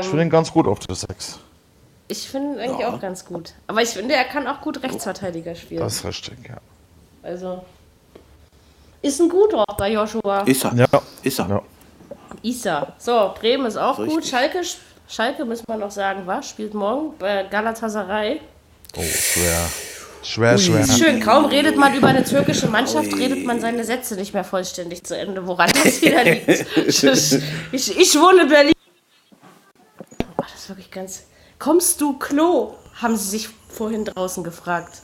Ich 0.00 0.06
finde 0.06 0.24
ihn 0.24 0.30
ganz 0.30 0.52
gut 0.52 0.66
auf 0.66 0.78
der 0.80 0.94
6. 0.94 1.38
ich 2.08 2.28
finde 2.28 2.54
ihn 2.54 2.60
eigentlich 2.60 2.80
Ja. 2.80 2.90
auch 2.94 3.00
ganz 3.00 3.24
gut. 3.24 3.54
Aber 3.66 3.80
ich 3.82 3.88
finde, 3.90 4.14
er 4.14 4.24
kann 4.24 4.46
auch 4.46 4.60
gut 4.60 4.82
Rechtsverteidiger 4.82 5.54
spielen. 5.54 5.80
Das 5.80 5.94
ist 5.96 6.04
richtig, 6.04 6.36
ja. 6.48 6.58
Also, 7.22 7.64
ist 9.02 9.20
ein 9.20 9.28
guter, 9.30 9.64
der 9.78 9.88
Joshua. 9.88 10.40
Ist 10.42 10.64
er. 10.64 10.74
Ja. 10.74 10.86
Ist 11.22 11.38
er. 11.38 11.62
Ja. 12.42 12.50
Isa. 12.50 12.92
So, 12.98 13.34
Bremen 13.38 13.66
ist 13.66 13.76
auch 13.76 13.98
Richtig. 13.98 14.14
gut. 14.14 14.26
Schalke, 14.26 14.62
Schalke 15.08 15.44
müssen 15.44 15.64
wir 15.66 15.76
noch 15.76 15.90
sagen, 15.90 16.22
was? 16.26 16.48
Spielt 16.48 16.74
morgen 16.74 17.16
bei 17.18 17.44
Galatasaray. 17.44 18.40
Oh, 18.96 19.02
schwer. 19.02 19.68
Schwer, 20.22 20.56
schwer. 20.56 20.86
Schön, 20.86 21.20
kaum 21.20 21.44
redet 21.44 21.76
man 21.76 21.94
über 21.94 22.08
eine 22.08 22.24
türkische 22.24 22.66
Mannschaft, 22.68 23.14
redet 23.14 23.44
man 23.44 23.60
seine 23.60 23.84
Sätze 23.84 24.14
nicht 24.16 24.32
mehr 24.32 24.44
vollständig 24.44 25.04
zu 25.04 25.16
Ende, 25.16 25.46
woran 25.46 25.70
das 25.84 26.00
wieder 26.00 26.24
liegt. 26.24 26.48
Ich, 26.86 27.04
ich, 27.72 27.98
ich 27.98 28.14
wohne 28.18 28.42
in 28.42 28.48
Berlin. 28.48 28.72
Oh, 30.38 30.42
das 30.42 30.54
ist 30.54 30.68
wirklich 30.70 30.90
ganz. 30.90 31.24
Kommst 31.58 32.00
du 32.00 32.18
Klo? 32.18 32.74
Haben 32.94 33.16
sie 33.16 33.28
sich 33.28 33.48
vorhin 33.68 34.04
draußen 34.06 34.42
gefragt. 34.44 35.02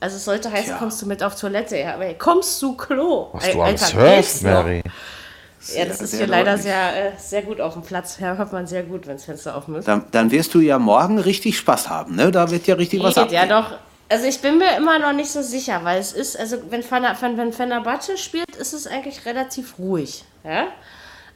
Also 0.00 0.16
es 0.16 0.24
sollte 0.24 0.50
heißen, 0.50 0.66
Tja. 0.66 0.76
kommst 0.78 1.00
du 1.02 1.06
mit 1.06 1.22
auf 1.22 1.38
Toilette? 1.38 1.76
Ja, 1.76 1.94
aber 1.94 2.06
ey, 2.06 2.14
kommst 2.14 2.60
du 2.62 2.74
Klo? 2.74 3.28
Was 3.32 3.44
Ey, 3.44 3.52
du 3.52 3.62
alles 3.62 3.82
Alter, 3.82 3.98
hörst, 3.98 4.32
geht's 4.32 4.42
noch? 4.42 4.66
Mary. 5.68 5.78
Ja, 5.78 5.84
das 5.86 6.00
ist 6.00 6.10
sehr 6.10 6.18
hier 6.20 6.26
leider 6.28 6.58
sehr, 6.58 7.12
äh, 7.14 7.18
sehr 7.18 7.42
gut 7.42 7.60
auf 7.60 7.74
dem 7.74 7.82
Platz. 7.82 8.18
Ja, 8.20 8.34
hört 8.36 8.52
man 8.52 8.66
sehr 8.66 8.82
gut, 8.82 9.06
wenn 9.06 9.16
das 9.16 9.24
Fenster 9.24 9.56
offen 9.56 9.74
ist. 9.76 9.86
Dann, 9.88 10.04
dann 10.10 10.30
wirst 10.30 10.54
du 10.54 10.60
ja 10.60 10.78
morgen 10.78 11.18
richtig 11.18 11.58
Spaß 11.58 11.88
haben, 11.88 12.16
ne? 12.16 12.30
Da 12.30 12.50
wird 12.50 12.66
ja 12.66 12.74
richtig 12.76 13.02
was 13.02 13.14
Geht, 13.14 13.32
ja 13.32 13.42
abgehen. 13.42 13.48
doch. 13.62 13.78
Also 14.08 14.26
ich 14.26 14.40
bin 14.40 14.58
mir 14.58 14.76
immer 14.76 14.98
noch 14.98 15.12
nicht 15.12 15.30
so 15.30 15.40
sicher, 15.42 15.80
weil 15.84 16.00
es 16.00 16.12
ist, 16.12 16.36
also 16.38 16.56
wenn, 16.70 16.82
Fener, 16.82 17.14
wenn, 17.20 17.36
wenn 17.36 17.52
Fenerbahce 17.52 18.16
spielt, 18.18 18.56
ist 18.56 18.72
es 18.72 18.86
eigentlich 18.88 19.24
relativ 19.24 19.78
ruhig. 19.78 20.24
Ja? 20.42 20.64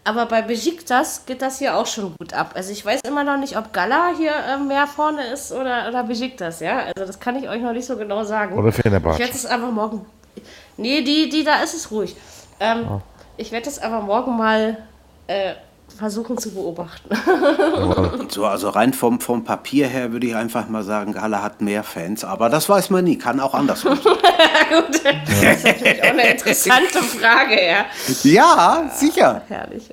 Aber 0.02 0.26
bei 0.26 0.42
Besiktas 0.42 1.24
geht 1.24 1.40
das 1.40 1.60
hier 1.60 1.76
auch 1.76 1.86
schon 1.86 2.14
gut 2.18 2.34
ab. 2.34 2.50
Also 2.54 2.72
ich 2.72 2.84
weiß 2.84 3.00
immer 3.06 3.22
noch 3.24 3.36
nicht, 3.38 3.56
ob 3.56 3.72
Gala 3.72 4.10
hier 4.18 4.32
äh, 4.32 4.58
mehr 4.58 4.86
vorne 4.88 5.24
ist 5.28 5.52
oder, 5.52 5.86
oder 5.88 6.02
Besiktas, 6.02 6.58
ja. 6.60 6.78
Also 6.96 7.06
das 7.06 7.20
kann 7.20 7.36
ich 7.36 7.48
euch 7.48 7.62
noch 7.62 7.72
nicht 7.72 7.86
so 7.86 7.96
genau 7.96 8.24
sagen. 8.24 8.58
Oder 8.58 8.68
Ich 8.70 8.74
Fenerbahce. 8.74 9.20
werde 9.20 9.32
es 9.34 9.46
aber 9.46 9.68
morgen. 9.70 10.04
Nee, 10.76 11.02
die, 11.02 11.28
die 11.28 11.44
da 11.44 11.62
ist 11.62 11.74
es 11.74 11.90
ruhig. 11.92 12.16
Ähm, 12.58 12.86
Ah. 12.88 13.02
Ich 13.36 13.52
werde 13.52 13.68
es 13.68 13.80
aber 13.80 14.00
morgen 14.00 14.36
mal 14.36 14.78
äh, 15.26 15.54
versuchen 15.98 16.38
zu 16.38 16.50
beobachten. 16.52 17.10
So, 18.28 18.46
also 18.46 18.70
rein 18.70 18.92
vom, 18.92 19.20
vom 19.20 19.44
Papier 19.44 19.86
her 19.86 20.10
würde 20.10 20.26
ich 20.26 20.34
einfach 20.34 20.68
mal 20.68 20.82
sagen, 20.82 21.12
Gala 21.12 21.42
hat 21.42 21.60
mehr 21.60 21.84
Fans, 21.84 22.24
aber 22.24 22.48
das 22.48 22.68
weiß 22.68 22.90
man 22.90 23.04
nie, 23.04 23.16
kann 23.16 23.38
auch 23.38 23.54
andersrum. 23.54 23.96
sein. 23.96 24.14
gut, 24.70 25.04
das 25.04 25.56
ist 25.56 25.64
natürlich 25.64 26.02
auch 26.02 26.08
eine 26.08 26.30
interessante 26.30 26.98
Frage, 27.02 27.64
ja. 27.64 27.86
ja, 28.22 28.90
sicher. 28.92 29.42
Herrlich. 29.46 29.90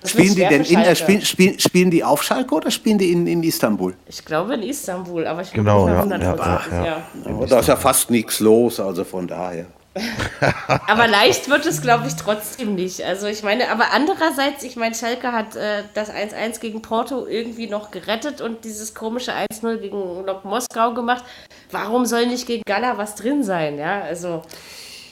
Das 0.00 0.10
Spielen 0.12 0.34
die 0.36 0.46
denn 0.46 0.64
in, 0.64 0.78
äh, 0.78 0.94
spielen, 0.94 1.22
spielen, 1.22 1.58
spielen 1.58 1.90
die 1.90 2.04
auf 2.04 2.22
Schalke 2.22 2.54
oder 2.54 2.70
spielen 2.70 2.98
die 2.98 3.10
in, 3.10 3.26
in 3.26 3.42
Istanbul? 3.42 3.94
Ich 4.06 4.24
glaube 4.24 4.54
in 4.54 4.62
Istanbul, 4.62 5.26
aber 5.26 5.42
ich 5.42 5.50
bin 5.50 5.64
Genau, 5.64 5.86
nicht 5.86 5.96
ja, 5.96 6.04
mehr 6.04 6.18
ja, 6.18 6.30
hundertprozentig 6.30 6.72
ja, 6.72 6.84
ja. 6.86 7.36
Oh, 7.36 7.46
da 7.46 7.58
ist 7.58 7.68
ja 7.68 7.76
fast 7.76 8.10
nichts 8.10 8.40
los, 8.40 8.80
also 8.80 9.04
von 9.04 9.26
daher. 9.26 9.66
Aber 10.86 11.06
leicht 11.06 11.48
wird 11.48 11.66
es, 11.66 11.82
glaube 11.82 12.06
ich, 12.08 12.14
trotzdem 12.14 12.74
nicht. 12.74 13.02
Also 13.02 13.26
ich 13.26 13.42
meine, 13.42 13.70
aber 13.70 13.92
andererseits, 13.92 14.62
ich 14.62 14.76
meine, 14.76 14.94
Schalke 14.94 15.32
hat 15.32 15.56
äh, 15.56 15.82
das 15.94 16.10
1-1 16.10 16.60
gegen 16.60 16.82
Porto 16.82 17.26
irgendwie 17.26 17.66
noch 17.66 17.90
gerettet 17.90 18.40
und 18.40 18.64
dieses 18.64 18.94
komische 18.94 19.32
1-0 19.32 19.78
gegen 19.78 20.24
Lok 20.24 20.44
Moskau 20.44 20.94
gemacht. 20.94 21.24
Warum 21.70 22.06
soll 22.06 22.26
nicht 22.26 22.46
gegen 22.46 22.62
Gala 22.66 22.98
was 22.98 23.14
drin 23.14 23.42
sein? 23.42 23.78
Ja, 23.78 24.02
also 24.02 24.42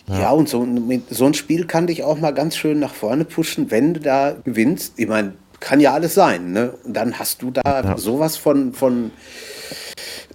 Ja, 0.09 0.31
und 0.31 0.49
so, 0.49 0.61
mit, 0.61 1.09
so 1.11 1.27
ein 1.27 1.35
Spiel 1.35 1.67
kann 1.67 1.87
dich 1.87 2.05
auch 2.05 2.19
mal 2.19 2.33
ganz 2.33 2.57
schön 2.57 2.79
nach 2.79 2.95
vorne 2.95 3.25
pushen, 3.25 3.71
wenn 3.71 3.95
du 3.95 4.01
da 4.01 4.37
gewinnst. 4.45 4.95
Ich 4.97 5.09
meine, 5.09 5.35
kann 5.61 5.81
ja 5.81 5.93
alles 5.93 6.15
sein, 6.15 6.53
ne? 6.53 6.75
Und 6.85 6.95
dann 6.95 7.19
hast 7.19 7.43
du 7.43 7.51
da 7.51 7.97
sowas 7.97 8.37
von, 8.37 8.73
von 8.73 9.11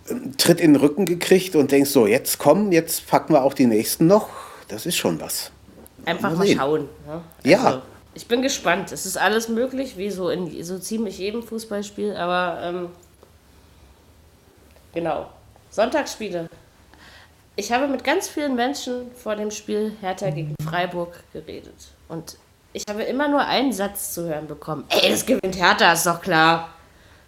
ähm, 0.10 0.38
Tritt 0.38 0.60
in 0.60 0.74
den 0.74 0.82
Rücken 0.82 1.06
gekriegt 1.06 1.56
und 1.56 1.72
denkst 1.72 1.90
so, 1.90 2.08
jetzt 2.08 2.38
komm, 2.38 2.72
jetzt 2.72 3.08
packen 3.08 3.34
wir 3.34 3.44
auch 3.44 3.54
die 3.54 3.68
nächsten 3.68 4.08
noch. 4.08 4.30
Das 4.72 4.86
ist 4.86 4.96
schon 4.96 5.20
was. 5.20 5.52
Einfach 6.06 6.32
Mal 6.32 6.38
mal 6.38 6.48
schauen. 6.48 6.90
Ne? 7.06 7.22
Ja. 7.44 7.64
Also, 7.64 7.82
ich 8.14 8.28
bin 8.28 8.42
gespannt. 8.42 8.92
Es 8.94 9.06
ist 9.06 9.18
alles 9.18 9.50
möglich, 9.50 9.98
wie 9.98 10.10
so 10.10 10.30
in 10.30 10.64
so 10.64 10.80
ziemlich 10.80 11.18
jedem 11.18 11.44
Fußballspiel, 11.44 12.16
aber 12.16 12.62
ähm, 12.64 12.90
genau. 14.94 15.30
Sonntagsspiele. 15.70 16.50
Ich 17.58 17.72
habe 17.74 17.88
mit 17.88 18.06
ganz 18.06 18.30
vielen 18.30 18.56
Menschen 18.56 19.12
vor 19.14 19.36
dem 19.36 19.52
Spiel 19.52 19.96
Hertha 20.00 20.30
gegen 20.30 20.56
Freiburg 20.68 21.22
geredet. 21.34 21.90
Und 22.08 22.38
ich 22.72 22.86
habe 22.90 23.04
immer 23.04 23.28
nur 23.28 23.42
einen 23.42 23.74
Satz 23.74 24.14
zu 24.14 24.24
hören 24.24 24.48
bekommen. 24.48 24.86
Ey, 24.88 25.12
das 25.12 25.26
gewinnt 25.26 25.58
Hertha, 25.58 25.92
ist 25.92 26.06
doch 26.06 26.22
klar. 26.22 26.70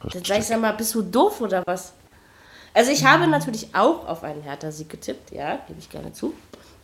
Dann 0.02 0.24
sag 0.24 0.40
ich 0.40 0.46
sag 0.46 0.62
mal, 0.62 0.72
bist 0.74 0.96
du 0.96 1.02
doof 1.02 1.42
oder 1.42 1.62
was? 1.66 1.92
Also 2.74 2.92
ich 2.92 3.06
habe 3.06 3.28
natürlich 3.28 3.76
auch 3.76 4.08
auf 4.08 4.24
einen 4.24 4.42
Hertha-Sieg 4.42 4.90
getippt, 4.90 5.32
ja, 5.32 5.58
gebe 5.68 5.80
ich 5.80 5.90
gerne 5.90 6.12
zu. 6.14 6.34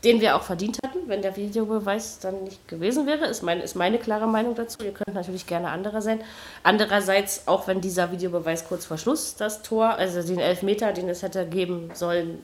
Den 0.04 0.22
wir 0.22 0.38
auch 0.38 0.44
verdient 0.44 0.78
hatten, 0.86 1.10
wenn 1.10 1.22
der 1.22 1.36
Videobeweis 1.36 2.20
dann 2.20 2.46
nicht 2.46 2.68
gewesen 2.70 3.06
wäre, 3.06 3.26
ist, 3.26 3.44
mein, 3.44 3.60
ist 3.60 3.76
meine 3.76 3.98
klare 3.98 4.28
Meinung 4.28 4.56
dazu. 4.56 4.82
Ihr 4.82 4.94
könnt 4.94 5.14
natürlich 5.14 5.46
gerne 5.46 5.70
anderer 5.70 6.02
sein. 6.02 6.22
Andererseits, 6.64 7.48
auch 7.48 7.68
wenn 7.68 7.82
dieser 7.82 8.10
Videobeweis 8.12 8.66
kurz 8.66 8.86
vor 8.86 8.98
Schluss 8.98 9.36
das 9.36 9.62
Tor, 9.62 9.90
also 9.90 10.22
den 10.26 10.40
Elfmeter, 10.40 10.94
den 10.94 11.10
es 11.10 11.22
hätte 11.22 11.46
geben 11.46 11.92
sollen, 11.94 12.40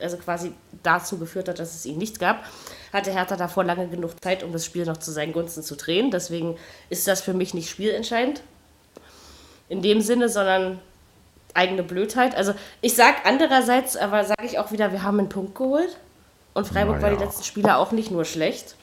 also 0.00 0.16
quasi 0.16 0.52
dazu 0.82 1.18
geführt 1.18 1.48
hat, 1.48 1.60
dass 1.60 1.76
es 1.76 1.86
ihn 1.86 1.98
nicht 1.98 2.18
gab, 2.18 2.44
hatte 2.92 3.12
Hertha 3.12 3.36
davor 3.36 3.62
lange 3.62 3.86
genug 3.86 4.22
Zeit, 4.22 4.42
um 4.42 4.52
das 4.52 4.64
Spiel 4.64 4.84
noch 4.84 4.96
zu 4.96 5.12
seinen 5.12 5.32
Gunsten 5.32 5.62
zu 5.62 5.76
drehen. 5.76 6.10
Deswegen 6.10 6.56
ist 6.90 7.06
das 7.06 7.20
für 7.20 7.34
mich 7.34 7.54
nicht 7.54 7.70
spielentscheidend 7.70 8.42
in 9.68 9.80
dem 9.80 10.00
Sinne, 10.00 10.28
sondern 10.28 10.80
eigene 11.54 11.82
Blödheit. 11.82 12.34
Also 12.36 12.52
ich 12.80 12.94
sag 12.94 13.24
andererseits, 13.24 13.96
aber 13.96 14.24
sage 14.24 14.44
ich 14.44 14.58
auch 14.58 14.72
wieder, 14.72 14.92
wir 14.92 15.02
haben 15.02 15.20
einen 15.20 15.28
Punkt 15.28 15.54
geholt. 15.54 15.96
Und 16.54 16.66
Freiburg 16.66 17.02
war 17.02 17.10
die 17.10 17.16
Naja. 17.16 17.26
letzten 17.26 17.44
Spiele 17.44 17.76
auch 17.76 17.90
nicht 17.92 18.10
nur 18.10 18.24
schlecht. 18.24 18.76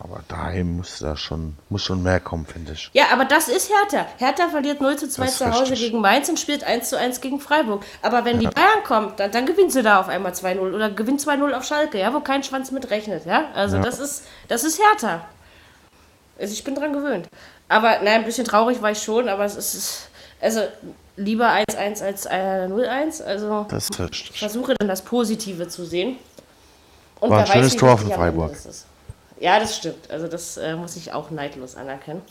Aber 0.00 0.20
daheim 0.26 0.78
muss 0.78 0.98
da 0.98 1.16
schon, 1.16 1.56
muss 1.68 1.82
schon 1.84 2.02
mehr 2.02 2.18
kommen, 2.18 2.44
finde 2.44 2.72
ich. 2.72 2.90
Ja, 2.92 3.04
aber 3.12 3.24
das 3.24 3.46
ist 3.48 3.70
Hertha. 3.70 4.04
Hertha 4.18 4.48
verliert 4.48 4.80
0 4.80 4.96
zu 4.96 5.08
2 5.08 5.22
Das 5.22 5.32
ist 5.32 5.38
zu 5.38 5.46
Hause 5.50 5.60
richtig. 5.72 5.80
gegen 5.80 6.00
Mainz 6.00 6.28
und 6.28 6.40
spielt 6.40 6.64
1 6.64 6.88
zu 6.90 6.98
1 6.98 7.20
gegen 7.20 7.38
Freiburg. 7.40 7.84
Aber 8.02 8.24
wenn 8.24 8.40
die 8.40 8.48
Bayern 8.48 8.82
kommt, 8.84 9.20
dann, 9.20 9.30
dann 9.30 9.46
gewinnt 9.46 9.70
sie 9.72 9.82
da 9.84 10.00
auf 10.00 10.08
einmal 10.08 10.32
2-0 10.32 10.58
oder 10.74 10.90
gewinnt 10.90 11.20
2-0 11.20 11.52
auf 11.52 11.64
Schalke, 11.64 12.00
ja, 12.00 12.12
wo 12.12 12.18
kein 12.20 12.42
Schwanz 12.42 12.72
mitrechnet, 12.72 13.26
ja. 13.26 13.44
Also 13.54 13.76
Ja. 13.76 13.82
das 13.82 14.00
ist, 14.00 14.24
das 14.48 14.64
ist 14.64 14.80
Hertha. 14.82 15.24
Also 16.38 16.52
ich 16.52 16.64
bin 16.64 16.74
dran 16.74 16.92
gewöhnt. 16.92 17.28
Aber 17.68 17.90
nein, 18.02 18.08
ein 18.20 18.24
bisschen 18.24 18.44
traurig 18.44 18.82
war 18.82 18.90
ich 18.90 19.02
schon, 19.02 19.28
aber 19.28 19.44
es 19.44 19.54
ist, 19.56 20.08
also 20.40 20.62
lieber 21.16 21.46
1-1 21.48 22.02
als 22.02 22.26
äh, 22.26 22.66
0-1. 22.68 23.22
Also 23.22 23.66
Das 23.70 23.88
versuche 24.34 24.74
dann 24.76 24.88
das 24.88 25.02
Positive 25.02 25.68
zu 25.68 25.84
sehen. 25.84 26.16
Und 27.20 27.30
War 27.30 27.40
ein 27.40 27.46
schönes 27.46 27.74
wie 27.74 27.78
Tor 27.78 27.98
von 27.98 28.10
Freiburg. 28.10 28.56
Ja, 29.40 29.58
das 29.58 29.76
stimmt. 29.76 30.10
Also 30.10 30.28
das 30.28 30.56
äh, 30.56 30.76
muss 30.76 30.96
ich 30.96 31.12
auch 31.12 31.30
neidlos 31.30 31.74
anerkennen. 31.76 32.22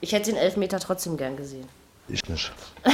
Ich 0.00 0.12
hätte 0.12 0.30
den 0.30 0.36
Elfmeter 0.36 0.78
trotzdem 0.78 1.16
gern 1.16 1.36
gesehen. 1.36 1.68
Ich 2.08 2.26
nicht. 2.28 2.52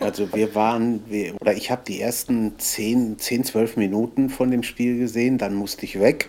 Also 0.00 0.30
wir 0.34 0.54
waren, 0.54 1.02
wir, 1.08 1.34
oder 1.40 1.54
ich 1.54 1.70
habe 1.70 1.80
die 1.88 1.98
ersten 1.98 2.58
10, 2.58 3.18
10, 3.18 3.44
12 3.44 3.76
Minuten 3.78 4.28
von 4.28 4.50
dem 4.50 4.62
Spiel 4.62 4.98
gesehen, 4.98 5.38
dann 5.38 5.54
musste 5.54 5.86
ich 5.86 5.98
weg. 5.98 6.28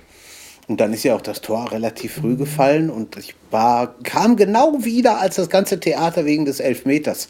Und 0.69 0.79
dann 0.79 0.93
ist 0.93 1.03
ja 1.03 1.15
auch 1.15 1.21
das 1.21 1.41
Tor 1.41 1.71
relativ 1.71 2.13
früh 2.13 2.35
gefallen 2.35 2.91
und 2.91 3.17
ich 3.17 3.33
war, 3.49 3.95
kam 4.03 4.35
genau 4.35 4.83
wieder, 4.83 5.19
als 5.19 5.37
das 5.37 5.49
ganze 5.49 5.79
Theater 5.79 6.25
wegen 6.25 6.45
des 6.45 6.59
Elfmeters 6.59 7.29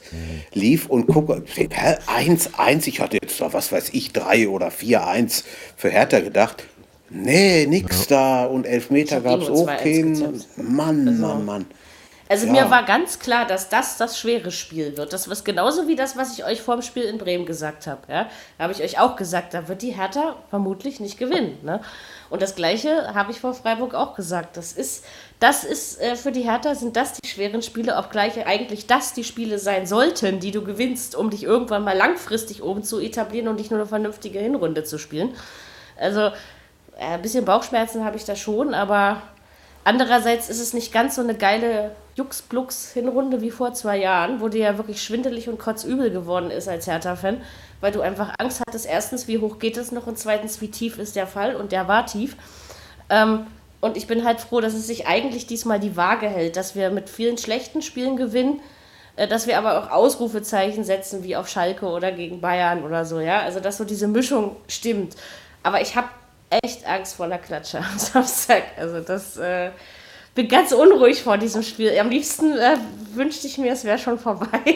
lief 0.53 0.87
und 0.87 1.07
gucke, 1.07 1.41
hä, 1.55 1.95
1-1, 2.05 2.87
ich 2.87 2.99
hatte 2.99 3.17
jetzt 3.21 3.39
da, 3.39 3.53
was 3.53 3.71
weiß 3.71 3.91
ich, 3.93 4.11
3 4.11 4.49
oder 4.49 4.67
4-1 4.67 5.45
für 5.77 5.89
Hertha 5.89 6.19
gedacht. 6.19 6.65
Nee, 7.09 7.65
nix 7.65 8.07
da 8.07 8.43
und 8.43 8.65
Elfmeter 8.65 9.21
gab 9.21 9.39
es 9.39 9.47
nur 9.47 9.57
auch 9.59 9.69
2-1 9.69 9.77
keinen. 9.77 10.43
Mann, 10.57 11.19
Mann, 11.21 11.45
Mann. 11.45 11.65
Also 12.27 12.45
Ja. 12.45 12.51
mir 12.51 12.69
war 12.69 12.85
ganz 12.85 13.17
klar, 13.17 13.47
dass 13.47 13.69
das 13.69 13.97
das 13.97 14.19
schwere 14.19 14.51
Spiel 14.51 14.95
wird. 14.97 15.13
Das 15.13 15.25
ist 15.25 15.45
genauso 15.45 15.87
wie 15.87 15.95
das, 15.95 16.15
was 16.15 16.37
ich 16.37 16.45
euch 16.45 16.61
vor 16.61 16.75
dem 16.75 16.83
Spiel 16.83 17.03
in 17.03 17.17
Bremen 17.17 17.47
gesagt 17.47 17.87
habe. 17.87 18.01
Ja? 18.07 18.29
Da 18.57 18.65
habe 18.65 18.73
ich 18.73 18.83
euch 18.83 18.99
auch 18.99 19.15
gesagt, 19.15 19.55
da 19.55 19.67
wird 19.67 19.81
die 19.81 19.95
Hertha 19.95 20.35
vermutlich 20.51 20.99
nicht 20.99 21.17
gewinnen. 21.17 21.57
Ne? 21.63 21.81
Und 22.29 22.41
das 22.41 22.55
Gleiche 22.55 23.13
habe 23.15 23.31
ich 23.31 23.39
vor 23.39 23.53
Freiburg 23.53 23.95
auch 23.95 24.15
gesagt. 24.15 24.55
Das 24.55 24.73
ist, 24.73 25.03
das 25.39 25.63
ist 25.63 25.99
äh, 25.99 26.15
für 26.15 26.31
die 26.31 26.41
Hertha 26.41 26.75
sind 26.75 26.95
das 26.95 27.13
die 27.13 27.27
schweren 27.27 27.61
Spiele, 27.61 27.97
obgleich 27.97 28.45
eigentlich 28.45 28.87
das 28.87 29.13
die 29.13 29.23
Spiele 29.23 29.57
sein 29.57 29.87
sollten, 29.87 30.39
die 30.39 30.51
du 30.51 30.63
gewinnst, 30.63 31.15
um 31.15 31.29
dich 31.29 31.43
irgendwann 31.43 31.83
mal 31.83 31.97
langfristig 31.97 32.63
oben 32.63 32.83
zu 32.83 32.99
etablieren 32.99 33.47
und 33.47 33.55
nicht 33.55 33.71
nur 33.71 33.79
eine 33.79 33.89
vernünftige 33.89 34.39
Hinrunde 34.39 34.83
zu 34.83 34.99
spielen. 34.99 35.33
Also 35.99 36.19
äh, 36.19 36.31
ein 36.97 37.21
bisschen 37.21 37.45
Bauchschmerzen 37.45 38.05
habe 38.05 38.17
ich 38.17 38.25
da 38.25 38.35
schon, 38.35 38.73
aber 38.73 39.21
andererseits 39.83 40.49
ist 40.49 40.59
es 40.59 40.73
nicht 40.73 40.93
ganz 40.93 41.15
so 41.15 41.21
eine 41.21 41.35
geile 41.35 41.91
Jux-Blux-Hinrunde 42.15 43.41
wie 43.41 43.51
vor 43.51 43.73
zwei 43.73 43.97
Jahren, 43.97 44.41
wo 44.41 44.49
dir 44.49 44.61
ja 44.61 44.77
wirklich 44.77 45.01
schwindelig 45.01 45.49
und 45.49 45.57
kotzübel 45.57 46.11
geworden 46.11 46.51
ist 46.51 46.67
als 46.67 46.85
Hertha-Fan, 46.85 47.41
weil 47.81 47.91
du 47.91 48.01
einfach 48.01 48.33
Angst 48.39 48.61
hattest, 48.67 48.85
erstens, 48.85 49.27
wie 49.27 49.37
hoch 49.37 49.59
geht 49.59 49.77
es 49.77 49.91
noch 49.91 50.07
und 50.07 50.17
zweitens, 50.17 50.61
wie 50.61 50.69
tief 50.69 50.97
ist 50.97 51.15
der 51.15 51.27
Fall 51.27 51.55
und 51.55 51.71
der 51.71 51.87
war 51.87 52.05
tief. 52.05 52.35
Ähm, 53.09 53.47
und 53.81 53.95
ich 53.95 54.07
bin 54.07 54.25
halt 54.25 54.41
froh, 54.41 54.59
dass 54.59 54.73
es 54.73 54.87
sich 54.87 55.07
eigentlich 55.07 55.47
diesmal 55.47 55.79
die 55.79 55.95
Waage 55.95 56.27
hält, 56.27 56.57
dass 56.57 56.75
wir 56.75 56.89
mit 56.89 57.09
vielen 57.09 57.37
schlechten 57.37 57.81
Spielen 57.81 58.17
gewinnen, 58.17 58.59
äh, 59.15 59.27
dass 59.27 59.47
wir 59.47 59.57
aber 59.57 59.79
auch 59.79 59.91
Ausrufezeichen 59.91 60.83
setzen, 60.83 61.23
wie 61.23 61.35
auf 61.35 61.47
Schalke 61.47 61.85
oder 61.85 62.11
gegen 62.11 62.41
Bayern 62.41 62.83
oder 62.83 63.05
so, 63.05 63.19
ja. 63.19 63.39
Also, 63.41 63.59
dass 63.59 63.77
so 63.77 63.85
diese 63.85 64.07
Mischung 64.07 64.57
stimmt. 64.67 65.15
Aber 65.63 65.81
ich 65.81 65.95
habe 65.95 66.09
echt 66.49 66.85
Angst 66.85 67.15
vor 67.15 67.27
der 67.27 67.37
Klatsche 67.39 67.77
am 67.79 67.97
Samstag. 67.97 68.63
Also, 68.77 68.99
das 68.99 69.37
äh, 69.37 69.71
bin 70.35 70.47
ganz 70.47 70.71
unruhig 70.71 71.23
vor 71.23 71.37
diesem 71.37 71.63
Spiel. 71.63 71.97
Am 71.99 72.09
liebsten 72.09 72.53
äh, 72.57 72.77
wünschte 73.13 73.47
ich 73.47 73.57
mir, 73.57 73.73
es 73.73 73.83
wäre 73.83 73.97
schon 73.97 74.19
vorbei. 74.19 74.47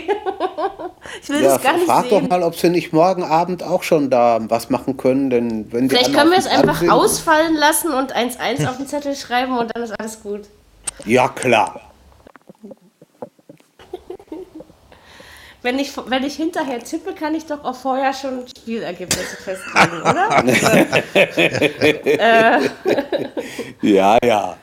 ich 1.22 1.30
will 1.30 1.42
Ja, 1.42 1.54
das 1.54 1.62
gar 1.64 1.74
nicht 1.74 1.86
frag 1.86 2.06
sehen. 2.10 2.22
doch 2.24 2.30
mal, 2.30 2.44
ob 2.44 2.56
sie 2.56 2.70
nicht 2.70 2.92
morgen 2.94 3.24
Abend 3.24 3.64
auch 3.64 3.84
schon 3.84 4.10
da 4.10 4.40
was 4.50 4.70
machen 4.70 4.98
können, 4.98 5.30
denn 5.30 5.72
wenn 5.72 5.90
Vielleicht 5.90 6.14
können 6.14 6.32
wir 6.32 6.38
es 6.40 6.48
einfach 6.48 6.80
sind- 6.80 6.90
ausfallen 6.90 7.56
lassen 7.56 7.94
und 7.94 8.16
1-1 8.16 8.68
auf 8.70 8.78
den 8.78 8.88
Zettel 8.88 9.16
schreiben 9.16 9.58
und 9.58 9.72
dann 9.74 9.84
ist 9.84 9.92
alles 10.00 10.22
gut. 10.22 10.42
Ja, 11.06 11.28
klar. 11.30 11.80
Wenn 15.62 15.80
ich, 15.80 15.94
wenn 16.08 16.24
ich 16.26 16.36
hinterher 16.36 16.80
tippe, 16.80 17.14
kann 17.14 17.36
ich 17.36 17.46
doch 17.46 17.64
auch 17.64 17.76
vorher 17.76 18.14
schon 18.14 18.46
Spielergebnisse 18.50 19.38
festlegen, 19.38 20.02
oder? 20.02 20.44
Ja, 23.82 24.18
ja. 24.24 24.58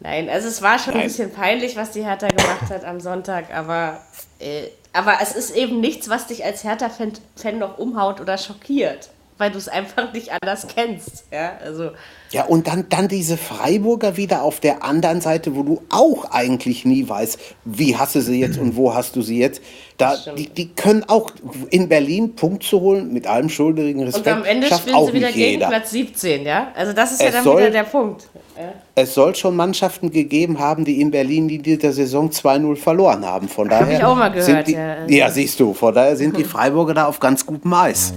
Nein, 0.00 0.28
also 0.28 0.48
es 0.48 0.60
war 0.60 0.78
schon 0.78 0.94
ein 0.94 1.04
bisschen 1.04 1.32
peinlich, 1.32 1.74
was 1.76 1.90
die 1.90 2.04
Hertha 2.04 2.28
gemacht 2.28 2.68
hat 2.70 2.84
am 2.84 3.00
Sonntag, 3.00 3.52
aber, 3.54 4.00
äh, 4.38 4.68
aber 4.92 5.18
es 5.22 5.34
ist 5.34 5.56
eben 5.56 5.80
nichts, 5.80 6.08
was 6.10 6.26
dich 6.26 6.44
als 6.44 6.64
Hertha-Fan 6.64 7.12
Fan 7.34 7.58
noch 7.58 7.78
umhaut 7.78 8.20
oder 8.20 8.36
schockiert, 8.36 9.08
weil 9.38 9.50
du 9.50 9.58
es 9.58 9.68
einfach 9.68 10.12
nicht 10.12 10.30
anders 10.32 10.66
kennst. 10.74 11.24
Ja, 11.30 11.52
also 11.62 11.90
Ja, 12.30 12.44
und 12.44 12.66
dann, 12.66 12.88
dann 12.88 13.08
diese 13.08 13.36
Freiburger 13.36 14.16
wieder 14.16 14.42
auf 14.42 14.60
der 14.60 14.82
anderen 14.82 15.20
Seite, 15.20 15.54
wo 15.54 15.62
du 15.62 15.82
auch 15.90 16.30
eigentlich 16.30 16.84
nie 16.84 17.08
weißt, 17.08 17.38
wie 17.64 17.96
hast 17.96 18.14
du 18.14 18.20
sie 18.20 18.40
jetzt 18.40 18.58
und 18.58 18.76
wo 18.76 18.94
hast 18.94 19.14
du 19.16 19.22
sie 19.22 19.38
jetzt. 19.38 19.60
Da, 19.98 20.14
die, 20.36 20.48
die 20.48 20.68
können 20.68 21.04
auch 21.08 21.30
in 21.70 21.88
Berlin 21.88 22.34
Punkt 22.34 22.62
zu 22.62 22.80
holen, 22.80 23.12
mit 23.12 23.26
allem 23.26 23.48
schuldigen 23.48 24.02
Respekt. 24.02 24.26
und 24.26 24.32
am 24.32 24.44
Ende 24.44 24.66
schafft 24.68 24.82
spielen 24.82 24.96
auch 24.96 25.06
sie 25.08 25.14
wieder 25.14 25.32
gegen 25.32 25.52
jeder. 25.52 25.68
Platz 25.68 25.90
17, 25.90 26.44
ja? 26.44 26.68
Also 26.74 26.92
das 26.92 27.12
ist 27.12 27.20
ja 27.22 27.28
Es 27.28 27.34
dann 27.34 27.44
soll- 27.44 27.58
wieder 27.58 27.70
der 27.70 27.84
Punkt. 27.84 28.28
Ja. 28.56 28.72
Es 28.94 29.12
soll 29.12 29.34
schon 29.34 29.54
Mannschaften 29.54 30.10
gegeben 30.10 30.58
haben, 30.58 30.84
die 30.86 31.00
in 31.00 31.10
Berlin 31.10 31.48
in 31.50 31.62
dieser 31.62 31.92
Saison 31.92 32.30
2-0 32.30 32.76
verloren 32.76 33.24
haben. 33.26 33.48
Von 33.48 33.68
daher 33.68 33.98
ich 33.98 34.04
auch 34.04 34.16
mal 34.16 34.28
gehört, 34.30 34.44
sind 34.44 34.68
die, 34.68 34.72
ja. 34.72 35.06
ja. 35.06 35.30
siehst 35.30 35.60
du, 35.60 35.74
von 35.74 35.94
daher 35.94 36.16
sind 36.16 36.36
die 36.36 36.44
Freiburger 36.54 36.94
da 36.94 37.06
auf 37.06 37.20
ganz 37.20 37.44
gutem 37.44 37.72
Eis. 37.74 38.14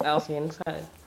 Auf 0.00 0.28
jeden 0.28 0.50
Fall. 0.50 0.64
Ja, 0.66 0.97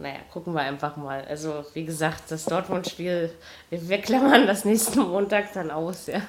naja, 0.00 0.16
gucken 0.32 0.54
wir 0.54 0.60
einfach 0.60 0.96
mal. 0.96 1.24
Also, 1.28 1.64
wie 1.74 1.84
gesagt, 1.84 2.22
das 2.30 2.44
Dortmund-Spiel, 2.44 3.32
wir, 3.70 3.98
klammern 4.00 4.46
das 4.46 4.64
nächsten 4.64 5.00
Montag 5.00 5.52
dann 5.54 5.70
aus. 5.70 6.06
Ja. 6.06 6.20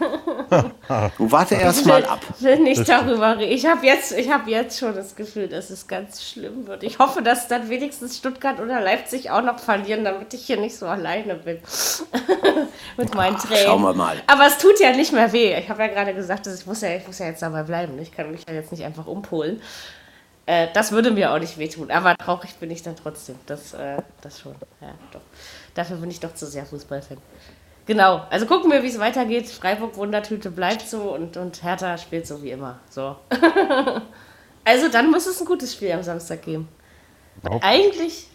Du 1.17 1.31
warte 1.31 1.53
erst 1.53 1.81
Ich 1.81 1.85
mal 1.85 2.03
ab. 2.05 2.19
will 2.39 2.59
nicht 2.59 2.89
darüber 2.89 3.37
reden. 3.37 3.51
Ich 3.51 3.67
habe 3.67 3.85
jetzt, 3.85 4.11
ich 4.11 4.31
hab 4.31 4.47
jetzt 4.47 4.79
schon 4.79 4.95
das 4.95 5.15
Gefühl, 5.15 5.47
dass 5.47 5.69
es 5.69 5.87
ganz 5.87 6.23
schlimm 6.23 6.65
wird. 6.65 6.81
Ich 6.81 6.97
hoffe, 6.97 7.21
dass 7.21 7.47
dann 7.47 7.69
wenigstens 7.69 8.17
Stuttgart 8.17 8.59
oder 8.59 8.81
Leipzig 8.81 9.29
auch 9.29 9.43
noch 9.43 9.59
verlieren, 9.59 10.03
damit 10.03 10.33
ich 10.33 10.45
hier 10.47 10.59
nicht 10.59 10.75
so 10.75 10.87
alleine 10.87 11.35
bin. 11.35 11.59
Mit 12.97 13.13
meinen 13.13 13.37
Tränen. 13.37 13.63
schauen 13.65 13.81
wir 13.83 13.93
mal. 13.93 14.17
Aber 14.25 14.47
es 14.47 14.57
tut 14.57 14.79
ja 14.79 14.91
nicht 14.91 15.13
mehr 15.13 15.31
weh. 15.31 15.55
Ich 15.59 15.69
habe 15.69 15.83
ja 15.83 15.87
gerade 15.89 16.13
gesagt, 16.15 16.47
dass 16.47 16.59
ich 16.59 16.65
muss 16.65 16.81
ja, 16.81 16.95
ich 16.95 17.05
muss 17.05 17.19
ja 17.19 17.27
jetzt 17.27 17.41
dabei 17.43 17.61
bleiben. 17.63 17.99
Ich 17.99 18.11
kann 18.11 18.31
mich 18.31 18.41
ja 18.47 18.55
jetzt 18.55 18.71
nicht 18.71 18.83
einfach 18.83 19.05
umpolen. 19.05 19.61
Äh, 20.49 20.69
das 20.73 20.91
würde 20.91 21.11
mir 21.11 21.31
auch 21.31 21.37
nicht 21.37 21.59
wehtun, 21.59 21.91
aber 21.91 22.17
traurig 22.17 22.55
bin 22.55 22.71
ich 22.71 22.81
dann 22.81 22.95
trotzdem. 22.95 23.35
Das, 23.45 23.75
äh, 23.75 23.97
das 24.21 24.39
schon. 24.39 24.55
Ja, 24.81 24.95
doch. 25.11 25.21
Dafür 25.75 25.97
bin 25.97 26.09
ich 26.09 26.19
doch 26.19 26.33
zu 26.33 26.47
sehr 26.47 26.65
Fußballfan. 26.65 27.19
Genau, 27.85 28.23
also 28.31 28.47
gucken 28.47 28.71
wir, 28.71 28.81
wie 28.81 28.87
es 28.87 28.97
weitergeht. 28.97 29.47
Freiburg 29.47 29.95
Wundertüte 29.95 30.49
bleibt 30.49 30.89
so 30.89 31.13
und, 31.13 31.37
und 31.37 31.61
Hertha 31.61 31.99
spielt 31.99 32.25
so 32.25 32.41
wie 32.41 32.49
immer. 32.49 32.79
So. 32.89 33.15
also 34.63 34.89
dann 34.91 35.11
muss 35.11 35.27
es 35.27 35.39
ein 35.39 35.45
gutes 35.45 35.75
Spiel 35.75 35.91
am 35.91 36.01
Samstag 36.01 36.41
geben. 36.41 36.67
Überhaupt 37.43 37.63
Eigentlich 37.63 38.27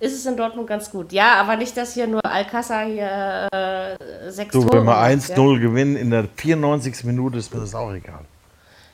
ist 0.00 0.14
es 0.14 0.26
in 0.26 0.36
Dortmund 0.36 0.66
ganz 0.66 0.90
gut. 0.90 1.12
Ja, 1.12 1.34
aber 1.34 1.56
nicht, 1.56 1.76
dass 1.76 1.94
hier 1.94 2.08
nur 2.08 2.24
Alcázar 2.24 2.84
hier 2.84 3.48
äh, 3.52 4.30
sechs 4.32 4.52
Du, 4.52 4.62
Tore 4.62 4.78
wenn 4.78 4.86
wir 4.86 4.92
macht, 4.92 5.08
1-0 5.08 5.60
gewinnen 5.60 5.94
in 5.94 6.10
der 6.10 6.26
94. 6.34 7.04
Minute, 7.04 7.38
ist 7.38 7.54
mir 7.54 7.60
das 7.60 7.76
auch 7.76 7.92
egal. 7.92 8.24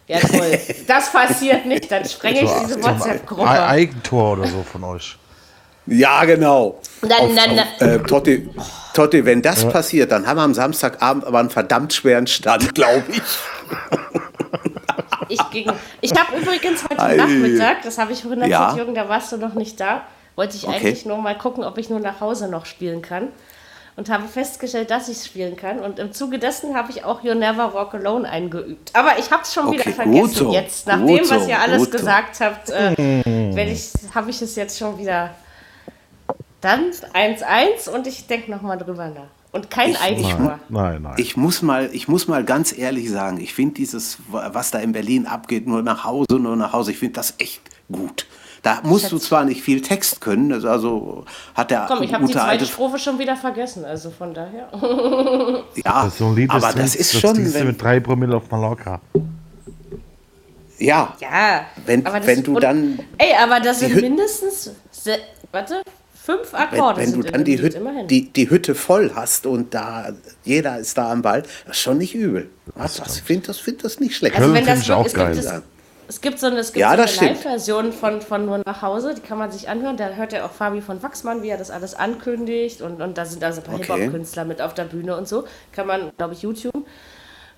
Ja, 0.07 0.19
ja 0.19 0.29
toll. 0.29 0.59
Das 0.87 1.11
passiert 1.13 1.67
nicht, 1.67 1.91
dann 1.91 2.05
sprenge 2.05 2.43
ich 2.43 2.51
diese 2.63 2.83
WhatsApp-Gruppe. 2.83 3.49
Eigentor 3.49 4.33
oder 4.39 4.47
so 4.47 4.63
von 4.63 4.85
euch. 4.85 5.17
Ja, 5.87 6.25
genau. 6.25 6.81
Dann- 7.03 7.13
auf, 7.13 7.35
dann- 7.35 7.59
auf, 7.59 7.81
äh, 7.81 7.99
Totti, 8.01 8.49
Totti, 8.95 9.25
wenn 9.25 9.43
das 9.43 9.69
passiert, 9.69 10.13
dann 10.13 10.27
haben 10.27 10.37
wir 10.39 10.43
am 10.43 10.55
Samstagabend 10.55 11.25
aber 11.27 11.39
einen 11.41 11.51
verdammt 11.51 11.93
schweren 11.93 12.27
Stand, 12.27 12.75
glaube 12.75 13.05
ich. 13.11 13.23
Ich, 15.29 15.51
ging- 15.51 15.73
ich 16.01 16.13
habe 16.13 16.37
übrigens 16.39 16.85
heute 16.85 17.01
Ei. 17.01 17.17
Nachmittag, 17.17 17.83
das 17.83 17.99
habe 17.99 18.13
ich 18.13 18.21
vorhin 18.23 18.41
erzählt, 18.41 18.53
Ja. 18.53 18.77
Jürgen, 18.77 18.95
da 18.95 19.09
warst 19.09 19.33
du 19.33 19.37
noch 19.39 19.55
nicht 19.55 19.81
da, 19.81 20.03
wollte 20.37 20.57
ich 20.57 20.67
Okay. 20.67 20.77
eigentlich 20.77 21.07
nur 21.07 21.19
mal 21.19 21.37
gucken, 21.37 21.65
ob 21.65 21.79
ich 21.79 21.89
nur 21.91 22.01
nach 22.01 22.21
Hause 22.21 22.49
noch 22.49 22.67
spielen 22.67 23.01
kann. 23.03 23.29
Und 23.97 24.11
habe 24.11 24.27
festgestellt, 24.27 24.91
dass 24.91 25.09
ich 25.09 25.23
spielen 25.23 25.57
kann. 25.57 25.79
Und 25.79 26.01
im 26.01 26.13
Zuge 26.13 26.41
dessen 26.41 26.75
habe 26.75 26.91
ich 26.91 27.05
auch 27.05 27.23
You 27.23 27.35
Never 27.35 27.73
Walk 27.75 27.95
Alone 27.95 28.29
eingeübt. 28.29 28.91
Aber 28.93 29.19
ich 29.19 29.31
habe 29.31 29.43
es 29.43 29.55
schon 29.55 29.71
wieder 29.71 29.83
Okay, 29.83 29.93
vergessen 29.93 30.21
gut 30.21 30.31
so, 30.33 30.53
jetzt. 30.53 30.87
Nach 30.89 30.99
gut 30.99 31.21
dem, 31.21 31.31
was 31.31 31.47
ihr 31.47 31.61
alles 31.61 31.79
gut 31.79 31.93
so. 31.93 31.99
gesagt 31.99 32.41
habt, 32.41 32.71
äh, 32.71 33.23
wenn 33.55 33.69
ich, 33.69 33.93
habe 34.13 34.31
ich 34.31 34.43
es 34.43 34.57
jetzt 34.57 34.79
schon 34.79 34.99
wieder. 34.99 35.35
Dann 36.61 36.91
1-1 37.13 37.89
und 37.91 38.07
ich 38.07 38.27
denke 38.27 38.51
nochmal 38.51 38.79
drüber 38.79 39.09
nach. 39.09 39.29
Und 39.55 39.71
kein 39.71 39.95
Eigentor. 39.95 40.59
Nein, 40.69 41.03
nein. 41.03 41.15
Ich 41.17 41.37
muss 41.37 41.63
mal, 41.63 41.89
ich 41.93 42.09
muss 42.09 42.27
mal 42.27 42.43
ganz 42.43 42.77
ehrlich 42.77 43.09
sagen, 43.09 43.39
ich 43.39 43.55
finde 43.55 43.75
dieses, 43.75 44.19
was 44.29 44.73
da 44.73 44.81
in 44.81 44.91
Berlin 44.91 45.27
abgeht, 45.27 45.69
nur 45.69 45.81
nach 45.83 46.03
Hause, 46.03 46.41
nur 46.41 46.57
nach 46.57 46.73
Hause, 46.73 46.91
ich 46.91 46.99
finde 46.99 47.15
das 47.15 47.35
echt 47.39 47.61
gut. 47.93 48.27
Da 48.65 48.81
musst 48.83 49.13
du 49.13 49.19
zwar 49.19 49.45
nicht 49.45 49.63
viel 49.63 49.83
Text 49.83 50.23
können, 50.23 50.49
das 50.49 50.65
also 50.65 51.27
hat 51.55 51.71
der 51.71 51.85
Komm, 51.87 52.03
ich 52.03 52.13
habe 52.15 52.25
die 52.25 52.33
gute 52.33 52.39
zweite 52.45 52.65
Strophe 52.65 52.99
schon 52.99 53.19
wieder 53.19 53.37
vergessen. 53.37 53.85
Also 53.85 54.11
von 54.11 54.33
daher. 54.33 54.69
ja, 55.85 56.05
das 56.05 56.15
ist 56.15 56.19
so 56.19 56.27
ein 56.29 56.35
Lied, 56.35 56.51
aber 56.51 56.61
das 56.61 56.75
trinkst- 56.75 56.97
ist 56.97 57.15
das 57.15 57.21
schon, 57.21 57.35
du 57.37 57.53
wenn, 57.55 57.67
mit 57.67 57.83
drei 57.83 58.01
Promille 58.01 58.35
auf 58.35 58.51
Mallorca. 58.51 59.03
Ja, 60.79 61.15
ja, 61.21 61.67
Wenn- 61.85 62.07
aber 62.07 62.19
das, 62.19 62.27
wenn 62.27 62.43
du 62.43 62.55
und- 62.55 62.63
dann 62.63 62.99
Ey, 63.19 63.35
aber 63.41 63.61
das 63.61 63.81
sind 63.81 63.95
mindestens. 63.97 64.71
Se, 64.91 65.19
warte, 65.53 65.83
fünf 66.15 66.53
wenn, 66.55 66.61
Akkorde 66.61 67.01
wenn 67.01 67.07
du 67.07 67.13
sind 67.13 67.27
in 67.27 67.33
dann 67.33 67.45
die, 67.45 67.61
Hüt, 67.61 67.77
die, 68.11 68.33
die 68.33 68.49
Hütte 68.51 68.75
voll 68.75 69.13
hast 69.15 69.45
und 69.45 69.75
da 69.75 70.09
jeder 70.43 70.79
ist 70.79 70.97
da 70.97 71.13
am 71.13 71.21
Ball, 71.21 71.43
das 71.67 71.77
ist 71.77 71.83
schon 71.83 71.99
nicht 71.99 72.15
übel. 72.15 72.49
Was, 72.75 72.99
was, 73.01 73.17
ich 73.19 73.23
finde 73.23 73.49
das, 73.49 73.59
find 73.59 73.85
das 73.85 74.01
nicht 74.01 74.17
schlecht. 74.17 74.37
also 74.37 74.47
Köln 74.53 74.67
wenn 74.67 74.67
das 74.75 74.83
ich 74.83 74.91
auch 74.91 75.05
es 75.05 75.13
geil. 75.13 75.35
Gibt 75.35 75.45
es, 75.45 75.53
es 76.09 76.21
gibt 76.21 76.39
so 76.39 76.47
eine, 76.47 76.59
es 76.59 76.73
gibt 76.73 76.81
Ja, 76.81 76.95
so 77.07 77.21
eine. 77.21 77.31
Live-Version 77.33 77.93
von, 77.93 78.21
von 78.21 78.47
Nur 78.47 78.61
nach 78.65 78.83
Hause, 78.83 79.15
die 79.15 79.21
kann 79.21 79.39
man 79.39 79.51
sich 79.51 79.69
anhören. 79.69 79.97
Da 79.97 80.09
hört 80.11 80.33
ja 80.33 80.45
auch 80.47 80.51
Fabi 80.53 80.81
von 80.81 81.03
Wachsmann, 81.03 81.43
wie 81.43 81.49
er 81.49 81.59
das 81.59 81.71
alles 81.71 81.95
ankündigt. 81.95 82.83
Und, 82.83 83.01
und 83.03 83.17
da 83.19 83.25
sind 83.25 83.43
also 83.45 83.61
ein 83.61 83.65
paar 83.65 83.75
Okay. 83.77 83.95
Hip-Hop-Künstler 83.95 84.45
mit 84.45 84.61
auf 84.63 84.75
der 84.75 84.85
Bühne 84.85 85.17
und 85.17 85.27
so. 85.29 85.45
Kann 85.73 85.87
man, 85.87 86.13
glaube 86.17 86.35
ich, 86.35 86.43
YouTube 86.43 86.87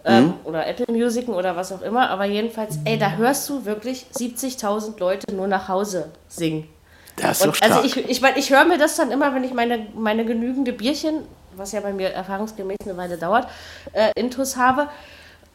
ähm, 0.05 0.24
Mhm. 0.27 0.35
oder 0.44 0.66
Apple 0.66 0.86
Music 0.94 1.28
oder 1.28 1.56
was 1.56 1.73
auch 1.73 1.82
immer. 1.82 2.10
Aber 2.10 2.24
jedenfalls, 2.24 2.78
ey, 2.85 2.98
da 2.98 3.12
hörst 3.12 3.48
du 3.48 3.64
wirklich 3.64 4.06
70.000 4.14 4.98
Leute 5.01 5.35
nur 5.35 5.48
nach 5.48 5.68
Hause 5.68 6.10
singen. 6.28 6.68
Das 7.16 7.39
ist 7.39 7.43
doch 7.43 7.48
Und 7.48 7.56
stark. 7.56 7.73
also 7.73 7.85
ich, 7.86 7.97
ich, 8.09 8.20
mein, 8.20 8.36
ich 8.36 8.51
höre 8.51 8.64
mir 8.66 8.78
das 8.78 8.97
dann 8.97 9.10
immer, 9.10 9.35
wenn 9.35 9.43
ich 9.43 9.55
meine, 9.55 9.86
meine 9.94 10.24
genügende 10.24 10.73
Bierchen, 10.73 11.23
was 11.56 11.73
ja 11.73 11.81
bei 11.81 11.93
mir 11.93 12.10
erfahrungsgemäß 12.10 12.77
eine 12.85 12.97
Weile 12.98 13.16
dauert, 13.16 13.48
äh, 13.94 14.10
Intus 14.14 14.56
habe. 14.56 14.89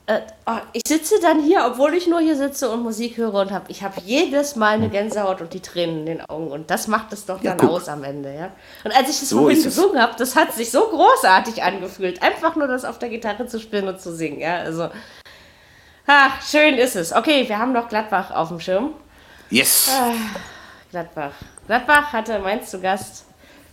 Äh, 0.07 0.21
oh, 0.47 0.57
ich 0.73 0.81
sitze 0.87 1.15
dann 1.21 1.41
hier, 1.43 1.63
obwohl 1.65 1.93
ich 1.93 2.07
nur 2.07 2.19
hier 2.19 2.35
sitze 2.35 2.69
und 2.71 2.81
Musik 2.81 3.17
höre 3.17 3.33
und 3.35 3.51
hab, 3.51 3.69
ich 3.69 3.83
habe 3.83 4.01
jedes 4.03 4.55
Mal 4.55 4.73
eine 4.73 4.89
Gänsehaut 4.89 5.41
und 5.41 5.53
die 5.53 5.59
Tränen 5.61 5.99
in 5.99 6.05
den 6.07 6.21
Augen. 6.29 6.51
Und 6.51 6.71
das 6.71 6.87
macht 6.87 7.13
es 7.13 7.25
doch 7.25 7.37
Hm. 7.37 7.43
Ja, 7.45 7.51
dann 7.55 7.67
guck. 7.67 7.77
aus 7.77 7.87
am 7.87 8.03
Ende. 8.03 8.33
Ja? 8.33 8.51
Und 8.83 8.95
als 8.95 9.09
ich 9.09 9.19
das 9.19 9.29
So 9.29 9.39
vorhin 9.41 9.61
gesungen 9.61 10.01
habe, 10.01 10.13
das 10.17 10.35
hat 10.35 10.53
sich 10.53 10.71
so 10.71 10.81
großartig 10.87 11.61
angefühlt. 11.63 12.21
Einfach 12.21 12.55
nur 12.55 12.67
das 12.67 12.83
auf 12.83 12.99
der 12.99 13.09
Gitarre 13.09 13.45
zu 13.47 13.59
spielen 13.59 13.87
und 13.87 14.01
zu 14.01 14.13
singen. 14.13 14.39
Ja? 14.39 14.57
Also, 14.57 14.89
ach, 16.07 16.41
schön 16.41 16.75
ist 16.75 16.95
es. 16.95 17.13
Okay, 17.13 17.47
wir 17.47 17.57
haben 17.59 17.71
noch 17.71 17.87
Gladbach 17.87 18.31
auf 18.31 18.49
dem 18.49 18.59
Schirm. 18.59 18.93
yes. 19.49 19.89
Ah. 19.91 20.13
Gladbach. 20.89 21.31
Gladbach 21.67 22.11
hatte 22.11 22.39
Mainz 22.39 22.69
zu 22.71 22.81
Gast. 22.81 23.25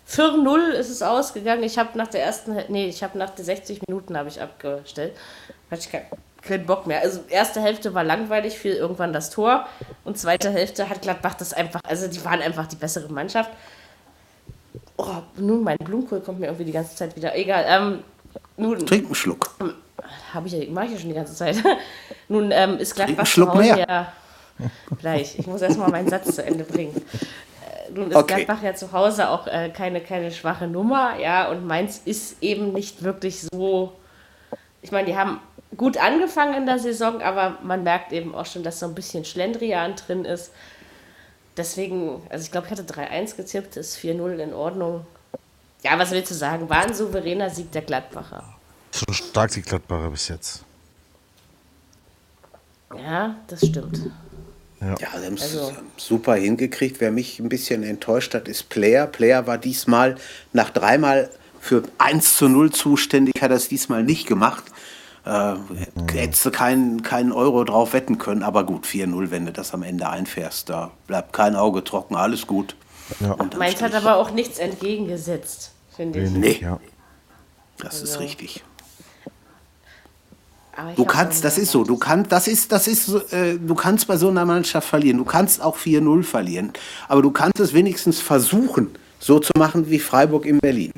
4-0 0.09 0.71
ist 0.71 0.89
es 0.89 1.03
ausgegangen. 1.03 1.63
Ich 1.65 1.77
habe 1.79 1.99
nach 1.99 2.07
der 2.09 2.23
ersten, 2.23 2.57
nee, 2.69 2.87
ich 2.89 3.03
habe 3.03 3.19
nach 3.19 3.31
den 3.31 3.45
60 3.45 3.81
Minuten 3.89 4.17
habe 4.17 4.29
ich 4.29 4.41
abgestellt. 4.41 5.17
Hatte 5.71 5.83
ich 5.83 5.91
kein, 5.91 6.03
keinen 6.43 6.67
Bock 6.67 6.87
mehr. 6.87 7.01
Also 7.01 7.21
erste 7.29 7.61
Hälfte 7.61 7.95
war 7.95 8.05
langweilig, 8.05 8.59
fiel 8.59 8.75
irgendwann 8.75 9.13
das 9.13 9.31
Tor 9.31 9.67
und 10.05 10.19
zweite 10.19 10.51
Hälfte 10.51 10.89
hat 10.89 11.03
Gladbach 11.03 11.35
das 11.35 11.53
einfach, 11.53 11.81
also 11.85 12.09
die 12.09 12.25
waren 12.25 12.41
einfach 12.41 12.67
die 12.67 12.77
bessere 12.77 13.11
Mannschaft. 13.13 13.51
Oh, 14.97 15.23
nun 15.37 15.63
mein 15.63 15.79
Blumenkohl 15.79 16.21
kommt 16.21 16.41
mir 16.41 16.47
irgendwie 16.47 16.65
die 16.65 16.73
ganze 16.73 16.97
Zeit 16.97 17.15
wieder. 17.15 17.37
Egal. 17.37 17.65
Ähm, 17.69 18.03
nun 18.57 18.85
Trink 18.85 19.07
einen 19.07 19.15
Schluck. 19.15 19.55
habe 20.33 20.49
ich 20.49 20.55
ja, 20.55 20.71
mache 20.71 20.87
ich 20.87 20.93
ja 20.93 20.99
schon 20.99 21.09
die 21.11 21.15
ganze 21.15 21.35
Zeit. 21.35 21.57
Nun 22.29 22.51
ähm, 22.53 22.79
ist 22.79 22.95
Gladbach 22.95 23.27
Schluck 23.27 23.53
zu 23.53 23.59
Hause 23.59 23.85
ja 23.89 24.13
gleich. 24.99 25.39
Ich 25.39 25.47
muss 25.47 25.63
erstmal 25.63 25.91
meinen 25.91 26.09
Satz 26.09 26.35
zu 26.35 26.45
Ende 26.45 26.65
bringen. 26.65 26.95
Äh, 26.97 27.93
nun 27.93 28.11
ist 28.11 28.17
Okay. 28.17 28.45
Gladbach 28.45 28.63
ja 28.63 28.75
zu 28.75 28.93
Hause 28.93 29.31
auch 29.31 29.47
äh, 29.47 29.71
keine, 29.71 30.01
keine 30.01 30.31
schwache 30.31 30.67
Nummer, 30.67 31.19
ja, 31.19 31.49
und 31.49 31.67
Mainz 31.67 32.03
ist 32.05 32.43
eben 32.43 32.73
nicht 32.73 33.03
wirklich 33.03 33.41
so. 33.41 33.93
Ich 34.83 34.93
meine, 34.93 35.07
die 35.07 35.17
haben 35.17 35.41
gut 35.77 35.97
angefangen 35.97 36.55
in 36.55 36.67
der 36.67 36.79
Saison, 36.79 37.21
aber 37.21 37.59
man 37.63 37.83
merkt 37.83 38.13
eben 38.13 38.35
auch 38.35 38.47
schon, 38.47 38.63
dass 38.63 38.81
so 38.81 38.87
ein 38.87 38.95
bisschen 38.95 39.25
Schlendrian 39.25 39.95
drin 39.97 40.25
ist. 40.25 40.51
Deswegen, 41.57 42.23
also 42.31 42.45
ich 42.45 42.51
glaube, 42.53 42.67
ich 42.67 42.73
hatte 42.73 42.85
3-1 42.85 43.37
gezippt, 43.37 43.77
ist 43.77 43.97
4-0 43.99 44.39
in 44.39 44.55
Ordnung. 44.55 45.07
Ja, 45.83 45.99
was 45.99 46.11
willst 46.11 46.31
du 46.31 46.35
sagen? 46.35 46.69
War 46.69 46.83
ein 46.87 46.95
souveräner 46.95 47.51
Sieg 47.51 47.71
der 47.73 47.83
Gladbacher. 47.83 48.43
So 48.93 49.13
stark 49.13 49.51
die 49.53 49.63
Gladbacher 49.63 50.11
bis 50.11 50.29
jetzt. 50.29 50.65
Ja, 52.97 53.37
das 53.49 53.67
stimmt. 53.67 54.11
Ja, 54.81 54.97
sie 54.97 55.07
haben 55.07 55.35
es 55.35 55.43
Also- 55.43 55.73
super 55.97 56.35
hingekriegt. 56.37 57.01
Wer 57.01 57.11
mich 57.11 57.39
ein 57.41 57.49
bisschen 57.49 57.83
enttäuscht 57.83 58.35
hat, 58.35 58.49
ist 58.49 58.69
Player. 58.69 59.07
Player 59.07 59.47
war 59.47 59.59
diesmal 59.59 60.17
nach 60.53 60.71
dreimal 60.71 61.31
für 61.61 61.83
1 61.99 62.37
zu 62.37 62.49
0 62.49 62.71
zuständig, 62.73 63.43
hat 63.43 63.51
er 63.51 63.57
es 63.57 63.69
diesmal 63.69 64.05
nicht 64.05 64.27
gemacht. 64.27 64.65
Äh, 65.29 65.57
hättest 66.11 66.47
du 66.47 66.51
keinen, 66.51 67.03
keinen 67.03 67.33
Euro 67.33 67.63
drauf 67.65 67.93
wetten 67.93 68.17
können, 68.17 68.43
aber 68.43 68.65
gut, 68.65 68.87
4-0, 68.87 69.31
wenn 69.31 69.45
du 69.45 69.53
das 69.53 69.75
am 69.75 69.83
Ende 69.83 70.09
einfährst. 70.09 70.71
Da 70.71 70.91
bleibt 71.07 71.35
kein 71.35 71.55
Auge 71.55 71.85
trocken, 71.85 72.17
alles 72.17 72.47
gut. 72.47 72.77
Ja. 73.21 73.37
Mainz 73.59 73.83
hat 73.83 73.95
aber 73.95 74.17
auch 74.17 74.31
nichts 74.31 74.59
entgegengesetzt, 74.59 75.73
finde 75.95 76.21
ich. 76.21 76.31
Nee. 76.31 76.59
ja. 76.63 76.81
Das 77.77 78.01
ist 78.01 78.19
richtig. 78.21 78.65
Du 80.97 81.05
kannst, 81.05 81.45
das 81.45 81.59
ist 81.59 81.73
so, 81.73 81.85
du 81.85 81.99
kannst, 81.99 82.33
das 82.33 82.49
ist, 82.49 82.73
das 82.73 82.89
ist, 82.89 83.07
so, 83.07 83.19
äh, 83.31 83.59
du 83.59 83.75
kannst 83.75 84.07
bei 84.07 84.17
so 84.17 84.29
einer 84.29 84.47
Mannschaft 84.47 84.89
verlieren. 84.89 85.19
Du 85.19 85.25
kannst 85.25 85.61
auch 85.61 85.77
4-0 85.77 86.23
verlieren, 86.23 86.73
aber 87.07 87.21
du 87.21 87.33
kannst 87.33 87.61
es 87.61 87.75
wenigstens 87.75 88.21
versuchen, 88.21 88.97
so 89.19 89.41
zu 89.41 89.51
machen 89.59 89.91
wie 89.91 89.99
Freiburg 89.99 90.47
in 90.47 90.59
Berlin. 90.59 90.93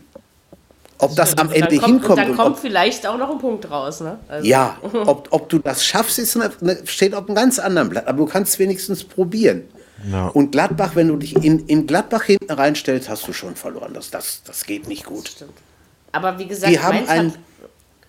Ob 1.00 1.16
das 1.16 1.36
am 1.38 1.50
Ende 1.50 1.76
kommt, 1.78 1.84
hinkommt 1.86 2.10
Und 2.10 2.16
dann 2.18 2.30
und 2.30 2.36
kommt 2.36 2.56
ob, 2.56 2.58
vielleicht 2.60 3.06
auch 3.06 3.16
noch 3.18 3.30
ein 3.30 3.38
Punkt 3.38 3.70
raus, 3.70 4.00
ne? 4.00 4.18
Also, 4.28 4.46
ja, 4.46 4.76
ob, 5.06 5.28
ob 5.30 5.48
du 5.48 5.58
das 5.58 5.84
schaffst, 5.84 6.18
ist 6.18 6.36
eine, 6.36 6.50
steht 6.86 7.14
auf 7.14 7.26
einem 7.26 7.34
ganz 7.34 7.58
anderen 7.58 7.88
Blatt, 7.88 8.06
aber 8.06 8.18
du 8.18 8.26
kannst 8.26 8.58
wenigstens 8.58 9.04
probieren. 9.04 9.62
Ja. 10.10 10.28
Und 10.28 10.52
Gladbach, 10.52 10.92
wenn 10.94 11.08
du 11.08 11.16
dich 11.16 11.36
in, 11.36 11.66
in 11.66 11.86
Gladbach 11.86 12.22
hinten 12.24 12.50
reinstellst, 12.50 13.08
hast 13.10 13.26
du 13.28 13.32
schon 13.34 13.54
verloren. 13.54 13.92
Das, 13.92 14.10
das, 14.10 14.42
das 14.44 14.64
geht 14.64 14.88
nicht 14.88 15.04
gut. 15.04 15.28
Stimmt. 15.28 15.52
Aber 16.12 16.38
wie 16.38 16.46
gesagt, 16.46 16.72
Die 16.72 16.80
haben 16.80 17.06
ein- 17.06 17.32
hat, 17.32 17.38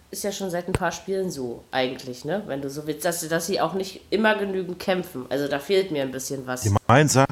ist 0.10 0.24
ja 0.24 0.32
schon 0.32 0.50
seit 0.50 0.68
ein 0.68 0.74
paar 0.74 0.92
Spielen 0.92 1.30
so, 1.32 1.64
eigentlich, 1.72 2.24
ne? 2.26 2.44
Wenn 2.48 2.62
du 2.62 2.70
so 2.70 2.88
willst, 2.88 3.04
dass, 3.06 3.20
sie- 3.22 3.28
dass 3.30 3.46
sie 3.48 3.60
auch 3.62 3.74
nicht 3.74 4.02
immer 4.10 4.36
genügend 4.36 4.80
kämpfen. 4.80 5.26
Also 5.30 5.48
da 5.50 5.60
fehlt 5.60 5.92
mir 5.92 6.02
ein 6.04 6.12
bisschen 6.12 6.48
was. 6.48 6.62
Die 6.62 6.74
Mainzer, 6.88 7.26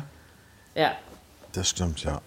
Ja. 0.75 0.91
das 1.53 1.69
stimmt, 1.69 2.03
ja. 2.03 2.21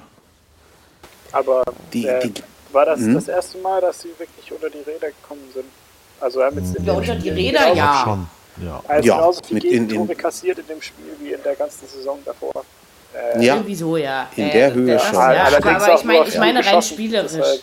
Aber 1.33 1.65
Die- 1.93 2.07
äh, 2.07 2.21
die- 2.29 2.43
war 2.73 2.87
das 2.87 3.01
Mhm. 3.01 3.15
das 3.15 3.29
erste 3.29 3.59
Mal, 3.59 3.81
dass 3.81 4.01
sie 4.03 4.11
wirklich 4.19 4.51
unter 4.53 4.71
die 4.71 4.79
Räder 4.79 5.09
gekommen 5.09 5.49
sind? 5.55 5.67
Also 6.21 6.43
haben 6.43 6.57
jetzt 6.59 6.77
in 6.77 6.85
Ja, 6.85 6.93
unter 6.93 7.15
die 7.17 7.31
Räder, 7.31 7.59
genauso- 7.61 7.77
ja. 7.79 8.03
Schon, 8.05 8.27
ja. 8.65 8.83
Also 8.87 9.09
Ja, 9.09 9.17
genauso 9.17 9.41
viele 9.47 9.55
mit 9.55 9.65
in 9.65 9.89
Gegentore 9.89 10.15
kassiert 10.15 10.59
in 10.59 10.67
dem 10.69 10.83
Spiel 10.83 11.17
wie 11.21 11.33
in 11.33 11.43
der 11.43 11.55
ganzen 11.57 11.87
Saison 11.89 12.19
davor. 12.25 12.53
Äh, 13.15 13.45
Ja, 13.45 13.55
Irgendwie 13.57 13.75
so, 13.75 13.97
ja. 13.97 14.29
In 14.37 14.47
Ja, 14.47 14.53
der 14.53 14.75
Höhe 14.75 14.95
das- 14.95 15.05
schon. 15.07 15.15
Ja, 15.15 15.45
aber, 15.47 15.59
ich 15.59 16.05
meine, 16.05 16.19
nur 16.21 16.29
ich 16.29 16.39
meine 16.39 16.65
rein 16.67 16.83
spielerisch. 16.83 17.61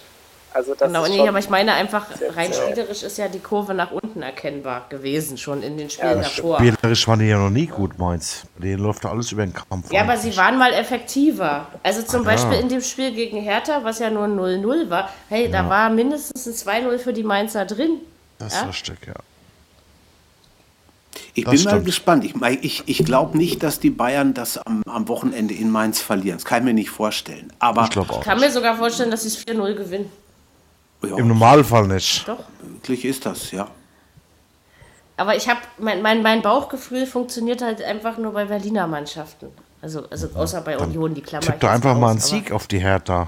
Also 0.51 0.73
das 0.73 0.87
Genau, 0.87 1.03
ist 1.03 1.11
nee, 1.11 1.27
aber 1.27 1.37
ich 1.39 1.49
meine 1.49 1.73
einfach, 1.73 2.07
rein 2.35 2.51
sehr- 2.51 2.63
spielerisch 2.71 3.03
ist 3.03 3.17
ja 3.19 3.27
die 3.27 3.39
Kurve 3.39 3.73
nach 3.75 3.91
unten 3.91 4.21
erkennbar 4.23 4.87
gewesen, 4.89 5.37
schon 5.37 5.61
in 5.61 5.77
den 5.77 5.89
Spielen 5.89 6.09
Ja, 6.09 6.15
das 6.23 6.35
davor. 6.35 6.57
Spielerisch 6.57 7.07
waren 7.07 7.19
die 7.19 7.25
ja 7.27 7.37
noch 7.37 7.51
nie 7.51 7.67
gut, 7.67 7.99
Mainz. 7.99 8.43
Denen 8.57 8.81
läuft 8.81 9.03
da 9.05 9.11
alles 9.11 9.31
über 9.31 9.45
den 9.45 9.53
Kampf. 9.53 9.91
Ja, 9.91 10.01
aber 10.01 10.17
sie 10.17 10.35
waren 10.37 10.57
mal 10.57 10.73
effektiver. 10.73 11.67
Also 11.83 12.01
zum 12.01 12.21
Ah, 12.27 12.31
ja. 12.31 12.35
Beispiel 12.35 12.59
in 12.59 12.69
dem 12.69 12.81
Spiel 12.81 13.11
gegen 13.13 13.37
Hertha, 13.41 13.83
was 13.83 13.99
ja 13.99 14.09
nur 14.09 14.25
0-0 14.25 14.89
war, 14.89 15.09
hey, 15.29 15.51
da 15.51 15.69
war 15.69 15.89
mindestens 15.91 16.47
ein 16.47 16.53
2-0 16.53 16.97
für 16.97 17.13
die 17.13 17.23
Mainzer 17.23 17.65
drin. 17.65 17.99
Das 18.39 18.55
Ja? 18.55 18.61
ist 18.63 18.69
richtig, 18.69 18.97
ja. 19.07 19.13
Ich 21.35 21.43
Das 21.45 21.53
bin 21.53 21.63
mal 21.63 21.69
stimmt. 21.71 21.85
gespannt. 21.85 22.23
Ich, 22.25 22.33
ich, 22.63 22.83
ich 22.87 23.05
glaube 23.05 23.37
nicht, 23.37 23.61
dass 23.63 23.79
die 23.79 23.89
Bayern 23.91 24.33
das 24.33 24.57
am, 24.57 24.81
am 24.87 25.07
Wochenende 25.07 25.53
in 25.53 25.69
Mainz 25.69 26.01
verlieren. 26.01 26.37
Das 26.37 26.45
kann 26.45 26.59
ich 26.59 26.65
mir 26.65 26.73
nicht 26.73 26.89
vorstellen. 26.89 27.53
Aber 27.59 27.83
Ich 27.83 27.91
glaube 27.91 28.11
auch. 28.13 28.19
Ich 28.19 28.25
kann 28.25 28.39
mir 28.39 28.51
sogar 28.51 28.75
vorstellen, 28.77 29.11
dass 29.11 29.21
sie 29.21 29.27
es 29.29 29.37
4-0 29.45 29.75
gewinnen. 29.75 30.11
Ja, 31.03 31.17
Im 31.17 31.27
Normalfall 31.27 31.87
nicht. 31.87 32.27
Doch. 32.27 32.39
möglich 32.61 33.05
ist 33.05 33.25
das, 33.25 33.51
ja. 33.51 33.67
Aber 35.17 35.35
ich 35.35 35.49
habe, 35.49 35.59
mein, 35.77 36.01
mein, 36.01 36.21
mein 36.21 36.41
Bauchgefühl 36.41 37.05
funktioniert 37.05 37.61
halt 37.61 37.81
einfach 37.81 38.17
nur 38.17 38.33
bei 38.33 38.45
Berliner 38.45 38.87
Mannschaften. 38.87 39.47
Also, 39.81 40.03
also 40.09 40.29
außer 40.33 40.61
bei 40.61 40.77
Union, 40.77 41.13
die 41.13 41.21
Klammer. 41.21 41.45
Tipp 41.45 41.59
doch 41.59 41.69
einfach 41.69 41.97
mal 41.97 42.11
einen 42.11 42.19
raus, 42.19 42.29
Sieg 42.29 42.51
auf 42.51 42.67
die 42.67 42.79
Hertha. 42.79 43.27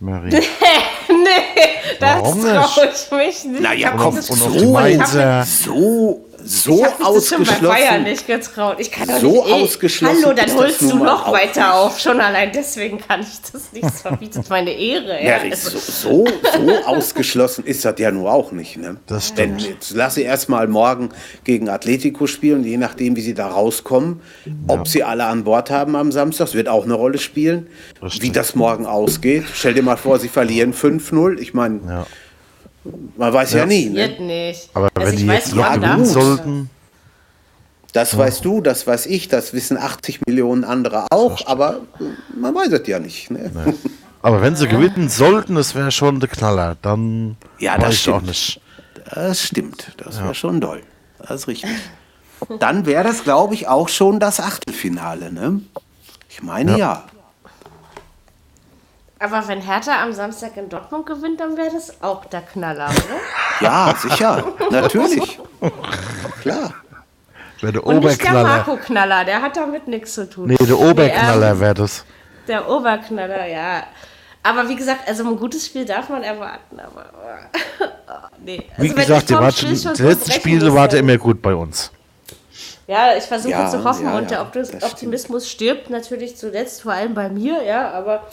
Mary. 0.00 0.30
Aber, 0.38 0.44
nee, 1.08 2.00
das 2.00 3.08
traue 3.08 3.22
ich 3.24 3.44
mich 3.44 3.44
nicht. 3.44 3.62
Naja, 3.62 3.90
komm, 3.96 4.14
und 4.14 4.18
auf 4.18 4.24
so- 4.38 4.50
die 4.50 4.66
Mainzer. 4.66 5.44
So, 5.44 6.23
so 6.44 6.84
Ich 6.84 6.90
das 6.98 7.28
schon 7.28 7.44
bei 7.44 7.52
Bayern 7.52 8.02
ausgeschlossen. 8.02 8.02
nicht 8.04 8.26
getraut. 8.26 8.76
Ich 8.78 8.90
kann 8.90 9.08
doch 9.08 9.18
So 9.18 9.44
nicht, 9.44 9.46
ey, 9.54 9.62
ausgeschlossen 9.64 10.24
Hallo, 10.24 10.34
dann 10.34 10.46
ist 10.46 10.54
das 10.54 10.62
holst 10.62 10.80
du 10.82 10.98
noch 10.98 11.32
weiter 11.32 11.74
auf. 11.74 11.98
Schon 11.98 12.20
allein 12.20 12.50
deswegen 12.54 12.98
kann 12.98 13.20
ich 13.20 13.50
das 13.52 13.72
nicht. 13.72 13.84
Das 13.84 14.02
verbietet 14.02 14.48
meine 14.50 14.72
Ehre. 14.72 15.22
Ja. 15.22 15.42
Ja, 15.44 15.50
Also, 15.50 15.70
so, 15.70 15.78
so, 15.78 16.26
so 16.52 16.70
ausgeschlossen 16.86 17.64
ist 17.64 17.84
das 17.84 17.94
ja 17.98 18.10
nur 18.10 18.32
auch 18.32 18.52
nicht. 18.52 18.76
Ne? 18.76 18.96
Das 19.06 19.34
Denn 19.34 19.58
stimmt. 19.58 19.74
jetzt 19.74 19.90
lasse 19.94 20.20
erst 20.20 20.48
mal 20.48 20.68
morgen 20.68 21.10
gegen 21.44 21.68
Atletico 21.68 22.26
spielen, 22.26 22.62
je 22.64 22.76
nachdem, 22.76 23.16
wie 23.16 23.22
sie 23.22 23.34
da 23.34 23.48
rauskommen. 23.48 24.20
Ob 24.68 24.86
sie 24.88 25.02
alle 25.02 25.24
an 25.24 25.44
Bord 25.44 25.70
haben 25.70 25.96
am 25.96 26.12
Samstag, 26.12 26.44
das 26.46 26.54
wird 26.54 26.68
auch 26.68 26.84
eine 26.84 26.94
Rolle 26.94 27.18
spielen. 27.18 27.68
Richtig. 28.02 28.22
Wie 28.22 28.30
das 28.32 28.54
morgen 28.54 28.86
ausgeht. 28.86 29.44
Stell 29.54 29.74
dir 29.74 29.82
mal 29.82 29.96
vor, 29.96 30.18
sie 30.18 30.28
verlieren 30.28 30.74
5-0. 30.74 31.38
Ich 31.38 31.54
meine, 31.54 31.80
Ja. 31.88 32.06
Man 33.16 33.32
weiß 33.32 33.52
ja, 33.54 33.66
nie. 33.66 33.86
Ne? 33.86 33.94
Wird 33.96 34.20
nicht. 34.20 34.68
Aber 34.74 34.88
also 34.94 35.10
wenn 35.12 35.18
die 35.18 35.26
weiß 35.26 35.52
jetzt 35.54 35.56
da- 35.56 36.04
sollten, 36.04 36.70
Das 37.92 38.16
weißt 38.16 38.44
du, 38.44 38.60
das 38.60 38.86
weiß 38.86 39.06
ich, 39.06 39.28
das 39.28 39.52
wissen 39.52 39.76
80 39.78 40.26
Millionen 40.26 40.64
andere 40.64 41.06
auch, 41.10 41.46
aber 41.46 41.80
man 42.36 42.54
weiß 42.54 42.72
es 42.72 42.86
ja 42.88 42.98
nicht. 42.98 43.30
Ne? 43.30 43.50
aber 44.22 44.42
wenn 44.42 44.56
sie 44.56 44.66
gewinnen 44.68 45.08
sollten, 45.08 45.54
das 45.54 45.74
wäre 45.74 45.90
schon 45.92 46.18
der 46.20 46.28
Knaller. 46.28 46.76
Dann 46.82 47.36
Ja, 47.58 47.74
weiß 47.74 47.82
das 47.84 47.92
ich 47.94 48.00
stimmt. 48.00 48.16
auch 48.16 48.22
nicht. 48.22 48.60
Das 49.14 49.42
stimmt, 49.42 49.92
das 49.98 50.18
wäre 50.20 50.34
schon 50.34 50.60
doll. 50.60 50.82
Das 51.18 51.30
ist 51.42 51.48
richtig. 51.48 51.70
Dann 52.58 52.84
wäre 52.84 53.04
das, 53.04 53.22
glaube 53.24 53.54
ich, 53.54 53.68
auch 53.68 53.88
schon 53.88 54.18
das 54.20 54.40
Achtelfinale, 54.40 55.32
ne? 55.32 55.60
Ich 56.28 56.42
meine 56.42 56.76
ja. 56.76 57.04
Aber 59.18 59.46
wenn 59.48 59.60
Hertha 59.60 60.02
am 60.02 60.12
Samstag 60.12 60.56
in 60.56 60.68
Dortmund 60.68 61.06
gewinnt, 61.06 61.40
dann 61.40 61.56
wäre 61.56 61.70
das 61.72 62.02
auch 62.02 62.24
der 62.26 62.42
Knaller, 62.42 62.88
oder? 62.90 63.20
Ja, 63.60 63.94
sicher, 63.96 64.44
natürlich. 64.70 65.38
Klar. 66.42 66.74
Wäre 67.60 67.72
der 67.74 67.86
Und 67.86 68.00
nicht 68.04 68.22
der. 68.22 68.32
Marco 68.32 68.76
Knaller, 68.76 69.24
der 69.24 69.40
hat 69.40 69.56
damit 69.56 69.86
nichts 69.86 70.14
zu 70.14 70.28
tun. 70.28 70.48
Nee, 70.48 70.56
der 70.56 70.78
Oberknaller 70.78 71.58
wäre 71.60 71.74
das. 71.74 72.04
Der 72.48 72.68
Oberknaller, 72.68 73.46
ja. 73.46 73.84
Aber 74.42 74.68
wie 74.68 74.76
gesagt, 74.76 75.08
also 75.08 75.24
ein 75.26 75.36
gutes 75.36 75.64
Spiel 75.64 75.84
darf 75.86 76.08
man 76.10 76.22
erwarten, 76.22 76.78
aber. 76.78 77.06
nee. 78.44 78.64
Wie 78.76 78.88
Also 78.88 78.96
wenn 78.96 79.06
gesagt, 79.06 79.30
ich 79.62 79.94
die, 79.94 80.02
letzten 80.02 80.32
Spiele 80.32 80.70
dann- 80.70 80.98
immer 80.98 81.16
gut 81.16 81.40
bei 81.40 81.54
uns. 81.54 81.90
Ja, 82.86 83.16
ich 83.16 83.24
versuche 83.24 83.52
Ja, 83.52 83.70
zu 83.70 83.82
hoffen 83.82 84.04
ja, 84.04 84.18
und 84.18 84.30
der 84.30 84.42
Optimismus 84.42 85.48
stirbt 85.48 85.88
natürlich 85.88 86.36
zuletzt, 86.36 86.82
vor 86.82 86.92
allem 86.92 87.14
bei 87.14 87.30
mir, 87.30 87.62
ja, 87.62 87.90
aber. 87.92 88.24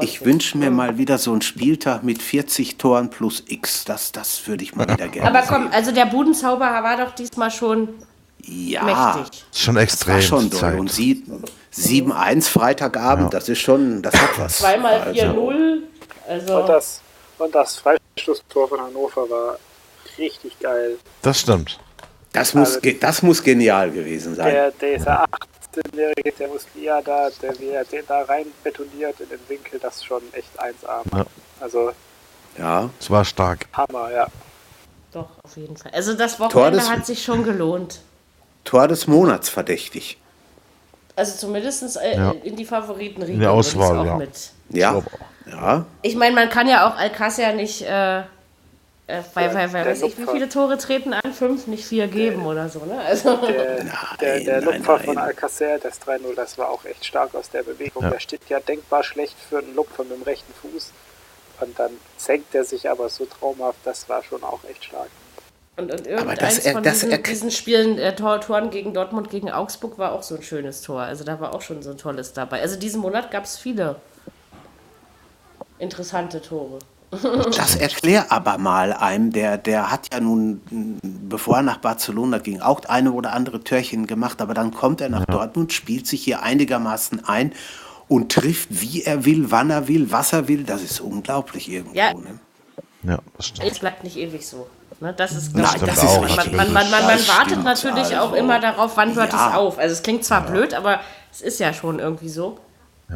Ich 0.00 0.24
wünsche 0.24 0.58
mir 0.58 0.70
mal 0.70 0.98
wieder 0.98 1.18
so 1.18 1.32
einen 1.32 1.42
Spieltag 1.42 2.02
mit 2.02 2.20
40 2.20 2.78
Toren 2.78 3.10
plus 3.10 3.44
X. 3.46 3.84
Das, 3.84 4.12
das 4.12 4.46
würde 4.46 4.64
ich 4.64 4.74
mal 4.74 4.88
wieder 4.88 5.08
gerne. 5.08 5.28
Aber 5.28 5.46
komm, 5.46 5.68
also 5.72 5.92
der 5.92 6.06
Budenzauber 6.06 6.64
war 6.64 6.96
doch 6.96 7.14
diesmal 7.14 7.50
schon 7.50 7.88
ja, 8.42 8.82
mächtig. 8.82 9.44
Schon 9.52 9.76
extrem. 9.76 10.16
Das 10.16 10.30
war 10.32 10.40
schon 10.40 10.50
doll. 10.50 10.78
Und 10.78 10.90
7-1 10.90 12.48
Freitagabend, 12.48 13.32
ja. 13.32 13.38
das 13.38 13.48
ist 13.48 13.60
schon, 13.60 14.02
das 14.02 14.14
hat 14.14 14.38
was. 14.38 14.58
Zweimal 14.58 15.00
also 15.00 15.20
4-0. 15.20 15.78
Also. 16.28 16.56
Und 16.56 16.68
das, 16.68 17.00
und 17.38 17.54
das 17.54 17.76
Freistoßtor 17.76 18.68
von 18.68 18.80
Hannover 18.80 19.30
war 19.30 19.58
richtig 20.18 20.58
geil. 20.58 20.96
Das 21.22 21.40
stimmt. 21.40 21.78
Das 22.32 22.52
muss, 22.52 22.76
also, 22.76 22.98
das 23.00 23.22
muss 23.22 23.42
genial 23.42 23.92
gewesen 23.92 24.34
sein. 24.34 24.52
Der, 24.52 24.70
der 24.72 24.92
ist 24.94 25.06
ja 25.06 25.24
8 25.30 25.53
17-jährige 25.74 26.32
Servus 26.36 26.66
Lia 26.74 27.00
da, 27.02 27.28
der 27.42 27.58
wie 27.58 27.68
er 27.68 27.84
da 28.06 28.22
rein 28.22 28.46
betoniert 28.62 29.20
in 29.20 29.28
den 29.28 29.40
Winkel, 29.48 29.78
das 29.78 29.96
ist 29.96 30.06
schon 30.06 30.22
echt 30.32 30.48
1A. 30.58 31.16
Ja. 31.16 31.26
Also. 31.60 31.92
Ja. 32.58 32.90
Es 33.00 33.10
war 33.10 33.24
stark. 33.24 33.66
Hammer, 33.72 34.12
ja. 34.12 34.26
Doch, 35.12 35.28
auf 35.42 35.56
jeden 35.56 35.76
Fall. 35.76 35.92
Also 35.92 36.14
das 36.14 36.40
Wochenende 36.40 36.78
des, 36.78 36.90
hat 36.90 37.06
sich 37.06 37.22
schon 37.22 37.44
gelohnt. 37.44 38.00
Tor 38.64 38.88
des 38.88 39.06
Monats 39.06 39.48
verdächtig. 39.48 40.18
Also 41.16 41.36
zumindest 41.36 41.96
äh, 41.96 42.16
ja. 42.16 42.34
in 42.42 42.56
die 42.56 42.64
Favoriten 42.64 43.22
In 43.22 43.38
der 43.38 43.52
Auswahl, 43.52 44.04
ja. 44.04 44.16
Mit. 44.16 44.50
Ja. 44.70 45.02
Ich, 45.46 45.52
ja. 45.52 45.86
ich 46.02 46.16
meine, 46.16 46.34
man 46.34 46.48
kann 46.48 46.66
ja 46.66 46.88
auch 46.88 46.96
Alcázar 46.96 47.52
nicht 47.52 47.82
äh, 47.82 48.22
äh, 49.06 49.22
weil, 49.34 49.54
weil, 49.54 49.72
weil 49.72 49.84
der 49.84 49.92
weiß 49.92 50.02
ich, 50.02 50.16
wie 50.18 50.26
viele 50.26 50.48
Tore 50.48 50.78
treten 50.78 51.12
an? 51.12 51.32
Fünf, 51.32 51.66
nicht 51.66 51.84
vier 51.84 52.06
geben 52.08 52.46
oder 52.46 52.68
so, 52.68 52.80
ne? 52.86 52.98
Also, 53.00 53.36
Der, 53.36 53.84
der, 54.20 54.40
der 54.40 54.60
nein, 54.62 54.78
Lupfer 54.78 54.96
nein. 54.96 55.04
von 55.04 55.18
Alcacer, 55.18 55.78
das 55.78 56.00
3-0, 56.00 56.34
das 56.34 56.56
war 56.58 56.70
auch 56.70 56.84
echt 56.84 57.04
stark 57.04 57.34
aus 57.34 57.50
der 57.50 57.62
Bewegung. 57.64 58.02
Ja. 58.02 58.10
Der 58.10 58.20
steht 58.20 58.40
ja 58.48 58.60
denkbar 58.60 59.02
schlecht 59.02 59.36
für 59.48 59.58
einen 59.58 59.74
Lupfer 59.74 60.04
mit 60.04 60.12
dem 60.16 60.22
rechten 60.22 60.52
Fuß. 60.54 60.92
Und 61.60 61.78
dann 61.78 61.90
senkt 62.16 62.54
er 62.54 62.64
sich 62.64 62.88
aber 62.88 63.08
so 63.08 63.26
traumhaft, 63.26 63.78
das 63.84 64.08
war 64.08 64.22
schon 64.24 64.42
auch 64.42 64.60
echt 64.68 64.84
stark. 64.84 65.08
und, 65.76 65.92
und 65.92 66.06
irgendeins 66.06 66.58
er- 66.60 66.72
von 66.72 66.82
diesen, 66.82 67.10
er- 67.12 67.18
diesen 67.18 67.50
Spielen, 67.50 67.98
äh, 67.98 68.16
Tor, 68.16 68.40
Toren 68.40 68.70
gegen 68.70 68.94
Dortmund, 68.94 69.30
gegen 69.30 69.50
Augsburg, 69.52 69.98
war 69.98 70.12
auch 70.12 70.22
so 70.22 70.34
ein 70.36 70.42
schönes 70.42 70.80
Tor. 70.82 71.02
Also 71.02 71.24
da 71.24 71.38
war 71.40 71.54
auch 71.54 71.60
schon 71.62 71.82
so 71.82 71.90
ein 71.90 71.98
tolles 71.98 72.32
dabei. 72.32 72.60
Also 72.62 72.76
diesen 72.78 73.00
Monat 73.02 73.30
gab 73.30 73.44
es 73.44 73.58
viele 73.58 73.96
interessante 75.78 76.40
Tore. 76.40 76.78
Das 77.56 77.76
erklär 77.76 78.30
aber 78.32 78.58
mal 78.58 78.92
einem, 78.92 79.32
der, 79.32 79.58
der 79.58 79.90
hat 79.90 80.12
ja 80.12 80.20
nun, 80.20 80.60
bevor 81.02 81.56
er 81.56 81.62
nach 81.62 81.78
Barcelona 81.78 82.38
ging, 82.38 82.60
auch 82.60 82.84
eine 82.86 83.12
oder 83.12 83.32
andere 83.32 83.62
Türchen 83.62 84.06
gemacht, 84.06 84.40
aber 84.42 84.54
dann 84.54 84.72
kommt 84.72 85.00
er 85.00 85.08
nach 85.08 85.24
Dortmund, 85.26 85.72
spielt 85.72 86.06
sich 86.06 86.22
hier 86.24 86.42
einigermaßen 86.42 87.24
ein 87.26 87.52
und 88.08 88.32
trifft, 88.32 88.68
wie 88.70 89.02
er 89.02 89.24
will, 89.24 89.50
wann 89.50 89.70
er 89.70 89.88
will, 89.88 90.10
was 90.12 90.32
er 90.32 90.48
will. 90.48 90.64
Das 90.64 90.82
ist 90.82 91.00
unglaublich 91.00 91.70
irgendwo. 91.70 91.96
Ja. 91.96 92.12
Ne? 92.14 92.38
Ja, 93.02 93.18
das 93.36 93.46
stimmt. 93.48 93.70
Es 93.70 93.78
bleibt 93.78 94.04
nicht 94.04 94.16
ewig 94.16 94.46
so. 94.46 94.66
Ne? 95.00 95.12
Das 95.16 95.32
ist, 95.32 95.54
Nein, 95.54 95.64
glaub 95.64 95.74
ich, 95.76 95.80
das 95.82 96.00
das 96.00 96.04
ist 96.12 96.20
man, 96.20 96.24
richtig. 96.30 96.52
man, 96.54 96.72
man, 96.72 96.90
man, 96.90 97.02
man 97.02 97.16
Das 97.18 97.28
wartet 97.28 97.48
stimmt, 97.50 97.64
natürlich 97.64 98.16
auch 98.16 98.30
also. 98.32 98.34
immer 98.36 98.60
darauf, 98.60 98.96
wann 98.96 99.14
hört 99.14 99.32
Ja. 99.32 99.48
es 99.50 99.54
auf. 99.56 99.78
Also 99.78 99.92
es 99.94 100.02
klingt 100.02 100.24
zwar 100.24 100.42
blöd, 100.46 100.72
aber 100.74 101.00
es 101.32 101.40
ist 101.40 101.60
ja 101.60 101.72
schon 101.72 101.98
irgendwie 101.98 102.28
so. 102.28 102.58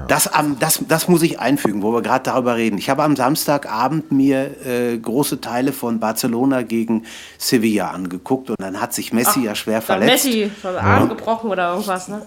Das, 0.06 0.30
das, 0.60 0.80
das 0.86 1.08
muss 1.08 1.22
ich 1.22 1.40
einfügen, 1.40 1.82
wo 1.82 1.92
wir 1.92 2.02
gerade 2.02 2.24
darüber 2.24 2.56
reden. 2.56 2.78
Ich 2.78 2.90
habe 2.90 3.02
am 3.02 3.16
Samstagabend 3.16 4.12
mir 4.12 4.66
äh, 4.66 4.98
große 4.98 5.40
Teile 5.40 5.72
von 5.72 5.98
Barcelona 5.98 6.62
gegen 6.62 7.04
Sevilla 7.38 7.90
angeguckt 7.90 8.50
und 8.50 8.60
dann 8.60 8.80
hat 8.80 8.92
sich 8.92 9.12
Messi 9.12 9.40
ja 9.44 9.54
schwer 9.54 9.80
verletzt. 9.80 10.26
Messi 10.26 10.50
von 10.60 10.76
Arm 10.76 11.08
gebrochen 11.08 11.50
oder 11.50 11.70
irgendwas, 11.70 12.08
ne? 12.08 12.22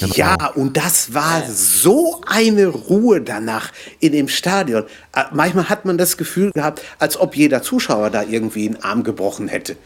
Ja, 0.00 0.50
und 0.56 0.76
das 0.76 1.14
war 1.14 1.42
so 1.48 2.20
eine 2.26 2.66
Ruhe 2.66 3.20
danach 3.20 3.70
in 4.00 4.12
dem 4.12 4.28
Stadion. 4.28 4.84
Äh, 5.14 5.24
Manchmal 5.32 5.68
hat 5.68 5.84
man 5.84 5.98
das 5.98 6.16
Gefühl 6.16 6.50
gehabt, 6.52 6.82
als 6.98 7.18
ob 7.20 7.36
jeder 7.36 7.62
Zuschauer 7.62 8.10
da 8.10 8.22
irgendwie 8.22 8.66
einen 8.66 8.82
Arm 8.82 9.04
gebrochen 9.04 9.46
hätte. 9.46 9.76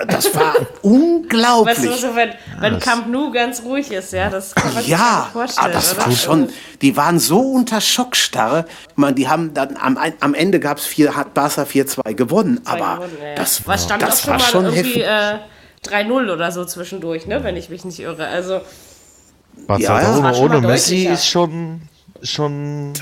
Da- 0.00 0.06
Das 0.06 0.34
war 0.34 0.54
Weißt 0.54 0.66
unglaublich. 0.82 1.76
du, 1.78 1.92
so, 1.96 2.14
wenn, 2.16 2.30
wenn 2.58 2.78
Camp 2.78 3.08
Nou 3.08 3.30
ganz 3.30 3.62
ruhig 3.62 3.90
ist, 3.92 4.12
ja, 4.12 4.30
das 4.30 4.54
kann 4.54 4.72
man 4.72 4.82
sich 4.82 4.90
Ja, 4.92 5.20
nicht 5.24 5.32
vorstellen. 5.32 5.66
ah, 5.68 5.72
das 5.72 5.94
oder? 5.94 6.06
war 6.06 6.12
schon, 6.12 6.48
die 6.80 6.96
waren 6.96 7.18
so 7.18 7.38
unter 7.40 7.80
Schockstarre. 7.80 8.64
Meine, 8.96 9.14
die 9.14 9.28
haben 9.28 9.52
dann 9.54 9.76
am, 9.76 9.98
am 10.20 10.34
Ende 10.34 10.58
gab 10.60 10.78
es 10.78 10.86
vier, 10.86 11.16
hat 11.16 11.34
Barca 11.34 11.62
4-2 11.64 12.14
gewonnen, 12.14 12.60
Zwei 12.64 12.72
aber 12.80 12.94
gewonnen, 12.96 13.16
ja, 13.20 13.28
ja. 13.28 13.34
das, 13.34 13.66
Was 13.66 13.84
stand 13.84 14.02
das 14.02 14.20
auch 14.20 14.24
schon 14.24 14.30
war 14.32 14.38
mal 14.38 14.44
schon 14.46 14.64
irgendwie 14.66 15.02
heftig. 15.04 15.42
äh, 15.92 16.04
3-0 16.04 16.32
oder 16.32 16.52
so 16.52 16.64
zwischendurch, 16.64 17.26
ne? 17.26 17.42
Wenn 17.44 17.56
ich 17.56 17.68
mich 17.70 17.84
nicht 17.84 18.00
irre. 18.00 18.26
Also, 18.26 18.60
Barcelona 19.66 20.16
ja. 20.22 20.28
Das 20.30 20.38
ohne 20.38 20.60
Messi 20.60 21.06
ist 21.06 21.26
schon, 21.26 21.82
schon 22.22 22.92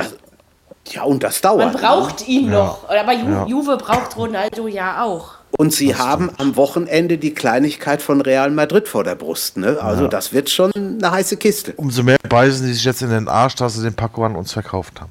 ja, 0.91 1.03
und 1.03 1.23
das 1.23 1.41
dauert. 1.41 1.73
man 1.73 1.83
braucht 1.83 2.27
ihn 2.29 2.51
Ja. 2.51 2.59
noch. 2.59 2.89
Aber 2.89 3.13
Ju 3.13 3.29
Ja. 3.31 3.47
Juve 3.47 3.77
braucht 3.77 4.17
Ronaldo 4.17 4.67
ja 4.69 5.05
auch. 5.05 5.38
Und 5.57 5.73
sie 5.73 5.95
haben 5.97 6.31
am 6.39 6.57
Wochenende 6.57 7.17
die 7.19 7.33
Kleinigkeit 7.33 8.03
von 8.03 8.21
Real 8.21 8.51
Madrid 8.51 8.87
vor 8.87 9.03
der 9.03 9.15
Brust. 9.15 9.57
Ne? 9.57 9.79
Also 9.81 10.07
das 10.07 10.33
wird 10.33 10.51
schon 10.51 10.71
eine 10.75 11.11
heiße 11.11 11.37
Kiste. 11.39 11.73
umso 11.77 12.03
mehr 12.03 12.19
beißen 12.29 12.67
die 12.67 12.73
sich 12.75 12.85
jetzt 12.85 13.01
in 13.03 13.11
den 13.11 13.29
Arsch, 13.29 13.55
dass 13.55 13.75
sie 13.75 13.83
den 13.83 13.95
Paco 13.95 14.25
an 14.25 14.37
uns 14.37 14.53
verkauft 14.53 15.01
haben. 15.01 15.11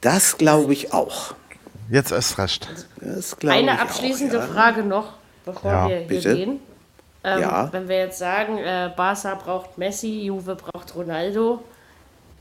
Das 0.00 0.36
glaube 0.38 0.72
ich 0.72 0.92
auch. 0.92 1.34
Jetzt 1.88 2.10
erst 2.10 2.38
recht. 2.38 2.68
Das 3.00 3.36
glaube 3.36 3.56
Eine 3.56 3.74
ich 3.74 3.78
abschließende 3.80 4.38
auch, 4.38 4.46
ja. 4.48 4.52
Frage 4.52 4.82
noch, 4.82 5.12
bevor 5.44 5.70
Ja, 5.70 5.88
wir 5.88 5.96
hier 5.98 6.06
bitte. 6.08 6.34
gehen. 6.34 6.60
Ähm, 7.22 7.40
Ja. 7.40 7.68
Wenn 7.72 7.88
wir 7.88 7.98
jetzt 7.98 8.18
sagen, 8.18 8.58
äh, 8.58 8.90
Barca 8.96 9.34
braucht 9.34 9.78
Messi, 9.78 10.22
Juve 10.24 10.56
braucht 10.56 10.94
Ronaldo, 10.96 11.62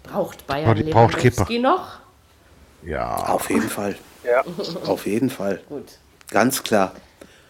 braucht 0.04 0.48
Bayern 0.48 0.66
Braucht- 0.74 0.90
braucht 0.92 1.24
Lewandowski 1.24 1.60
noch? 1.60 2.00
Ja. 2.84 3.16
Auf 3.28 3.50
jeden 3.50 3.70
Fall. 3.70 3.96
Ja. 4.24 4.44
Auf 4.88 5.06
jeden 5.06 5.30
Fall. 5.30 5.60
Gut. 5.70 5.98
Ganz 6.30 6.64
klar. 6.64 6.94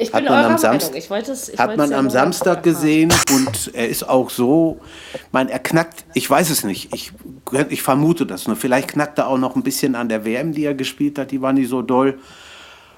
Ich 0.01 0.13
Hat 0.13 0.23
bin 0.23 0.31
man 0.31 0.45
eurer 0.45 0.55
am 0.55 0.61
Meinung. 0.61 0.79
Samst- 0.79 0.95
Ich 0.95 1.09
wollte 1.09 1.33
es, 1.33 1.49
ich 1.49 1.59
Hat 1.59 1.75
man 1.75 1.87
es 1.87 1.91
ja 1.91 1.99
am 1.99 2.09
Samstag 2.09 2.63
gesehen 2.63 3.13
und 3.33 3.71
er 3.75 3.89
ist 3.89 4.07
auch 4.07 4.29
so, 4.29 4.79
man, 5.33 5.49
er 5.49 5.59
knackt, 5.59 6.05
ich 6.13 6.27
weiß 6.29 6.49
es 6.49 6.63
nicht, 6.63 6.93
ich, 6.95 7.11
ich 7.69 7.81
vermute 7.83 8.25
das 8.25 8.47
nur. 8.47 8.55
Vielleicht 8.55 8.87
knackt 8.87 9.17
er 9.19 9.27
auch 9.27 9.37
noch 9.37 9.57
ein 9.57 9.61
bisschen 9.63 9.95
an 9.95 10.07
der 10.07 10.23
WM, 10.23 10.53
die 10.53 10.63
er 10.63 10.73
gespielt 10.73 11.19
hat, 11.19 11.31
die 11.31 11.41
war 11.41 11.51
nicht 11.51 11.69
so 11.69 11.81
doll. 11.81 12.17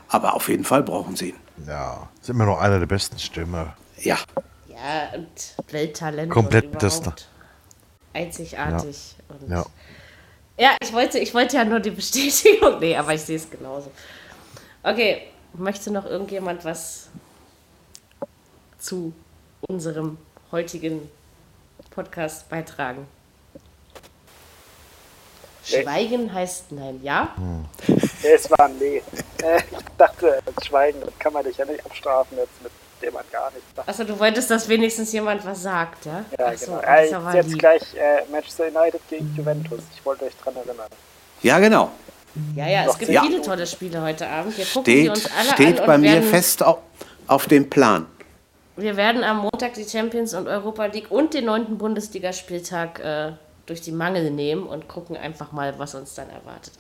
Aber 0.09 0.35
auf 0.35 0.47
jeden 0.47 0.63
Fall 0.63 0.83
brauchen 0.83 1.15
sie 1.15 1.29
ihn. 1.29 1.35
Ja. 1.67 2.07
Ist 2.21 2.29
immer 2.29 2.45
noch 2.45 2.59
einer 2.61 2.77
der 2.79 2.85
besten 2.85 3.17
Stürmer. 3.17 3.75
Ja, 3.97 4.17
Ja, 4.67 5.17
und 5.17 5.27
Welttalent. 5.73 6.29
Komplett 6.31 6.65
überhaupt 6.65 7.27
Einzigartig. 8.13 9.15
Und 9.27 9.49
Ja. 9.49 9.65
Ja, 10.57 10.69
ich 10.81 10.93
wollte, 10.93 11.17
ich 11.17 11.33
wollte 11.33 11.55
ja 11.57 11.65
nur 11.65 11.79
die 11.79 11.89
Bestätigung. 11.91 12.77
Nee, 12.79 12.95
aber 12.95 13.13
ich 13.15 13.21
sehe 13.21 13.37
es 13.37 13.49
genauso. 13.49 13.89
Okay, 14.83 15.23
möchte 15.53 15.91
noch 15.91 16.05
irgendjemand 16.05 16.65
was 16.65 17.09
zu 18.79 19.13
unserem 19.61 20.17
heutigen 20.51 21.09
Podcast 21.91 22.49
beitragen? 22.49 23.07
Nee. 25.69 25.83
Schweigen 25.83 26.33
heißt 26.33 26.71
nein, 26.71 26.99
ja? 27.03 27.35
Ja, 28.23 28.29
es 28.29 28.49
war 28.49 28.65
ein 28.65 28.77
Nee. 28.79 29.03
Äh, 29.43 29.57
ich 29.57 29.77
dachte, 29.97 30.39
das 30.43 30.65
Schweigen, 30.65 30.99
das 31.01 31.17
kann 31.19 31.33
man 31.33 31.43
dich 31.43 31.57
ja 31.57 31.65
nicht 31.65 31.85
abstrafen 31.85 32.37
jetzt, 32.37 32.61
mit 32.63 32.71
dem 33.01 33.13
man 33.13 33.23
gar 33.31 33.51
nicht 33.51 33.63
sagt. 33.75 33.87
Achso, 33.87 34.03
du 34.03 34.17
wolltest, 34.19 34.49
dass 34.49 34.67
wenigstens 34.67 35.11
jemand 35.11 35.45
was 35.45 35.61
sagt, 35.61 36.05
ja? 36.05 36.25
Ja, 36.37 36.47
Ach 36.47 36.57
so, 36.57 36.77
genau. 36.79 37.29
Äh, 37.31 37.35
jetzt 37.35 37.49
lieb. 37.49 37.59
gleich 37.59 37.81
äh, 37.95 38.23
Manchester 38.31 38.65
United 38.67 39.01
gegen 39.09 39.35
Juventus. 39.35 39.81
Ich 39.95 40.03
wollte 40.05 40.25
euch 40.25 40.35
dran 40.37 40.55
erinnern. 40.55 40.89
ja 41.43 41.59
genau. 41.59 41.91
Ja, 42.55 42.67
ja, 42.67 42.85
es 42.85 42.97
gibt 42.97 43.11
ja. 43.11 43.23
viele 43.23 43.41
tolle 43.41 43.67
Spiele 43.67 44.01
heute 44.01 44.27
Abend. 44.27 44.57
Wir 44.57 44.65
gucken 44.65 44.85
sie 44.85 45.01
Steht, 45.01 45.09
uns 45.09 45.29
alle 45.37 45.49
steht 45.49 45.79
an 45.81 45.87
bei 45.87 45.95
und 45.95 46.01
mir 46.01 46.11
werden, 46.13 46.29
fest 46.29 46.63
auf, 46.63 46.79
auf 47.27 47.47
dem 47.47 47.69
Plan. 47.69 48.05
wir 48.77 48.95
werden 48.97 49.23
am 49.23 49.39
Montag 49.39 49.73
die 49.73 49.85
Champions 49.85 50.33
und 50.33 50.47
Europa 50.47 50.85
League 50.85 51.11
und 51.11 51.33
den 51.33 51.45
neunten 51.45 51.77
Bundesligaspieltag 51.77 52.99
äh, 52.99 53.31
durch 53.65 53.81
die 53.81 53.91
Mangel 53.91 54.31
nehmen 54.31 54.63
und 54.63 54.87
gucken 54.87 55.17
einfach 55.17 55.51
mal, 55.51 55.77
was 55.77 55.95
uns 55.95 56.15
dann 56.15 56.29
erwartet. 56.29 56.73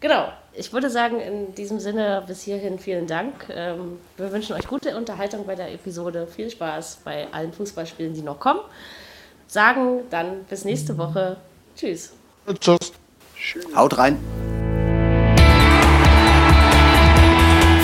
Genau, 0.00 0.28
ich 0.52 0.70
würde 0.72 0.90
sagen, 0.90 1.18
in 1.18 1.54
diesem 1.54 1.80
Sinne 1.80 2.22
bis 2.26 2.42
hierhin 2.42 2.78
vielen 2.78 3.06
Dank. 3.06 3.32
Ähm, 3.48 3.98
wir 4.18 4.30
wünschen 4.32 4.54
euch 4.54 4.66
gute 4.66 4.94
Unterhaltung 4.98 5.46
bei 5.46 5.54
der 5.54 5.72
Episode, 5.72 6.26
viel 6.26 6.50
Spaß 6.50 6.98
bei 7.04 7.26
allen 7.32 7.54
Fußballspielen, 7.54 8.12
die 8.12 8.20
noch 8.20 8.38
kommen. 8.38 8.60
Sagen 9.46 10.00
dann 10.10 10.44
bis 10.44 10.66
nächste 10.66 10.98
Woche. 10.98 11.38
Tschüss. 11.74 12.12
Tschüss. 12.60 12.92
Haut 13.74 13.96
rein. 13.96 14.18